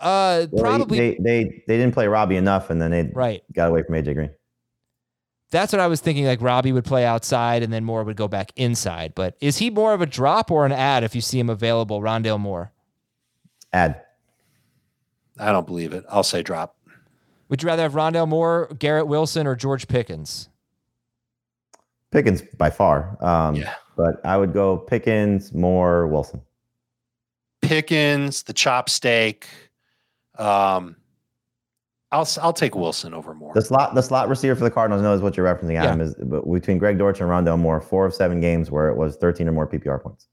uh, 0.00 0.46
Well, 0.50 0.60
probably 0.60 0.98
they, 0.98 1.18
they 1.20 1.62
they 1.68 1.78
didn't 1.78 1.94
play 1.94 2.08
Robbie 2.08 2.36
enough, 2.36 2.70
and 2.70 2.82
then 2.82 2.90
they 2.90 3.12
right. 3.14 3.44
got 3.54 3.68
away 3.70 3.84
from 3.84 3.94
AJ 3.94 4.14
Green. 4.14 4.30
That's 5.52 5.70
what 5.72 5.80
I 5.80 5.86
was 5.86 6.00
thinking. 6.00 6.24
Like 6.24 6.40
Robbie 6.40 6.72
would 6.72 6.84
play 6.84 7.04
outside, 7.04 7.62
and 7.62 7.72
then 7.72 7.84
Moore 7.84 8.02
would 8.04 8.16
go 8.16 8.26
back 8.26 8.52
inside. 8.56 9.14
But 9.14 9.36
is 9.40 9.58
he 9.58 9.70
more 9.70 9.92
of 9.92 10.00
a 10.00 10.06
drop 10.06 10.50
or 10.50 10.66
an 10.66 10.72
add 10.72 11.04
if 11.04 11.14
you 11.14 11.20
see 11.20 11.38
him 11.38 11.50
available? 11.50 12.00
Rondale 12.00 12.40
Moore. 12.40 12.72
Add. 13.72 14.00
I 15.38 15.52
don't 15.52 15.66
believe 15.66 15.92
it. 15.92 16.04
I'll 16.08 16.22
say 16.22 16.42
drop. 16.42 16.76
Would 17.48 17.62
you 17.62 17.66
rather 17.66 17.82
have 17.82 17.92
Rondale 17.92 18.26
Moore, 18.26 18.74
Garrett 18.78 19.06
Wilson, 19.06 19.46
or 19.46 19.54
George 19.54 19.86
Pickens? 19.88 20.48
Pickens 22.10 22.42
by 22.56 22.70
far. 22.70 23.16
Um, 23.20 23.54
Yeah. 23.54 23.74
But 23.94 24.24
I 24.24 24.38
would 24.38 24.54
go 24.54 24.78
Pickens, 24.78 25.52
Moore, 25.52 26.06
Wilson. 26.06 26.40
Pickens, 27.60 28.42
the 28.44 28.54
chop 28.54 28.88
steak. 28.88 29.46
Um, 30.38 30.96
I'll 32.12 32.28
I'll 32.42 32.52
take 32.52 32.74
Wilson 32.74 33.14
over 33.14 33.34
Moore. 33.34 33.52
The 33.54 33.62
slot 33.62 33.94
the 33.94 34.02
slot 34.02 34.28
receiver 34.28 34.54
for 34.54 34.64
the 34.64 34.70
Cardinals 34.70 35.02
knows 35.02 35.22
what 35.22 35.36
you're 35.36 35.46
referencing. 35.46 35.72
Yeah. 35.72 35.84
Adam 35.84 36.00
is 36.00 36.14
but 36.14 36.50
between 36.50 36.78
Greg 36.78 36.98
Dortch 36.98 37.20
and 37.20 37.28
Rondale 37.28 37.58
Moore, 37.58 37.80
four 37.80 38.04
of 38.04 38.14
seven 38.14 38.40
games 38.40 38.70
where 38.70 38.88
it 38.88 38.96
was 38.96 39.16
13 39.16 39.48
or 39.48 39.52
more 39.52 39.66
PPR 39.66 40.00
points. 40.02 40.28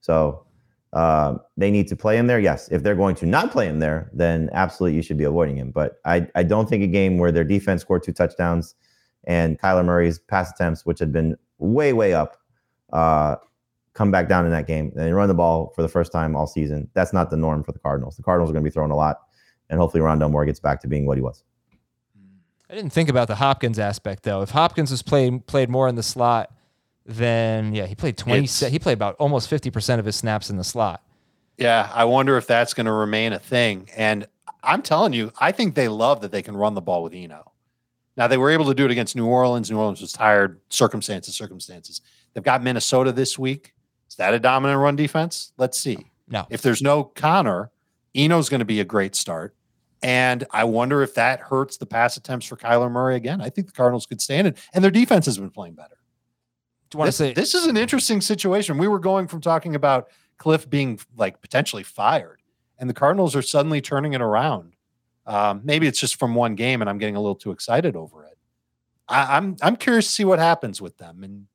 So 0.00 0.44
um, 0.92 1.40
they 1.56 1.70
need 1.70 1.88
to 1.88 1.96
play 1.96 2.18
him 2.18 2.26
there. 2.26 2.38
Yes, 2.38 2.68
if 2.70 2.82
they're 2.82 2.94
going 2.94 3.14
to 3.16 3.26
not 3.26 3.50
play 3.50 3.66
him 3.66 3.78
there, 3.78 4.10
then 4.12 4.50
absolutely 4.52 4.94
you 4.94 5.02
should 5.02 5.16
be 5.16 5.24
avoiding 5.24 5.56
him. 5.56 5.70
But 5.70 6.00
I 6.04 6.28
I 6.34 6.42
don't 6.42 6.68
think 6.68 6.84
a 6.84 6.88
game 6.88 7.16
where 7.16 7.32
their 7.32 7.44
defense 7.44 7.80
scored 7.80 8.02
two 8.02 8.12
touchdowns 8.12 8.74
and 9.24 9.58
Kyler 9.58 9.84
Murray's 9.84 10.18
pass 10.18 10.50
attempts, 10.50 10.84
which 10.84 10.98
had 10.98 11.12
been 11.12 11.36
way 11.58 11.94
way 11.94 12.12
up, 12.12 12.36
uh, 12.92 13.36
come 13.94 14.10
back 14.10 14.28
down 14.28 14.44
in 14.44 14.50
that 14.50 14.66
game 14.66 14.92
and 14.96 15.06
they 15.06 15.12
run 15.12 15.28
the 15.28 15.34
ball 15.34 15.72
for 15.74 15.82
the 15.82 15.88
first 15.88 16.12
time 16.12 16.36
all 16.36 16.46
season. 16.46 16.90
That's 16.92 17.12
not 17.12 17.30
the 17.30 17.36
norm 17.36 17.62
for 17.64 17.72
the 17.72 17.78
Cardinals. 17.78 18.16
The 18.16 18.22
Cardinals 18.22 18.50
are 18.50 18.52
going 18.52 18.64
to 18.64 18.70
be 18.70 18.72
throwing 18.72 18.90
a 18.90 18.96
lot, 18.96 19.20
and 19.72 19.80
hopefully 19.80 20.02
Rondale 20.02 20.30
Moore 20.30 20.44
gets 20.44 20.60
back 20.60 20.80
to 20.82 20.86
being 20.86 21.06
what 21.06 21.16
he 21.18 21.22
was. 21.22 21.42
I 22.70 22.74
didn't 22.74 22.92
think 22.92 23.08
about 23.08 23.26
the 23.28 23.34
Hopkins 23.34 23.78
aspect 23.78 24.22
though. 24.22 24.42
If 24.42 24.50
Hopkins 24.50 24.90
was 24.92 25.02
played 25.02 25.46
played 25.46 25.68
more 25.68 25.88
in 25.88 25.94
the 25.96 26.02
slot, 26.02 26.52
then 27.04 27.74
yeah, 27.74 27.86
he 27.86 27.94
played 27.94 28.16
twenty. 28.16 28.44
It's- 28.44 28.60
He 28.60 28.78
played 28.78 28.94
about 28.94 29.16
almost 29.16 29.48
fifty 29.48 29.70
percent 29.70 29.98
of 29.98 30.06
his 30.06 30.14
snaps 30.16 30.48
in 30.50 30.56
the 30.56 30.64
slot. 30.64 31.02
Yeah, 31.58 31.90
I 31.92 32.04
wonder 32.04 32.36
if 32.38 32.46
that's 32.46 32.72
going 32.74 32.86
to 32.86 32.92
remain 32.92 33.32
a 33.34 33.38
thing. 33.38 33.88
And 33.96 34.26
I'm 34.62 34.80
telling 34.82 35.12
you, 35.12 35.32
I 35.38 35.52
think 35.52 35.74
they 35.74 35.88
love 35.88 36.22
that 36.22 36.30
they 36.32 36.42
can 36.42 36.56
run 36.56 36.74
the 36.74 36.80
ball 36.80 37.02
with 37.02 37.12
Eno. 37.14 37.52
Now 38.16 38.26
they 38.26 38.36
were 38.38 38.50
able 38.50 38.64
to 38.66 38.74
do 38.74 38.84
it 38.84 38.90
against 38.90 39.16
New 39.16 39.26
Orleans. 39.26 39.70
New 39.70 39.78
Orleans 39.78 40.00
was 40.00 40.12
tired. 40.12 40.60
Circumstances, 40.70 41.34
circumstances. 41.34 42.00
They've 42.32 42.42
got 42.44 42.62
Minnesota 42.62 43.12
this 43.12 43.38
week. 43.38 43.74
Is 44.08 44.16
that 44.16 44.34
a 44.34 44.38
dominant 44.38 44.80
run 44.80 44.96
defense? 44.96 45.52
Let's 45.58 45.78
see. 45.78 46.10
No, 46.28 46.46
If 46.50 46.62
there's 46.62 46.80
no 46.82 47.04
Connor, 47.04 47.70
Eno's 48.16 48.48
going 48.48 48.60
to 48.60 48.64
be 48.66 48.80
a 48.80 48.84
great 48.84 49.14
start. 49.14 49.54
And 50.02 50.44
I 50.50 50.64
wonder 50.64 51.02
if 51.02 51.14
that 51.14 51.40
hurts 51.40 51.76
the 51.76 51.86
pass 51.86 52.16
attempts 52.16 52.46
for 52.46 52.56
Kyler 52.56 52.90
Murray 52.90 53.14
again. 53.14 53.40
I 53.40 53.50
think 53.50 53.68
the 53.68 53.72
Cardinals 53.72 54.06
could 54.06 54.20
stand 54.20 54.48
it, 54.48 54.58
and 54.74 54.82
their 54.82 54.90
defense 54.90 55.26
has 55.26 55.38
been 55.38 55.50
playing 55.50 55.74
better. 55.74 55.96
do 56.90 56.96
you 56.96 56.98
want 56.98 57.06
to 57.06 57.10
This, 57.10 57.16
say 57.16 57.32
this 57.32 57.54
is 57.54 57.66
an 57.66 57.76
interesting 57.76 58.20
situation. 58.20 58.78
We 58.78 58.88
were 58.88 58.98
going 58.98 59.28
from 59.28 59.40
talking 59.40 59.74
about 59.76 60.08
Cliff 60.38 60.68
being 60.68 60.98
like 61.16 61.40
potentially 61.40 61.84
fired, 61.84 62.42
and 62.78 62.90
the 62.90 62.94
Cardinals 62.94 63.36
are 63.36 63.42
suddenly 63.42 63.80
turning 63.80 64.12
it 64.12 64.20
around. 64.20 64.74
Um, 65.24 65.60
maybe 65.62 65.86
it's 65.86 66.00
just 66.00 66.16
from 66.16 66.34
one 66.34 66.56
game, 66.56 66.80
and 66.80 66.90
I'm 66.90 66.98
getting 66.98 67.14
a 67.14 67.20
little 67.20 67.36
too 67.36 67.52
excited 67.52 67.94
over 67.94 68.24
it. 68.24 68.36
I, 69.08 69.36
I'm 69.36 69.56
I'm 69.62 69.76
curious 69.76 70.06
to 70.06 70.12
see 70.12 70.24
what 70.24 70.40
happens 70.40 70.82
with 70.82 70.98
them, 70.98 71.22
and 71.22 71.46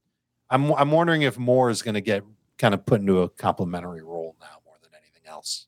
I'm 0.49 0.71
I'm 0.73 0.91
wondering 0.91 1.23
if 1.23 1.37
Moore 1.37 1.69
is 1.69 1.81
going 1.81 1.95
to 1.95 2.01
get 2.01 2.23
kind 2.57 2.73
of 2.73 2.85
put 2.85 3.01
into 3.01 3.21
a 3.23 3.29
complementary 3.29 4.01
role 4.01 4.37
now 4.39 4.59
more 4.65 4.75
than 4.81 4.91
anything 4.93 5.23
else. 5.27 5.67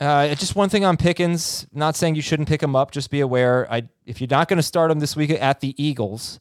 Uh, 0.00 0.34
just 0.34 0.54
one 0.54 0.68
thing 0.68 0.84
on 0.84 0.96
Pickens. 0.96 1.66
Not 1.72 1.96
saying 1.96 2.14
you 2.14 2.22
shouldn't 2.22 2.48
pick 2.48 2.62
him 2.62 2.76
up. 2.76 2.92
Just 2.92 3.10
be 3.10 3.20
aware. 3.20 3.70
I 3.70 3.88
if 4.06 4.20
you're 4.20 4.28
not 4.28 4.48
going 4.48 4.58
to 4.58 4.62
start 4.62 4.90
him 4.90 5.00
this 5.00 5.16
week 5.16 5.30
at 5.30 5.60
the 5.60 5.74
Eagles, 5.82 6.40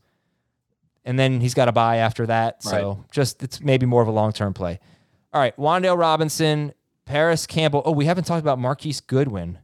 and 1.03 1.17
then 1.17 1.41
he's 1.41 1.53
got 1.53 1.67
a 1.67 1.71
bye 1.71 1.97
after 1.97 2.25
that. 2.27 2.61
So 2.61 3.05
just 3.11 3.41
it's 3.41 3.61
maybe 3.61 3.85
more 3.85 4.01
of 4.01 4.07
a 4.07 4.11
long 4.11 4.31
term 4.31 4.53
play. 4.53 4.79
All 5.33 5.41
right, 5.41 5.55
Wan'Dale 5.57 5.97
Robinson, 5.97 6.73
Parris 7.05 7.47
Campbell. 7.47 7.81
Oh, 7.83 7.91
we 7.91 8.05
haven't 8.05 8.25
talked 8.25 8.41
about 8.41 8.59
Marquise 8.59 9.01
Goodwin, 9.01 9.57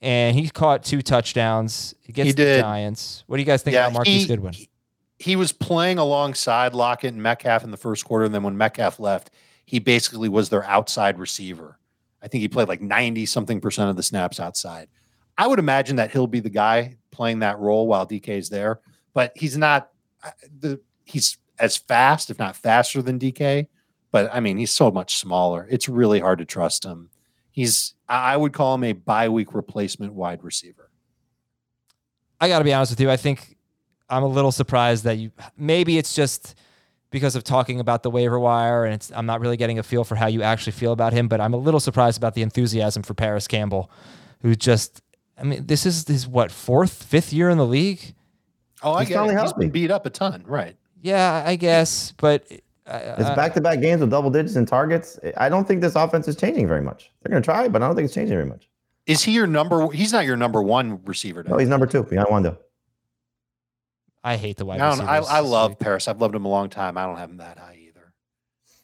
and 0.00 0.34
he 0.34 0.48
caught 0.48 0.82
two 0.82 1.02
touchdowns 1.02 1.94
against 2.08 2.38
He 2.38 2.44
the. 2.44 2.60
Giants. 2.60 3.22
What 3.26 3.36
do 3.36 3.42
you 3.42 3.46
guys 3.46 3.62
think 3.62 3.76
about 3.76 3.92
Marquise 3.92 4.22
he, 4.22 4.28
Goodwin? 4.28 4.54
He, 4.54 4.68
he 5.18 5.36
was 5.36 5.52
playing 5.52 5.98
alongside 5.98 6.74
Lockett 6.74 7.12
and 7.12 7.22
Metcalf 7.22 7.64
in 7.64 7.70
the 7.70 7.76
first 7.76 8.04
quarter, 8.04 8.24
and 8.24 8.34
then 8.34 8.42
when 8.42 8.56
Metcalf 8.56 8.98
left, 8.98 9.30
he 9.64 9.78
basically 9.78 10.28
was 10.28 10.48
their 10.48 10.64
outside 10.64 11.18
receiver. 11.18 11.77
I 12.22 12.28
think 12.28 12.42
he 12.42 12.48
played 12.48 12.68
like 12.68 12.80
90 12.80 13.26
something 13.26 13.60
percent 13.60 13.90
of 13.90 13.96
the 13.96 14.02
snaps 14.02 14.40
outside. 14.40 14.88
I 15.36 15.46
would 15.46 15.58
imagine 15.58 15.96
that 15.96 16.10
he'll 16.10 16.26
be 16.26 16.40
the 16.40 16.50
guy 16.50 16.96
playing 17.10 17.40
that 17.40 17.58
role 17.58 17.86
while 17.86 18.06
DK 18.06 18.28
is 18.28 18.48
there, 18.48 18.80
but 19.14 19.32
he's 19.36 19.56
not 19.56 19.90
the 20.60 20.80
he's 21.04 21.38
as 21.58 21.76
fast, 21.76 22.30
if 22.30 22.38
not 22.38 22.56
faster 22.56 23.02
than 23.02 23.18
DK. 23.18 23.68
But 24.10 24.30
I 24.32 24.40
mean, 24.40 24.56
he's 24.58 24.72
so 24.72 24.90
much 24.90 25.16
smaller. 25.18 25.66
It's 25.70 25.88
really 25.88 26.20
hard 26.20 26.38
to 26.38 26.44
trust 26.44 26.84
him. 26.84 27.10
He's 27.50 27.94
I 28.08 28.34
I 28.34 28.36
would 28.36 28.52
call 28.52 28.74
him 28.74 28.84
a 28.84 28.92
bye 28.92 29.28
week 29.28 29.54
replacement 29.54 30.14
wide 30.14 30.42
receiver. 30.42 30.90
I 32.40 32.48
got 32.48 32.58
to 32.58 32.64
be 32.64 32.72
honest 32.72 32.92
with 32.92 33.00
you. 33.00 33.10
I 33.10 33.16
think 33.16 33.56
I'm 34.08 34.22
a 34.22 34.28
little 34.28 34.52
surprised 34.52 35.04
that 35.04 35.18
you. 35.18 35.30
Maybe 35.56 35.98
it's 35.98 36.14
just 36.14 36.56
because 37.10 37.36
of 37.36 37.44
talking 37.44 37.80
about 37.80 38.02
the 38.02 38.10
waiver 38.10 38.38
wire, 38.38 38.84
and 38.84 38.94
it's 38.94 39.12
I'm 39.14 39.26
not 39.26 39.40
really 39.40 39.56
getting 39.56 39.78
a 39.78 39.82
feel 39.82 40.04
for 40.04 40.14
how 40.14 40.26
you 40.26 40.42
actually 40.42 40.72
feel 40.72 40.92
about 40.92 41.12
him. 41.12 41.28
But 41.28 41.40
I'm 41.40 41.54
a 41.54 41.58
little 41.58 41.80
surprised 41.80 42.18
about 42.18 42.34
the 42.34 42.42
enthusiasm 42.42 43.02
for 43.02 43.14
Parris 43.14 43.46
Campbell, 43.46 43.90
who 44.42 44.54
just. 44.54 45.02
I 45.40 45.44
mean, 45.44 45.66
this 45.66 45.86
is 45.86 46.06
his 46.08 46.26
what 46.26 46.50
fourth, 46.50 47.04
fifth 47.04 47.32
year 47.32 47.48
in 47.48 47.58
the 47.58 47.66
league. 47.66 48.14
Oh, 48.82 48.92
I 48.92 49.04
He's 49.04 49.10
get 49.10 49.24
it. 49.24 49.38
He's 49.38 49.52
been 49.52 49.70
beat 49.70 49.90
up 49.90 50.04
a 50.04 50.10
ton, 50.10 50.42
right? 50.46 50.76
Yeah, 51.00 51.44
I 51.46 51.54
guess, 51.56 52.12
but 52.16 52.44
uh, 52.86 53.14
It's 53.18 53.30
back 53.30 53.54
to 53.54 53.60
back 53.60 53.80
games 53.80 54.00
with 54.00 54.10
double 54.10 54.30
digits 54.30 54.56
in 54.56 54.66
targets. 54.66 55.18
I 55.36 55.48
don't 55.48 55.66
think 55.66 55.80
this 55.80 55.94
offense 55.94 56.26
is 56.26 56.36
changing 56.36 56.66
very 56.66 56.82
much. 56.82 57.12
They're 57.22 57.30
going 57.30 57.42
to 57.42 57.46
try, 57.46 57.68
but 57.68 57.82
I 57.82 57.86
don't 57.86 57.94
think 57.94 58.06
it's 58.06 58.14
changing 58.14 58.36
very 58.36 58.48
much. 58.48 58.68
Is 59.06 59.22
he 59.22 59.32
your 59.32 59.46
number? 59.46 59.90
He's 59.90 60.12
not 60.12 60.24
your 60.24 60.36
number 60.36 60.62
one 60.62 61.00
receiver. 61.04 61.42
No, 61.42 61.56
he's 61.56 61.68
number 61.68 61.86
two 61.86 62.02
behind 62.02 62.28
Wando. 62.28 62.58
I 64.28 64.36
hate 64.36 64.56
the 64.56 64.64
wide 64.66 64.80
I, 64.80 64.90
don't, 64.96 65.06
I, 65.06 65.18
receivers 65.18 65.28
I 65.36 65.40
love 65.40 65.70
week. 65.72 65.78
Parris. 65.80 66.08
I've 66.08 66.20
loved 66.20 66.34
him 66.34 66.44
a 66.44 66.48
long 66.48 66.68
time. 66.68 66.96
I 66.98 67.04
don't 67.06 67.16
have 67.16 67.30
him 67.30 67.38
that 67.38 67.58
high 67.58 67.78
either. 67.80 68.12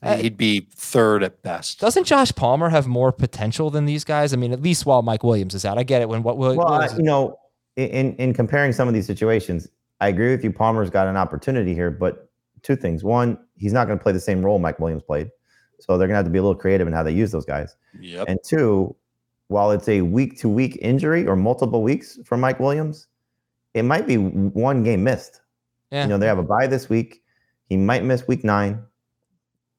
Uh, 0.03 0.17
He'd 0.17 0.37
be 0.37 0.69
third 0.75 1.23
at 1.23 1.43
best. 1.43 1.81
Doesn't 1.81 2.05
Josh 2.05 2.33
Palmer 2.33 2.69
have 2.69 2.87
more 2.87 3.13
potential 3.13 3.71
than 3.71 3.87
these 3.87 4.05
guys? 4.05 4.33
I 4.33 4.37
mean, 4.37 4.53
at 4.53 4.63
least 4.63 4.87
while 4.87 5.03
Mike 5.03 5.23
Williams 5.25 5.55
is 5.55 5.65
out. 5.65 5.79
I 5.79 5.83
get 5.83 6.03
it 6.03 6.09
when 6.09 6.23
what 6.23 6.37
Will, 6.39 6.57
Well, 6.57 6.67
I, 6.69 6.79
Williams. 6.79 6.99
you 6.99 7.05
know, 7.05 7.39
in 7.77 8.15
in 8.17 8.35
comparing 8.35 8.73
some 8.73 8.87
of 8.89 8.95
these 8.95 9.07
situations, 9.07 9.69
I 10.01 10.09
agree 10.09 10.31
with 10.31 10.45
you. 10.45 10.53
Palmer's 10.53 10.91
got 10.91 11.07
an 11.09 11.17
opportunity 11.17 11.75
here, 11.75 11.91
but 11.91 12.29
two 12.63 12.77
things: 12.77 13.03
one, 13.05 13.39
he's 13.57 13.73
not 13.73 13.87
going 13.87 13.99
to 13.99 14.03
play 14.03 14.13
the 14.13 14.21
same 14.21 14.45
role 14.45 14.59
Mike 14.59 14.79
Williams 14.79 15.03
played, 15.03 15.31
so 15.81 15.97
they're 15.99 16.07
going 16.07 16.15
to 16.15 16.17
have 16.17 16.27
to 16.27 16.31
be 16.31 16.39
a 16.39 16.43
little 16.43 16.55
creative 16.55 16.87
in 16.87 16.93
how 16.93 17.03
they 17.03 17.13
use 17.13 17.31
those 17.33 17.45
guys. 17.47 17.77
Yep. 18.01 18.27
And 18.29 18.39
two, 18.45 18.95
while 19.49 19.71
it's 19.71 19.89
a 19.89 20.03
week 20.03 20.39
to 20.41 20.49
week 20.49 20.79
injury 20.83 21.27
or 21.27 21.37
multiple 21.37 21.83
weeks 21.83 22.19
for 22.25 22.37
Mike 22.37 22.61
Williams, 22.61 23.07
it 23.75 23.83
might 23.83 24.07
be 24.07 24.17
one 24.17 24.83
game 24.83 25.05
missed. 25.05 25.41
yeah. 25.91 26.03
You 26.05 26.09
know, 26.09 26.19
they 26.19 26.27
have 26.27 26.39
a 26.39 26.43
bye 26.43 26.67
this 26.67 26.89
week. 26.89 27.23
He 27.69 27.77
might 27.77 28.05
miss 28.05 28.27
week 28.29 28.45
nine. 28.45 28.83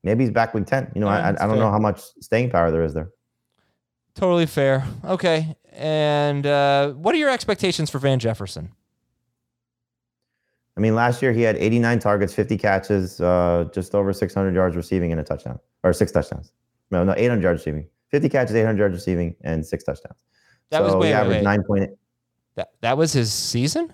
Maybe 0.04 0.24
he's 0.24 0.32
back 0.32 0.54
week 0.54 0.66
ten. 0.68 0.92
You 0.94 1.02
know, 1.02 1.08
Yeah, 1.08 1.18
I, 1.18 1.30
I 1.30 1.32
don't 1.32 1.52
fair. 1.52 1.58
know 1.58 1.72
how 1.72 1.80
much 1.80 2.02
staying 2.22 2.50
power 2.52 2.70
there 2.72 2.84
is 2.84 2.94
there. 2.94 3.10
Totally 4.14 4.46
fair. 4.46 4.86
Okay. 5.04 5.56
And 5.74 6.46
uh, 6.46 6.92
what 6.94 7.14
are 7.16 7.18
your 7.18 7.30
expectations 7.30 7.90
for 7.90 8.00
Van 8.00 8.20
Jefferson? 8.20 8.72
I 10.78 10.82
mean, 10.82 10.96
last 10.96 11.22
year 11.22 11.32
he 11.32 11.42
had 11.42 11.56
89 11.56 12.00
targets, 12.00 12.34
50 12.34 12.58
catches, 12.58 13.22
uh, 13.22 13.66
just 13.74 13.96
over 13.96 14.12
600 14.14 14.54
yards 14.54 14.76
receiving 14.76 15.12
and 15.12 15.22
a 15.22 15.24
touchdown, 15.24 15.60
or 15.84 15.94
six 15.94 16.12
touchdowns. 16.12 16.52
No, 16.92 17.04
no, 17.04 17.14
800 17.16 17.42
yards 17.42 17.62
receiving, 17.62 17.88
50 18.12 18.30
catches, 18.30 18.56
800 18.56 18.78
yards 18.78 18.94
receiving, 18.94 19.36
and 19.42 19.66
six 19.66 19.84
touchdowns. 19.86 20.20
That 20.72 20.84
was 20.84 20.92
so 20.92 20.98
wait, 21.00 21.08
he 21.08 21.14
wait, 21.14 21.46
averaged 21.46 21.70
wait. 21.70 21.90
9.8. 21.90 21.98
That 22.56 22.70
that 22.82 22.98
was 22.98 23.14
his 23.14 23.32
season. 23.34 23.94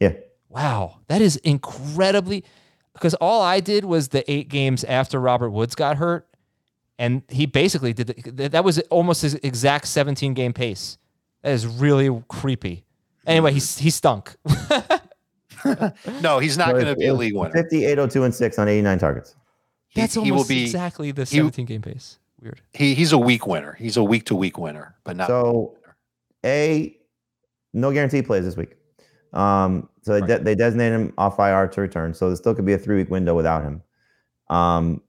Yeah. 0.00 0.12
Wow, 0.48 0.98
that 1.08 1.20
is 1.22 1.36
incredibly. 1.36 2.44
Because 2.94 3.14
all 3.14 3.42
I 3.42 3.60
did 3.60 3.84
was 3.84 4.08
the 4.08 4.28
eight 4.30 4.48
games 4.48 4.82
after 4.84 5.20
Robert 5.20 5.50
Woods 5.50 5.74
got 5.74 5.98
hurt, 5.98 6.26
and 6.98 7.22
he 7.28 7.46
basically 7.46 7.92
did 7.92 8.08
the, 8.08 8.48
that 8.48 8.64
was 8.64 8.78
almost 8.90 9.22
his 9.22 9.34
exact 9.36 9.86
17 9.86 10.34
game 10.34 10.52
pace. 10.52 10.98
That 11.42 11.52
is 11.52 11.66
really 11.66 12.22
creepy. 12.28 12.84
Anyway, 13.26 13.52
he 13.52 13.60
he 13.60 13.90
stunk. 13.90 14.34
No, 16.22 16.38
he's 16.38 16.56
not 16.56 16.68
So 16.68 16.72
going 16.74 16.86
to 16.86 16.94
be 16.96 17.06
a 17.06 17.14
league 17.14 17.34
winner. 17.34 17.52
50, 17.52 17.84
802, 17.84 18.22
and 18.24 18.34
six 18.34 18.58
on 18.60 18.68
89 18.68 18.98
targets. 18.98 19.34
He, 19.88 20.00
That's 20.00 20.14
he 20.14 20.20
almost 20.20 20.36
will 20.36 20.48
be. 20.54 20.62
exactly 20.62 21.10
the 21.10 21.22
he- 21.24 21.36
17 21.36 21.66
game 21.66 21.82
pace. 21.82 22.18
Weird. 22.40 22.60
He, 22.72 22.94
he's 22.94 23.10
a 23.12 23.18
week 23.18 23.46
winner. 23.46 23.72
He's 23.78 23.96
a 23.96 24.04
week 24.04 24.24
to 24.26 24.36
week 24.36 24.56
winner, 24.56 24.94
but 25.02 25.16
not. 25.16 25.26
So, 25.26 25.76
A, 26.46 26.96
no 27.72 27.92
guarantee 27.92 28.22
plays 28.22 28.44
this 28.44 28.56
week. 28.56 28.74
Um, 29.32 29.88
so 30.02 30.18
they, 30.18 30.26
de- 30.26 30.42
they 30.42 30.54
designate 30.54 30.90
him 30.90 31.12
off 31.18 31.38
IR 31.38 31.68
to 31.68 31.80
return. 31.80 32.14
So 32.14 32.28
there 32.28 32.36
still 32.36 32.54
could 32.54 32.66
be 32.66 32.72
a 32.72 32.78
three 32.78 32.96
week 32.96 33.10
window 33.10 33.34
without 33.34 33.62
him. 33.62 33.82
Um, 34.48 35.02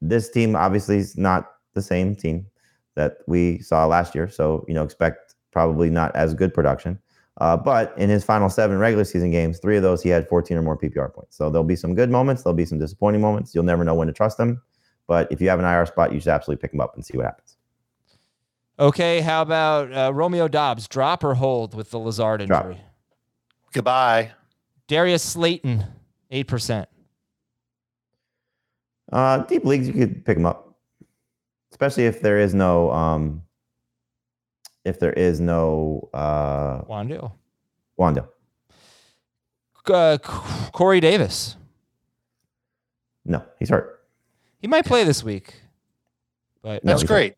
this 0.00 0.30
team 0.30 0.56
obviously 0.56 0.98
is 0.98 1.16
not 1.16 1.50
the 1.74 1.82
same 1.82 2.14
team 2.14 2.46
that 2.96 3.18
we 3.26 3.60
saw 3.60 3.86
last 3.86 4.14
year. 4.14 4.28
So, 4.28 4.64
you 4.68 4.74
know, 4.74 4.82
expect 4.82 5.34
probably 5.52 5.88
not 5.88 6.14
as 6.14 6.34
good 6.34 6.52
production. 6.52 6.98
Uh, 7.40 7.56
but 7.56 7.96
in 7.96 8.10
his 8.10 8.24
final 8.24 8.50
seven 8.50 8.78
regular 8.78 9.04
season 9.04 9.30
games, 9.30 9.58
three 9.58 9.76
of 9.76 9.82
those 9.82 10.02
he 10.02 10.10
had 10.10 10.28
14 10.28 10.56
or 10.56 10.62
more 10.62 10.76
PPR 10.76 11.12
points. 11.12 11.36
So 11.36 11.48
there'll 11.48 11.64
be 11.64 11.76
some 11.76 11.94
good 11.94 12.10
moments. 12.10 12.42
There'll 12.42 12.54
be 12.54 12.66
some 12.66 12.78
disappointing 12.78 13.22
moments. 13.22 13.54
You'll 13.54 13.64
never 13.64 13.84
know 13.84 13.94
when 13.94 14.06
to 14.08 14.12
trust 14.12 14.38
him. 14.38 14.60
But 15.08 15.32
if 15.32 15.40
you 15.40 15.48
have 15.48 15.58
an 15.58 15.64
IR 15.64 15.86
spot, 15.86 16.12
you 16.12 16.20
should 16.20 16.28
absolutely 16.28 16.60
pick 16.60 16.74
him 16.74 16.80
up 16.80 16.94
and 16.94 17.04
see 17.04 17.16
what 17.16 17.26
happens. 17.26 17.41
Okay, 18.78 19.20
how 19.20 19.42
about 19.42 19.92
uh, 19.92 20.12
Romeo 20.14 20.48
Doubs? 20.48 20.88
Drop 20.88 21.22
or 21.22 21.34
hold 21.34 21.74
with 21.74 21.90
the 21.90 21.98
Lazard 21.98 22.46
Drop. 22.46 22.64
injury? 22.66 22.80
Goodbye. 23.72 24.32
Darius 24.88 25.22
Slayton, 25.22 25.84
eight 26.30 26.48
percent. 26.48 26.88
Uh, 29.10 29.38
deep 29.38 29.64
leagues, 29.64 29.86
you 29.86 29.92
could 29.92 30.24
pick 30.24 30.36
them 30.36 30.46
up, 30.46 30.74
especially 31.70 32.06
if 32.06 32.22
there 32.22 32.38
is 32.38 32.54
no 32.54 32.90
um, 32.90 33.42
if 34.84 34.98
there 34.98 35.12
is 35.12 35.40
no 35.40 36.08
uh, 36.14 36.82
Wando. 36.82 37.32
Wando. 37.98 38.26
Uh, 39.86 40.16
Corey 40.72 41.00
Davis. 41.00 41.56
No, 43.24 43.44
he's 43.58 43.68
hurt. 43.68 44.04
He 44.60 44.66
might 44.66 44.86
play 44.86 45.04
this 45.04 45.22
week, 45.22 45.54
but 46.62 46.84
No, 46.84 46.92
That's 46.92 47.02
he's 47.02 47.08
great. 47.08 47.34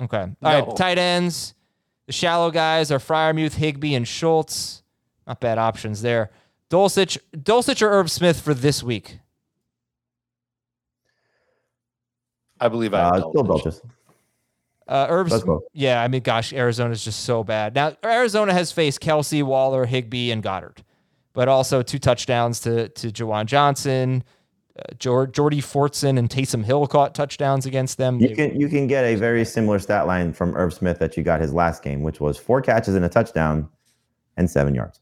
Okay. 0.00 0.18
All 0.18 0.34
right, 0.42 0.66
No. 0.66 0.74
tight 0.74 0.98
ends. 0.98 1.54
The 2.06 2.12
shallow 2.12 2.50
guys 2.50 2.90
are 2.90 2.98
Freiermuth, 2.98 3.54
Higbee, 3.54 3.94
and 3.94 4.06
Schultz. 4.06 4.82
Not 5.26 5.40
bad 5.40 5.58
options 5.58 6.02
there. 6.02 6.30
Dulcich, 6.70 7.18
Dulcich 7.36 7.82
or 7.82 7.90
Irv 7.90 8.10
Smith 8.10 8.40
for 8.40 8.54
this 8.54 8.82
week. 8.82 9.18
I 12.60 12.68
believe 12.68 12.94
I 12.94 13.00
have 13.00 13.12
Uh, 13.14 13.18
still 13.30 13.44
Dulcich. 13.44 13.62
Dulcich. 13.64 13.80
Uh, 14.88 15.06
Herb, 15.08 15.28
Let's 15.28 15.44
Sm- 15.44 15.52
yeah, 15.74 16.02
I 16.02 16.08
mean, 16.08 16.22
gosh, 16.22 16.52
Arizona's 16.52 17.04
just 17.04 17.20
so 17.20 17.44
bad. 17.44 17.74
Now, 17.74 17.92
Arizona 18.02 18.54
has 18.54 18.72
faced 18.72 19.00
Kelce, 19.00 19.42
Waller, 19.42 19.84
Higbee, 19.84 20.30
and 20.30 20.42
Goedert, 20.42 20.78
but 21.34 21.46
also 21.46 21.82
two 21.82 21.98
touchdowns 21.98 22.60
to 22.60 22.88
to 22.88 23.08
Juwan 23.08 23.44
Johnson, 23.46 24.20
Jor- 24.20 24.24
Jody 24.98 25.60
Fortson, 25.60 26.18
and 26.18 26.28
Taysom 26.28 26.64
Hill 26.64 26.86
caught 26.86 27.14
touchdowns 27.14 27.66
against 27.66 27.98
them. 27.98 28.20
You 28.20 28.34
can 28.34 28.58
you 28.58 28.68
can 28.68 28.86
get 28.86 29.04
a 29.04 29.14
very 29.14 29.44
similar 29.44 29.78
stat 29.78 30.06
line 30.06 30.32
from 30.32 30.54
Irv 30.56 30.74
Smith 30.74 30.98
that 30.98 31.16
you 31.16 31.22
got 31.22 31.40
his 31.40 31.52
last 31.52 31.82
game, 31.82 32.02
which 32.02 32.20
was 32.20 32.36
four 32.38 32.60
catches 32.62 32.94
and 32.94 33.04
a 33.04 33.08
touchdown 33.08 33.68
and 34.36 34.50
seven 34.50 34.74
yards. 34.74 35.00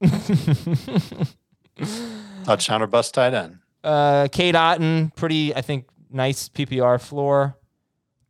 Touchdown 2.44 2.82
or 2.82 2.86
bust 2.86 3.14
tight 3.14 3.34
end. 3.34 3.58
uh, 3.84 4.28
Cade 4.30 4.54
Otton, 4.54 5.14
pretty, 5.14 5.54
I 5.54 5.62
think, 5.62 5.86
nice 6.10 6.48
PPR 6.48 7.00
floor. 7.00 7.56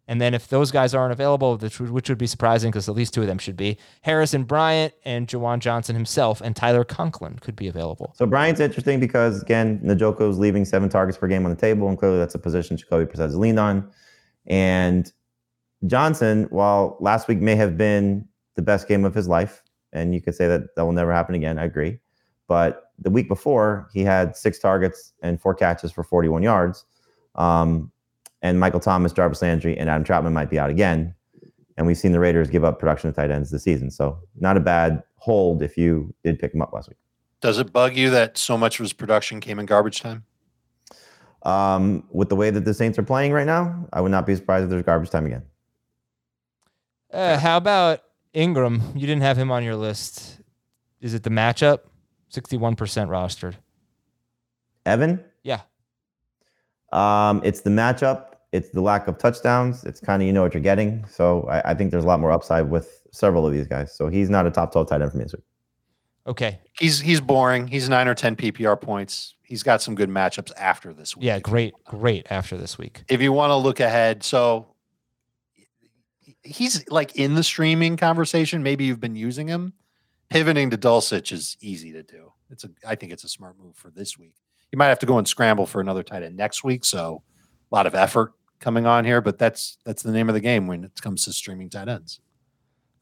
And 0.08 0.20
then 0.20 0.34
if 0.34 0.48
those 0.48 0.70
guys 0.70 0.94
aren't 0.94 1.12
available, 1.12 1.56
which 1.56 1.78
would, 1.78 2.18
be 2.18 2.26
surprising 2.26 2.70
because 2.70 2.88
at 2.88 2.94
least 2.94 3.14
two 3.14 3.20
of 3.20 3.28
them 3.28 3.38
should 3.38 3.56
be, 3.56 3.78
Harrison 4.02 4.42
Bryant 4.42 4.92
and 5.04 5.28
Juwan 5.28 5.60
Johnson 5.60 5.94
himself 5.94 6.40
and 6.40 6.56
Tyler 6.56 6.84
Conklin 6.84 7.38
could 7.38 7.54
be 7.54 7.68
available. 7.68 8.12
So 8.16 8.26
Bryant's 8.26 8.60
interesting 8.60 8.98
because 8.98 9.42
again, 9.42 9.80
Njoku's 9.80 10.38
leaving 10.38 10.64
seven 10.64 10.88
targets 10.88 11.16
per 11.16 11.28
game 11.28 11.44
on 11.44 11.50
the 11.50 11.60
table, 11.60 11.88
and 11.88 11.96
clearly 11.96 12.18
that's 12.18 12.34
a 12.34 12.38
position 12.38 12.76
Jacoby 12.76 13.10
has 13.16 13.36
leaned 13.36 13.60
on. 13.60 13.88
And 14.46 15.10
Johnson, 15.86 16.46
while 16.50 16.96
last 17.00 17.28
week 17.28 17.38
may 17.38 17.54
have 17.54 17.76
been 17.76 18.26
the 18.56 18.62
best 18.62 18.88
game 18.88 19.04
of 19.04 19.14
his 19.14 19.28
life, 19.28 19.62
and 19.92 20.14
you 20.14 20.20
could 20.20 20.34
say 20.34 20.48
that 20.48 20.74
that 20.74 20.84
will 20.84 20.92
never 20.92 21.12
happen 21.12 21.34
again. 21.34 21.58
I 21.58 21.64
agree. 21.64 21.98
But 22.48 22.90
the 22.98 23.10
week 23.10 23.28
before, 23.28 23.88
he 23.92 24.02
had 24.02 24.36
six 24.36 24.58
targets 24.58 25.12
and 25.22 25.40
four 25.40 25.54
catches 25.54 25.92
for 25.92 26.02
41 26.02 26.42
yards. 26.42 26.84
Um, 27.36 27.91
and 28.42 28.58
Michael 28.60 28.80
Thomas, 28.80 29.12
Jarvis 29.12 29.40
Landry, 29.42 29.76
and 29.78 29.88
Adam 29.88 30.04
Trautman 30.04 30.32
might 30.32 30.50
be 30.50 30.58
out 30.58 30.70
again. 30.70 31.14
And 31.76 31.86
we've 31.86 31.96
seen 31.96 32.12
the 32.12 32.20
Raiders 32.20 32.50
give 32.50 32.64
up 32.64 32.78
production 32.78 33.08
of 33.08 33.16
tight 33.16 33.30
ends 33.30 33.50
this 33.50 33.62
season. 33.62 33.90
So 33.90 34.18
not 34.38 34.56
a 34.56 34.60
bad 34.60 35.02
hold 35.16 35.62
if 35.62 35.76
you 35.78 36.12
did 36.22 36.38
pick 36.38 36.52
him 36.52 36.60
up 36.60 36.72
last 36.72 36.88
week. 36.88 36.98
Does 37.40 37.58
it 37.58 37.72
bug 37.72 37.96
you 37.96 38.10
that 38.10 38.36
so 38.36 38.58
much 38.58 38.78
of 38.78 38.84
his 38.84 38.92
production 38.92 39.40
came 39.40 39.58
in 39.58 39.66
garbage 39.66 40.00
time? 40.00 40.24
Um, 41.44 42.04
with 42.10 42.28
the 42.28 42.36
way 42.36 42.50
that 42.50 42.64
the 42.64 42.74
Saints 42.74 42.98
are 42.98 43.02
playing 43.02 43.32
right 43.32 43.46
now, 43.46 43.88
I 43.92 44.00
would 44.00 44.12
not 44.12 44.26
be 44.26 44.36
surprised 44.36 44.64
if 44.64 44.70
there's 44.70 44.84
garbage 44.84 45.10
time 45.10 45.26
again. 45.26 45.42
Uh, 47.12 47.38
how 47.38 47.56
about 47.56 48.00
Ingram? 48.32 48.80
You 48.94 49.06
didn't 49.06 49.22
have 49.22 49.36
him 49.36 49.50
on 49.50 49.64
your 49.64 49.74
list. 49.76 50.40
Is 51.00 51.14
it 51.14 51.22
the 51.24 51.30
matchup? 51.30 51.80
61% 52.32 52.76
rostered. 53.08 53.54
Evan, 54.86 55.22
Yeah. 55.42 55.60
um, 56.92 57.40
it's 57.44 57.60
the 57.62 57.70
matchup. 57.70 58.31
It's 58.52 58.68
the 58.68 58.82
lack 58.82 59.08
of 59.08 59.18
touchdowns. 59.18 59.84
It's 59.84 60.00
kind 60.00 60.22
of 60.22 60.26
you 60.26 60.32
know 60.32 60.42
what 60.42 60.54
you're 60.54 60.62
getting. 60.62 61.04
So 61.06 61.48
I, 61.48 61.70
I 61.70 61.74
think 61.74 61.90
there's 61.90 62.04
a 62.04 62.06
lot 62.06 62.20
more 62.20 62.32
upside 62.32 62.70
with 62.70 63.02
several 63.10 63.46
of 63.46 63.52
these 63.52 63.66
guys. 63.66 63.94
So 63.94 64.08
he's 64.08 64.28
not 64.28 64.46
a 64.46 64.50
top 64.50 64.72
12 64.72 64.88
tight 64.88 65.02
end 65.02 65.10
for 65.10 65.16
me 65.16 65.24
this 65.24 65.32
week. 65.32 65.44
Okay. 66.26 66.60
He's 66.78 67.00
he's 67.00 67.20
boring. 67.20 67.66
He's 67.66 67.88
nine 67.88 68.08
or 68.08 68.14
ten 68.14 68.36
PPR 68.36 68.80
points. 68.80 69.34
He's 69.42 69.62
got 69.62 69.82
some 69.82 69.94
good 69.94 70.08
matchups 70.08 70.52
after 70.56 70.92
this 70.92 71.16
week. 71.16 71.24
Yeah, 71.24 71.40
great, 71.40 71.74
great 71.84 72.26
after 72.30 72.56
this 72.56 72.78
week. 72.78 73.04
If 73.08 73.20
you 73.20 73.32
want 73.32 73.50
to 73.50 73.56
look 73.56 73.80
ahead, 73.80 74.22
so 74.22 74.74
he's 76.42 76.88
like 76.88 77.16
in 77.16 77.34
the 77.34 77.42
streaming 77.42 77.96
conversation. 77.96 78.62
Maybe 78.62 78.84
you've 78.84 79.00
been 79.00 79.16
using 79.16 79.48
him. 79.48 79.74
Pivoting 80.30 80.70
to 80.70 80.78
Dulcich 80.78 81.32
is 81.32 81.56
easy 81.60 81.92
to 81.92 82.02
do. 82.02 82.32
It's 82.50 82.64
a 82.64 82.70
I 82.86 82.94
think 82.94 83.12
it's 83.12 83.24
a 83.24 83.28
smart 83.28 83.58
move 83.58 83.76
for 83.76 83.90
this 83.90 84.16
week. 84.16 84.34
You 84.70 84.78
might 84.78 84.88
have 84.88 85.00
to 85.00 85.06
go 85.06 85.18
and 85.18 85.26
scramble 85.28 85.66
for 85.66 85.80
another 85.80 86.02
tight 86.02 86.22
end 86.22 86.36
next 86.36 86.64
week. 86.64 86.84
So 86.84 87.22
a 87.70 87.74
lot 87.74 87.86
of 87.86 87.94
effort 87.94 88.32
coming 88.62 88.86
on 88.86 89.04
here, 89.04 89.20
but 89.20 89.38
that's 89.38 89.76
that's 89.84 90.02
the 90.02 90.12
name 90.12 90.30
of 90.30 90.34
the 90.34 90.40
game 90.40 90.66
when 90.66 90.84
it 90.84 91.02
comes 91.02 91.24
to 91.26 91.32
streaming 91.32 91.68
tight 91.68 91.88
ends. 91.88 92.20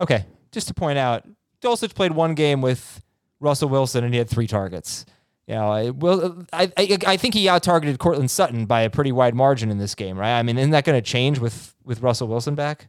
Okay. 0.01 0.25
Just 0.51 0.67
to 0.69 0.75
point 0.75 0.99
out, 0.99 1.25
Dulcich 1.63 1.95
played 1.95 2.13
one 2.13 2.35
game 2.35 2.61
with 2.61 3.01
Russell 3.39 3.69
Wilson 3.69 4.03
and 4.03 4.13
he 4.13 4.19
had 4.19 4.29
three 4.29 4.49
targets. 4.49 5.07
You 5.47 5.55
know, 5.57 5.69
I, 5.69 5.91
will, 5.91 6.45
I, 6.53 6.73
I, 6.77 6.99
I 7.07 7.17
think 7.17 7.35
he 7.35 7.49
out 7.49 7.63
targeted 7.63 7.99
Courtland 7.99 8.31
Sutton 8.31 8.67
by 8.67 8.83
a 8.83 8.91
pretty 8.91 9.11
wide 9.11 9.35
margin 9.35 9.71
in 9.71 9.79
this 9.79 9.95
game, 9.95 10.17
right? 10.19 10.39
I 10.39 10.43
mean, 10.43 10.57
isn't 10.59 10.71
that 10.71 10.85
going 10.85 10.97
to 10.97 11.03
change 11.03 11.41
with, 11.41 11.75
with 11.85 12.03
Russell 12.03 12.29
Wilson 12.29 12.55
back? 12.55 12.89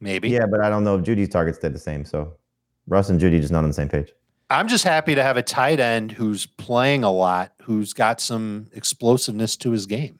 Maybe. 0.00 0.28
Yeah, 0.28 0.46
but 0.46 0.60
I 0.60 0.68
don't 0.68 0.82
know 0.82 0.96
if 0.98 1.04
Jeudy's 1.04 1.28
targets 1.28 1.58
did 1.58 1.72
the 1.72 1.78
same. 1.78 2.04
So 2.04 2.36
Russ 2.86 3.10
and 3.10 3.20
Judy 3.20 3.40
just 3.40 3.52
not 3.52 3.62
on 3.62 3.70
the 3.70 3.74
same 3.74 3.88
page. 3.88 4.12
I'm 4.50 4.68
just 4.68 4.84
happy 4.84 5.14
to 5.14 5.22
have 5.22 5.36
a 5.36 5.42
tight 5.42 5.80
end 5.80 6.12
who's 6.12 6.46
playing 6.46 7.04
a 7.04 7.10
lot, 7.10 7.52
who's 7.62 7.92
got 7.92 8.20
some 8.20 8.66
explosiveness 8.72 9.56
to 9.58 9.70
his 9.70 9.86
game. 9.86 10.18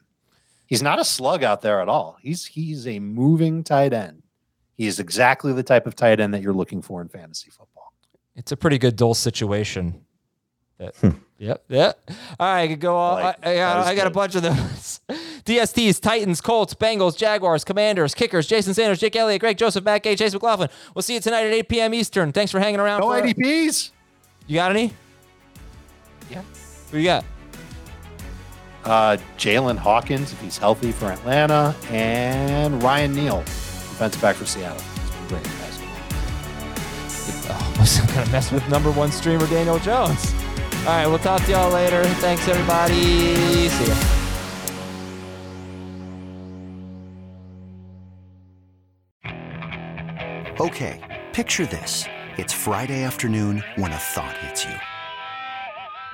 He's 0.67 0.81
not 0.81 0.99
a 0.99 1.05
slug 1.05 1.43
out 1.43 1.61
there 1.61 1.81
at 1.81 1.87
all. 1.89 2.17
He's 2.21 2.45
he's 2.45 2.87
a 2.87 2.99
moving 2.99 3.63
tight 3.63 3.93
end. 3.93 4.23
He 4.75 4.87
is 4.87 4.99
exactly 4.99 5.53
the 5.53 5.63
type 5.63 5.85
of 5.87 5.95
tight 5.95 6.19
end 6.19 6.33
that 6.33 6.41
you're 6.41 6.53
looking 6.53 6.81
for 6.81 7.01
in 7.01 7.07
fantasy 7.07 7.49
football. 7.49 7.93
It's 8.35 8.51
a 8.51 8.57
pretty 8.57 8.77
good 8.77 8.95
dull 8.95 9.13
situation. 9.13 10.03
That- 10.77 10.95
Hmm. 10.97 11.09
yep, 11.37 11.63
yep. 11.69 11.97
All 12.37 12.47
right, 12.53 12.63
I 12.63 12.67
could 12.67 12.81
go 12.81 12.97
all. 12.97 13.15
I, 13.17 13.23
like 13.23 13.47
I, 13.47 13.51
it. 13.51 13.55
got, 13.57 13.87
I 13.87 13.95
got 13.95 14.07
a 14.07 14.09
bunch 14.09 14.35
of 14.35 14.41
those. 14.41 14.99
DSTs, 15.45 16.01
Titans, 16.01 16.41
Colts, 16.41 16.73
Bengals, 16.73 17.15
Jaguars, 17.15 17.63
Commanders, 17.63 18.13
Kickers, 18.13 18.45
Jason 18.47 18.73
Sanders, 18.73 18.99
Jake 18.99 19.15
Elliott, 19.15 19.39
Greg 19.39 19.57
Joseph, 19.57 19.85
Matt 19.85 20.03
Gay, 20.03 20.15
Chase 20.17 20.33
McLaughlin. 20.33 20.67
We'll 20.93 21.03
see 21.03 21.13
you 21.13 21.19
tonight 21.21 21.45
at 21.45 21.53
8 21.53 21.69
p.m. 21.69 21.93
Eastern. 21.93 22.31
Thanks 22.33 22.51
for 22.51 22.59
hanging 22.59 22.79
around. 22.81 23.01
No 23.01 23.07
for- 23.13 23.21
ADPs. 23.21 23.91
You 24.47 24.55
got 24.55 24.71
any? 24.71 24.91
Yeah. 26.29 26.41
Who 26.91 26.97
you 26.97 27.05
got? 27.05 27.23
Uh, 28.85 29.17
Jaylinn 29.37 29.77
Hawkins, 29.77 30.31
if 30.31 30.39
he's 30.41 30.57
healthy 30.57 30.91
for 30.91 31.07
Atlanta, 31.07 31.75
and 31.89 32.81
Ryan 32.83 33.13
Neal, 33.13 33.39
defensive 33.39 34.21
back 34.21 34.35
for 34.35 34.45
Seattle. 34.45 34.79
He's 34.79 35.09
been 35.11 35.27
great 35.27 35.45
in 35.45 35.51
basketball. 35.51 35.81
Oh, 37.47 38.01
I'm 38.01 38.15
gonna 38.15 38.31
mess 38.31 38.51
with 38.51 38.67
number 38.69 38.91
one 38.91 39.11
streamer 39.11 39.45
Daniel 39.47 39.77
Jones. 39.79 40.33
All 40.79 40.85
right, 40.87 41.07
we'll 41.07 41.19
talk 41.19 41.43
to 41.43 41.51
y'all 41.51 41.71
later. 41.71 42.03
Thanks 42.05 42.47
everybody. 42.47 43.69
See 43.69 43.87
ya. 43.87 43.95
Okay, 50.59 51.23
picture 51.33 51.65
this. 51.65 52.05
It's 52.37 52.53
Friday 52.53 53.03
afternoon 53.03 53.63
when 53.75 53.91
a 53.91 53.97
thought 53.97 54.37
hits 54.37 54.63
you. 54.63 54.94